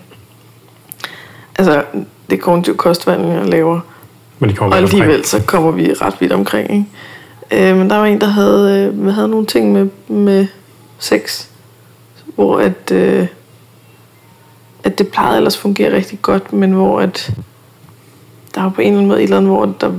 altså, 1.58 1.84
det 2.30 2.36
er 2.38 2.40
kognitiv 2.42 2.76
kostvandring, 2.76 3.32
jeg 3.32 3.46
laver. 3.48 3.80
Men 4.38 4.50
de 4.50 4.54
kommer 4.54 4.76
Og 4.76 4.82
omkring. 4.82 5.02
alligevel 5.02 5.24
så 5.26 5.42
kommer 5.46 5.70
vi 5.70 5.92
ret 5.92 6.14
vidt 6.20 6.32
omkring. 6.32 6.70
Ikke? 6.70 7.70
Øh, 7.70 7.76
men 7.76 7.90
der 7.90 7.96
var 7.96 8.06
en, 8.06 8.20
der 8.20 8.26
havde, 8.26 8.92
øh, 8.94 9.06
havde 9.06 9.28
nogle 9.28 9.46
ting 9.46 9.72
med, 9.72 9.88
med 10.08 10.46
sex, 10.98 11.46
hvor 12.34 12.58
at, 12.58 12.90
øh, 12.92 13.26
at 14.84 14.98
det 14.98 15.08
plejede 15.08 15.36
ellers 15.36 15.54
at 15.56 15.60
fungere 15.60 15.92
rigtig 15.96 16.18
godt, 16.22 16.52
men 16.52 16.72
hvor 16.72 17.00
at 17.00 17.32
der 18.54 18.62
var 18.62 18.68
på 18.70 18.80
en 18.80 18.86
eller 18.86 18.98
anden 18.98 19.08
måde 19.08 19.18
et 19.18 19.24
eller 19.24 19.36
andet, 19.36 19.50
hvor 19.52 19.66
der, 19.80 19.92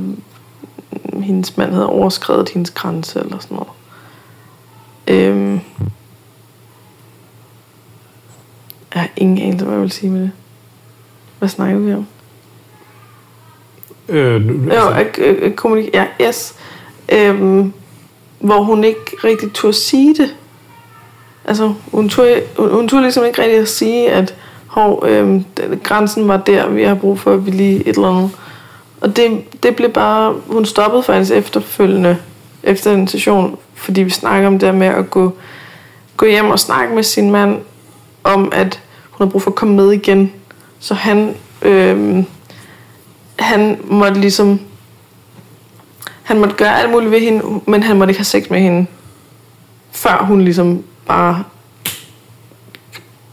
hendes 1.23 1.57
mand 1.57 1.71
havde 1.71 1.87
overskrevet 1.89 2.49
hendes 2.49 2.71
grænse 2.71 3.19
eller 3.19 3.39
sådan 3.39 3.55
noget. 3.57 3.69
Øhm, 5.07 5.59
jeg 8.93 9.01
har 9.01 9.09
ingen 9.17 9.37
anelse, 9.37 9.65
hvad 9.65 9.73
jeg 9.75 9.81
vil 9.81 9.91
sige 9.91 10.09
med 10.09 10.21
det. 10.21 10.31
Hvad 11.39 11.49
snakker 11.49 11.79
vi 11.79 11.93
om? 11.93 12.07
Øh, 14.09 14.41
nu- 14.41 14.73
Jo, 14.73 14.87
altså, 14.87 15.21
øh, 15.21 15.37
øh, 15.41 15.53
kommunik- 15.55 15.89
ja, 15.93 16.07
yes. 16.21 16.55
Øhm, 17.09 17.73
hvor 18.39 18.63
hun 18.63 18.83
ikke 18.83 18.99
rigtig 19.23 19.53
turde 19.53 19.73
sige 19.73 20.15
det. 20.15 20.35
Altså, 21.45 21.73
hun 21.91 22.09
turde, 22.09 22.41
hun, 22.57 22.71
hun 22.71 22.87
turde 22.87 23.03
ligesom 23.03 23.25
ikke 23.25 23.41
rigtig 23.41 23.59
at 23.59 23.67
sige, 23.69 24.11
at 24.11 24.35
hov, 24.71 25.05
øh, 25.07 25.41
grænsen 25.83 26.27
var 26.27 26.37
der, 26.37 26.69
vi 26.69 26.83
har 26.83 26.95
brug 26.95 27.19
for, 27.19 27.33
at 27.33 27.45
vi 27.45 27.51
lige 27.51 27.87
et 27.87 27.95
eller 27.95 28.07
andet. 28.07 28.31
Og 29.01 29.15
det, 29.15 29.43
det 29.63 29.75
blev 29.75 29.89
bare, 29.89 30.35
hun 30.47 30.65
stoppede 30.65 31.03
faktisk 31.03 31.31
efterfølgende, 31.31 32.17
efter 32.63 32.93
en 32.93 33.07
session, 33.07 33.57
fordi 33.75 34.01
vi 34.01 34.09
snakker 34.09 34.47
om 34.47 34.53
det 34.53 34.61
der 34.61 34.71
med 34.71 34.87
at 34.87 35.09
gå, 35.09 35.33
gå 36.17 36.25
hjem 36.25 36.49
og 36.49 36.59
snakke 36.59 36.95
med 36.95 37.03
sin 37.03 37.31
mand, 37.31 37.59
om 38.23 38.51
at 38.55 38.81
hun 39.11 39.27
har 39.27 39.31
brug 39.31 39.41
for 39.41 39.51
at 39.51 39.55
komme 39.55 39.75
med 39.75 39.91
igen. 39.91 40.33
Så 40.79 40.93
han, 40.93 41.35
øh, 41.61 42.23
han 43.39 43.79
måtte 43.83 44.19
ligesom 44.19 44.59
han 46.23 46.39
måtte 46.39 46.55
gøre 46.55 46.79
alt 46.79 46.91
muligt 46.91 47.11
ved 47.11 47.19
hende, 47.19 47.61
men 47.67 47.83
han 47.83 47.97
måtte 47.97 48.11
ikke 48.11 48.19
have 48.19 48.25
sex 48.25 48.49
med 48.49 48.59
hende, 48.59 48.85
før 49.91 50.25
hun 50.25 50.41
ligesom 50.41 50.83
bare 51.07 51.43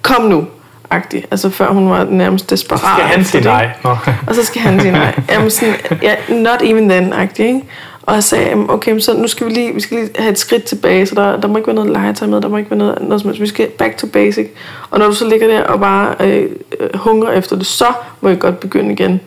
kom 0.02 0.22
nu, 0.22 0.46
agtig. 0.90 1.24
Altså 1.30 1.50
før 1.50 1.68
hun 1.68 1.90
var 1.90 2.04
nærmest 2.04 2.50
desperat. 2.50 2.80
skal 2.80 3.08
han 3.08 3.24
sige 3.24 3.44
nej. 3.44 3.70
Nå. 3.84 3.96
Og 4.26 4.34
så 4.34 4.44
skal 4.44 4.62
han 4.62 4.80
sige 4.80 4.92
nej. 4.92 5.20
Jamen 5.32 5.50
sådan, 5.50 5.74
ja, 6.02 6.14
not 6.28 6.62
even 6.62 6.88
then, 6.88 7.12
agtig, 7.12 7.46
ikke? 7.46 7.62
Og 8.02 8.14
jeg 8.14 8.24
sagde, 8.24 8.54
okay, 8.68 8.98
så 8.98 9.14
nu 9.14 9.28
skal 9.28 9.46
vi 9.46 9.52
lige, 9.52 9.74
vi 9.74 9.80
skal 9.80 9.98
lige 9.98 10.10
have 10.18 10.30
et 10.30 10.38
skridt 10.38 10.64
tilbage, 10.64 11.06
så 11.06 11.14
der, 11.14 11.40
der 11.40 11.48
må 11.48 11.56
ikke 11.56 11.66
være 11.66 11.74
noget 11.74 11.90
legetøj 11.90 12.28
med, 12.28 12.40
der 12.40 12.48
må 12.48 12.56
ikke 12.56 12.70
være 12.70 12.78
noget, 12.78 12.98
noget 13.02 13.20
som 13.20 13.28
helst. 13.28 13.40
Vi 13.40 13.46
skal 13.46 13.66
back 13.68 13.96
to 13.96 14.06
basic. 14.06 14.46
Og 14.90 14.98
når 14.98 15.06
du 15.06 15.12
så 15.12 15.28
ligger 15.28 15.46
der 15.46 15.62
og 15.62 15.80
bare 15.80 16.14
øh, 16.20 16.50
øh, 16.80 16.88
hungrer 16.94 17.32
efter 17.32 17.56
det, 17.56 17.66
så 17.66 17.86
må 18.20 18.28
jeg 18.28 18.38
godt 18.38 18.60
begynde 18.60 18.92
igen. 18.92 19.20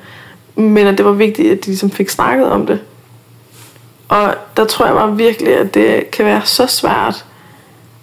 Men 0.55 0.87
at 0.87 0.97
det 0.97 1.05
var 1.05 1.11
vigtigt, 1.11 1.51
at 1.51 1.65
de 1.65 1.65
ligesom 1.65 1.91
fik 1.91 2.09
snakket 2.09 2.45
om 2.45 2.65
det. 2.65 2.79
Og 4.09 4.35
der 4.57 4.65
tror 4.65 4.85
jeg 4.85 4.95
bare 4.95 5.17
virkelig, 5.17 5.57
at 5.57 5.73
det 5.73 6.11
kan 6.11 6.25
være 6.25 6.41
så 6.43 6.67
svært 6.67 7.25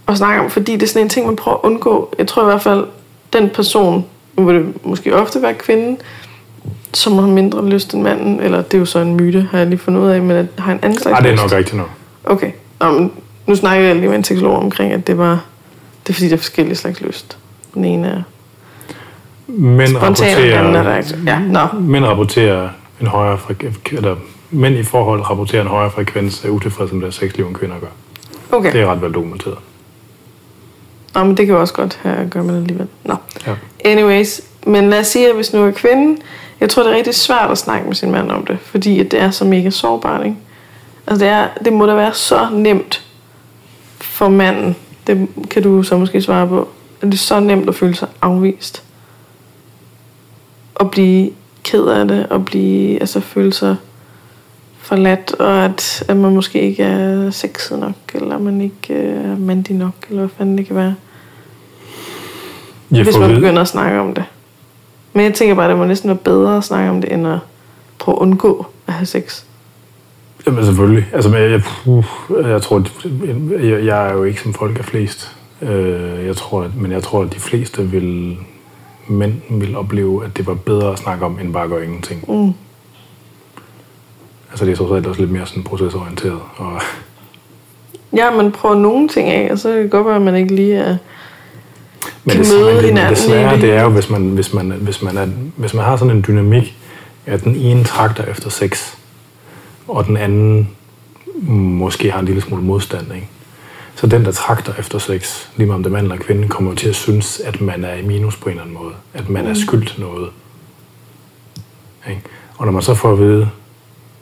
at 0.08 0.16
snakke 0.16 0.40
om, 0.40 0.50
fordi 0.50 0.72
det 0.72 0.82
er 0.82 0.86
sådan 0.86 1.02
en 1.02 1.08
ting, 1.08 1.26
man 1.26 1.36
prøver 1.36 1.56
at 1.56 1.64
undgå. 1.64 2.14
Jeg 2.18 2.26
tror 2.26 2.42
i 2.42 2.44
hvert 2.44 2.62
fald, 2.62 2.84
den 3.32 3.50
person, 3.50 4.04
nu 4.36 4.44
vil 4.44 4.54
det 4.54 4.86
måske 4.86 5.16
ofte 5.16 5.42
være 5.42 5.54
kvinden, 5.54 5.98
som 6.94 7.12
har 7.12 7.26
mindre 7.26 7.68
lyst 7.68 7.94
end 7.94 8.02
manden, 8.02 8.40
eller 8.40 8.62
det 8.62 8.74
er 8.74 8.78
jo 8.78 8.84
så 8.84 8.98
en 8.98 9.14
myte, 9.14 9.48
har 9.50 9.58
jeg 9.58 9.66
lige 9.66 9.78
fundet 9.78 10.00
ud 10.00 10.08
af, 10.08 10.22
men 10.22 10.36
at 10.36 10.46
har 10.58 10.72
en 10.72 10.78
anden 10.82 10.98
slags 10.98 11.14
Ej, 11.14 11.20
det 11.20 11.28
er 11.28 11.32
lyst. 11.32 11.42
nok 11.42 11.52
rigtigt 11.52 11.76
nok. 11.76 11.90
Okay. 12.24 12.52
Nå, 12.80 12.92
men 12.92 13.12
nu 13.46 13.56
snakker 13.56 13.86
jeg 13.86 13.96
lige 13.96 14.08
med 14.08 14.16
en 14.16 14.24
seksolog 14.24 14.56
omkring, 14.56 14.92
at 14.92 15.06
det 15.06 15.18
var, 15.18 15.44
det 16.06 16.10
er 16.10 16.14
fordi, 16.14 16.28
der 16.28 16.34
er 16.34 16.38
forskellige 16.38 16.76
slags 16.76 17.00
lyst. 17.00 17.38
Den 17.74 17.84
ene 17.84 18.08
er 18.08 18.22
Mænd 19.46 19.88
spontan, 19.88 20.36
og 20.36 20.42
den 20.42 20.52
anden 20.52 20.74
er 20.74 20.78
rapporterer, 20.78 20.92
reaktion. 20.94 21.20
Ja, 21.26 21.38
nå. 21.38 21.80
mænd 21.80 22.04
rapporterer 22.04 22.68
en 23.00 23.06
højere 23.06 23.38
frekvens, 23.38 23.76
eller 23.92 24.16
mænd 24.50 24.74
i 24.74 24.82
forhold 24.82 25.20
rapporterer 25.20 25.62
en 25.62 25.68
højere 25.68 25.90
frekvens 25.90 26.44
af 26.44 26.48
utilfredshed 26.48 26.94
med 26.94 27.02
deres 27.02 27.14
sexliv, 27.14 27.46
end 27.46 27.54
kvinder 27.54 27.76
gør. 27.80 27.86
Okay. 28.56 28.72
Det 28.72 28.80
er 28.80 28.86
ret 28.86 29.02
vel 29.02 29.12
dokumenteret. 29.12 29.58
Nå, 31.18 31.24
men 31.24 31.36
det 31.36 31.46
kan 31.46 31.54
jo 31.54 31.60
også 31.60 31.74
godt 31.74 31.98
have 32.02 32.16
at 32.16 32.30
gøre 32.30 32.44
med 32.44 32.54
det 32.54 32.60
alligevel. 32.60 32.86
Nå. 33.04 33.14
Ja. 33.46 33.54
Anyways, 33.84 34.40
men 34.66 34.90
lad 34.90 35.00
os 35.00 35.06
sige, 35.06 35.28
at 35.28 35.34
hvis 35.34 35.52
nu 35.52 35.66
er 35.66 35.70
kvinden, 35.70 36.18
jeg 36.60 36.70
tror, 36.70 36.82
det 36.82 36.92
er 36.92 36.96
rigtig 36.96 37.14
svært 37.14 37.50
at 37.50 37.58
snakke 37.58 37.86
med 37.86 37.94
sin 37.94 38.10
mand 38.10 38.30
om 38.30 38.46
det, 38.46 38.58
fordi 38.60 39.00
at 39.00 39.10
det 39.10 39.20
er 39.20 39.30
så 39.30 39.44
mega 39.44 39.70
sårbart, 39.70 40.24
ikke? 40.24 40.36
Altså, 41.06 41.24
det, 41.24 41.32
er, 41.32 41.48
det 41.64 41.72
må 41.72 41.86
da 41.86 41.94
være 41.94 42.14
så 42.14 42.48
nemt 42.52 43.04
for 44.00 44.28
manden, 44.28 44.76
det 45.06 45.28
kan 45.50 45.62
du 45.62 45.82
så 45.82 45.96
måske 45.96 46.22
svare 46.22 46.48
på, 46.48 46.68
at 47.00 47.06
det 47.06 47.14
er 47.14 47.18
så 47.18 47.40
nemt 47.40 47.68
at 47.68 47.74
føle 47.74 47.94
sig 47.94 48.08
afvist. 48.22 48.82
Og 50.74 50.90
blive 50.90 51.30
ked 51.62 51.86
af 51.86 52.08
det, 52.08 52.26
og 52.26 52.44
blive, 52.44 53.00
altså 53.00 53.20
føle 53.20 53.52
sig 53.52 53.76
forladt, 54.78 55.34
og 55.38 55.64
at, 55.64 56.04
at 56.08 56.16
man 56.16 56.34
måske 56.34 56.60
ikke 56.60 56.82
er 56.82 57.30
sexet 57.30 57.78
nok, 57.78 57.94
eller 58.14 58.38
man 58.38 58.60
ikke 58.60 58.94
er 58.94 59.36
mandig 59.36 59.76
nok, 59.76 59.94
eller 60.08 60.20
hvad 60.20 60.30
fanden 60.38 60.58
det 60.58 60.66
kan 60.66 60.76
være 60.76 60.94
Jeg 62.90 63.04
hvis 63.04 63.18
man 63.18 63.34
begynder 63.34 63.60
at 63.60 63.68
snakke 63.68 64.00
om 64.00 64.14
det. 64.14 64.24
Men 65.12 65.24
jeg 65.24 65.34
tænker 65.34 65.54
bare, 65.54 65.64
at 65.64 65.70
det 65.70 65.78
må 65.78 65.84
næsten 65.84 66.08
være 66.08 66.18
bedre 66.18 66.56
at 66.56 66.64
snakke 66.64 66.90
om 66.90 67.00
det, 67.00 67.12
end 67.12 67.26
at 67.28 67.38
prøve 67.98 68.16
at 68.16 68.20
undgå 68.20 68.66
at 68.86 68.92
have 68.92 69.06
sex. 69.06 69.42
Jamen 70.46 70.64
selvfølgelig. 70.64 71.06
Altså, 71.12 71.30
men 71.30 71.42
jeg, 71.42 71.50
jeg, 71.50 71.62
puh, 71.62 72.04
jeg 72.30 72.62
tror, 72.62 72.82
jeg, 73.62 73.84
jeg 73.84 74.08
er 74.08 74.12
jo 74.12 74.24
ikke 74.24 74.40
som 74.40 74.54
folk 74.54 74.78
er 74.78 74.82
flest. 74.82 75.36
Øh, 75.62 76.26
jeg 76.26 76.36
tror, 76.36 76.62
at, 76.62 76.76
men 76.76 76.92
jeg 76.92 77.02
tror, 77.02 77.22
at 77.22 77.34
de 77.34 77.40
fleste 77.40 77.90
vil, 77.90 78.36
mænd 79.06 79.34
vil 79.50 79.76
opleve, 79.76 80.24
at 80.24 80.36
det 80.36 80.46
var 80.46 80.54
bedre 80.54 80.92
at 80.92 80.98
snakke 80.98 81.24
om, 81.24 81.38
end 81.40 81.52
bare 81.52 81.64
at 81.64 81.70
gøre 81.70 81.84
ingenting. 81.84 82.24
Mm. 82.28 82.52
Altså 84.50 84.64
det 84.64 84.72
er 84.72 84.76
trods 84.76 84.92
alt 84.92 85.06
også 85.06 85.20
lidt 85.20 85.30
mere 85.30 85.46
sådan 85.46 85.64
procesorienteret. 85.64 86.40
Og, 86.56 86.82
Ja, 88.16 88.30
man 88.30 88.52
prøver 88.52 88.74
nogle 88.74 89.08
ting 89.08 89.28
af, 89.28 89.48
og 89.52 89.58
så 89.58 89.72
kan 89.72 89.82
det 89.82 89.90
godt 89.90 90.06
være, 90.06 90.16
at 90.16 90.22
man 90.22 90.36
ikke 90.36 90.54
lige 90.54 90.76
er... 90.76 90.96
men 92.24 92.36
Kan 92.36 92.44
det, 92.44 92.52
møde 92.60 92.82
hinanden 92.82 93.58
i 93.58 93.60
det. 93.60 93.70
er 93.70 93.82
jo, 93.82 93.88
hvis 93.88 94.10
man, 94.10 94.22
hvis, 94.22 94.52
man, 94.54 94.70
hvis, 94.70 95.02
man 95.02 95.16
er, 95.16 95.26
hvis 95.56 95.74
man 95.74 95.84
har 95.84 95.96
sådan 95.96 96.16
en 96.16 96.24
dynamik, 96.28 96.76
at 97.26 97.44
den 97.44 97.56
ene 97.56 97.84
trakter 97.84 98.24
efter 98.24 98.50
sex, 98.50 98.94
og 99.88 100.06
den 100.06 100.16
anden 100.16 100.68
måske 101.46 102.10
har 102.10 102.18
en 102.18 102.24
lille 102.26 102.40
smule 102.40 102.62
modstand, 102.62 103.14
ikke? 103.14 103.28
Så 103.94 104.06
den, 104.06 104.24
der 104.24 104.32
trakter 104.32 104.72
efter 104.78 104.98
sex, 104.98 105.46
lige 105.56 105.66
meget 105.66 105.76
om 105.76 105.82
det 105.82 105.90
er 105.90 105.94
mand 105.94 106.06
eller 106.12 106.24
kvinde, 106.24 106.48
kommer 106.48 106.70
jo 106.70 106.76
til 106.76 106.88
at 106.88 106.94
synes, 106.94 107.40
at 107.40 107.60
man 107.60 107.84
er 107.84 107.94
i 107.94 108.02
minus 108.02 108.36
på 108.36 108.44
en 108.44 108.50
eller 108.50 108.62
anden 108.62 108.76
måde. 108.82 108.94
At 109.14 109.28
man 109.28 109.46
er 109.46 109.54
skyld 109.54 109.86
til 109.86 110.00
noget. 110.00 110.28
Ikke? 112.08 112.22
Og 112.58 112.66
når 112.66 112.72
man 112.72 112.82
så 112.82 112.94
får 112.94 113.12
at 113.12 113.18
vide, 113.18 113.50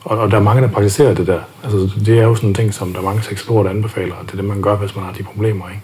og, 0.04 0.18
og 0.18 0.30
der 0.30 0.36
er 0.36 0.42
mange, 0.42 0.62
der 0.62 0.68
praktiserer 0.68 1.14
det 1.14 1.26
der. 1.26 1.40
Altså, 1.64 1.90
det 2.06 2.18
er 2.18 2.22
jo 2.22 2.34
sådan 2.34 2.48
en 2.50 2.54
ting, 2.54 2.74
som 2.74 2.92
der 2.92 3.00
er 3.00 3.04
mange 3.04 3.22
seksologer, 3.22 3.62
der 3.62 3.70
anbefaler, 3.70 4.14
og 4.14 4.24
det 4.26 4.32
er 4.32 4.36
det, 4.36 4.44
man 4.44 4.62
gør, 4.62 4.76
hvis 4.76 4.96
man 4.96 5.04
har 5.04 5.12
de 5.12 5.22
problemer. 5.22 5.68
Ikke? 5.68 5.82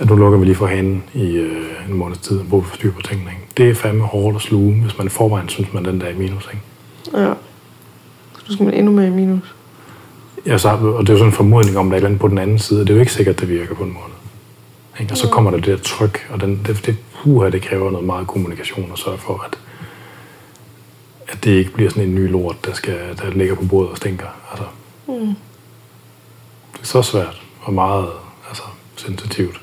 At 0.00 0.08
nu 0.10 0.16
lukker 0.16 0.38
vi 0.38 0.44
lige 0.44 0.54
for 0.54 0.66
hanen 0.66 1.02
i 1.14 1.30
øh, 1.36 1.88
en 1.88 1.94
måneds 1.94 2.18
tid, 2.18 2.38
og 2.40 2.46
bruger 2.48 2.64
for 2.64 2.76
styr 2.76 2.92
på 2.92 3.02
tingene. 3.02 3.30
Ikke? 3.30 3.42
Det 3.56 3.70
er 3.70 3.74
fandme 3.74 4.04
hårdt 4.04 4.36
at 4.36 4.42
sluge, 4.42 4.74
hvis 4.82 4.98
man 4.98 5.06
i 5.06 5.10
forvejen 5.10 5.48
synes, 5.48 5.72
man 5.72 5.84
den 5.84 6.00
der 6.00 6.06
er 6.06 6.10
i 6.10 6.16
minus. 6.16 6.48
Ikke? 6.52 7.18
Ja. 7.22 7.32
Så 8.34 8.44
nu 8.48 8.54
skal 8.54 8.64
man 8.64 8.74
endnu 8.74 8.92
mere 8.92 9.06
i 9.06 9.10
minus. 9.10 9.54
Ja, 10.46 10.58
så, 10.58 10.68
og 10.68 11.00
det 11.00 11.08
er 11.08 11.12
jo 11.12 11.18
sådan 11.18 11.26
en 11.32 11.32
formodning 11.36 11.78
om, 11.78 11.86
at 11.86 11.90
der 11.90 11.94
er 11.94 11.96
et 11.96 12.00
eller 12.00 12.08
andet 12.08 12.20
på 12.20 12.28
den 12.28 12.38
anden 12.38 12.58
side, 12.58 12.80
og 12.80 12.86
det 12.86 12.92
er 12.92 12.96
jo 12.96 13.00
ikke 13.00 13.12
sikkert, 13.12 13.40
det 13.40 13.48
virker 13.48 13.74
på 13.74 13.82
en 13.84 13.92
måned. 13.92 14.14
Ikke? 15.00 15.12
Og 15.12 15.16
så 15.16 15.28
kommer 15.28 15.50
der 15.50 15.58
det 15.58 15.66
der 15.66 15.76
tryk, 15.76 16.26
og 16.30 16.40
den, 16.40 16.60
det, 16.66 16.86
det, 16.86 16.96
puha, 17.22 17.50
det 17.50 17.62
kræver 17.62 17.90
noget 17.90 18.06
meget 18.06 18.26
kommunikation 18.26 18.90
at 18.92 18.98
sørge 18.98 19.18
for, 19.18 19.44
at, 19.46 19.58
at 21.28 21.44
det 21.44 21.50
ikke 21.50 21.70
bliver 21.72 21.90
sådan 21.90 22.02
en 22.08 22.14
ny 22.14 22.30
lort, 22.30 22.56
der, 22.66 22.72
skal, 22.72 22.98
der 23.18 23.30
ligger 23.30 23.54
på 23.54 23.64
bordet 23.64 23.90
og 23.90 23.96
stinker. 23.96 24.26
Altså, 24.50 24.64
Mm. 25.06 25.26
det 26.72 26.80
er 26.82 26.84
så 26.86 27.02
svært 27.02 27.42
og 27.62 27.72
meget 27.72 28.08
altså, 28.48 28.62
sensitivt. 28.96 29.59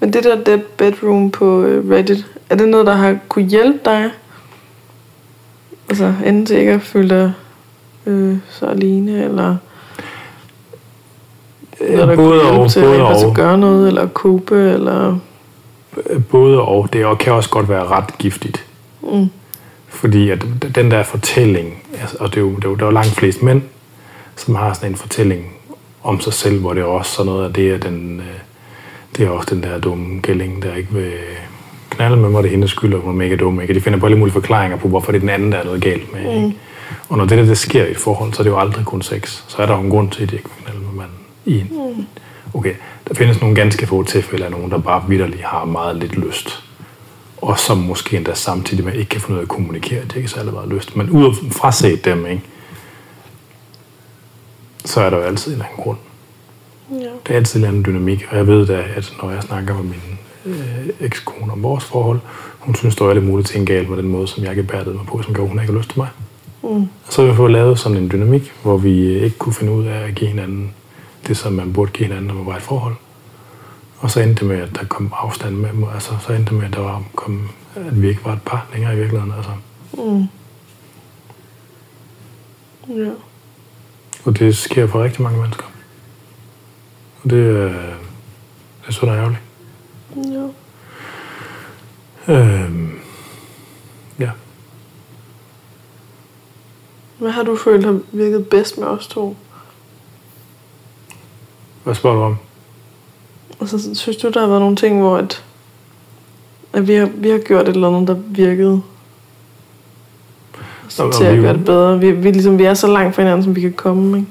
Men 0.00 0.12
det 0.12 0.24
der 0.24 0.44
dead 0.44 0.58
bedroom 0.76 1.30
på 1.30 1.62
øh, 1.62 1.90
Reddit, 1.90 2.26
er 2.50 2.54
det 2.54 2.68
noget, 2.68 2.86
der 2.86 2.92
har 2.94 3.18
kunne 3.28 3.44
hjælpe 3.44 3.78
dig? 3.84 4.10
Altså, 5.88 6.14
enten 6.26 6.46
til 6.46 6.56
ikke 6.56 6.72
at 6.72 6.82
føle 6.82 7.08
dig 7.08 7.32
øh, 8.06 8.36
så 8.50 8.66
alene, 8.66 9.24
eller 9.24 9.56
noget, 11.80 12.08
der 12.08 12.16
både 12.16 12.40
kunne 12.40 12.50
og, 12.60 12.70
til 12.70 12.82
både 12.82 12.98
faktisk 12.98 13.24
og. 13.24 13.30
at 13.30 13.36
gøre 13.36 13.58
noget, 13.58 13.88
eller 13.88 14.06
kope, 14.06 14.54
eller... 14.72 15.18
Både 16.30 16.60
og. 16.60 16.88
Det 16.92 17.00
er- 17.00 17.14
kan 17.14 17.32
også 17.32 17.50
godt 17.50 17.68
være 17.68 17.84
ret 17.86 18.18
giftigt. 18.18 18.64
Mm. 19.02 19.26
Fordi 19.88 20.30
at 20.30 20.44
den 20.74 20.90
der 20.90 21.02
fortælling, 21.02 21.82
altså, 22.00 22.16
og 22.20 22.28
det 22.30 22.36
er, 22.36 22.40
jo, 22.40 22.54
det, 22.56 22.64
er 22.64 22.68
jo, 22.68 22.74
der 22.74 22.82
er 22.82 22.86
jo 22.86 22.92
langt 22.92 23.10
flest 23.10 23.42
mænd, 23.42 23.62
som 24.36 24.54
har 24.54 24.72
sådan 24.72 24.90
en 24.90 24.96
fortælling 24.96 25.52
om 26.02 26.20
sig 26.20 26.32
selv, 26.32 26.60
hvor 26.60 26.72
det 26.74 26.80
er 26.80 26.84
også 26.84 27.12
sådan 27.12 27.32
noget 27.32 27.44
af 27.44 27.52
det, 27.54 27.72
at 27.72 27.82
den, 27.82 28.20
øh, 28.20 28.26
det 29.16 29.26
er 29.26 29.30
også 29.30 29.54
den 29.54 29.62
der 29.62 29.78
dumme 29.78 30.20
gælling, 30.20 30.62
der 30.62 30.74
ikke 30.74 30.92
vil 30.92 31.12
knalde 31.90 32.16
med 32.16 32.28
mig, 32.28 32.42
det 32.42 32.48
er 32.48 32.52
hendes 32.52 32.70
skyld, 32.70 32.94
og 32.94 33.00
hun 33.00 33.10
er 33.10 33.16
mega 33.16 33.36
dum. 33.36 33.60
Ikke? 33.60 33.74
De 33.74 33.80
finder 33.80 33.98
på 33.98 34.06
alle 34.06 34.18
mulige 34.18 34.32
forklaringer 34.32 34.76
på, 34.76 34.88
hvorfor 34.88 35.12
det 35.12 35.18
er 35.18 35.20
den 35.20 35.28
anden, 35.28 35.52
der 35.52 35.58
er 35.58 35.64
noget 35.64 35.82
galt 35.82 36.12
med. 36.12 36.20
Ikke? 36.20 36.56
Og 37.08 37.18
når 37.18 37.24
det 37.24 37.38
der, 37.38 37.44
det 37.44 37.58
sker 37.58 37.84
i 37.84 37.90
et 37.90 37.96
forhold, 37.96 38.32
så 38.32 38.42
er 38.42 38.44
det 38.44 38.50
jo 38.50 38.58
aldrig 38.58 38.84
kun 38.84 39.02
sex. 39.02 39.42
Så 39.48 39.62
er 39.62 39.66
der 39.66 39.74
jo 39.74 39.80
en 39.80 39.90
grund 39.90 40.10
til, 40.10 40.22
at 40.22 40.30
de 40.30 40.36
ikke 40.36 40.48
vil 40.56 40.64
knalde 40.64 40.80
med 40.80 40.92
manden. 40.92 41.16
I 41.44 41.60
en. 41.60 42.06
Okay, 42.54 42.74
der 43.08 43.14
findes 43.14 43.40
nogle 43.40 43.56
ganske 43.56 43.86
få 43.86 44.02
tilfælde 44.02 44.44
af 44.44 44.50
nogen, 44.50 44.70
der 44.70 44.78
bare 44.78 45.04
vidderligt 45.08 45.42
har 45.42 45.64
meget 45.64 45.96
lidt 45.96 46.16
lyst. 46.16 46.64
Og 47.36 47.58
som 47.58 47.78
måske 47.78 48.16
endda 48.16 48.34
samtidig 48.34 48.84
med 48.84 48.94
ikke 48.94 49.08
kan 49.08 49.20
finde 49.20 49.34
ud 49.34 49.38
af 49.38 49.42
at 49.42 49.48
kommunikere, 49.48 50.04
det 50.04 50.12
er 50.12 50.16
ikke 50.16 50.28
særlig 50.28 50.52
meget 50.52 50.68
lyst. 50.68 50.96
Men 50.96 51.10
ud 51.10 51.34
fra 51.52 51.72
set 51.72 52.04
dem, 52.04 52.26
ikke? 52.26 52.42
så 54.84 55.00
er 55.00 55.10
der 55.10 55.16
jo 55.16 55.22
altid 55.22 55.54
en 55.54 55.62
anden 55.62 55.76
grund. 55.76 55.98
Ja. 56.90 56.96
Det 56.96 57.32
er 57.32 57.36
altid 57.36 57.60
en 57.60 57.66
anden 57.66 57.84
dynamik, 57.84 58.26
og 58.30 58.36
jeg 58.36 58.46
ved 58.46 58.66
da, 58.66 58.84
at 58.96 59.12
når 59.22 59.30
jeg 59.30 59.42
snakker 59.42 59.74
med 59.74 59.82
min 59.82 60.18
øh, 60.44 60.88
ekskone 61.00 61.52
om 61.52 61.62
vores 61.62 61.84
forhold, 61.84 62.20
hun 62.58 62.74
synes, 62.74 62.96
der 62.96 63.04
er 63.04 63.10
alle 63.10 63.22
mulige 63.22 63.44
ting 63.44 63.66
galt 63.66 63.88
med 63.88 63.98
den 63.98 64.08
måde, 64.08 64.28
som 64.28 64.44
jeg 64.44 64.56
gebærdede 64.56 64.94
mig 64.94 65.06
på, 65.06 65.22
som 65.22 65.34
gjorde, 65.34 65.48
hun 65.48 65.60
ikke 65.60 65.72
har 65.72 65.78
lyst 65.78 65.90
til 65.90 65.98
mig. 65.98 66.08
Mm. 66.62 66.68
Og 67.06 67.12
så 67.12 67.22
har 67.22 67.30
vi 67.30 67.36
fået 67.36 67.52
lavet 67.52 67.78
sådan 67.78 67.98
en 67.98 68.10
dynamik, 68.10 68.52
hvor 68.62 68.76
vi 68.76 69.18
ikke 69.18 69.38
kunne 69.38 69.52
finde 69.52 69.72
ud 69.72 69.86
af 69.86 70.08
at 70.08 70.14
give 70.14 70.30
hinanden 70.30 70.74
det, 71.26 71.36
som 71.36 71.52
man 71.52 71.72
burde 71.72 71.92
give 71.92 72.06
hinanden, 72.06 72.26
når 72.26 72.34
man 72.34 72.46
var 72.46 72.54
i 72.54 72.56
et 72.56 72.62
forhold. 72.62 72.94
Og 73.98 74.10
så 74.10 74.20
endte 74.20 74.40
det 74.40 74.48
med, 74.48 74.56
at 74.56 74.74
der 74.74 74.84
kom 74.84 75.12
afstand 75.16 75.56
med 75.56 75.70
dem. 75.72 75.84
Altså, 75.94 76.10
så 76.26 76.32
endte 76.32 76.50
det 76.50 76.58
med, 76.58 76.66
at, 76.66 76.74
der 76.74 76.80
var, 76.80 77.02
kom, 77.14 77.48
at 77.74 78.02
vi 78.02 78.08
ikke 78.08 78.24
var 78.24 78.32
et 78.32 78.42
par 78.42 78.66
længere 78.72 78.94
i 78.94 78.96
virkeligheden. 78.96 79.34
Altså. 79.36 79.50
Mm. 79.92 80.26
Ja. 82.96 83.10
Og 84.24 84.38
det 84.38 84.56
sker 84.56 84.86
for 84.86 85.02
rigtig 85.02 85.22
mange 85.22 85.40
mennesker. 85.40 85.64
Det, 87.30 87.56
er- 87.56 87.68
det 87.68 88.88
er 88.88 88.92
sådan 88.92 89.14
ærgerligt. 89.14 89.40
Ja. 90.16 90.48
Øhm, 92.34 92.98
ja. 94.18 94.30
Hvad 97.18 97.30
har 97.30 97.42
du 97.42 97.56
følt 97.56 97.84
har 97.84 98.00
virket 98.12 98.48
bedst 98.48 98.78
med 98.78 98.86
os 98.86 99.06
to? 99.06 99.36
Hvad 101.84 101.94
spørger 101.94 102.16
du 102.16 102.22
om? 102.22 102.36
Altså, 103.60 103.94
synes 103.94 104.16
du, 104.16 104.28
der 104.30 104.40
har 104.40 104.46
været 104.46 104.60
nogle 104.60 104.76
ting, 104.76 105.00
hvor 105.00 105.16
at, 105.16 105.44
at 106.72 106.88
vi, 106.88 106.94
har, 106.94 107.06
vi 107.14 107.30
har 107.30 107.38
gjort 107.38 107.68
et 107.68 107.74
eller 107.74 107.88
andet, 107.88 108.08
der 108.08 108.14
virkede 108.14 108.70
Nå, 108.78 108.82
altså, 110.84 111.10
til 111.18 111.26
og 111.26 111.32
at 111.32 111.36
vi- 111.38 111.42
gøre 111.42 111.52
det 111.54 111.64
bedre? 111.64 111.98
Vi, 112.00 112.10
vi, 112.12 112.30
ligesom, 112.30 112.58
vi 112.58 112.64
er 112.64 112.74
så 112.74 112.86
langt 112.86 113.14
fra 113.14 113.22
hinanden, 113.22 113.44
som 113.44 113.56
vi 113.56 113.60
kan 113.60 113.72
komme. 113.72 114.18
Ikke? 114.18 114.28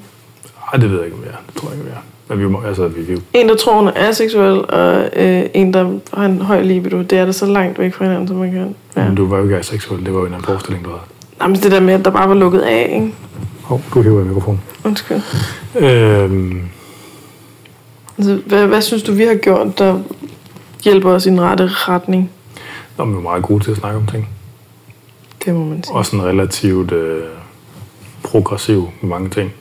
Ej, 0.72 0.78
det 0.80 0.90
ved 0.90 0.96
jeg 0.96 1.04
ikke, 1.06 1.16
om 1.16 1.22
jeg 1.24 1.30
er. 1.32 1.36
Det 1.46 1.54
tror 1.56 1.68
jeg 1.68 1.78
ikke, 1.78 1.90
vi 1.90 1.94
er. 1.96 2.00
Men 2.28 2.38
vi, 2.40 2.46
må, 2.48 2.62
altså, 2.66 2.88
vi, 2.88 3.00
vi, 3.02 3.20
En, 3.34 3.48
der 3.48 3.56
tror, 3.56 3.76
hun 3.78 3.88
er 3.88 3.92
aseksuel, 4.08 4.70
og 4.70 5.08
øh, 5.16 5.44
en, 5.54 5.72
der 5.74 5.98
har 6.14 6.24
en 6.26 6.40
høj 6.42 6.62
libido, 6.62 7.02
det 7.02 7.18
er 7.18 7.24
det 7.24 7.34
så 7.34 7.46
langt 7.46 7.78
væk 7.78 7.94
fra 7.94 8.04
hinanden, 8.04 8.28
som 8.28 8.36
man 8.36 8.50
kan. 8.50 8.74
ja. 8.96 9.00
Ja. 9.00 9.06
men 9.08 9.14
du 9.16 9.26
var 9.26 9.38
jo 9.38 9.44
ikke 9.44 9.62
seksuel. 9.62 10.04
Det 10.06 10.14
var 10.14 10.20
jo 10.20 10.26
en 10.26 10.32
anden 10.32 10.44
forestilling, 10.46 10.84
du 10.84 10.90
havde. 10.90 11.02
Nej, 11.38 11.48
men 11.48 11.56
det 11.56 11.72
der 11.72 11.80
med, 11.80 11.94
at 11.94 12.04
der 12.04 12.10
bare 12.10 12.28
var 12.28 12.34
lukket 12.34 12.60
af, 12.60 12.90
ikke? 12.94 13.14
Hov, 13.62 13.82
du 13.94 14.02
hiver 14.02 14.20
i 14.20 14.24
mikrofonen. 14.24 14.60
Undskyld. 14.84 15.20
Øhm, 15.78 16.60
Altså, 18.18 18.40
hvad, 18.46 18.66
hvad 18.66 18.82
synes 18.82 19.02
du, 19.02 19.12
vi 19.12 19.24
har 19.24 19.34
gjort, 19.34 19.78
der 19.78 20.00
hjælper 20.84 21.10
os 21.10 21.26
i 21.26 21.28
den 21.28 21.40
rette 21.40 21.64
retning? 21.68 22.30
Nå, 22.98 23.04
men 23.04 23.14
vi 23.14 23.18
er 23.18 23.22
meget 23.22 23.42
gode 23.42 23.64
til 23.64 23.70
at 23.70 23.76
snakke 23.76 23.98
om 23.98 24.06
ting. 24.06 24.28
Det 25.44 25.54
må 25.54 25.64
man 25.64 25.84
sige. 25.84 25.94
Og 25.94 26.06
sådan 26.06 26.24
relativt 26.24 26.92
øh, 26.92 27.22
progressiv 28.22 28.88
med 29.00 29.08
mange 29.10 29.28
ting. 29.30 29.52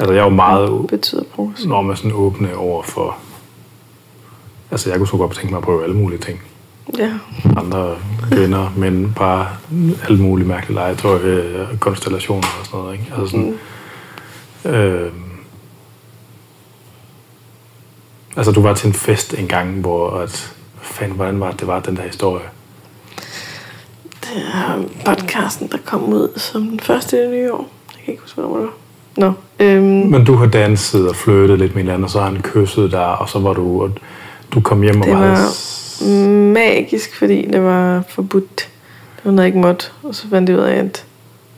Altså, 0.00 0.12
jeg 0.12 0.20
er 0.20 0.24
jo 0.24 0.30
meget 0.30 0.86
betyder 0.86 1.22
progressiv. 1.34 1.68
når 1.68 1.82
man 1.82 1.96
sådan 1.96 2.12
åbne 2.12 2.56
over 2.56 2.82
for... 2.82 3.16
Altså, 4.70 4.90
jeg 4.90 4.98
kunne 4.98 5.08
så 5.08 5.16
godt 5.16 5.34
tænke 5.34 5.50
mig 5.50 5.58
at 5.58 5.64
prøve 5.64 5.82
alle 5.82 5.96
mulige 5.96 6.18
ting. 6.18 6.42
Ja. 6.98 7.12
Andre 7.56 7.96
kvinder, 8.30 8.72
men 8.76 9.12
bare 9.16 9.48
alle 10.04 10.22
mulige 10.22 10.48
mærkelige 10.48 10.74
legetøj, 10.74 11.18
øh, 11.18 11.78
konstellationer 11.78 12.48
og 12.60 12.66
sådan 12.66 12.80
noget. 12.80 12.92
Ikke? 12.92 13.12
Altså 13.16 13.30
sådan, 13.30 13.58
øh, 14.74 15.12
altså, 18.36 18.52
du 18.52 18.62
var 18.62 18.74
til 18.74 18.86
en 18.86 18.94
fest 18.94 19.34
en 19.38 19.48
gang, 19.48 19.80
hvor... 19.80 20.10
At, 20.10 20.54
hvad 20.74 20.84
fanden, 20.84 21.16
hvordan 21.16 21.40
var 21.40 21.50
det, 21.50 21.60
det 21.60 21.68
var, 21.68 21.80
den 21.80 21.96
der 21.96 22.02
historie? 22.02 22.44
Det 24.20 24.42
er 24.54 24.82
podcasten, 25.04 25.68
der 25.68 25.78
kom 25.84 26.04
ud 26.12 26.38
som 26.38 26.62
den 26.62 26.80
første 26.80 27.16
i 27.16 27.20
det 27.20 27.30
nye 27.30 27.52
år. 27.52 27.68
Jeg 27.96 28.04
kan 28.04 28.12
ikke 28.12 28.22
huske, 28.22 28.40
hvornår 28.40 28.56
det 28.56 28.64
var. 28.64 28.72
Nå, 29.16 29.32
øhm, 29.60 29.84
Men 29.84 30.24
du 30.24 30.34
har 30.34 30.46
danset 30.46 31.08
og 31.08 31.16
flyttet 31.16 31.58
lidt 31.58 31.74
med 31.74 31.82
hinanden, 31.82 32.04
og 32.04 32.10
så 32.10 32.18
har 32.18 32.26
han 32.26 32.42
kysset 32.42 32.90
dig, 32.92 33.18
og 33.18 33.28
så 33.28 33.38
var 33.38 33.52
du... 33.52 33.82
Og 33.82 33.90
du 34.54 34.60
kom 34.60 34.82
hjem 34.82 35.00
og 35.00 35.06
det 35.06 35.14
var... 35.14 35.20
var 35.20 36.28
magisk, 36.52 37.16
fordi 37.18 37.46
det 37.52 37.62
var 37.62 38.02
forbudt. 38.08 38.56
Det 39.16 39.24
var 39.24 39.30
noget, 39.30 39.38
jeg 39.42 39.46
ikke 39.46 39.58
måtte. 39.66 39.86
Og 40.02 40.14
så 40.14 40.28
fandt 40.30 40.48
jeg 40.48 40.58
ud 40.58 40.62
af, 40.62 40.74
at 40.74 41.04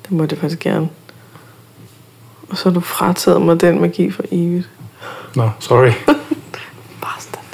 det 0.03 0.13
måtte 0.13 0.33
jeg 0.35 0.41
faktisk 0.41 0.61
gerne. 0.61 0.89
Og 2.51 2.57
så 2.57 2.65
har 2.69 2.75
du 2.75 2.81
frataget 2.81 3.43
mig 3.43 3.61
den 3.61 3.81
magi 3.81 4.11
for 4.11 4.23
evigt. 4.33 4.69
Nå, 5.37 5.51
sorry. 5.61 5.91
Bastard. 7.03 7.45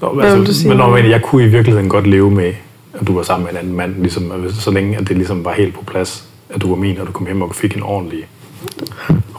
Nå, 0.00 0.12
men, 0.12 0.20
Hvad 0.20 0.30
vil 0.30 0.36
du 0.36 0.40
altså, 0.46 0.60
sige? 0.60 0.68
men, 0.68 0.78
nå, 0.78 0.90
men 0.90 1.10
jeg 1.10 1.22
kunne 1.22 1.44
i 1.44 1.48
virkeligheden 1.48 1.88
godt 1.88 2.06
leve 2.06 2.30
med, 2.30 2.52
at 3.00 3.06
du 3.06 3.14
var 3.14 3.22
sammen 3.22 3.44
med 3.44 3.52
en 3.52 3.58
anden 3.58 3.76
mand, 3.76 3.94
ligesom, 4.02 4.22
hvis- 4.22 4.54
så 4.54 4.70
længe 4.70 4.96
at 4.96 5.08
det 5.08 5.16
ligesom 5.16 5.44
var 5.44 5.52
helt 5.52 5.74
på 5.74 5.84
plads, 5.84 6.27
at 6.50 6.62
du 6.62 6.68
var 6.68 6.76
min, 6.76 6.98
og 6.98 7.06
du 7.06 7.12
kom 7.12 7.26
hjem 7.26 7.42
og 7.42 7.54
fik 7.54 7.76
en 7.76 7.82
ordentlig, 7.82 8.28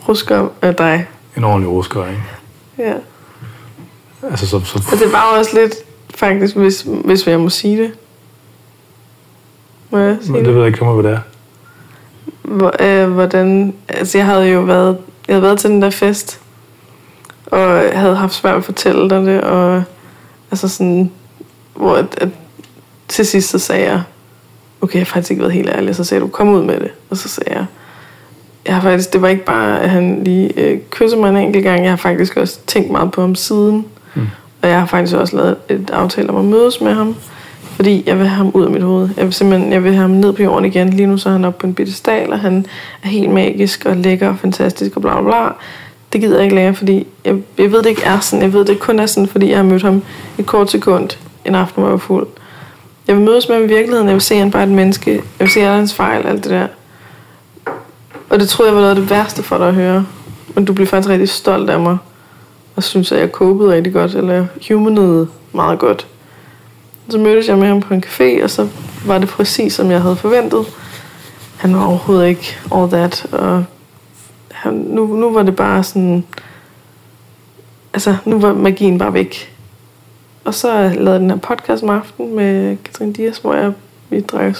Rusker 0.09 0.47
af 0.61 0.75
dig. 0.75 1.07
en 1.37 1.43
ordentlig 1.43 1.69
rusker, 1.71 2.07
ikke? 2.07 2.23
Ja. 2.77 2.93
Altså, 4.23 4.47
så, 4.47 4.59
så, 4.65 4.83
Og 4.91 4.99
det 4.99 5.11
var 5.11 5.37
også 5.37 5.59
lidt, 5.61 5.75
faktisk, 6.15 6.55
hvis, 6.55 6.85
hvis 7.05 7.27
jeg 7.27 7.39
må 7.39 7.49
sige 7.49 7.77
det. 7.77 7.91
Må 9.89 9.97
jeg 9.97 10.17
sige 10.21 10.31
men 10.31 10.45
det 10.45 10.53
ved 10.53 10.61
jeg 10.61 10.67
ikke, 10.67 10.85
hvad 10.85 11.03
det 11.03 11.11
er. 11.11 11.19
Hvor, 12.41 12.73
øh, 12.79 13.11
hvordan, 13.11 13.73
altså 13.87 14.17
jeg 14.17 14.25
havde 14.25 14.49
jo 14.49 14.59
været, 14.61 14.97
jeg 15.27 15.33
havde 15.35 15.43
været 15.43 15.59
til 15.59 15.69
den 15.69 15.81
der 15.81 15.89
fest, 15.89 16.41
og 17.45 17.59
havde 17.99 18.15
haft 18.15 18.33
svært 18.33 18.53
ved 18.53 18.57
at 18.57 18.65
fortælle 18.65 19.09
dig 19.09 19.21
det, 19.25 19.41
og 19.41 19.83
altså 20.51 20.67
sådan, 20.67 21.11
hvor 21.75 21.95
at, 21.95 22.05
at 22.17 22.29
til 23.07 23.25
sidst 23.25 23.49
så 23.49 23.59
sagde 23.59 23.91
jeg, 23.91 24.03
okay, 24.81 24.93
jeg 24.95 25.01
har 25.01 25.05
faktisk 25.05 25.31
ikke 25.31 25.41
været 25.41 25.53
helt 25.53 25.69
ærlig, 25.69 25.95
så 25.95 26.03
sagde 26.03 26.21
du, 26.21 26.27
kom 26.27 26.49
ud 26.49 26.63
med 26.63 26.79
det, 26.79 26.91
og 27.09 27.17
så 27.17 27.29
sagde 27.29 27.53
jeg, 27.53 27.65
jeg 28.65 28.75
har 28.75 28.81
faktisk, 28.81 29.13
det 29.13 29.21
var 29.21 29.27
ikke 29.27 29.45
bare, 29.45 29.81
at 29.81 29.89
han 29.89 30.23
lige 30.23 30.59
øh, 30.59 30.79
kyssede 30.89 31.21
mig 31.21 31.29
en 31.29 31.37
enkelt 31.37 31.63
gang, 31.63 31.83
jeg 31.83 31.91
har 31.91 31.97
faktisk 31.97 32.37
også 32.37 32.59
tænkt 32.67 32.91
meget 32.91 33.11
på 33.11 33.21
ham 33.21 33.35
siden, 33.35 33.85
Mm. 34.15 34.21
og 34.61 34.69
jeg 34.69 34.79
har 34.79 34.85
faktisk 34.85 35.15
også 35.15 35.35
lavet 35.35 35.55
et 35.69 35.89
aftale 35.93 36.29
om 36.29 36.35
at 36.35 36.45
mødes 36.45 36.81
med 36.81 36.93
ham, 36.93 37.15
fordi 37.75 38.03
jeg 38.05 38.19
vil 38.19 38.27
have 38.27 38.37
ham 38.37 38.51
ud 38.53 38.63
af 38.65 38.71
mit 38.71 38.81
hoved. 38.83 39.09
Jeg 39.17 39.25
vil 39.25 39.33
simpelthen 39.33 39.73
jeg 39.73 39.83
vil 39.83 39.91
have 39.91 40.01
ham 40.01 40.09
ned 40.09 40.33
på 40.33 40.43
jorden 40.43 40.65
igen. 40.65 40.89
Lige 40.89 41.07
nu 41.07 41.17
så 41.17 41.29
er 41.29 41.33
han 41.33 41.45
oppe 41.45 41.59
på 41.59 41.67
en 41.67 41.73
bitte 41.73 41.93
stal, 41.93 42.33
og 42.33 42.39
han 42.39 42.65
er 43.03 43.07
helt 43.07 43.29
magisk 43.31 43.85
og 43.85 43.95
lækker 43.97 44.29
og 44.29 44.37
fantastisk 44.39 44.95
og 44.95 45.01
bla 45.01 45.21
bla 45.21 45.29
bla. 45.29 45.49
Det 46.13 46.21
gider 46.21 46.35
jeg 46.35 46.43
ikke 46.43 46.55
længere, 46.55 46.75
fordi 46.75 47.07
jeg, 47.25 47.35
jeg 47.57 47.71
ved, 47.71 47.83
det 47.83 47.89
ikke 47.89 48.03
er 48.03 48.19
sådan. 48.19 48.43
Jeg 48.43 48.53
ved, 48.53 48.65
det 48.65 48.79
kun 48.79 48.99
er 48.99 49.05
sådan, 49.05 49.27
fordi 49.27 49.49
jeg 49.49 49.57
har 49.57 49.63
mødt 49.63 49.81
ham 49.81 50.03
et 50.37 50.45
kort 50.45 50.71
sekund 50.71 51.09
en 51.45 51.55
aften, 51.55 51.81
hvor 51.81 51.87
jeg 51.89 51.91
var 51.91 51.97
fuld. 51.97 52.27
Jeg 53.09 53.17
vil 53.17 53.25
mødes 53.25 53.49
med 53.49 53.55
ham 53.55 53.65
i 53.65 53.67
virkeligheden. 53.67 54.07
Jeg 54.07 54.13
vil 54.13 54.21
se, 54.21 54.33
at 54.33 54.39
han 54.39 54.51
bare 54.51 54.61
er 54.61 54.67
et 54.67 54.73
menneske. 54.73 55.11
Jeg 55.11 55.21
vil 55.39 55.49
se 55.49 55.59
alle 55.59 55.75
hans 55.75 55.93
fejl, 55.93 56.27
alt 56.27 56.43
det 56.43 56.51
der. 56.51 56.67
Og 58.29 58.39
det 58.39 58.49
troede 58.49 58.69
jeg 58.69 58.75
var 58.75 58.81
noget 58.81 58.95
af 58.95 59.01
det 59.01 59.09
værste 59.09 59.43
for 59.43 59.57
dig 59.57 59.67
at 59.67 59.73
høre. 59.73 60.05
Men 60.55 60.65
du 60.65 60.73
blev 60.73 60.87
faktisk 60.87 61.09
rigtig 61.09 61.29
stolt 61.29 61.69
af 61.69 61.79
mig. 61.79 61.97
Og 62.75 62.83
synes, 62.83 63.11
at 63.11 63.19
jeg 63.19 63.29
copede 63.29 63.73
rigtig 63.73 63.93
godt. 63.93 64.15
Eller 64.15 64.33
jeg 64.33 64.47
humanede 64.77 65.27
meget 65.53 65.79
godt. 65.79 66.07
Så 67.09 67.17
mødtes 67.17 67.47
jeg 67.47 67.57
med 67.57 67.67
ham 67.67 67.81
på 67.81 67.93
en 67.93 68.03
café, 68.07 68.43
og 68.43 68.49
så 68.49 68.67
var 69.05 69.17
det 69.17 69.29
præcis, 69.29 69.73
som 69.73 69.91
jeg 69.91 70.01
havde 70.01 70.15
forventet. 70.15 70.65
Han 71.57 71.75
var 71.75 71.85
overhovedet 71.85 72.27
ikke 72.27 72.57
all 72.75 72.89
that, 72.89 73.25
og 73.31 73.65
han, 74.51 74.73
nu, 74.73 75.07
nu 75.07 75.33
var 75.33 75.43
det 75.43 75.55
bare 75.55 75.83
sådan... 75.83 76.23
Altså, 77.93 78.15
nu 78.25 78.39
var 78.39 78.53
magien 78.53 78.97
bare 78.97 79.13
væk. 79.13 79.55
Og 80.49 80.55
så 80.55 80.67
lavede 80.67 81.11
jeg 81.11 81.19
den 81.19 81.29
her 81.29 81.37
podcast 81.37 81.83
om 81.83 81.89
aftenen 81.89 82.35
med 82.35 82.77
Katrine 82.83 83.13
Dias, 83.13 83.37
hvor 83.37 83.53
jeg, 83.53 83.73
vi 84.09 84.21
drak 84.21 84.55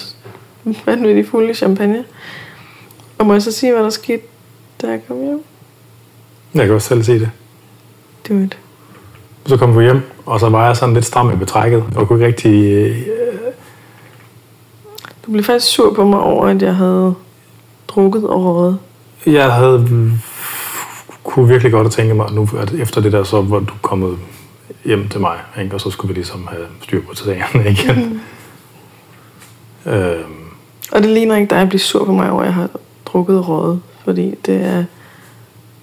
vanvittigt 0.86 1.28
fulde 1.28 1.54
champagne. 1.54 2.04
Og 3.18 3.26
må 3.26 3.32
jeg 3.32 3.42
så 3.42 3.52
sige, 3.52 3.72
hvad 3.72 3.82
der 3.82 3.90
skete, 3.90 4.22
da 4.82 4.86
jeg 4.86 5.00
kom 5.08 5.20
hjem? 5.20 5.42
Jeg 6.54 6.66
kan 6.66 6.74
også 6.74 6.88
selv 6.88 7.02
se 7.02 7.12
det. 7.12 7.30
Det 8.28 8.36
var 8.36 8.42
et 8.42 8.58
Så 9.46 9.56
kom 9.56 9.78
vi 9.78 9.84
hjem, 9.84 10.02
og 10.26 10.40
så 10.40 10.48
var 10.48 10.66
jeg 10.66 10.76
sådan 10.76 10.94
lidt 10.94 11.04
stram 11.04 11.32
i 11.32 11.36
betrækket, 11.36 11.84
og 11.96 12.08
kunne 12.08 12.18
ikke 12.18 12.26
rigtig... 12.26 12.72
Øh, 12.72 12.96
Du 15.26 15.30
blev 15.32 15.44
faktisk 15.44 15.72
sur 15.72 15.94
på 15.94 16.04
mig 16.04 16.20
over, 16.20 16.46
at 16.46 16.62
jeg 16.62 16.76
havde 16.76 17.14
drukket 17.88 18.28
og 18.28 18.44
røget. 18.44 18.78
jeg 19.26 19.52
havde 19.52 20.12
kunne 21.24 21.48
virkelig 21.48 21.72
godt 21.72 21.84
have 21.84 21.90
tænkt 21.90 22.16
mig, 22.16 22.32
nu, 22.32 22.48
at 22.58 22.72
efter 22.72 23.00
det 23.00 23.12
der, 23.12 23.24
så 23.24 23.42
var 23.42 23.58
du 23.58 23.74
kommet 23.82 24.18
hjem 24.84 25.08
til 25.08 25.20
mig, 25.20 25.38
ikke? 25.60 25.74
og 25.74 25.80
så 25.80 25.90
skulle 25.90 26.08
vi 26.08 26.14
ligesom 26.14 26.46
have 26.50 26.66
styr 26.82 27.02
på 27.08 27.14
sagerne 27.14 27.70
igen. 27.70 28.20
øhm, 29.86 30.34
Og 30.92 31.02
det 31.02 31.10
ligner 31.10 31.36
ikke 31.36 31.50
dig 31.50 31.60
at 31.60 31.68
blive 31.68 31.80
sur 31.80 32.04
på 32.04 32.12
mig 32.12 32.30
over, 32.30 32.40
at 32.40 32.46
jeg 32.46 32.54
har 32.54 32.68
drukket 33.06 33.38
og 33.38 33.48
røget, 33.48 33.80
fordi 34.04 34.34
det 34.46 34.64
er... 34.64 34.84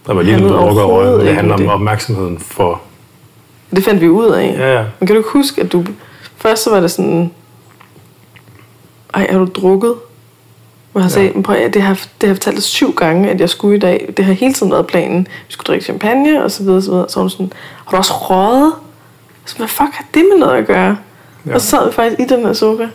Der 0.08 0.14
var 0.14 0.22
lige 0.22 0.38
noget 0.38 0.54
drukker 0.54 0.84
og 0.84 0.90
røg, 0.90 0.96
overhovedet 0.96 1.18
men 1.18 1.28
det 1.28 1.36
handler 1.36 1.54
om 1.54 1.60
det. 1.60 1.70
opmærksomheden 1.70 2.40
for... 2.40 2.82
Det 3.76 3.84
fandt 3.84 4.02
vi 4.02 4.10
ud 4.10 4.26
af. 4.32 4.56
Ja, 4.58 4.74
ja. 4.78 4.86
Men 5.00 5.08
kan 5.08 5.16
du 5.16 5.20
ikke 5.20 5.30
huske, 5.30 5.62
at 5.62 5.72
du... 5.72 5.86
Først 6.38 6.64
så 6.64 6.70
var 6.70 6.80
det 6.80 6.92
sådan... 6.92 7.32
Ej, 9.14 9.28
har 9.32 9.40
du 9.40 9.46
drukket? 9.46 9.94
Hvor 10.92 11.02
jeg 11.02 11.12
sagde, 11.12 11.44
prøv, 11.44 11.56
at 11.56 11.74
det 11.74 11.82
har, 11.82 11.94
det 11.94 12.04
har 12.22 12.28
jeg 12.28 12.36
fortalt 12.36 12.64
syv 12.64 12.94
gange, 12.94 13.30
at 13.30 13.40
jeg 13.40 13.50
skulle 13.50 13.76
i 13.78 13.80
dag. 13.80 14.14
Det 14.18 14.26
har 14.26 14.34
hele 14.34 14.54
tiden 14.54 14.72
været 14.72 14.88
planen. 14.88 15.28
Vi 15.48 15.54
skulle 15.54 15.66
drikke 15.66 15.86
champagne, 15.86 16.44
og 16.44 16.52
så 16.52 16.64
videre, 16.64 16.78
og 16.78 16.84
så 16.84 16.92
videre. 16.92 17.10
Så 17.10 17.20
var 17.20 17.24
hun 17.24 17.30
sådan, 17.30 17.54
har 17.86 17.92
du 17.92 17.98
også 17.98 18.14
røget? 18.14 18.74
Så 19.48 19.58
hvad 19.58 19.68
fuck 19.68 19.94
har 19.94 20.06
det 20.14 20.26
med 20.32 20.38
noget 20.40 20.58
at 20.58 20.68
gøre? 20.68 20.98
Ja. 21.46 21.54
Og 21.54 21.62
så 21.62 21.68
sad 21.68 21.86
vi 21.86 21.94
faktisk 21.94 22.20
i 22.20 22.26
den 22.26 22.46
her 22.46 22.54
sofa. 22.54 22.88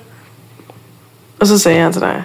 Og 1.41 1.47
så 1.47 1.59
sagde 1.59 1.79
jeg 1.79 1.93
til 1.93 2.01
dig, 2.01 2.23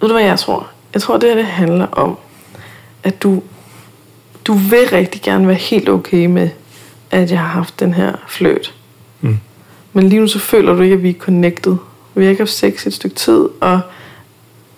ved 0.00 0.08
du 0.08 0.14
hvad 0.14 0.24
jeg 0.24 0.38
tror? 0.38 0.66
Jeg 0.94 1.02
tror, 1.02 1.18
det 1.18 1.28
her 1.28 1.36
det 1.36 1.46
handler 1.46 1.86
om, 1.86 2.16
at 3.02 3.22
du, 3.22 3.42
du 4.44 4.54
vil 4.54 4.88
rigtig 4.92 5.22
gerne 5.22 5.46
være 5.46 5.56
helt 5.56 5.88
okay 5.88 6.26
med, 6.26 6.50
at 7.10 7.30
jeg 7.30 7.40
har 7.40 7.46
haft 7.46 7.80
den 7.80 7.94
her 7.94 8.12
fløjt. 8.28 8.74
Mm. 9.20 9.38
Men 9.92 10.08
lige 10.08 10.20
nu 10.20 10.28
så 10.28 10.38
føler 10.38 10.74
du 10.74 10.82
ikke, 10.82 10.94
at 10.94 11.02
vi 11.02 11.10
er 11.10 11.18
connected. 11.18 11.76
Vi 12.14 12.24
har 12.24 12.30
ikke 12.30 12.40
haft 12.40 12.50
sex 12.50 12.86
et 12.86 12.94
stykke 12.94 13.16
tid, 13.16 13.48
og 13.60 13.80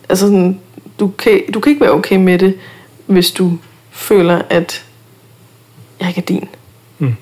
altså 0.09 0.26
sådan, 0.26 0.61
du, 1.01 1.09
kan, 1.09 1.43
du 1.55 1.61
kan 1.61 1.70
ikke 1.70 1.80
være 1.80 1.93
okay 1.93 2.16
med 2.16 2.39
det, 2.39 2.59
hvis 3.07 3.30
du 3.30 3.59
føler, 3.91 4.43
at 4.51 4.84
jeg 6.01 6.09
ikke 6.09 6.20
er 6.20 6.24
din. 6.24 6.49
Mm. 6.99 7.16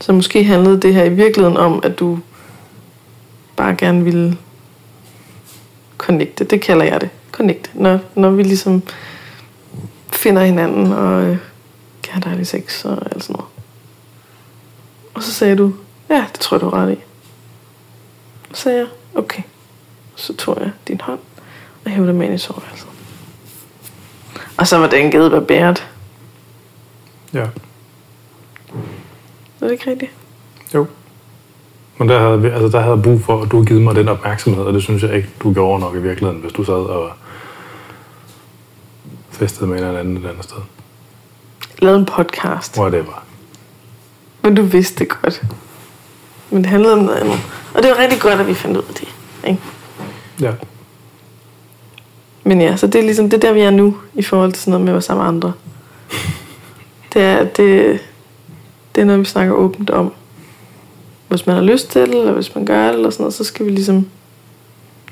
Så 0.00 0.12
måske 0.12 0.44
handlede 0.44 0.80
det 0.80 0.94
her 0.94 1.04
i 1.04 1.14
virkeligheden 1.14 1.56
om, 1.56 1.80
at 1.82 1.98
du 1.98 2.18
bare 3.56 3.74
gerne 3.76 4.04
ville 4.04 4.38
connecte. 5.98 6.44
Det 6.44 6.60
kalder 6.60 6.84
jeg 6.84 7.00
det. 7.00 7.10
Connecte. 7.32 7.70
Når, 7.74 8.00
når 8.14 8.30
vi 8.30 8.42
ligesom 8.42 8.82
finder 10.12 10.44
hinanden 10.44 10.92
og 10.92 11.22
øh, 11.22 11.38
kan 12.02 12.12
have 12.12 12.22
dejlig 12.24 12.46
sex 12.46 12.84
og 12.84 12.98
alt 13.12 13.24
sådan 13.24 13.34
noget. 13.34 13.50
Og 15.14 15.22
så 15.22 15.32
sagde 15.32 15.56
du, 15.56 15.74
ja, 16.10 16.24
det 16.32 16.40
tror 16.40 16.56
jeg, 16.56 16.60
du 16.60 16.66
er 16.66 16.74
ret 16.74 16.92
i. 16.92 16.98
Så 18.54 18.62
sagde 18.62 18.78
jeg, 18.78 18.86
okay. 19.14 19.42
Så 20.16 20.36
tog 20.36 20.58
jeg 20.60 20.70
din 20.88 21.00
hånd 21.00 21.20
og 21.84 21.90
hævde 21.90 22.12
med 22.12 22.26
ind 22.26 22.34
i 22.34 22.38
soveværelset. 22.38 22.88
Og 24.56 24.66
så 24.66 24.78
var 24.78 24.86
den 24.86 25.10
givet 25.10 25.30
barberet. 25.30 25.88
Ja. 27.34 27.46
Er 29.60 29.64
det 29.64 29.72
ikke 29.72 29.90
rigtigt? 29.90 30.10
Jo. 30.74 30.86
Men 31.98 32.08
der 32.08 32.18
havde, 32.18 32.52
altså 32.52 32.68
der 32.68 32.80
havde 32.80 32.94
jeg 32.94 33.02
brug 33.02 33.20
for, 33.20 33.42
at 33.42 33.50
du 33.50 33.56
havde 33.56 33.66
givet 33.66 33.82
mig 33.82 33.94
den 33.94 34.08
opmærksomhed, 34.08 34.64
og 34.64 34.72
det 34.72 34.82
synes 34.82 35.02
jeg 35.02 35.14
ikke, 35.14 35.28
du 35.42 35.52
gjorde 35.52 35.80
nok 35.80 35.94
i 35.94 36.00
virkeligheden, 36.00 36.40
hvis 36.40 36.52
du 36.52 36.64
sad 36.64 36.74
og 36.74 37.10
festede 39.30 39.66
med 39.66 39.78
en 39.78 39.84
eller 39.84 40.00
anden 40.00 40.16
et 40.16 40.26
andet 40.26 40.44
sted. 40.44 40.56
Lavet 41.78 41.98
en 41.98 42.06
podcast. 42.06 42.78
Whatever. 42.78 43.24
Men 44.42 44.54
du 44.54 44.62
vidste 44.62 44.98
det 44.98 45.08
godt. 45.22 45.42
Men 46.50 46.62
det 46.62 46.70
handlede 46.70 46.92
om 46.92 46.98
noget 46.98 47.18
andet. 47.18 47.38
Og 47.74 47.82
det 47.82 47.90
var 47.90 47.98
rigtig 47.98 48.20
godt, 48.20 48.40
at 48.40 48.46
vi 48.46 48.54
fandt 48.54 48.76
ud 48.76 48.82
af 48.82 48.94
det. 48.94 49.08
Ikke? 49.46 49.60
Ja. 50.40 50.52
Men 52.44 52.60
ja, 52.60 52.76
så 52.76 52.86
det 52.86 52.94
er 52.94 53.02
ligesom 53.02 53.30
det 53.30 53.36
er 53.36 53.48
der, 53.48 53.52
vi 53.52 53.60
er 53.60 53.70
nu, 53.70 53.96
i 54.14 54.22
forhold 54.22 54.52
til 54.52 54.62
sådan 54.62 54.70
noget 54.70 54.84
med 54.84 54.92
være 54.92 55.02
sammen 55.02 55.26
andre. 55.26 55.52
Det 57.12 57.22
er, 57.22 57.44
det, 57.44 58.00
det 58.96 59.02
er 59.02 59.06
noget, 59.06 59.20
vi 59.20 59.24
snakker 59.24 59.54
åbent 59.54 59.90
om. 59.90 60.12
Hvis 61.28 61.46
man 61.46 61.56
har 61.56 61.62
lyst 61.62 61.90
til 61.90 62.00
det, 62.00 62.18
eller 62.18 62.32
hvis 62.32 62.54
man 62.54 62.64
gør 62.64 62.86
det, 62.86 62.94
eller 62.94 63.10
sådan 63.10 63.22
noget, 63.22 63.34
så 63.34 63.44
skal 63.44 63.66
vi 63.66 63.70
ligesom, 63.70 64.06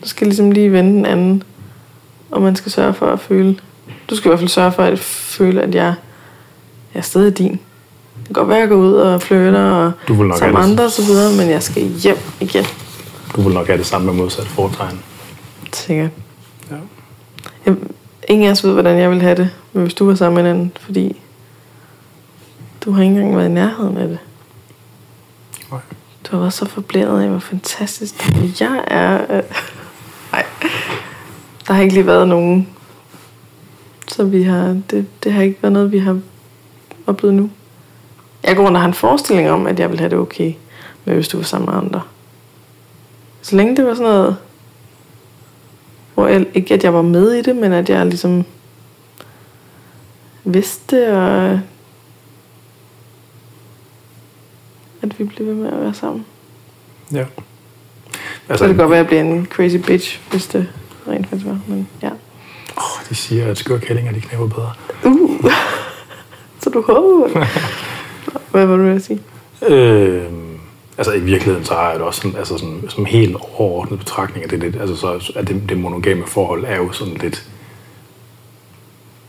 så 0.02 0.08
skal 0.08 0.26
ligesom 0.26 0.50
lige 0.50 0.72
vende 0.72 0.90
den 0.90 1.06
anden. 1.06 1.42
Og 2.30 2.42
man 2.42 2.56
skal 2.56 2.72
sørge 2.72 2.94
for 2.94 3.06
at 3.06 3.20
føle, 3.20 3.56
du 4.10 4.16
skal 4.16 4.28
i 4.28 4.30
hvert 4.30 4.38
fald 4.38 4.48
sørge 4.48 4.72
for 4.72 4.82
at 4.82 4.98
føle, 4.98 5.62
at 5.62 5.74
jeg, 5.74 5.94
jeg 6.94 6.98
er 6.98 7.02
stadig 7.02 7.38
din. 7.38 7.52
Det 7.52 8.26
kan 8.26 8.32
godt 8.32 8.48
være, 8.48 8.56
at 8.56 8.60
jeg 8.60 8.68
går 8.68 8.76
ud 8.76 8.94
og 8.94 9.22
flytter 9.22 9.70
og 9.70 9.92
Du 10.08 10.14
vil 10.14 10.26
nok 10.26 10.38
sammen 10.38 10.62
andre 10.62 10.84
og 10.84 10.90
så 10.90 11.02
videre, 11.02 11.36
men 11.36 11.50
jeg 11.50 11.62
skal 11.62 11.82
hjem 11.82 12.18
igen. 12.40 12.64
Du 13.36 13.42
vil 13.42 13.54
nok 13.54 13.66
have 13.66 13.78
det 13.78 13.86
samme 13.86 14.06
med 14.06 14.14
modsat 14.14 14.46
foretegn. 14.46 15.00
Sikkert. 15.72 16.10
Ja. 16.70 16.76
Jeg, 17.66 17.76
ingen 18.28 18.46
af 18.48 18.50
os 18.50 18.64
ved, 18.64 18.72
hvordan 18.72 18.98
jeg 18.98 19.10
vil 19.10 19.22
have 19.22 19.36
det, 19.36 19.50
men 19.72 19.82
hvis 19.82 19.94
du 19.94 20.06
var 20.06 20.14
sammen 20.14 20.42
med 20.42 20.52
hinanden, 20.52 20.72
fordi 20.80 21.16
du 22.84 22.90
har 22.90 23.02
ikke 23.02 23.14
engang 23.14 23.36
været 23.36 23.48
i 23.48 23.52
nærheden 23.52 23.96
af 23.96 24.08
det. 24.08 24.18
Nej. 25.70 25.80
Du 26.24 26.30
har 26.30 26.38
været 26.38 26.52
så 26.52 26.66
forblæret 26.66 27.22
af, 27.22 27.28
hvor 27.28 27.38
fantastisk 27.38 28.14
jeg 28.60 28.84
er. 28.86 29.18
Nej, 30.32 30.46
der 31.68 31.72
har 31.72 31.82
ikke 31.82 31.94
lige 31.94 32.06
været 32.06 32.28
nogen, 32.28 32.68
så 34.08 34.24
vi 34.24 34.42
har, 34.42 34.80
det, 34.90 35.06
det 35.24 35.32
har 35.32 35.42
ikke 35.42 35.62
været 35.62 35.72
noget, 35.72 35.92
vi 35.92 35.98
har 35.98 36.20
oplevet 37.06 37.34
nu. 37.34 37.50
Jeg 38.42 38.56
går 38.56 38.64
rundt 38.64 38.76
og 38.76 38.80
har 38.80 38.88
en 38.88 38.94
forestilling 38.94 39.50
om, 39.50 39.66
at 39.66 39.78
jeg 39.78 39.90
vil 39.90 39.98
have 39.98 40.10
det 40.10 40.18
okay, 40.18 40.52
med 41.04 41.14
hvis 41.14 41.28
du 41.28 41.36
var 41.36 41.44
sammen 41.44 41.70
med 41.70 41.82
andre. 41.82 42.02
Så 43.42 43.56
længe 43.56 43.76
det 43.76 43.86
var 43.86 43.94
sådan 43.94 44.12
noget, 44.12 44.36
hvor 46.14 46.26
jeg, 46.26 46.46
ikke 46.54 46.74
at 46.74 46.84
jeg 46.84 46.94
var 46.94 47.02
med 47.02 47.32
i 47.32 47.42
det, 47.42 47.56
men 47.56 47.72
at 47.72 47.88
jeg 47.88 48.06
ligesom 48.06 48.44
vidste, 50.44 51.16
og 51.16 51.60
at 55.04 55.18
vi 55.18 55.24
blev 55.24 55.46
ved 55.46 55.54
med 55.54 55.72
at 55.72 55.80
være 55.80 55.94
sammen. 55.94 56.26
Ja. 57.12 57.24
Altså, 58.48 58.64
så 58.64 58.68
det 58.68 58.74
kan 58.74 58.76
godt 58.76 58.90
være, 58.90 59.00
at 59.00 59.04
jeg 59.04 59.06
bliver 59.06 59.22
en 59.22 59.46
crazy 59.46 59.76
bitch, 59.76 60.20
hvis 60.30 60.46
det 60.46 60.68
rent 61.08 61.28
faktisk 61.28 61.46
var. 61.46 61.60
Men 61.66 61.88
ja. 62.02 62.10
åh, 62.76 63.08
de 63.08 63.14
siger, 63.14 63.50
at 63.50 63.58
skøre 63.58 63.80
kællinger, 63.80 64.12
de 64.12 64.20
knæver 64.20 64.48
bedre. 64.48 64.72
Uh. 65.04 65.50
så 66.62 66.70
du 66.70 66.82
håber. 66.82 67.28
Hvad 68.50 68.66
var 68.66 68.76
du 68.76 68.82
ved 68.82 68.94
at 68.94 69.02
sige? 69.02 69.20
Øh, 69.68 70.24
altså 70.98 71.12
i 71.12 71.20
virkeligheden, 71.20 71.64
så 71.64 71.74
har 71.74 71.90
jeg 71.90 71.98
det 71.98 72.06
også 72.06 72.20
sådan, 72.20 72.38
altså 72.38 72.58
sådan, 72.58 72.84
som 72.88 73.04
helt 73.04 73.36
overordnet 73.58 73.98
betragtning, 73.98 74.44
at 74.44 74.50
det, 74.50 74.58
lidt, 74.58 74.76
altså 74.76 74.96
så, 74.96 75.32
at 75.36 75.48
det, 75.48 75.62
det 75.68 75.78
monogame 75.78 76.26
forhold 76.26 76.64
er 76.64 76.76
jo 76.76 76.92
sådan 76.92 77.14
lidt 77.14 77.48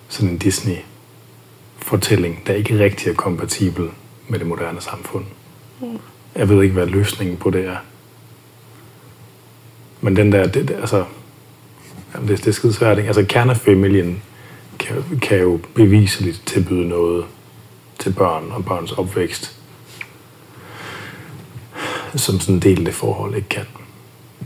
sådan 0.07 0.29
en 0.29 0.37
Disney-fortælling, 0.37 2.43
der 2.47 2.53
ikke 2.53 2.79
rigtig 2.79 3.09
er 3.09 3.13
kompatibel 3.13 3.89
med 4.27 4.39
det 4.39 4.47
moderne 4.47 4.81
samfund. 4.81 5.25
Jeg 6.35 6.49
ved 6.49 6.63
ikke, 6.63 6.73
hvad 6.73 6.87
løsningen 6.87 7.37
på 7.37 7.49
det 7.49 7.67
er. 7.67 7.77
Men 10.01 10.15
den 10.15 10.31
der, 10.31 10.47
det, 10.47 10.67
det, 10.67 10.75
altså, 10.75 11.05
jamen 12.13 12.27
det, 12.27 12.37
det 12.37 12.47
er 12.47 12.51
skide 12.51 12.73
svært, 12.73 12.97
ikke? 12.97 13.07
Altså 13.07 13.25
kernefamilien 13.29 14.21
kan, 14.79 15.19
kan 15.21 15.39
jo 15.39 15.59
beviseligt 15.75 16.41
tilbyde 16.45 16.87
noget 16.87 17.25
til 17.99 18.13
børn 18.13 18.51
og 18.51 18.65
børns 18.65 18.91
opvækst, 18.91 19.55
som 22.15 22.39
sådan 22.39 22.55
en 22.55 22.61
del 22.61 22.79
af 22.79 22.85
det 22.85 22.93
forhold 22.93 23.35
ikke 23.35 23.49
kan. 23.49 23.65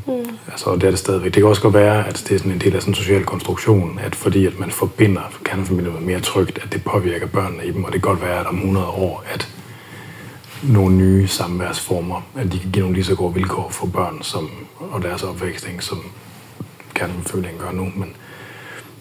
Mm. 0.08 0.38
Altså, 0.52 0.76
det 0.76 0.84
er 0.84 0.90
det 0.90 1.00
stadigvæk. 1.00 1.34
Det 1.34 1.42
kan 1.42 1.50
også 1.50 1.62
godt 1.62 1.74
være, 1.74 2.08
at 2.08 2.24
det 2.28 2.36
er 2.36 2.38
sådan 2.38 2.52
en 2.52 2.62
del 2.62 2.76
af 2.76 2.82
sådan 2.82 2.92
en 2.92 2.96
social 2.96 3.24
konstruktion, 3.24 4.00
at 4.04 4.16
fordi 4.16 4.46
at 4.46 4.60
man 4.60 4.72
forbinder 4.72 5.22
kernefamilien 5.44 5.94
med 5.94 6.02
mere 6.02 6.20
trygt, 6.20 6.60
at 6.64 6.74
det 6.74 6.84
påvirker 6.84 7.28
børnene 7.28 7.66
i 7.66 7.72
dem, 7.72 7.84
og 7.84 7.94
det 7.94 8.02
kan 8.02 8.10
godt 8.10 8.22
være, 8.22 8.40
at 8.40 8.46
om 8.46 8.56
100 8.56 8.88
år, 8.88 9.24
at 9.34 9.50
nogle 10.64 10.96
nye 10.96 11.28
samværsformer, 11.28 12.22
at 12.36 12.52
de 12.52 12.60
kan 12.60 12.72
give 12.72 12.82
nogle 12.82 12.96
lige 12.96 13.06
så 13.06 13.16
gode 13.16 13.34
vilkår 13.34 13.70
for 13.72 13.88
børn 13.88 14.18
som, 14.22 14.50
og 14.92 15.02
deres 15.02 15.24
opvækst, 15.24 15.68
ikke, 15.68 15.86
som 15.86 15.98
kernefamilien 16.94 17.56
gør 17.60 17.72
nu. 17.72 17.84
Men, 17.84 18.14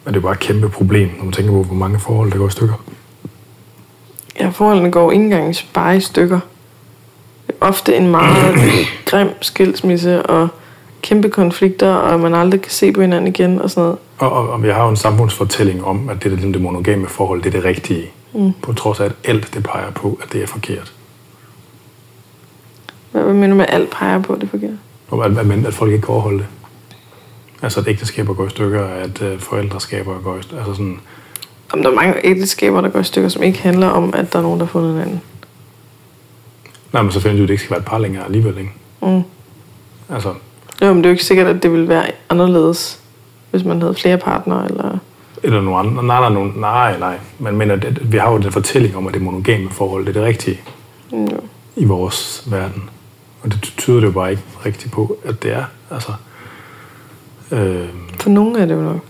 men 0.05 0.15
det 0.15 0.17
er 0.17 0.21
bare 0.21 0.33
et 0.33 0.39
kæmpe 0.39 0.69
problem, 0.69 1.11
når 1.17 1.25
man 1.25 1.33
tænker 1.33 1.53
på, 1.53 1.63
hvor 1.63 1.75
mange 1.75 1.99
forhold, 1.99 2.33
der 2.33 2.39
går 2.39 2.49
i 2.49 2.51
stykker. 2.51 2.75
Ja, 4.41 4.49
forholdene 4.49 4.91
går 4.91 5.13
ikke 5.13 5.25
engang 5.25 5.55
bare 5.75 5.97
i 5.97 6.01
stykker. 6.01 6.41
Er 7.49 7.53
ofte 7.61 7.97
en 7.97 8.11
meget 8.11 8.55
grim 9.11 9.29
skilsmisse 9.43 10.27
og 10.27 10.49
kæmpe 11.03 11.29
konflikter, 11.31 11.95
og 11.95 12.21
man 12.21 12.35
aldrig 12.35 12.63
kan 12.63 12.73
se 12.73 12.93
på 12.93 13.01
hinanden 13.01 13.27
igen 13.27 13.61
og 13.61 13.71
sådan 13.71 13.83
noget. 13.83 13.99
Og, 14.19 14.33
og, 14.33 14.51
og 14.51 14.63
vi 14.63 14.69
har 14.69 14.83
jo 14.83 14.89
en 14.89 14.97
samfundsfortælling 14.97 15.85
om, 15.85 16.09
at 16.09 16.23
det, 16.25 16.31
der, 16.31 16.53
det 16.53 16.61
monogame 16.61 17.09
forhold, 17.09 17.43
det 17.43 17.55
er 17.55 17.61
det 17.61 17.65
rigtige. 17.65 18.11
Mm. 18.33 18.53
På 18.63 18.73
trods 18.73 19.01
af, 19.01 19.05
at 19.05 19.13
alt 19.25 19.55
det 19.55 19.63
peger 19.63 19.91
på, 19.91 20.19
at 20.23 20.33
det 20.33 20.43
er 20.43 20.47
forkert. 20.47 20.93
Hvad 23.19 23.33
hvad 23.33 23.35
mener 23.35 23.49
du 23.49 23.55
med, 23.57 23.67
at 23.69 23.75
alt 23.75 23.91
peger 23.91 24.23
på, 24.23 24.35
det 24.35 24.43
er 24.43 24.47
forkert? 24.47 24.71
Og 25.09 25.25
at, 25.25 25.39
at, 25.39 25.67
at 25.67 25.75
folk 25.75 25.93
ikke 25.93 26.03
kan 26.07 26.13
overholde 26.15 26.39
det. 26.39 26.47
Altså, 27.63 27.81
at 27.81 27.89
ægteskaber 27.89 28.35
går 28.35 28.47
i 28.47 28.51
stykker, 28.51 28.85
at 28.85 29.23
uh, 29.23 29.39
forældreskaber 29.41 30.19
går 30.21 30.37
i 30.37 30.43
stykker. 30.43 30.59
Altså 30.65 30.75
sådan, 30.75 31.01
Om 31.73 31.83
der 31.83 31.91
er 31.91 31.95
mange 31.95 32.15
ægteskaber, 32.27 32.81
der 32.81 32.89
går 32.89 33.01
i 33.01 33.05
stykker, 33.05 33.29
som 33.29 33.43
ikke 33.43 33.59
handler 33.63 33.87
om, 33.89 34.15
at 34.15 34.33
der 34.33 34.39
er 34.39 34.43
nogen, 34.43 34.61
der 34.61 34.67
har 34.67 34.71
fundet 34.71 34.93
hinanden. 34.93 35.21
nej, 36.93 37.03
men 37.03 37.13
så 37.13 37.21
finder 37.21 37.37
du, 37.37 37.43
at 37.43 37.49
det 37.49 37.55
ikke 37.55 37.63
skal 37.65 37.71
være 37.71 37.79
et 37.81 37.85
par 37.87 37.99
længere 37.99 38.25
alligevel, 38.25 38.59
ikke? 38.59 38.71
Mm. 39.03 39.23
Altså, 40.15 40.35
Jo, 40.83 40.87
men 40.93 40.97
det 40.97 41.05
er 41.07 41.11
jo 41.11 41.13
ikke 41.13 41.25
sikkert, 41.25 41.47
at 41.47 41.63
det 41.63 41.73
ville 41.73 41.89
være 41.89 42.05
anderledes, 42.31 43.01
hvis 43.51 43.65
man 43.65 43.81
havde 43.83 43.95
flere 43.95 44.19
partnere, 44.19 44.65
eller... 44.71 44.99
eller 45.43 45.61
nogle 45.61 45.79
andre. 45.79 46.03
Nej, 46.03 46.21
nej, 46.21 46.31
nej, 46.31 46.51
nej, 46.61 46.99
nej. 46.99 47.19
Men, 47.39 47.57
men 47.57 47.71
at, 47.71 47.85
at, 47.85 48.13
vi 48.13 48.19
har 48.19 48.33
jo 48.33 48.39
den 48.39 48.53
fortælling 48.53 48.97
om, 48.97 49.07
at 49.07 49.15
det 49.15 49.23
monogame 49.23 49.71
forhold, 49.71 50.07
det 50.07 50.17
er 50.17 50.21
det 50.21 50.29
rigtige 50.29 50.61
Mm, 51.13 51.25
jo. 51.25 51.37
i 51.77 51.85
vores 51.85 52.45
verden. 52.51 52.91
Og 53.49 53.55
det 53.55 53.75
tyder 53.77 54.01
det 54.01 54.07
jo 54.07 54.13
bare 54.13 54.31
ikke 54.31 54.43
rigtigt 54.67 54.93
på, 54.93 55.19
at 55.25 55.43
det 55.43 55.53
er. 55.53 55.65
Altså, 55.91 56.13
øh, 57.51 57.89
For 58.21 58.31
nogle 58.31 58.61
er 58.61 58.67
det 58.67 58.75
jo 58.75 58.81
nok. 58.81 59.01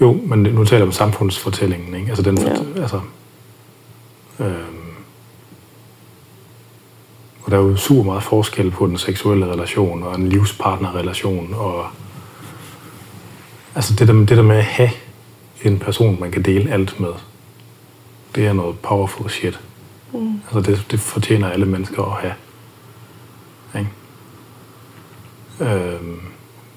Jo, 0.00 0.12
men 0.26 0.38
nu 0.42 0.64
taler 0.64 0.78
jeg 0.78 0.86
om 0.86 0.92
samfundsfortællingen, 0.92 1.94
ikke? 1.94 2.08
Altså 2.08 2.22
den, 2.22 2.38
Ja. 2.38 2.80
altså, 2.82 3.00
øhm, 4.40 4.54
og 7.42 7.50
der 7.50 7.58
er 7.58 7.62
jo 7.62 7.76
super 7.76 8.02
meget 8.02 8.22
forskel 8.22 8.70
på 8.70 8.86
den 8.86 8.98
seksuelle 8.98 9.46
relation 9.46 10.02
og 10.02 10.14
en 10.14 10.28
livspartnerrelation 10.28 11.54
og 11.54 11.86
altså 13.74 13.94
det 13.94 14.08
der, 14.08 14.14
det 14.14 14.28
der 14.28 14.42
med 14.42 14.56
at 14.56 14.64
have 14.64 14.90
en 15.64 15.78
person, 15.78 16.16
man 16.20 16.30
kan 16.30 16.42
dele 16.42 16.70
alt 16.70 17.00
med, 17.00 17.10
det 18.34 18.46
er 18.46 18.52
noget 18.52 18.78
powerful 18.78 19.30
shit. 19.30 19.60
Mm. 20.12 20.40
Altså 20.52 20.70
det, 20.70 20.86
det 20.90 21.00
fortjener 21.00 21.48
alle 21.50 21.66
mennesker 21.66 22.02
at 22.02 22.20
have. 22.22 22.32
Ikke? 23.74 23.90
Øhm, 25.60 26.20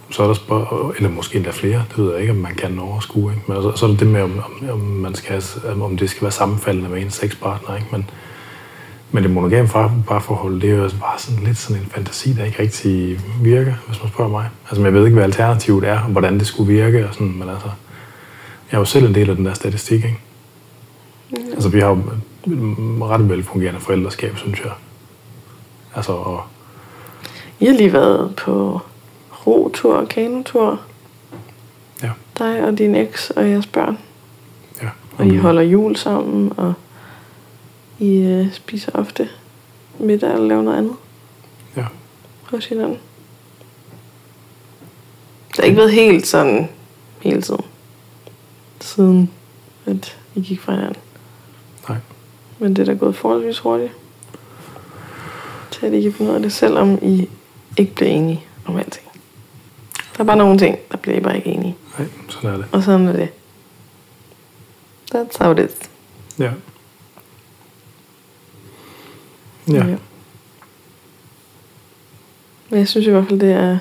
så 0.09 0.23
er 0.23 0.27
der 0.27 0.33
spørg- 0.33 0.93
eller 0.97 1.09
måske 1.09 1.35
endda 1.35 1.51
flere, 1.51 1.83
det 1.89 1.97
ved 1.97 2.11
jeg 2.11 2.21
ikke, 2.21 2.33
om 2.33 2.39
man 2.39 2.55
kan 2.55 2.79
overskue. 2.79 3.31
Ikke? 3.31 3.43
Men 3.47 3.57
altså, 3.57 3.71
så 3.75 3.85
er 3.85 3.89
det 3.89 3.99
det 3.99 4.07
med, 4.07 4.21
om, 4.21 4.43
om, 4.71 4.79
man 4.79 5.15
skal, 5.15 5.43
om 5.81 5.97
det 5.97 6.09
skal 6.09 6.21
være 6.21 6.31
sammenfaldende 6.31 6.89
med 6.89 7.01
ens 7.01 7.13
sexpartner. 7.13 7.75
Ikke? 7.75 7.87
Men, 7.91 8.09
men 9.11 9.23
det 9.23 9.31
monogame 9.31 9.67
par- 9.67 9.91
parforhold, 10.07 10.61
det 10.61 10.69
er 10.69 10.75
jo 10.75 10.83
altså 10.83 10.99
bare 10.99 11.19
sådan 11.19 11.43
lidt 11.43 11.57
sådan 11.57 11.81
en 11.81 11.89
fantasi, 11.89 12.33
der 12.33 12.45
ikke 12.45 12.61
rigtig 12.61 13.19
virker, 13.41 13.73
hvis 13.87 14.01
man 14.01 14.11
spørger 14.11 14.31
mig. 14.31 14.49
Altså, 14.69 14.83
jeg 14.83 14.93
ved 14.93 15.05
ikke, 15.05 15.13
hvad 15.13 15.23
alternativet 15.23 15.83
er, 15.83 15.99
og 15.99 16.09
hvordan 16.11 16.39
det 16.39 16.47
skulle 16.47 16.73
virke, 16.73 17.07
og 17.07 17.13
sådan, 17.13 17.33
men 17.39 17.49
altså, 17.49 17.67
jeg 18.71 18.77
er 18.77 18.79
jo 18.79 18.85
selv 18.85 19.05
en 19.05 19.15
del 19.15 19.29
af 19.29 19.35
den 19.35 19.45
der 19.45 19.53
statistik, 19.53 20.05
ikke? 20.05 20.19
Altså, 21.53 21.69
vi 21.69 21.79
har 21.79 21.87
jo 21.87 21.93
et 21.95 23.01
ret 23.01 23.29
velfungerende 23.29 23.79
forældreskab, 23.79 24.37
synes 24.37 24.59
jeg. 24.59 24.71
Altså, 25.95 26.11
og, 26.11 26.43
I 27.61 27.65
har 27.65 27.73
lige 27.73 27.93
været 27.93 28.35
på 28.35 28.79
rotur 29.47 29.95
og 29.95 30.07
kanotur. 30.09 30.81
ja, 32.03 32.11
Dig 32.37 32.63
og 32.63 32.77
din 32.77 32.95
eks 32.95 33.29
og 33.29 33.49
jeres 33.49 33.67
børn. 33.67 33.97
ja. 34.81 34.89
Og 35.17 35.25
I 35.27 35.37
holder 35.37 35.61
jul 35.61 35.95
sammen, 35.95 36.53
og 36.57 36.73
I 37.99 38.17
øh, 38.17 38.53
spiser 38.53 38.91
ofte 38.93 39.29
middag 39.99 40.31
eller 40.33 40.47
laver 40.47 40.61
noget 40.61 40.77
andet 40.77 40.95
Ja. 41.77 41.85
hos 42.43 42.65
hinanden. 42.65 42.97
Det 45.49 45.57
har 45.57 45.63
ikke 45.63 45.77
været 45.77 45.91
helt 45.91 46.27
sådan 46.27 46.69
hele 47.19 47.41
tiden. 47.41 47.65
Siden 48.81 49.31
at 49.85 50.17
I 50.35 50.41
gik 50.41 50.59
fra 50.61 50.73
hinanden. 50.73 51.01
Nej. 51.89 51.97
Men 52.59 52.75
det 52.75 52.81
er 52.81 52.85
da 52.85 52.93
gået 52.99 53.15
forholdsvis 53.15 53.59
hurtigt. 53.59 53.91
Til 55.71 55.85
at 55.85 55.93
I 55.93 56.01
kan 56.01 56.13
finde 56.13 56.31
ud 56.31 56.35
af 56.35 56.41
det, 56.41 56.53
selvom 56.53 56.99
I 57.01 57.29
ikke 57.77 57.95
bliver 57.95 58.11
enige 58.11 58.45
om 58.65 58.77
alting. 58.77 59.07
Der 60.17 60.19
er 60.19 60.23
bare 60.23 60.37
nogle 60.37 60.57
ting, 60.57 60.77
der 60.91 60.97
bliver 60.97 61.17
I 61.17 61.19
bare 61.19 61.37
ikke 61.37 61.49
enige. 61.49 61.77
Nej, 61.99 62.07
sådan 62.29 62.49
er 62.49 62.57
det. 62.57 62.65
Og 62.71 62.83
sådan 62.83 63.07
er 63.07 63.13
det. 63.13 63.29
That's 65.15 65.43
how 65.43 65.53
it 65.53 65.59
is. 65.59 65.89
Ja. 66.39 66.51
Ja. 69.67 69.83
Men 72.69 72.79
jeg 72.79 72.87
synes 72.87 73.07
i 73.07 73.09
hvert 73.09 73.27
fald, 73.27 73.39
det 73.39 73.51
er 73.51 73.77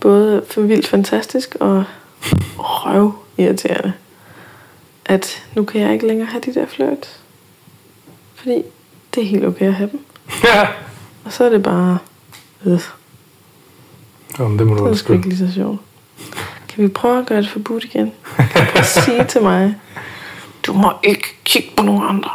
både 0.00 0.44
for 0.50 0.60
vildt 0.60 0.86
fantastisk 0.86 1.54
og 1.60 1.84
røv 2.58 3.14
irriterende, 3.36 3.92
at 5.04 5.46
nu 5.54 5.64
kan 5.64 5.80
jeg 5.80 5.92
ikke 5.92 6.06
længere 6.06 6.28
have 6.28 6.40
de 6.40 6.54
der 6.54 6.66
flirt. 6.66 7.20
Fordi 8.34 8.62
det 9.14 9.22
er 9.22 9.26
helt 9.26 9.44
okay 9.44 9.66
at 9.66 9.74
have 9.74 9.90
dem. 9.90 10.00
ja. 10.44 10.68
Og 11.24 11.32
så 11.32 11.44
er 11.44 11.48
det 11.48 11.62
bare... 11.62 11.98
Øh, 12.66 12.80
Jamen, 14.38 14.58
det 14.58 14.66
må 14.66 14.74
du 14.74 14.78
det 14.78 14.82
er 14.82 14.84
være 14.84 14.96
sgu 14.96 15.12
ikke 15.12 15.28
lige 15.28 15.38
så 15.38 15.52
sjovt. 15.52 15.80
Kan 16.68 16.84
vi 16.84 16.88
prøve 16.88 17.18
at 17.18 17.26
gøre 17.26 17.42
det 17.42 17.48
forbudt 17.48 17.84
igen? 17.84 18.12
Kan 18.36 18.66
du 18.76 18.82
sige 19.04 19.24
til 19.24 19.42
mig, 19.42 19.74
du 20.66 20.72
må 20.72 20.92
ikke 21.02 21.24
kigge 21.44 21.68
på 21.76 21.82
nogen 21.82 22.02
andre. 22.08 22.30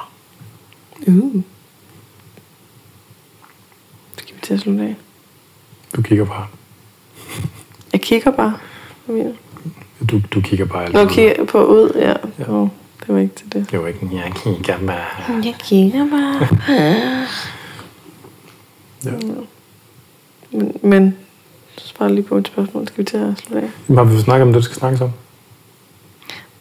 Uh. 1.08 1.41
Skal 4.18 4.36
vi 4.36 4.41
til 4.41 4.53
at 4.53 4.60
slutte 4.60 4.84
af? 4.84 4.95
Du 5.95 6.02
kigger 6.02 6.26
bare. 6.26 6.48
Jeg 7.94 8.02
kigger 8.02 8.32
bare. 8.32 8.58
Hvad 9.06 9.16
mener 9.16 9.32
du? 10.12 10.22
Du, 10.34 10.41
kigger 10.41 10.66
bare. 10.66 10.91
Nå, 10.91 11.06
kigger 11.06 11.45
på 11.45 11.66
ud, 11.66 11.91
ja. 11.95 12.08
Ja. 12.10 12.14
ja. 12.40 12.49
Oh, 12.49 12.70
det 12.99 13.16
var 13.16 13.20
ikke 13.20 13.36
til 13.36 13.53
det. 13.53 13.72
Det 13.72 13.82
var 13.82 13.88
ikke 13.88 13.99
en, 14.02 14.14
jeg 14.14 14.32
kigger 14.36 14.78
bare. 14.88 15.41
Jeg 15.44 15.56
kigger 15.60 16.10
bare. 16.10 16.48
Ja. 19.06 19.12
Men, 20.52 20.80
men 20.82 21.18
så 21.78 22.07
lige 22.07 22.23
på 22.23 22.38
et 22.38 22.48
spørgsmål. 22.48 22.88
Skal 22.88 22.98
vi 22.98 23.03
til 23.03 23.18
at 23.18 23.38
slutte 23.38 23.68
af? 23.88 23.95
Har 23.95 24.03
vi 24.03 24.22
snakket 24.22 24.41
om 24.41 24.48
det, 24.48 24.56
der 24.56 24.61
skal 24.61 24.76
snakkes 24.76 25.02
om? 25.02 25.11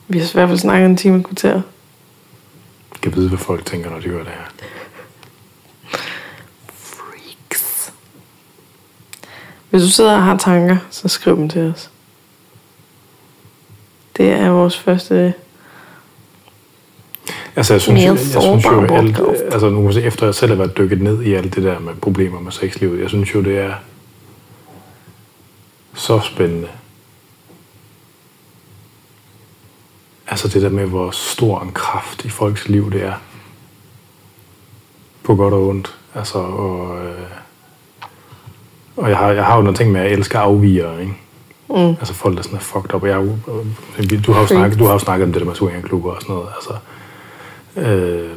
Vi 0.08 0.18
har 0.18 0.26
i 0.26 0.30
hvert 0.32 0.48
fald 0.48 0.58
snakket 0.58 0.86
en 0.86 0.96
time 0.96 1.16
og 1.16 1.24
kvarter. 1.24 1.52
Jeg 2.92 3.00
kan 3.02 3.14
vide, 3.14 3.28
hvad 3.28 3.38
folk 3.38 3.66
tænker, 3.66 3.90
når 3.90 4.00
de 4.00 4.08
hører 4.08 4.24
det 4.24 4.32
her. 4.32 4.66
Freaks. 6.72 7.92
Hvis 9.70 9.82
du 9.82 9.88
sidder 9.88 10.14
og 10.14 10.22
har 10.22 10.36
tanker, 10.36 10.76
så 10.90 11.08
skriv 11.08 11.36
dem 11.36 11.48
til 11.48 11.62
os. 11.62 11.90
Det 14.16 14.30
er 14.32 14.50
vores 14.50 14.78
første... 14.78 15.34
Altså, 17.56 17.74
jeg 17.74 17.80
synes, 17.80 17.96
Mere 17.98 18.04
jeg, 18.04 18.34
jeg, 18.34 18.42
synes 18.42 18.64
jo, 18.64 18.94
alt, 18.94 19.18
altså, 19.52 19.70
nu 19.70 19.82
kan 19.82 19.92
se, 19.92 20.02
efter 20.02 20.26
jeg 20.26 20.34
selv 20.34 20.50
har 20.50 20.56
været 20.56 20.76
dykket 20.76 21.02
ned 21.02 21.22
i 21.22 21.34
alt 21.34 21.54
det 21.54 21.62
der 21.62 21.78
med 21.78 21.94
problemer 21.94 22.40
med 22.40 22.52
sexlivet, 22.52 23.00
jeg 23.00 23.08
synes 23.08 23.34
jo, 23.34 23.42
det 23.42 23.58
er 23.58 23.72
så 25.94 26.20
spændende. 26.20 26.68
Altså 30.28 30.48
det 30.48 30.62
der 30.62 30.68
med, 30.68 30.84
hvor 30.86 31.10
stor 31.10 31.60
en 31.60 31.72
kraft 31.72 32.24
i 32.24 32.28
folks 32.28 32.68
liv 32.68 32.92
det 32.92 33.04
er. 33.04 33.14
På 35.22 35.34
godt 35.36 35.54
og 35.54 35.68
ondt. 35.68 35.94
Altså, 36.14 36.38
og, 36.38 37.04
øh, 37.04 37.20
og 38.96 39.08
jeg, 39.08 39.18
har, 39.18 39.30
jeg 39.30 39.44
har 39.44 39.56
jo 39.56 39.62
noget 39.62 39.76
ting 39.76 39.92
med, 39.92 40.00
at 40.00 40.06
jeg 40.06 40.12
elsker 40.18 40.38
afvigere, 40.38 41.00
ikke? 41.00 41.14
Mm. 41.68 41.76
Altså 41.88 42.14
folk, 42.14 42.36
der 42.36 42.42
sådan 42.42 42.56
er 42.56 42.60
fucked 42.60 42.94
up. 42.94 43.04
Jeg, 43.04 43.10
er 43.10 43.16
jo- 43.16 43.36
du, 44.26 44.32
har 44.32 44.40
jo 44.40 44.46
snakket, 44.46 44.78
du 44.78 44.84
har 44.84 44.92
jo 44.92 44.98
snakket 44.98 45.24
om 45.26 45.32
det 45.32 45.40
der 45.40 45.46
med 45.46 45.54
swingerklubber 45.54 46.10
og 46.12 46.22
sådan 46.22 46.34
noget. 46.34 46.48
Altså, 46.56 46.72
øh, 47.76 48.30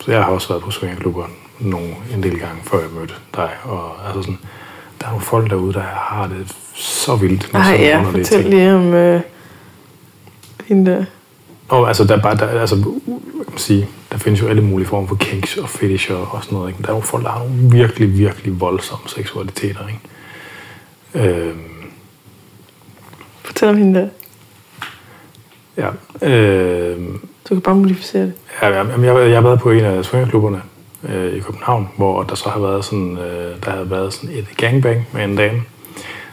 så 0.00 0.12
jeg 0.12 0.24
har 0.24 0.32
også 0.32 0.48
været 0.48 0.62
på 0.62 0.70
swingerklubber 0.70 1.24
nogle, 1.60 1.94
en 2.14 2.22
del 2.22 2.38
gange, 2.38 2.62
før 2.64 2.80
jeg 2.80 2.90
mødte 2.90 3.14
dig. 3.36 3.50
Og 3.64 4.06
altså 4.06 4.22
sådan, 4.22 4.38
der 5.00 5.06
er 5.06 5.10
nogle 5.10 5.24
folk 5.24 5.50
derude, 5.50 5.72
der 5.72 5.82
har 5.82 6.26
det 6.26 6.56
så 6.74 7.16
vildt 7.16 7.52
med 7.52 7.60
Ej, 7.60 7.66
sådan 7.66 7.80
ja, 7.80 8.02
fortæl 8.02 8.24
ting. 8.24 8.48
lige 8.48 8.74
om 8.74 8.94
øh, 8.94 9.20
hende 10.64 10.90
der. 10.90 11.04
Og 11.68 11.88
altså, 11.88 12.04
der 12.04 12.16
er 12.16 12.20
bare, 12.22 12.36
der, 12.36 12.60
altså, 12.60 12.76
kan 13.48 13.58
sige, 13.58 13.88
der 14.12 14.18
findes 14.18 14.40
jo 14.42 14.48
alle 14.48 14.62
mulige 14.62 14.88
former 14.88 15.08
for 15.08 15.14
kinks 15.16 15.56
og 15.56 15.68
fetisher 15.68 16.14
og 16.16 16.44
sådan 16.44 16.56
noget. 16.58 16.68
Ikke? 16.68 16.78
Men 16.78 16.84
Der 16.86 16.90
er 16.92 16.96
jo 16.96 17.00
folk, 17.00 17.24
der 17.24 17.30
har 17.30 17.38
nogle 17.38 17.70
virkelig, 17.72 18.18
virkelig 18.18 18.60
voldsomme 18.60 19.08
seksualiteter. 19.08 19.80
Ikke? 19.88 21.28
Øh, 21.30 21.54
Fortæl 23.44 23.68
om 23.68 23.76
hende 23.76 24.00
der. 24.00 24.08
ja, 25.76 25.88
øh, 26.28 26.98
Du 27.48 27.54
kan 27.54 27.60
bare 27.60 27.74
modificere 27.74 28.22
det. 28.22 28.32
Ja, 28.62 28.68
jamen, 28.68 29.04
jeg, 29.04 29.28
jeg 29.28 29.36
har 29.36 29.40
været 29.40 29.60
på 29.60 29.70
en 29.70 29.84
af 29.84 30.04
swingerklubberne 30.04 30.62
øh, 31.08 31.32
i 31.34 31.40
København, 31.40 31.88
hvor 31.96 32.22
der 32.22 32.34
så 32.34 32.48
har 32.48 32.60
været 32.60 32.84
sådan, 32.84 33.18
øh, 33.18 33.56
der 33.64 33.70
har 33.70 33.84
været 33.84 34.12
sådan 34.12 34.30
et 34.36 34.46
gangbang 34.56 35.06
med 35.12 35.24
en 35.24 35.36
dame, 35.36 35.62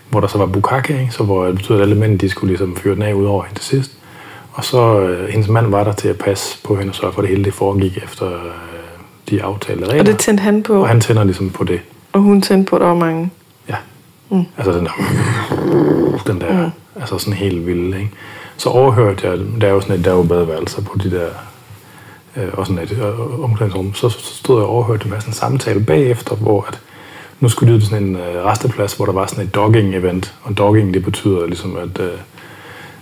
hvor 0.10 0.19
der 0.19 0.27
så 0.27 0.38
var 0.38 0.45
bukake, 0.45 0.99
ikke? 1.02 1.11
så 1.11 1.23
hvor 1.23 1.45
det 1.45 1.56
betyder, 1.56 1.77
at 1.77 1.81
alle 1.81 1.95
mænd 1.95 2.19
de 2.19 2.30
skulle 2.30 2.48
ligesom 2.49 2.76
fyre 2.76 2.95
den 2.95 3.02
af 3.02 3.14
ud 3.14 3.26
over 3.26 3.44
hende 3.44 3.60
til 3.60 3.65
sidst. 3.65 3.91
Og 4.52 4.64
så 4.65 4.99
øh, 4.99 5.30
hendes 5.30 5.48
mand 5.49 5.68
var 5.68 5.84
der 5.84 5.94
til 5.94 6.07
at 6.07 6.18
passe 6.18 6.64
på 6.64 6.76
hende 6.76 6.91
og 6.91 6.95
sørge 6.95 7.14
for, 7.14 7.22
at 7.22 7.23
det 7.23 7.30
hele 7.30 7.45
det 7.45 7.53
foregik 7.53 7.98
efter 8.03 8.27
øh, 8.27 8.52
de 9.30 9.44
aftalte 9.44 9.86
regler. 9.86 9.99
Og 9.99 10.06
det 10.06 10.18
tændte 10.18 10.41
han 10.41 10.64
på, 10.64 10.81
og 10.81 10.88
han 10.88 11.02
tænder 11.02 11.23
ligesom 11.23 11.49
på 11.49 11.64
det. 11.64 11.80
og 12.14 12.22
hun 12.22 12.41
tændte 12.41 12.69
på, 12.69 12.76
at 12.76 12.80
der 12.80 12.88
var 12.88 12.95
mange. 12.95 13.30
Ja. 13.69 13.76
Mm. 14.30 14.44
Altså 14.57 14.72
den 14.72 14.86
der, 14.86 14.91
den 16.27 16.41
der, 16.41 16.64
mm. 16.64 16.72
altså 17.02 17.18
sådan 17.18 17.34
helt 17.34 17.68
vild, 17.68 17.95
ikke? 17.95 18.10
Så 18.60 18.69
overhørte 18.69 19.27
jeg, 19.27 19.40
der 19.61 19.68
er 19.68 19.72
jo 19.72 19.81
sådan 19.81 19.99
et, 19.99 20.06
der 20.06 20.11
er 20.11 20.15
jo 20.15 20.23
badeværelser 20.23 20.81
på 20.81 20.98
de 21.03 21.11
der, 21.11 21.30
øh, 22.36 22.49
og 22.53 22.68
sådan 22.68 22.84
et 22.84 22.91
øh, 22.91 23.44
omklædningsrum, 23.44 23.94
så, 23.94 24.10
stod 24.10 24.57
jeg 24.57 24.65
og 24.65 24.69
overhørte 24.69 25.06
en 25.06 25.11
masse 25.11 25.34
samtale 25.34 25.84
bagefter, 25.84 26.36
hvor 26.36 26.65
at, 26.68 26.80
nu 27.40 27.49
skulle 27.49 27.73
det 27.73 27.84
sådan 27.84 28.03
en 28.03 28.15
øh, 28.15 28.45
resteplads, 28.45 28.94
hvor 28.94 29.06
der 29.06 29.14
var 29.14 29.26
sådan 29.26 29.44
et 29.44 29.56
dogging-event, 29.56 30.34
og 30.44 30.57
dogging, 30.57 30.94
det 30.94 31.03
betyder 31.03 31.45
ligesom, 31.45 31.77
at 31.77 31.99
øh, 31.99 32.11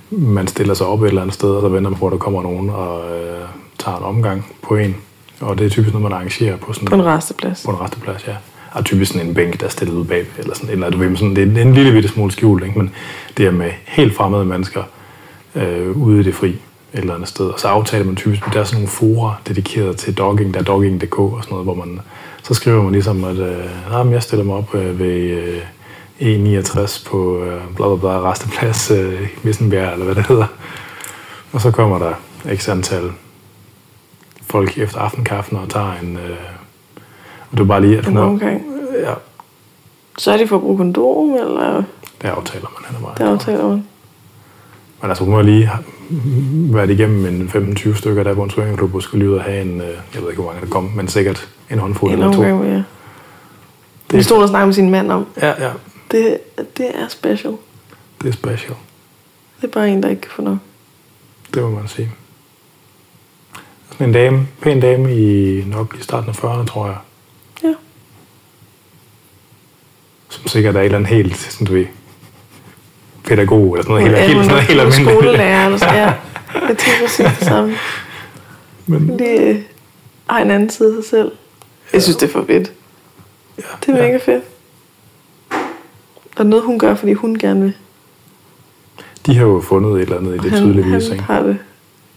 man 0.09 0.47
stiller 0.47 0.73
sig 0.73 0.87
op 0.87 1.03
et 1.03 1.07
eller 1.07 1.21
andet 1.21 1.33
sted, 1.33 1.49
og 1.49 1.61
så 1.61 1.67
venter 1.67 1.89
man 1.89 1.99
på, 1.99 2.07
at 2.07 2.11
der 2.11 2.17
kommer 2.17 2.43
nogen 2.43 2.69
og 2.69 3.17
øh, 3.17 3.47
tager 3.79 3.97
en 3.97 4.03
omgang 4.03 4.53
på 4.61 4.75
en. 4.75 4.95
Og 5.41 5.57
det 5.57 5.65
er 5.65 5.69
typisk 5.69 5.93
noget, 5.93 6.03
man 6.03 6.13
arrangerer 6.13 6.57
på 6.57 6.73
sådan 6.73 6.87
På 6.87 6.95
en 6.95 7.05
resteplads. 7.05 7.63
på 7.65 7.71
en 7.71 7.81
resteplads, 7.81 8.27
ja. 8.27 8.35
Og 8.71 8.85
typisk 8.85 9.11
sådan 9.11 9.27
en 9.27 9.33
bænk, 9.33 9.59
der 9.59 9.65
er 9.65 9.69
stillet 9.69 9.95
ud 9.95 10.05
bag, 10.05 10.25
eller 10.37 10.55
sådan, 10.55 10.69
eller 10.69 10.89
du 10.89 10.97
ved, 10.97 11.17
sådan, 11.17 11.35
det 11.35 11.57
er 11.57 11.61
en 11.61 11.73
lille 11.73 11.91
bitte 11.91 12.09
smule 12.09 12.31
skjult, 12.31 12.63
ikke? 12.63 12.79
men 12.79 12.91
det 13.37 13.45
er 13.45 13.51
med 13.51 13.71
helt 13.85 14.15
fremmede 14.15 14.45
mennesker 14.45 14.83
øh, 15.57 15.97
ude 15.97 16.19
i 16.19 16.23
det 16.23 16.35
fri 16.35 16.49
et 16.49 16.59
eller 16.93 17.13
andet 17.13 17.29
sted. 17.29 17.45
Og 17.45 17.59
så 17.59 17.67
aftaler 17.67 18.05
man 18.05 18.15
typisk, 18.15 18.53
der 18.53 18.59
er 18.59 18.63
sådan 18.63 18.77
nogle 18.77 18.87
fora 18.89 19.35
dedikeret 19.47 19.97
til 19.97 20.17
dogging, 20.17 20.53
der 20.53 20.59
er 20.59 20.63
dogging.dk 20.63 21.19
og 21.19 21.37
sådan 21.41 21.51
noget, 21.51 21.65
hvor 21.65 21.73
man, 21.73 21.99
så 22.43 22.53
skriver 22.53 22.83
man 22.83 22.91
ligesom, 22.91 23.23
at 23.23 23.37
øh, 23.37 24.11
jeg 24.11 24.23
stiller 24.23 24.45
mig 24.45 24.55
op 24.55 24.75
øh, 24.75 24.99
ved 24.99 25.07
øh, 25.07 25.61
E69 26.19 27.09
på 27.09 27.43
øh, 27.43 27.61
bla 27.75 27.87
bla 27.87 27.95
bla 27.95 28.31
resteplads 28.31 28.91
øh, 28.91 29.27
Vissenbjerg, 29.43 29.93
eller 29.93 30.05
hvad 30.05 30.15
det 30.15 30.27
hedder. 30.27 30.47
Og 31.53 31.61
så 31.61 31.71
kommer 31.71 31.99
der 31.99 32.13
x 32.55 32.69
antal 32.69 33.11
folk 34.41 34.77
efter 34.77 34.99
aftenkaffen 34.99 35.57
og 35.57 35.69
tager 35.69 35.93
en... 36.03 36.17
Øh, 36.17 36.37
og 37.51 37.57
det 37.57 37.59
er 37.59 37.67
bare 37.67 37.81
lige, 37.81 37.97
at 37.97 38.07
En 38.07 38.17
omgang. 38.17 38.61
ja, 39.03 39.13
Så 40.17 40.31
er 40.31 40.37
de 40.37 40.47
for 40.47 40.55
at 40.55 40.61
bruge 40.61 40.77
kondom, 40.77 41.33
eller 41.33 41.83
det 42.21 42.27
aftaler 42.27 42.65
man, 42.79 42.85
han 42.85 42.95
er 42.95 42.99
meget. 42.99 43.17
det 43.17 43.23
aftaler 43.23 43.67
man. 43.67 43.87
Men 45.01 45.09
altså, 45.11 45.23
hun 45.23 45.33
har 45.33 45.41
lige 45.41 45.69
været 46.73 46.89
igennem 46.89 47.25
en 47.25 47.49
15-20 47.77 47.95
stykker 47.95 48.23
der 48.23 48.35
på 48.35 48.43
en 48.43 48.49
swingerklub, 48.49 48.95
og 48.95 49.01
skulle 49.01 49.19
lige 49.25 49.31
ud 49.31 49.37
og 49.37 49.43
have 49.43 49.61
en, 49.61 49.81
øh, 49.81 49.87
jeg 49.87 50.21
ved 50.21 50.29
ikke, 50.29 50.41
hvor 50.41 50.51
mange 50.51 50.65
der 50.65 50.71
kom, 50.71 50.83
men 50.95 51.07
sikkert 51.07 51.49
en 51.71 51.79
håndfuld 51.79 52.13
eller 52.13 52.31
to. 52.33 52.39
omgang, 52.39 52.65
ja. 52.65 52.83
Det 54.11 54.25
stod 54.25 54.41
og 54.43 54.49
snakkede 54.49 54.67
med 54.67 54.73
sin 54.73 54.89
mand 54.89 55.11
om. 55.11 55.25
Ja, 55.41 55.65
ja, 55.65 55.71
Det, 56.11 56.37
det 56.77 56.85
er 56.95 57.07
special. 57.07 57.53
det 58.21 58.27
er 58.27 58.31
special. 58.33 58.75
Det 59.61 59.67
er 59.67 59.71
bare 59.71 59.89
en, 59.89 60.03
der 60.03 60.09
ikke 60.09 60.21
kan 60.21 60.31
få 60.31 60.41
nok. 60.41 60.57
Det 61.53 61.63
må 61.63 61.69
man 61.69 61.87
sige. 61.87 62.11
Sådan 63.91 64.07
en 64.07 64.13
dame, 64.13 64.47
pæn 64.61 64.79
dame 64.79 65.15
i 65.15 65.63
nok 65.67 65.95
i 65.99 66.03
starten 66.03 66.29
af 66.29 66.43
40'erne, 66.43 66.65
tror 66.65 66.85
jeg. 66.87 66.97
Ja. 67.63 67.73
Som 70.29 70.47
sikkert 70.47 70.75
er 70.75 70.79
et 70.79 70.85
eller 70.85 70.97
andet 70.97 71.09
helt, 71.13 71.37
sådan 71.37 71.67
du 71.67 71.73
ved, 71.73 71.85
pædagog 73.27 73.73
eller 73.73 73.83
sådan 73.83 73.95
noget, 73.95 74.03
helt, 74.03 74.15
Ja, 74.15 74.21
helt, 74.25 74.35
sådan 74.37 74.47
noget 74.47 74.61
er 74.61 74.67
helt 74.67 74.79
almindeligt. 74.79 75.19
Skolelærer 75.19 75.65
eller 75.65 75.77
sådan, 75.77 75.95
ja. 76.03 76.13
Jeg 76.67 76.77
tænker 76.77 76.99
præcis 77.01 77.25
det 77.39 77.47
samme. 77.47 77.75
Men, 78.85 79.19
De 79.19 79.25
øh, 79.25 79.55
har 80.29 80.39
en 80.39 80.51
anden 80.51 80.69
side 80.69 80.97
af 80.97 81.03
sig 81.03 81.09
selv. 81.09 81.31
Jeg 81.93 82.03
synes, 82.03 82.17
det 82.17 82.27
er 82.27 82.31
for 82.31 82.43
fedt. 82.47 82.71
ja, 83.57 83.63
Det 83.85 83.89
er 83.89 84.03
mega 84.07 84.17
fedt. 84.17 84.43
Og 86.37 86.45
noget, 86.45 86.65
hun 86.65 86.79
gør, 86.79 86.95
fordi 86.95 87.13
hun 87.13 87.35
gerne 87.39 87.61
vil. 87.61 87.73
De 89.25 89.35
har 89.37 89.45
jo 89.45 89.61
fundet 89.61 89.91
et 89.95 90.01
eller 90.01 90.17
andet 90.17 90.35
i 90.35 90.37
det 90.37 90.51
han, 90.51 90.59
tydeligvis, 90.61 91.03
han 91.03 91.13
ikke? 91.13 91.23
har 91.23 91.43
det 91.43 91.57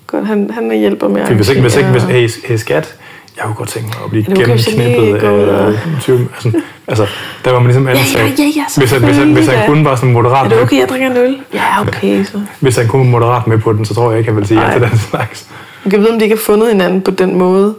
godt. 0.07 0.27
Han, 0.27 0.51
han 0.51 0.71
hjælper 0.71 1.09
med 1.09 1.21
at 1.21 1.35
hvis 1.35 1.49
ikke, 1.49 1.61
hvis 1.61 1.77
ikke, 1.77 1.91
hvis, 1.91 2.03
hey, 2.03 2.29
hey 2.45 2.57
skat, 2.57 2.97
jeg 3.41 3.47
kunne 3.47 3.55
godt 3.55 3.69
tænke 3.69 3.89
mig 3.89 4.05
at 4.05 4.11
blive 4.11 4.25
jeg 4.29 4.37
lige 4.37 4.47
gennemknippet 4.47 5.29
af 5.29 5.75
20, 6.01 6.29
altså, 6.35 6.61
altså, 6.89 7.07
der 7.45 7.51
var 7.51 7.59
man 7.59 7.67
ligesom 7.67 7.89
ansat. 7.89 8.39
ja, 8.39 8.45
ja, 8.57 8.65
hvis, 8.77 8.91
han, 8.91 9.05
hvis, 9.05 9.17
han, 9.17 9.33
hvis 9.33 9.47
han 9.47 9.67
kun 9.67 9.85
var 9.85 9.97
sådan 9.97 10.13
moderat, 10.13 10.45
Er 10.45 10.49
det 10.49 10.63
okay, 10.63 10.79
jeg 10.79 10.89
drikker 10.89 11.11
en 11.11 11.17
øl? 11.17 11.39
Ja, 11.55 11.81
okay. 11.81 12.25
Så. 12.25 12.41
hvis 12.61 12.77
han 12.77 12.89
kun 12.89 13.01
var 13.01 13.07
moderat 13.07 13.47
med 13.47 13.59
på 13.59 13.73
den, 13.73 13.85
så 13.85 13.95
tror 13.95 14.11
jeg 14.11 14.19
ikke, 14.19 14.29
han 14.29 14.37
ville 14.37 14.49
sige 14.49 14.61
ja 14.61 14.67
Nej. 14.67 14.79
til 14.79 14.91
den 14.91 14.99
slags. 14.99 15.49
Man 15.85 15.91
kan 15.91 16.01
vide, 16.01 16.11
om 16.13 16.19
de 16.19 16.25
ikke 16.25 16.37
har 16.37 16.43
fundet 16.43 16.69
hinanden 16.69 17.03
på 17.03 17.11
den 17.11 17.39
måde. 17.39 17.75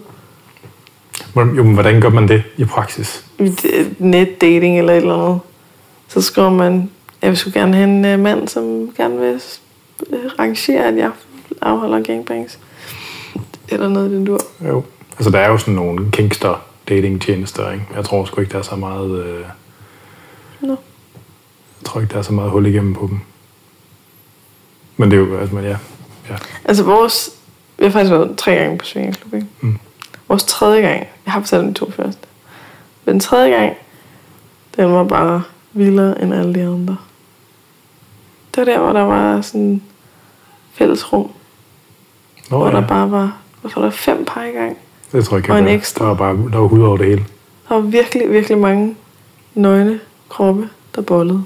Jo, 1.36 1.44
men 1.44 1.74
hvordan 1.74 2.02
gør 2.02 2.10
man 2.10 2.28
det 2.28 2.44
i 2.58 2.66
praksis? 2.66 3.26
Netdating 4.00 4.80
eller 4.80 4.94
et 4.94 4.98
eller 4.98 5.24
andet. 5.26 5.40
Så 6.08 6.22
skriver 6.22 6.50
man, 6.50 6.90
jeg 7.22 7.30
vil 7.30 7.38
sgu 7.38 7.52
gerne 7.54 7.76
have 7.76 7.84
en 7.90 8.06
øh, 8.06 8.20
mand, 8.20 8.48
som 8.48 8.90
gerne 8.98 9.20
vil 9.20 9.42
øh, 10.10 10.20
arrangere, 10.38 10.86
at 10.88 10.98
jeg 10.98 11.10
afholder 11.62 12.02
gangbangs. 12.04 12.60
Eller 13.70 13.90
noget, 13.90 14.12
i 14.12 14.16
den 14.16 14.26
dur. 14.26 14.40
Jo. 14.68 14.84
Altså, 15.12 15.30
der 15.30 15.40
er 15.40 15.50
jo 15.50 15.58
sådan 15.58 15.74
nogle 15.74 16.12
kinkster 16.12 16.62
dating-tjenester, 16.90 17.72
ikke? 17.72 17.86
Jeg 17.96 18.06
tror 18.06 18.26
sgu 18.26 18.42
ikke, 18.42 18.52
der 18.52 18.60
er 18.60 18.64
så 18.64 18.76
meget... 18.76 19.26
Øh, 19.26 19.46
Nå. 20.62 20.70
jeg 21.80 21.86
tror 21.86 22.02
ikke, 22.02 22.12
der 22.14 22.20
er 22.20 22.24
så 22.24 22.34
meget 22.34 22.52
hul 22.52 22.66
igennem 22.66 22.94
på 22.94 23.08
dem. 23.08 23.20
Men 24.98 25.12
det 25.12 25.18
er 25.18 25.22
jo... 25.22 25.38
Altså, 25.38 25.56
men 25.56 25.64
ja. 25.64 25.78
ja. 26.30 26.36
Altså 26.66 26.84
vores... 26.84 27.30
Vi 27.78 27.86
har 27.86 27.92
faktisk 27.92 28.12
været 28.12 28.38
tre 28.38 28.56
gange 28.56 28.78
på 28.78 28.86
Svingerklub, 28.86 29.34
ikke? 29.34 29.48
Mm. 29.62 29.80
Vores 30.28 30.44
tredje 30.44 30.82
gang... 30.82 31.08
Jeg 31.26 31.34
har 31.34 31.40
fortalt 31.40 31.68
de 31.68 31.74
to 31.74 31.92
første. 31.92 32.28
Men 33.06 33.14
den 33.14 33.20
tredje 33.20 33.52
gang, 33.52 33.76
den 34.76 34.92
var 34.92 35.04
bare 35.04 35.44
vildere 35.74 36.22
end 36.22 36.34
alle 36.34 36.54
de 36.54 36.62
andre. 36.62 36.98
Det 38.56 38.58
var 38.58 38.66
der, 38.66 38.80
hvor 38.80 38.94
der 38.94 39.02
var 39.02 39.42
sådan 39.42 39.82
fælles 40.74 41.14
rum. 41.14 41.32
Nå, 42.50 42.58
hvor 42.58 42.68
ja. 42.68 42.76
der 42.76 42.88
bare 42.88 43.12
var... 43.12 43.38
Var 43.64 43.82
der? 43.82 43.90
Fem 43.90 44.26
par 44.26 44.44
i 44.44 44.52
gang. 44.52 44.78
Det 45.12 45.26
tror 45.26 45.38
jeg 45.38 45.44
ikke, 45.44 45.54
og 45.54 45.60
en 45.60 45.66
jeg 45.68 45.74
ekstra. 45.76 46.02
Der 46.06 46.08
var 46.10 46.16
bare 46.18 46.38
der 46.52 46.58
var 46.58 46.68
hud 46.68 46.84
over 46.84 46.98
det 46.98 47.06
hele. 47.06 47.26
Der 47.70 47.76
var 47.76 47.82
virkelig, 47.82 48.32
virkelig 48.32 48.58
mange 48.58 48.96
nøgne 49.56 50.00
kroppe, 50.30 50.70
der 50.96 51.02
bollede 51.02 51.44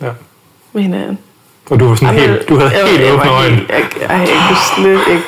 Ja. 0.00 0.10
med 0.72 0.82
hinanden. 0.82 1.18
Og 1.70 1.80
du 1.80 1.88
var 1.88 1.94
sådan 1.94 2.08
Ej, 2.18 2.26
helt, 2.26 2.48
du 2.48 2.56
havde 2.56 2.70
jeg- 2.70 2.88
helt 2.88 3.00
jeg 3.02 3.14
åbne 3.14 3.30
øjne. 3.30 3.56
helt- 3.56 3.68
Jeg, 3.70 3.86
ej, 4.00 4.16
jeg 4.16 4.28
kunne 4.48 4.56
slet 4.76 5.00
ikke... 5.14 5.24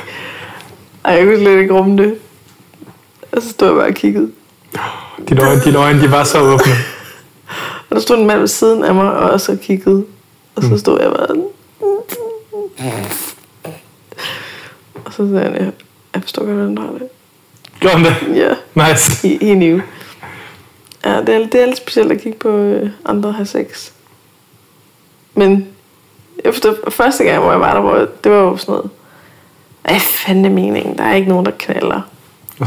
Ej, 1.04 1.12
jeg 1.14 1.24
kunne 1.26 1.38
slet 1.38 1.58
ikke 1.60 1.74
rumme 1.74 2.02
det. 2.02 2.14
Og 3.32 3.42
så 3.42 3.48
stod 3.50 3.68
jeg 3.68 3.76
bare 3.76 3.86
og 3.88 3.94
kiggede. 3.94 4.30
Dine 5.28 5.42
øjne, 5.48 5.60
dine 5.60 5.78
øjne, 5.78 6.02
de 6.02 6.10
var 6.10 6.24
så 6.24 6.40
åbne. 6.40 6.72
Og 7.90 7.96
der 7.96 8.00
stod 8.00 8.18
en 8.18 8.26
mand 8.26 8.38
ved 8.40 8.48
siden 8.48 8.84
af 8.84 8.94
mig 8.94 9.12
og 9.16 9.30
også 9.30 9.56
kiggede. 9.62 10.04
Og 10.56 10.62
så 10.62 10.78
stod 10.78 11.00
jeg 11.00 11.10
bare... 11.10 11.36
Og 15.04 15.12
så 15.12 15.28
sagde 15.28 15.40
han, 15.40 15.54
jeg, 15.54 15.72
jeg 16.14 16.22
forstår 16.22 16.44
godt, 16.44 16.54
hvordan 16.56 16.74
du 16.74 16.82
har 16.82 16.88
det. 16.92 17.08
Gjorde 17.84 17.96
han 17.98 18.04
det? 18.04 18.36
Ja, 18.36 18.54
Nice. 18.90 19.28
he, 19.28 19.38
he 19.46 19.54
knew. 19.54 19.80
Ja, 21.04 21.20
det 21.20 21.28
er, 21.28 21.46
det 21.46 21.54
er 21.54 21.66
lidt 21.66 21.76
specielt 21.76 22.12
at 22.12 22.20
kigge 22.20 22.38
på 22.38 22.48
øh, 22.48 22.90
andre 23.04 23.32
have 23.32 23.46
sex. 23.46 23.90
Men 25.34 25.66
efter 26.44 26.74
første 26.88 27.24
gang, 27.24 27.42
hvor 27.42 27.50
jeg 27.50 27.60
var 27.60 27.74
der, 27.74 27.80
hvor 27.80 27.96
jeg, 27.96 28.06
det 28.24 28.32
var 28.32 28.38
jo 28.38 28.56
sådan 28.56 28.72
noget, 28.72 28.90
hvad 29.82 30.00
fanden 30.00 30.44
er 30.44 30.50
meningen? 30.50 30.98
Der 30.98 31.04
er 31.04 31.14
ikke 31.14 31.28
nogen, 31.28 31.46
der 31.46 31.52
knaller. 31.58 32.00
Og 32.60 32.66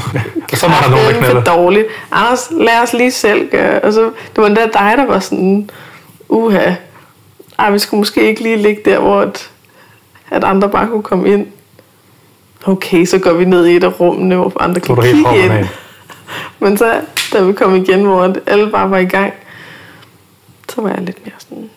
så 0.57 0.68
var 0.68 0.81
der 0.81 0.89
nogen, 0.89 1.23
der 1.23 1.30
Det 1.30 1.38
er 1.38 1.56
dårligt. 1.56 1.88
Anders, 2.11 2.48
lad 2.52 2.81
os 2.84 2.94
lige 2.94 3.11
selv 3.11 3.49
gøre. 3.49 3.81
Og 3.81 3.94
så, 3.94 4.03
det 4.03 4.38
var 4.38 4.45
endda 4.48 4.64
dig, 4.65 4.94
der 4.98 5.06
var 5.06 5.19
sådan, 5.19 5.69
uha, 6.30 6.73
ej, 7.60 7.72
vi 7.72 7.80
skulle 7.80 7.98
måske 7.99 8.27
ikke 8.27 8.44
lige 8.44 8.57
ligge 8.57 8.81
der, 8.85 8.99
hvor 8.99 9.22
at, 9.22 9.49
at 10.30 10.44
andre 10.44 10.69
bare 10.69 10.88
kunne 10.88 11.03
komme 11.03 11.30
ind. 11.34 11.48
Okay, 12.68 13.06
så 13.06 13.19
går 13.19 13.34
vi 13.34 13.45
ned 13.45 13.65
i 13.65 13.76
et 13.76 13.84
af 13.84 13.99
rummene, 13.99 14.35
hvor 14.35 14.61
andre 14.61 14.81
kan 14.81 14.95
kigge 14.95 15.44
ind. 15.44 15.52
af? 15.52 15.68
Men 16.60 16.77
så, 16.77 17.02
da 17.34 17.44
vi 17.44 17.53
kom 17.53 17.76
igen, 17.76 18.06
hvor 18.06 18.35
alle 18.48 18.72
bare 18.72 18.91
var 18.91 18.98
i 18.98 19.06
gang, 19.06 19.34
så 20.69 20.81
var 20.81 20.89
jeg 20.89 21.02
lidt 21.02 21.26
mere 21.26 21.35
sådan, 21.39 21.69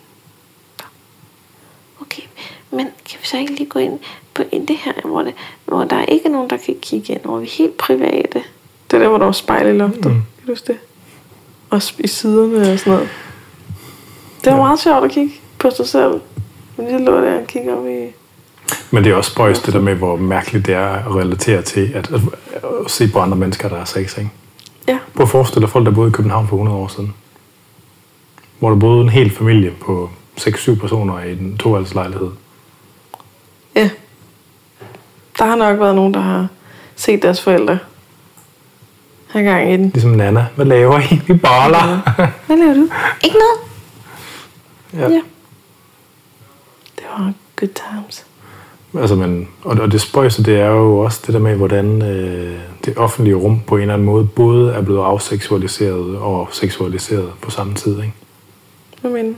Okay, 2.01 2.23
men 2.71 2.81
kan 2.81 3.19
vi 3.21 3.27
så 3.27 3.39
ikke 3.39 3.55
lige 3.55 3.69
gå 3.69 3.79
ind 3.79 3.99
på 4.35 4.43
ind 4.53 4.67
det 4.67 4.77
her, 4.77 4.93
hvor, 5.05 5.23
det, 5.23 5.35
hvor 5.65 5.85
der 5.85 5.97
er 5.97 6.05
ikke 6.05 6.29
nogen, 6.29 6.51
der 6.51 6.57
kan 6.57 6.77
kigge 6.83 7.13
ind, 7.13 7.21
hvor 7.25 7.39
vi 7.39 7.47
er 7.47 7.51
helt 7.51 7.77
private? 7.77 8.43
det 8.91 8.97
er 8.97 8.99
der, 8.99 9.09
hvor 9.09 9.19
der 9.19 9.25
var 9.25 9.33
spejl 9.33 9.75
i 9.75 9.79
loftet. 9.79 10.07
Mm. 10.07 10.11
Kan 10.11 10.47
du 10.47 10.53
huske 10.53 10.73
det? 10.73 10.79
Også 11.71 11.95
i 11.99 12.07
siderne 12.07 12.73
og 12.73 12.79
sådan 12.79 12.93
noget. 12.93 13.09
Det 14.45 14.53
var 14.53 14.59
ja. 14.59 14.63
meget 14.65 14.81
sjovt 14.81 15.05
at 15.05 15.11
kigge 15.11 15.33
på 15.59 15.71
sig 15.71 15.89
selv. 15.89 16.21
Men 16.77 16.91
jeg 16.91 17.01
lå 17.01 17.21
der 17.21 17.41
og 17.41 17.47
kigge 17.47 17.77
op 17.77 17.87
i... 17.87 18.20
Men 18.91 19.05
det 19.05 19.13
er 19.13 19.17
også 19.17 19.31
spøjst 19.31 19.67
det 19.67 19.75
der 19.75 19.81
med, 19.81 19.95
hvor 19.95 20.17
mærkeligt 20.17 20.67
det 20.67 20.75
er 20.75 20.87
at 20.89 21.15
relatere 21.15 21.63
til, 21.63 21.93
at, 21.95 22.11
at, 22.11 22.21
at 22.85 22.91
se 22.91 23.09
på 23.09 23.21
andre 23.21 23.37
mennesker, 23.37 23.69
der 23.69 23.77
er 23.77 23.85
sex, 23.85 24.19
ikke? 24.19 24.31
Ja, 24.89 24.99
Prøv 25.15 25.23
at 25.25 25.29
forestille 25.31 25.63
dig 25.63 25.71
folk, 25.71 25.87
der 25.87 25.93
boede 25.93 26.09
i 26.09 26.13
København 26.13 26.49
for 26.49 26.57
100 26.57 26.79
år 26.79 26.89
siden. 26.89 27.15
Hvor 28.59 28.69
der 28.71 28.77
boede 28.77 29.01
en 29.03 29.09
hel 29.09 29.31
familie 29.31 29.71
på 29.81 30.11
6-7 30.41 30.75
personer 30.81 31.21
i 31.23 31.33
en 31.33 31.59
toværelseslejlighed. 31.59 32.31
ja. 33.77 33.91
Der 35.39 35.45
har 35.47 35.57
nok 35.57 35.81
været 35.81 35.95
nogen, 35.95 36.15
der 36.15 36.21
har 36.21 36.49
set 36.97 37.23
deres 37.23 37.43
forældre 37.43 37.79
have 39.31 39.45
gang 39.45 39.73
i 39.73 39.77
den. 39.77 39.91
Ligesom 39.91 40.11
Nana. 40.11 40.47
Hvad 40.57 40.67
laver 40.67 41.01
I? 41.01 41.21
Vi 41.27 41.35
boller. 41.35 42.01
Hvad 42.47 42.57
laver 42.57 42.75
du? 42.75 42.89
Ikke 43.25 43.37
noget? 43.39 43.61
ja. 44.93 45.15
Ja. 45.15 45.21
Det 46.97 47.05
var 47.19 47.33
good 47.57 47.69
times. 47.69 48.27
Altså, 48.95 49.17
men, 49.17 49.49
og, 49.63 49.79
og 49.81 49.93
det 49.93 50.01
spøjse, 50.01 50.45
det 50.45 50.61
er 50.61 50.69
jo 50.69 50.99
også 50.99 51.23
det 51.27 51.35
der 51.35 51.41
med, 51.41 51.57
hvordan 51.57 52.03
øh, 52.03 52.59
det 52.85 52.97
offentlige 52.97 53.35
rum 53.35 53.61
på 53.67 53.77
en 53.77 53.81
eller 53.83 53.95
anden 53.95 54.07
måde 54.07 54.27
både 54.27 54.73
er 54.73 54.83
blevet 54.83 55.05
afseksualiseret 55.05 56.19
og 56.19 56.49
seksualiseret 56.53 57.33
på 57.43 57.51
samme 57.51 57.75
tid. 57.75 57.97
Ikke? 57.97 58.13
Hvad 59.01 59.11
mener? 59.11 59.35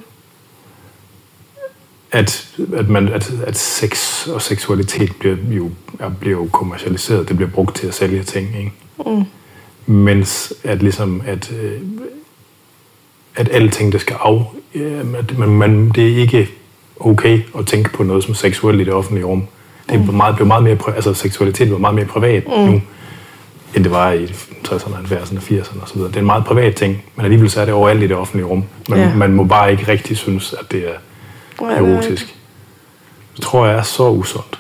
At, 2.13 2.57
at, 2.75 2.89
man, 2.89 3.09
at, 3.09 3.33
at 3.47 3.57
sex 3.57 4.27
og 4.29 4.43
seksualitet 4.43 5.17
bliver 5.19 5.37
jo, 5.49 5.71
er, 5.99 6.09
bliver 6.09 6.39
jo 6.39 6.49
kommercialiseret. 6.53 7.29
Det 7.29 7.37
bliver 7.37 7.51
brugt 7.51 7.77
til 7.77 7.87
at 7.87 7.95
sælge 7.95 8.23
ting. 8.23 8.59
Ikke? 8.59 8.73
Mm. 9.07 9.25
Mens 9.95 10.55
at 10.65 10.83
ligesom, 10.83 11.23
at, 11.27 11.53
øh, 11.63 11.81
at 13.37 13.49
alting, 13.53 13.93
det 13.93 14.01
skal 14.01 14.17
af... 14.21 14.55
Øh, 14.75 15.15
at 15.19 15.39
man, 15.39 15.49
man, 15.49 15.89
det 15.89 16.13
er 16.13 16.17
ikke 16.17 16.51
okay 17.07 17.41
at 17.59 17.67
tænke 17.67 17.91
på 17.93 18.03
noget 18.03 18.25
som 18.25 18.35
seksuelt 18.35 18.81
i 18.81 18.85
det 18.85 18.93
offentlige 18.93 19.25
rum. 19.25 19.47
Det 19.91 19.95
er 20.09 20.13
meget, 20.13 20.37
blev 20.37 20.47
meget 20.47 20.63
mere, 20.63 20.77
altså 20.95 21.15
seksualitet 21.15 21.71
var 21.73 21.79
meget 21.79 21.95
mere 21.95 22.05
privat 22.05 22.45
mm. 22.47 22.53
nu, 22.53 22.81
end 23.75 23.85
det 23.85 23.91
var 23.91 24.13
i 24.13 24.25
60'erne, 24.69 25.13
70'erne, 25.13 25.39
80'erne 25.39 25.83
osv. 25.83 26.01
Det 26.01 26.17
er 26.17 26.21
en 26.21 26.27
meget 26.27 26.45
privat 26.45 26.75
ting, 26.75 27.05
men 27.17 27.25
alligevel 27.25 27.51
så 27.51 27.61
er 27.61 27.65
det 27.65 27.75
overalt 27.75 28.03
i 28.03 28.07
det 28.07 28.17
offentlige 28.17 28.47
rum. 28.47 28.65
Man, 28.89 28.99
Ja. 28.99 29.15
man 29.15 29.33
må 29.33 29.45
bare 29.45 29.71
ikke 29.71 29.89
rigtig 29.89 30.17
synes, 30.17 30.55
at 30.61 30.73
det 30.73 30.89
er 30.89 30.95
er 31.65 31.77
erotisk. 31.77 32.37
Det 33.37 33.45
tror 33.45 33.67
jeg 33.67 33.79
er 33.79 33.83
så 33.83 34.09
usundt. 34.09 34.59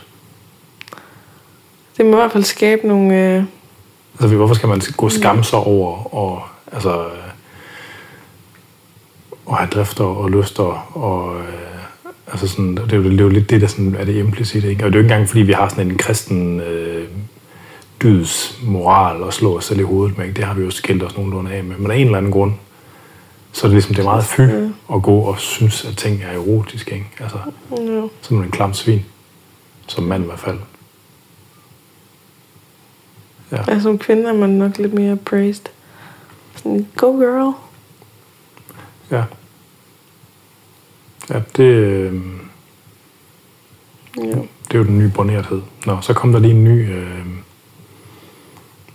Det 1.97 2.06
må 2.06 2.12
i 2.12 2.14
hvert 2.14 2.32
fald 2.32 2.44
skabe 2.44 2.89
nogle... 2.89 3.14
Øh, 3.36 3.44
Altså, 4.20 4.36
hvorfor 4.36 4.55
skal 4.55 4.69
man 4.69 4.81
gå 4.97 5.06
og 5.06 5.12
skamme 5.12 5.44
sig 5.44 5.59
over 5.59 6.14
og, 6.14 6.43
altså, 6.73 7.01
øh, 7.01 7.06
og 9.47 9.56
have 9.56 9.69
drifter 9.70 10.05
og 10.05 10.31
lyster 10.31 10.97
og 10.97 11.36
øh, 11.36 11.72
Altså 12.32 12.48
sådan, 12.48 12.76
det, 12.76 12.92
er 12.92 12.96
jo, 12.96 13.02
det 13.04 13.20
er 13.20 13.24
jo 13.24 13.28
lidt 13.28 13.50
det, 13.50 13.60
der 13.60 13.66
sådan, 13.66 13.94
er 13.94 14.04
det 14.04 14.16
implicit. 14.16 14.64
Ikke? 14.64 14.84
Og 14.84 14.92
det 14.92 14.98
er 14.98 15.00
jo 15.00 15.04
ikke 15.04 15.14
engang, 15.14 15.28
fordi 15.28 15.42
vi 15.42 15.52
har 15.52 15.68
sådan 15.68 15.90
en 15.90 15.98
kristen 15.98 16.60
øh, 16.60 17.09
dyds 18.02 18.59
moral 18.62 19.22
at 19.28 19.34
slå 19.34 19.56
os 19.56 19.64
selv 19.64 19.80
i 19.80 19.82
hovedet 19.82 20.18
med. 20.18 20.26
Ikke? 20.26 20.36
Det 20.36 20.44
har 20.44 20.54
vi 20.54 20.62
jo 20.64 20.70
skilt 20.70 21.02
os 21.02 21.16
nogenlunde 21.16 21.52
af 21.52 21.64
med. 21.64 21.76
Men 21.76 21.90
af 21.90 21.96
en 21.96 22.04
eller 22.06 22.18
anden 22.18 22.32
grund, 22.32 22.52
så 23.52 23.66
er 23.66 23.68
det 23.68 23.74
ligesom, 23.74 23.94
det 23.94 24.02
er 24.02 24.06
meget 24.06 24.24
fy 24.24 24.40
at 24.94 25.02
gå 25.02 25.18
og 25.18 25.38
synes, 25.38 25.84
at 25.84 25.96
ting 25.96 26.22
er 26.22 26.32
erotiske. 26.32 26.94
Ikke? 26.94 27.06
Altså, 27.20 27.38
Ja. 27.70 28.02
som 28.20 28.42
en 28.42 28.50
klam 28.50 28.74
svin. 28.74 29.04
Som 29.86 30.04
mand 30.04 30.22
i 30.22 30.26
hvert 30.26 30.38
fald. 30.40 30.59
Ja. 33.52 33.59
Ja, 33.68 33.80
som 33.80 33.98
kvinde 33.98 34.28
er 34.28 34.32
man 34.32 34.50
nok 34.50 34.78
lidt 34.78 34.94
mere 34.94 35.16
praised. 35.16 35.64
Sådan, 36.56 36.86
go 36.96 37.12
girl. 37.12 37.52
Ja. 39.10 39.22
Ja, 41.31 41.40
det, 41.57 41.62
øh, 41.65 42.15
Ja. 44.16 44.23
det 44.23 44.74
er 44.74 44.78
jo 44.78 44.85
den 44.85 44.99
nye 44.99 45.09
bornerthed. 45.15 45.62
Nå, 45.86 46.01
så 46.01 46.12
kom 46.12 46.32
der 46.32 46.39
lige 46.39 46.55
en 46.55 46.65
ny... 46.65 46.90
Øh, 46.94 47.19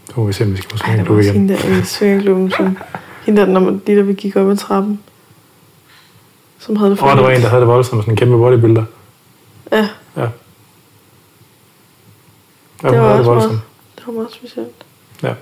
så 0.08 0.14
må 0.16 0.26
vi 0.28 0.34
se, 0.34 0.44
om 0.44 0.52
vi 0.52 0.58
skal 0.58 0.70
på 0.70 0.78
Ej, 0.84 0.95
der 0.95 1.04
swing 1.04 1.10
var 1.10 1.18
også 1.18 1.30
igen. 1.30 1.41
hende 1.49 1.54
der 1.58 1.82
i 1.82 1.86
svingeklubben, 1.86 2.52
som... 2.58 2.78
Hende 3.26 3.41
der, 3.41 3.48
når 3.48 3.60
man, 3.60 3.82
lige 3.86 3.98
da 3.98 4.02
vi 4.02 4.14
gik 4.14 4.36
op 4.36 4.49
ad 4.49 4.58
trappen. 4.58 4.99
Som 6.60 6.76
havde 6.76 6.91
det 6.91 7.02
Åh, 7.02 7.10
der 7.10 7.22
var 7.22 7.30
en, 7.32 7.41
der 7.41 7.48
havde 7.48 7.62
det 7.62 7.68
voldsomt, 7.68 8.02
sådan 8.02 8.14
en 8.14 8.18
kæmpe 8.18 8.38
bodybuilder. 8.38 8.84
Ja, 9.72 9.90
Ja. 10.18 10.28
Ja, 12.84 12.90
det 12.90 12.99
var 12.99 13.10
det 13.10 13.18
også 13.20 13.32
voldsomt. 13.32 13.52
meget, 13.54 13.62
det 13.98 14.08
var 14.08 14.14
meget 14.14 14.34
specielt. 14.34 14.86
Ja. 15.24 15.34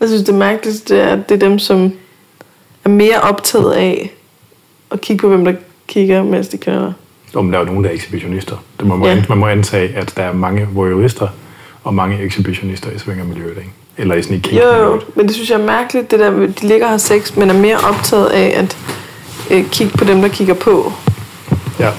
Jeg 0.00 0.08
synes, 0.08 0.22
det 0.22 0.34
mærkeligste 0.34 0.96
er, 0.96 1.12
at 1.16 1.28
det 1.28 1.34
er 1.34 1.48
dem, 1.48 1.58
som 1.58 1.92
er 2.84 2.88
mere 2.88 3.20
optaget 3.20 3.72
af 3.72 4.14
at 4.94 5.00
kigge 5.00 5.20
på, 5.20 5.28
hvem 5.28 5.44
der 5.44 5.52
kigger, 5.88 6.22
mens 6.22 6.48
de 6.48 6.56
kører. 6.56 6.92
Men 7.34 7.52
der 7.52 7.58
er 7.58 7.62
jo 7.62 7.66
nogen, 7.66 7.84
der 7.84 7.90
er 7.90 7.94
ekshibitionister. 7.94 8.56
Det 8.80 8.86
må, 8.86 9.06
Ja. 9.06 9.14
ja. 9.14 9.22
man 9.28 9.38
må 9.38 9.46
antage, 9.46 9.96
at 9.96 10.12
der 10.16 10.22
er 10.22 10.32
mange 10.32 10.68
voyeurister 10.72 11.28
og 11.84 11.94
mange 11.94 12.22
ekshibitionister 12.22 12.90
i 12.90 12.98
svingermiljøet, 12.98 13.56
ikke? 13.56 13.70
Eller 13.96 14.14
i 14.14 14.22
sådan 14.22 14.36
i 14.52 14.56
Jo, 14.56 15.00
men 15.14 15.26
det 15.26 15.34
synes 15.34 15.50
jeg 15.50 15.60
er 15.60 15.64
mærkeligt, 15.66 16.10
det 16.10 16.18
der, 16.20 16.30
de 16.30 16.66
ligger 16.66 16.86
og 16.86 16.90
har 16.90 16.98
sex, 16.98 17.36
men 17.36 17.50
er 17.50 17.54
mere 17.54 17.76
optaget 17.76 18.26
af 18.26 18.52
at 18.60 18.76
øh, 19.50 19.64
kigge 19.70 19.98
på 19.98 20.04
dem, 20.04 20.20
der 20.20 20.28
kigger 20.28 20.54
på. 20.54 20.92
Ja. 21.80 21.90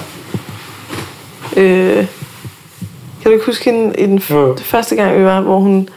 Øh, 1.56 1.96
kan 3.22 3.24
du 3.24 3.30
ikke 3.30 3.46
huske 3.46 3.64
hende 3.64 3.94
i 3.98 4.02
den 4.06 4.18
Jo, 4.30 4.56
første 4.56 4.96
gang, 4.96 5.18
vi 5.18 5.24
var, 5.24 5.40
hvor 5.40 5.58
hun, 5.58 5.88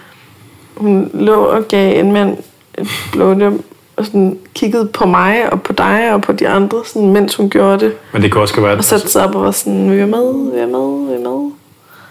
hun 0.78 1.12
lå 1.14 1.36
og 1.44 1.68
gav 1.68 2.00
en 2.00 2.12
mand 2.12 2.38
et 2.78 2.88
blowjob, 3.12 3.54
og 4.00 4.06
sådan 4.06 4.40
kiggede 4.54 4.86
på 4.86 5.06
mig 5.06 5.54
og 5.54 5.62
på 5.62 5.74
dig 5.74 6.14
og 6.14 6.22
på 6.22 6.32
de 6.32 6.48
andre, 6.48 6.82
sådan, 6.86 7.14
mens 7.14 7.36
hun 7.36 7.50
gjorde 7.50 7.86
det. 7.86 7.98
Men 8.14 8.22
det 8.22 8.32
kan 8.32 8.42
også 8.42 8.62
være, 8.62 8.78
Og 8.78 8.84
satte 8.84 9.08
sig 9.08 9.24
op 9.26 9.36
og 9.36 9.42
var 9.42 9.52
sådan, 9.52 9.92
vi 9.92 9.98
er 9.98 10.06
med, 10.06 10.52
vi 10.52 10.60
er 10.60 10.68
med, 10.68 11.08
vi 11.08 11.14
er 11.14 11.30
med. 11.30 11.52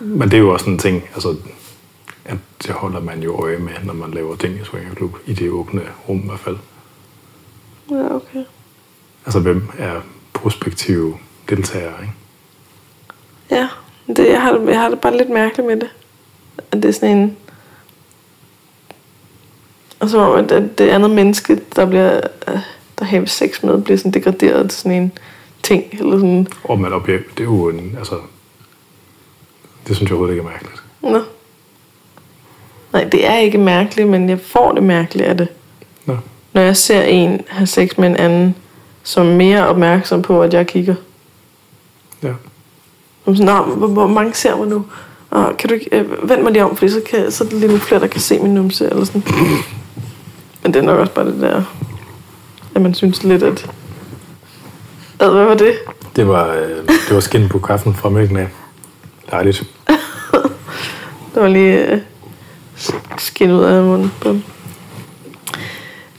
Men 0.00 0.30
det 0.30 0.34
er 0.34 0.40
jo 0.40 0.52
også 0.52 0.70
en 0.70 0.78
ting, 0.78 1.04
altså, 1.14 1.36
at 2.24 2.36
det 2.62 2.70
holder 2.70 3.00
man 3.00 3.22
jo 3.22 3.44
øje 3.44 3.58
med, 3.58 3.72
når 3.84 3.94
man 3.94 4.10
laver 4.10 4.36
ting 4.36 4.54
i 4.54 4.64
swingerklub, 4.64 5.16
i 5.26 5.32
det 5.32 5.50
åbne 5.50 5.82
rum 6.08 6.18
i 6.18 6.26
hvert 6.26 6.40
fald. 6.40 6.56
Ja, 7.90 8.14
okay. 8.14 8.44
Altså, 9.26 9.40
hvem 9.40 9.68
er 9.78 9.92
prospektive 10.32 11.14
deltagere, 11.48 11.94
ikke? 12.02 12.12
Ja, 13.50 13.68
det, 14.06 14.28
jeg, 14.28 14.42
har, 14.42 14.60
jeg 14.68 14.80
har 14.80 14.88
det 14.88 15.00
bare 15.00 15.16
lidt 15.16 15.30
mærkeligt 15.30 15.68
med 15.68 15.76
det. 15.76 15.88
At 16.72 16.82
det 16.82 16.84
er 16.84 16.92
sådan 16.92 17.16
en... 17.16 17.36
Og 20.00 20.10
som 20.10 20.20
om, 20.20 20.34
at 20.38 20.50
det 20.78 20.80
andet 20.88 21.10
menneske, 21.10 21.60
der 21.76 21.86
bliver 21.86 22.20
der 22.98 23.04
har 23.04 23.24
sex 23.26 23.62
med, 23.62 23.82
bliver 23.82 23.96
sådan 23.98 24.12
degraderet 24.12 24.70
til 24.70 24.78
sådan 24.78 25.02
en 25.02 25.12
ting. 25.62 25.84
Eller 25.92 26.12
sådan, 26.18 26.46
Og 26.64 26.80
man 26.80 26.92
oplever, 26.92 27.20
det 27.36 27.40
er 27.40 27.44
jo 27.44 27.68
en, 27.68 27.94
altså, 27.98 28.14
det 29.88 29.96
synes 29.96 30.10
jeg 30.10 30.12
overhovedet 30.16 30.34
ikke 30.34 30.46
er 30.46 30.50
mærkeligt. 30.50 30.82
nå. 31.02 31.22
Nej, 32.92 33.04
det 33.04 33.26
er 33.26 33.38
ikke 33.38 33.58
mærkeligt, 33.58 34.08
men 34.08 34.28
jeg 34.28 34.40
får 34.40 34.72
det 34.72 34.82
mærkeligt 34.82 35.28
af 35.28 35.36
det. 35.36 35.48
Nå. 36.06 36.16
Når 36.52 36.62
jeg 36.62 36.76
ser 36.76 37.02
en 37.02 37.40
have 37.48 37.66
sex 37.66 37.98
med 37.98 38.08
en 38.08 38.16
anden, 38.16 38.54
som 39.02 39.26
er 39.26 39.34
mere 39.36 39.66
opmærksom 39.68 40.22
på, 40.22 40.42
at 40.42 40.54
jeg 40.54 40.66
kigger. 40.66 40.94
Ja. 42.22 42.32
Som 43.24 43.36
sådan, 43.36 43.54
"Nå, 43.54 43.62
hvor, 43.74 43.86
hvor 43.86 44.06
mange 44.06 44.34
ser 44.34 44.56
mig 44.56 44.68
nu? 44.68 44.84
Og 45.30 45.56
kan 45.56 45.68
du 45.68 45.74
ikke, 45.74 45.88
øh, 45.98 46.28
vend 46.28 46.42
mig 46.42 46.52
lige 46.52 46.64
om, 46.64 46.76
fordi 46.76 46.90
så, 46.90 47.00
kan, 47.10 47.30
så 47.32 47.44
er 47.44 47.48
der 47.48 47.56
lige 47.56 47.66
nogle 47.66 47.80
flere, 47.80 48.00
der 48.00 48.06
kan 48.06 48.20
se 48.20 48.38
min 48.38 48.54
numse, 48.54 48.90
eller 48.90 49.04
sådan. 49.04 49.22
Men 50.62 50.74
det 50.74 50.80
er 50.80 50.86
nok 50.86 50.98
også 50.98 51.12
bare 51.12 51.26
det 51.26 51.40
der, 51.40 51.62
at 52.74 52.82
man 52.82 52.94
synes 52.94 53.22
lidt, 53.22 53.42
at... 53.42 53.70
Ad, 55.20 55.30
hvad 55.30 55.44
var 55.44 55.54
det? 55.54 55.74
Det 56.16 56.28
var, 56.28 56.46
øh, 56.52 56.88
det 56.88 57.14
var 57.14 57.20
skin 57.20 57.48
på 57.48 57.58
kaffen 57.58 57.94
fra 57.94 58.08
mælken 58.08 58.36
af. 58.36 58.48
Dejligt. 59.30 59.64
Der 61.34 61.40
var 61.40 61.48
lige 61.48 61.86
øh, 61.86 62.00
skin 63.18 63.50
ud 63.50 63.64
af 63.64 63.82
munden 63.82 64.12
på. 64.20 64.36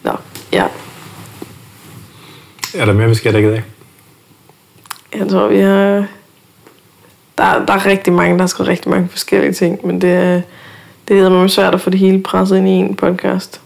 Nå, 0.03 0.11
ja. 0.51 0.67
Er 2.75 2.85
der 2.85 2.93
mere, 2.93 3.07
vi 3.07 3.15
skal 3.15 3.31
have 3.31 3.43
dækket 3.43 3.57
af? 3.57 3.63
Jeg 5.19 5.29
tror, 5.29 5.47
vi 5.47 5.59
har... 5.59 6.05
Der, 7.37 7.65
der 7.65 7.73
er 7.73 7.85
rigtig 7.85 8.13
mange, 8.13 8.33
der 8.33 8.41
har 8.41 8.47
skrevet 8.47 8.69
rigtig 8.69 8.89
mange 8.89 9.07
forskellige 9.09 9.53
ting, 9.53 9.87
men 9.87 10.01
det 10.01 10.09
er, 10.09 10.41
det 11.07 11.19
er 11.19 11.29
mig 11.29 11.49
svært 11.49 11.73
at 11.73 11.81
få 11.81 11.89
det 11.89 11.99
hele 11.99 12.23
presset 12.23 12.57
ind 12.57 12.67
i 12.67 12.71
en 12.71 12.95
podcast. 12.95 13.61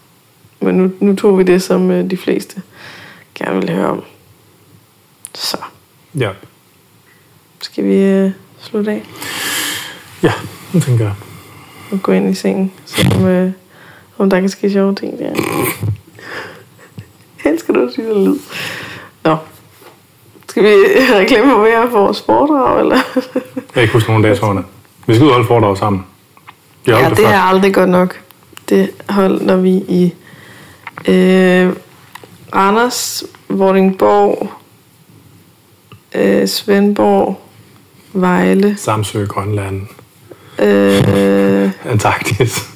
Men 0.64 0.76
nu, 0.76 0.92
nu 1.00 1.16
tog 1.16 1.38
vi 1.38 1.44
det, 1.44 1.62
som 1.64 1.92
øh, 1.92 2.10
de 2.12 2.18
fleste 2.18 2.62
gerne 3.36 3.60
vil 3.62 3.70
høre 3.76 3.88
om. 3.88 4.02
Så 5.34 5.58
Ja. 6.20 6.30
skal 7.62 7.84
vi 7.84 7.96
øh, 7.96 8.32
slutte 8.62 8.92
af 8.92 9.04
Ja, 10.24 10.32
nu 10.74 10.80
tænker 10.80 11.06
jeg. 11.06 11.14
og 11.92 12.00
gå 12.04 12.12
ind 12.12 12.30
i 12.30 12.34
sengen, 12.34 12.72
så 12.86 13.08
om, 13.16 13.26
øh, 13.26 13.52
om 14.18 14.30
der 14.30 14.40
kan 14.40 14.50
ske 14.50 14.72
sjove 14.72 14.96
ting 14.96 15.20
der. 15.20 15.34
Elsker 17.50 17.74
du 17.74 17.88
at 17.88 17.94
sige 17.94 18.08
lyd? 18.26 18.40
Nå. 19.24 19.38
Skal 20.50 20.64
vi 20.64 20.70
reklame 21.14 21.52
for 21.52 21.62
mere 21.62 21.92
for 21.92 22.00
vores 22.00 22.22
foredrag, 22.22 22.80
eller? 22.80 22.98
Jeg 23.56 23.64
kan 23.74 23.82
ikke 23.82 23.94
huske 23.94 24.10
nogen 24.10 24.24
datoerne. 24.24 24.64
Vi 25.08 25.14
skal 25.14 25.24
ud 25.26 25.30
og 25.30 25.34
holde 25.36 25.48
foredrag 25.48 25.78
sammen. 25.78 26.06
Har 26.88 26.98
Ja, 27.00 27.10
det 27.10 27.18
før. 27.18 27.28
er 27.28 27.40
aldrig 27.40 27.74
godt 27.74 27.90
nok. 27.90 28.20
Det 28.70 28.92
holder 29.10 29.56
vi 29.56 29.70
i 29.70 30.14
øh, 31.08 31.74
Randers, 32.56 33.24
Vordingborg, 33.50 34.52
øh, 36.16 36.48
Svendborg, 36.48 37.40
Vejle, 38.14 38.78
Samsø, 38.78 39.26
Grønland, 39.26 39.82
øh, 40.60 41.72
Antarktis. 41.86 42.70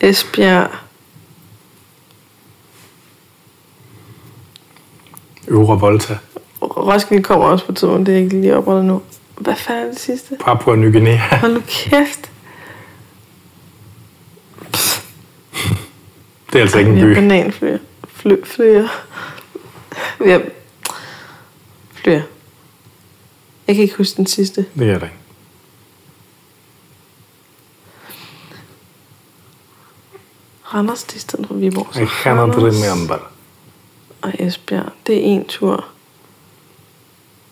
Esbjerg, 0.00 0.70
Øvre 5.48 5.80
Volta, 5.80 6.18
Roskilde 6.62 7.22
kommer 7.22 7.46
også 7.46 7.66
på 7.66 7.72
tidspunkt, 7.72 8.06
det 8.06 8.14
er 8.14 8.18
ikke 8.18 8.40
lige 8.40 8.56
oprettet 8.56 8.84
nu. 8.84 9.02
Hvad 9.38 9.54
fanden 9.56 9.84
er 9.84 9.88
det 9.90 10.00
sidste? 10.00 10.36
Papua 10.40 10.76
Ny 10.76 10.92
Guinea. 10.92 11.16
Hold 11.16 11.54
nu 11.54 11.60
kæft. 11.68 12.30
Det 16.56 16.60
er 16.60 16.64
altså 16.64 16.78
ikke 16.78 16.90
en 16.90 17.52
by. 17.60 17.78
Fly, 18.08 18.44
flyer. 18.44 18.88
Vi 20.24 20.30
har 20.30 20.42
flyer. 21.94 22.22
Jeg 23.66 23.74
kan 23.74 23.82
ikke 23.82 23.96
huske 23.96 24.16
den 24.16 24.26
sidste. 24.26 24.66
Det 24.78 24.90
er 24.90 24.98
der 24.98 25.06
ikke. 25.06 25.16
Randers, 30.74 31.02
det 31.02 31.12
er 31.12 31.16
i 31.16 31.20
stedet 31.20 31.46
for 31.46 31.54
Viborg. 31.54 31.86
Så 31.92 32.00
Jeg 32.00 32.02
ikke 32.02 32.30
Randers 32.30 32.56
remember. 32.56 33.18
Og 34.22 34.32
Esbjerg, 34.38 34.92
det 35.06 35.16
er 35.16 35.20
en 35.20 35.46
tur. 35.46 35.84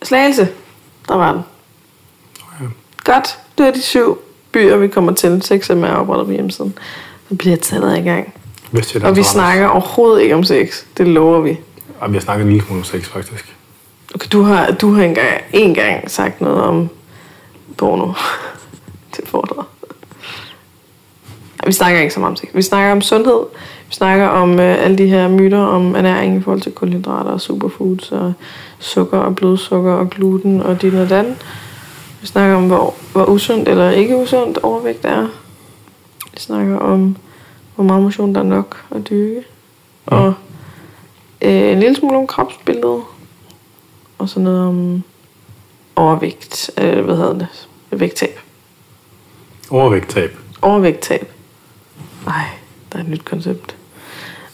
Slagelse, 0.03 0.49
der 1.09 1.15
var 1.15 1.33
den. 1.33 1.43
Ja. 2.61 2.67
Godt, 3.13 3.39
det 3.59 3.67
er 3.67 3.73
de 3.73 3.83
syv 3.83 4.19
byer, 4.53 4.77
vi 4.77 4.89
kommer 4.89 5.13
til. 5.13 5.43
Seks 5.43 5.71
af 5.71 5.77
dem 5.77 5.85
er 5.85 5.91
oprettet 5.93 6.27
på 6.27 6.33
hjemmesiden. 6.33 6.79
Så 7.29 7.35
bliver 7.35 7.57
tallet 7.57 7.99
i 7.99 8.01
gang. 8.01 8.35
Vestjylland. 8.75 9.11
Og 9.11 9.17
vi 9.17 9.23
snakker 9.23 9.67
overhovedet 9.69 10.23
ikke 10.23 10.35
om 10.35 10.45
sex. 10.45 10.83
Det 10.99 11.09
lover 11.09 11.41
vi. 11.41 11.59
Jamen, 12.03 12.15
jeg 12.15 12.23
snakker 12.23 12.45
en 12.45 12.51
lille 12.51 12.67
smule 12.67 12.81
om 12.81 12.85
sex, 12.85 13.05
faktisk. 13.05 13.57
Okay, 14.15 14.29
du 14.33 14.43
har, 14.43 14.71
du 14.71 14.93
har 14.93 15.03
engang, 15.03 15.41
en 15.53 15.75
gang 15.75 16.11
sagt 16.11 16.41
noget 16.41 16.63
om 16.63 16.89
porno 17.77 18.13
til 19.15 19.27
foredrag. 19.27 19.65
Vi 21.67 21.73
snakker 21.73 22.01
ikke 22.01 22.15
så 22.15 22.21
meget 22.21 22.31
om 22.31 22.37
sex. 22.37 22.49
Vi 22.55 22.63
snakker 22.63 22.93
om 22.93 23.01
sundhed. 23.01 23.41
Vi 23.89 23.95
snakker 23.95 24.27
om 24.27 24.61
øh, 24.61 24.85
alle 24.85 24.99
de 24.99 25.07
her 25.07 25.29
myter 25.29 25.59
om 25.59 25.95
ernæring 25.95 26.37
i 26.37 26.43
forhold 26.43 26.61
til 26.61 26.73
kulhydrater 26.73 27.31
og 27.31 27.41
superfoods 27.41 28.13
og 28.13 28.33
sukker 28.79 29.19
og 29.19 29.37
blodsukker 29.37 29.93
og 29.93 30.11
gluten 30.11 30.63
og 30.63 30.83
dit 30.83 30.95
og 30.95 31.11
dan. 31.11 31.37
Vi 32.21 32.27
snakker 32.27 32.57
om, 32.57 32.67
hvor, 32.67 32.95
hvor 33.13 33.25
usundt 33.25 33.69
eller 33.69 33.91
ikke 33.91 34.17
usundt 34.17 34.59
overvægt 34.63 35.05
er. 35.05 35.27
Vi 36.33 36.41
snakker 36.41 36.79
om, 36.79 37.17
hvor 37.75 37.85
meget 37.85 38.03
motion 38.03 38.35
der 38.35 38.41
er 38.41 38.45
nok 38.45 38.85
at 38.91 39.09
dyrke. 39.11 39.43
Og 40.07 40.35
øh, 41.43 41.73
en 41.73 41.81
lille 41.81 41.97
smule 41.97 42.19
om 42.19 42.27
kropsbilledet. 42.27 43.03
Og 44.19 44.29
så 44.29 44.41
noget 44.41 44.69
om 44.69 45.03
overvægt, 45.97 46.71
øh, 46.79 47.05
hvad 47.05 47.17
hedder 47.17 47.33
det, 47.33 47.49
vægttab. 47.91 48.39
Overvægttab. 49.71 50.37
Overvægttab. 50.63 51.33
Ej, 52.27 52.45
der 52.93 52.99
er 52.99 53.03
et 53.03 53.09
nyt 53.09 53.25
koncept. 53.25 53.77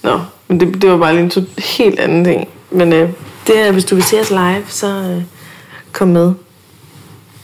Nå, 0.03 0.21
men 0.49 0.61
det, 0.61 0.83
det 0.83 0.91
var 0.91 0.97
bare 0.99 1.13
lige 1.13 1.25
en 1.25 1.31
to- 1.31 1.63
helt 1.79 2.01
anden 2.01 2.25
ting. 2.25 2.49
Men 2.71 2.93
øh, 2.93 3.11
det 3.47 3.59
er, 3.59 3.73
hvis 3.73 3.85
du 3.85 3.95
vil 3.95 4.05
se 4.05 4.21
os 4.21 4.31
live, 4.31 4.65
så 4.69 4.87
øh, 4.87 5.23
kom 5.93 6.09
med. 6.09 6.33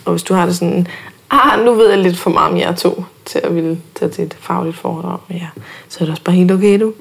Og 0.04 0.12
hvis 0.12 0.22
du 0.22 0.34
har 0.34 0.46
det 0.46 0.56
sådan, 0.56 0.86
ah, 1.30 1.64
nu 1.64 1.74
ved 1.74 1.88
jeg 1.90 1.98
lidt 1.98 2.18
for 2.18 2.30
meget 2.30 2.52
om 2.52 2.58
jer 2.58 2.74
to, 2.74 3.04
til 3.24 3.38
at 3.44 3.54
ville 3.54 3.80
tage 3.94 4.10
til 4.10 4.24
et 4.24 4.36
fagligt 4.40 4.76
foredrag 4.76 5.18
med 5.28 5.36
jer, 5.36 5.48
så 5.88 5.98
er 6.00 6.04
det 6.04 6.10
også 6.10 6.22
bare 6.22 6.36
helt 6.36 6.52
okay, 6.52 6.80
du. 6.80 6.92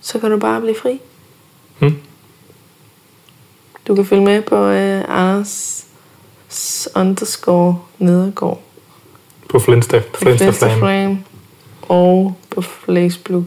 Så 0.00 0.18
kan 0.18 0.30
du 0.30 0.38
bare 0.38 0.60
blive 0.60 0.76
fri. 0.82 1.00
Hmm. 1.78 1.96
Du 3.86 3.94
kan 3.94 4.04
følge 4.04 4.24
med 4.24 4.42
på 4.42 4.56
øh, 4.56 5.04
Anders 5.08 5.86
underscore 6.94 7.78
nedergaard 7.98 8.60
På 9.48 9.58
Flintsta, 9.58 10.02
på 10.12 10.20
Flintsta 10.20 10.50
Flame. 10.50 10.78
Flame 10.78 11.24
og 11.82 12.36
på 12.50 12.62
Facebook. 12.62 13.44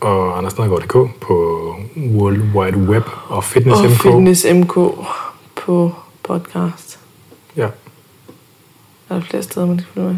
Og 0.00 0.38
andersnedergaard.dk 0.38 1.20
på 1.20 1.74
World 1.96 2.42
Wide 2.54 2.76
Web 2.76 3.04
og 3.28 3.44
Fitness 3.44 3.80
Og 3.80 3.90
MK. 3.90 4.02
Fitness 4.02 4.46
MK 4.52 4.74
på 5.56 5.92
podcast. 6.22 6.98
Ja, 7.56 7.68
Er 9.08 9.14
der 9.14 9.20
flere 9.20 9.42
steder, 9.42 9.66
man 9.66 9.76
kan 9.76 9.86
følge 9.94 10.06
med? 10.06 10.16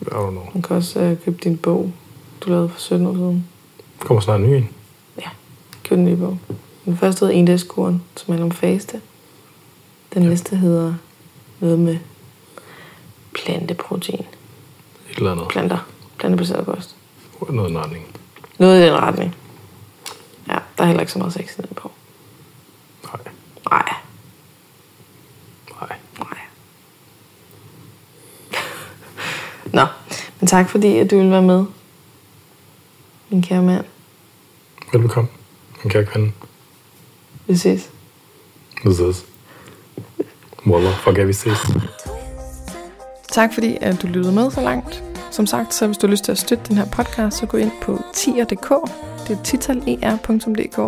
I 0.00 0.04
don't 0.04 0.30
know. 0.30 0.44
Man 0.54 0.62
kan 0.62 0.76
også 0.76 1.00
øh, 1.00 1.16
købe 1.24 1.38
din 1.44 1.56
bog, 1.58 1.92
du 2.40 2.50
lavede 2.50 2.68
for 2.68 2.80
17 2.80 3.06
år 3.06 3.14
siden. 3.14 3.46
Der 4.00 4.06
kommer 4.06 4.20
snart 4.20 4.40
en 4.40 4.46
ny 4.46 4.54
en. 4.54 4.68
Ja, 5.20 5.28
køb 5.84 5.96
den 5.96 6.04
nye 6.04 6.16
bog. 6.16 6.38
Den 6.84 6.96
første 6.96 7.20
hedder 7.20 7.38
Endagskuren, 7.38 8.02
som 8.16 8.32
handler 8.32 8.44
om 8.44 8.50
faste. 8.50 9.00
Den 10.14 10.22
næste 10.22 10.56
hedder 10.56 10.94
noget 11.60 11.78
med 11.78 11.98
planteprotein. 13.34 14.26
Et 15.10 15.16
eller 15.16 15.32
andet. 15.32 15.48
Planter. 15.48 15.78
Plantebaseret 16.18 16.66
kost. 16.66 16.96
Noget 17.50 17.70
i 17.70 17.72
den 17.74 17.82
retning. 17.82 18.06
Noget 18.58 18.82
i 18.82 18.86
den 18.86 18.94
retning. 18.94 19.36
Ja, 20.48 20.58
der 20.78 20.82
er 20.82 20.86
heller 20.86 21.00
ikke 21.00 21.12
så 21.12 21.18
meget 21.18 21.32
sex 21.32 21.58
i 21.58 21.62
den. 21.62 21.68
Nej. 23.04 23.20
Nej, 23.70 23.94
Nej. 25.80 25.96
nej. 26.18 26.38
Nå, 29.72 29.86
men 30.40 30.46
tak 30.46 30.68
fordi, 30.68 30.98
at 30.98 31.10
du 31.10 31.16
ville 31.16 31.30
være 31.30 31.42
med. 31.42 31.64
Min 33.30 33.42
kære 33.42 33.62
mand. 33.62 33.84
Velbekomme. 34.92 35.30
Min 35.84 35.90
kære 35.90 36.04
kvinde. 36.04 36.32
Vi 37.46 37.56
ses. 37.56 37.90
Vi 38.84 38.94
ses. 38.94 39.24
Wallah, 40.66 40.94
fuck 40.94 41.18
er 41.18 41.24
vi 41.24 41.32
ses. 41.32 41.58
Tak 43.32 43.54
fordi, 43.54 43.78
at 43.80 44.02
du 44.02 44.06
lyttede 44.06 44.34
med 44.34 44.50
så 44.50 44.60
langt. 44.60 45.02
Som 45.30 45.46
sagt, 45.46 45.74
så 45.74 45.86
hvis 45.86 45.98
du 45.98 46.06
har 46.06 46.10
lyst 46.10 46.24
til 46.24 46.32
at 46.32 46.38
støtte 46.38 46.64
den 46.68 46.76
her 46.76 46.86
podcast, 46.86 47.38
så 47.38 47.46
gå 47.46 47.56
ind 47.56 47.72
på 47.82 47.98
tier.dk, 48.14 48.70
det 49.28 49.38
er 49.38 49.42
titaler.dk, 49.44 50.78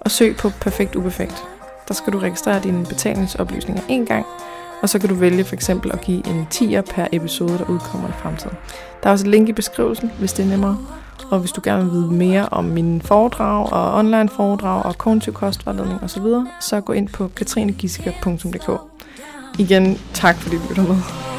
og 0.00 0.10
søg 0.10 0.36
på 0.36 0.50
Perfekt 0.60 0.96
Uperfekt. 0.96 1.44
Der 1.88 1.94
skal 1.94 2.12
du 2.12 2.18
registrere 2.18 2.62
dine 2.62 2.86
betalingsoplysninger 2.86 3.82
en 3.88 4.06
gang, 4.06 4.26
og 4.84 4.90
så 4.90 4.98
kan 4.98 5.08
du 5.08 5.14
vælge 5.14 5.44
for 5.44 5.54
eksempel 5.54 5.90
at 5.92 6.00
give 6.00 6.26
en 6.26 6.46
tier 6.50 6.82
per 6.82 7.06
episode, 7.12 7.58
der 7.58 7.64
udkommer 7.64 8.08
i 8.08 8.12
fremtiden. 8.22 8.56
Der 9.02 9.08
er 9.08 9.12
også 9.12 9.24
et 9.24 9.30
link 9.30 9.48
i 9.48 9.52
beskrivelsen, 9.52 10.10
hvis 10.18 10.32
det 10.32 10.44
er 10.44 10.48
nemmere. 10.48 10.78
Og 11.30 11.38
hvis 11.38 11.50
du 11.50 11.60
gerne 11.64 11.84
vil 11.84 11.92
vide 11.92 12.10
mere 12.10 12.48
om 12.48 12.64
mine 12.64 13.00
foredrag 13.00 13.72
og 13.72 13.94
online 13.98 14.28
foredrag 14.28 14.84
og 14.84 14.98
kognitiv 14.98 15.32
kostvejledning 15.32 16.02
osv., 16.02 16.26
så 16.60 16.80
gå 16.80 16.92
ind 16.92 17.08
på 17.08 17.28
katrinegisker.dk. 17.36 18.70
Igen, 19.58 19.98
tak 20.14 20.36
fordi 20.36 20.56
du 20.56 20.62
lytter 20.68 20.82
med. 20.82 21.33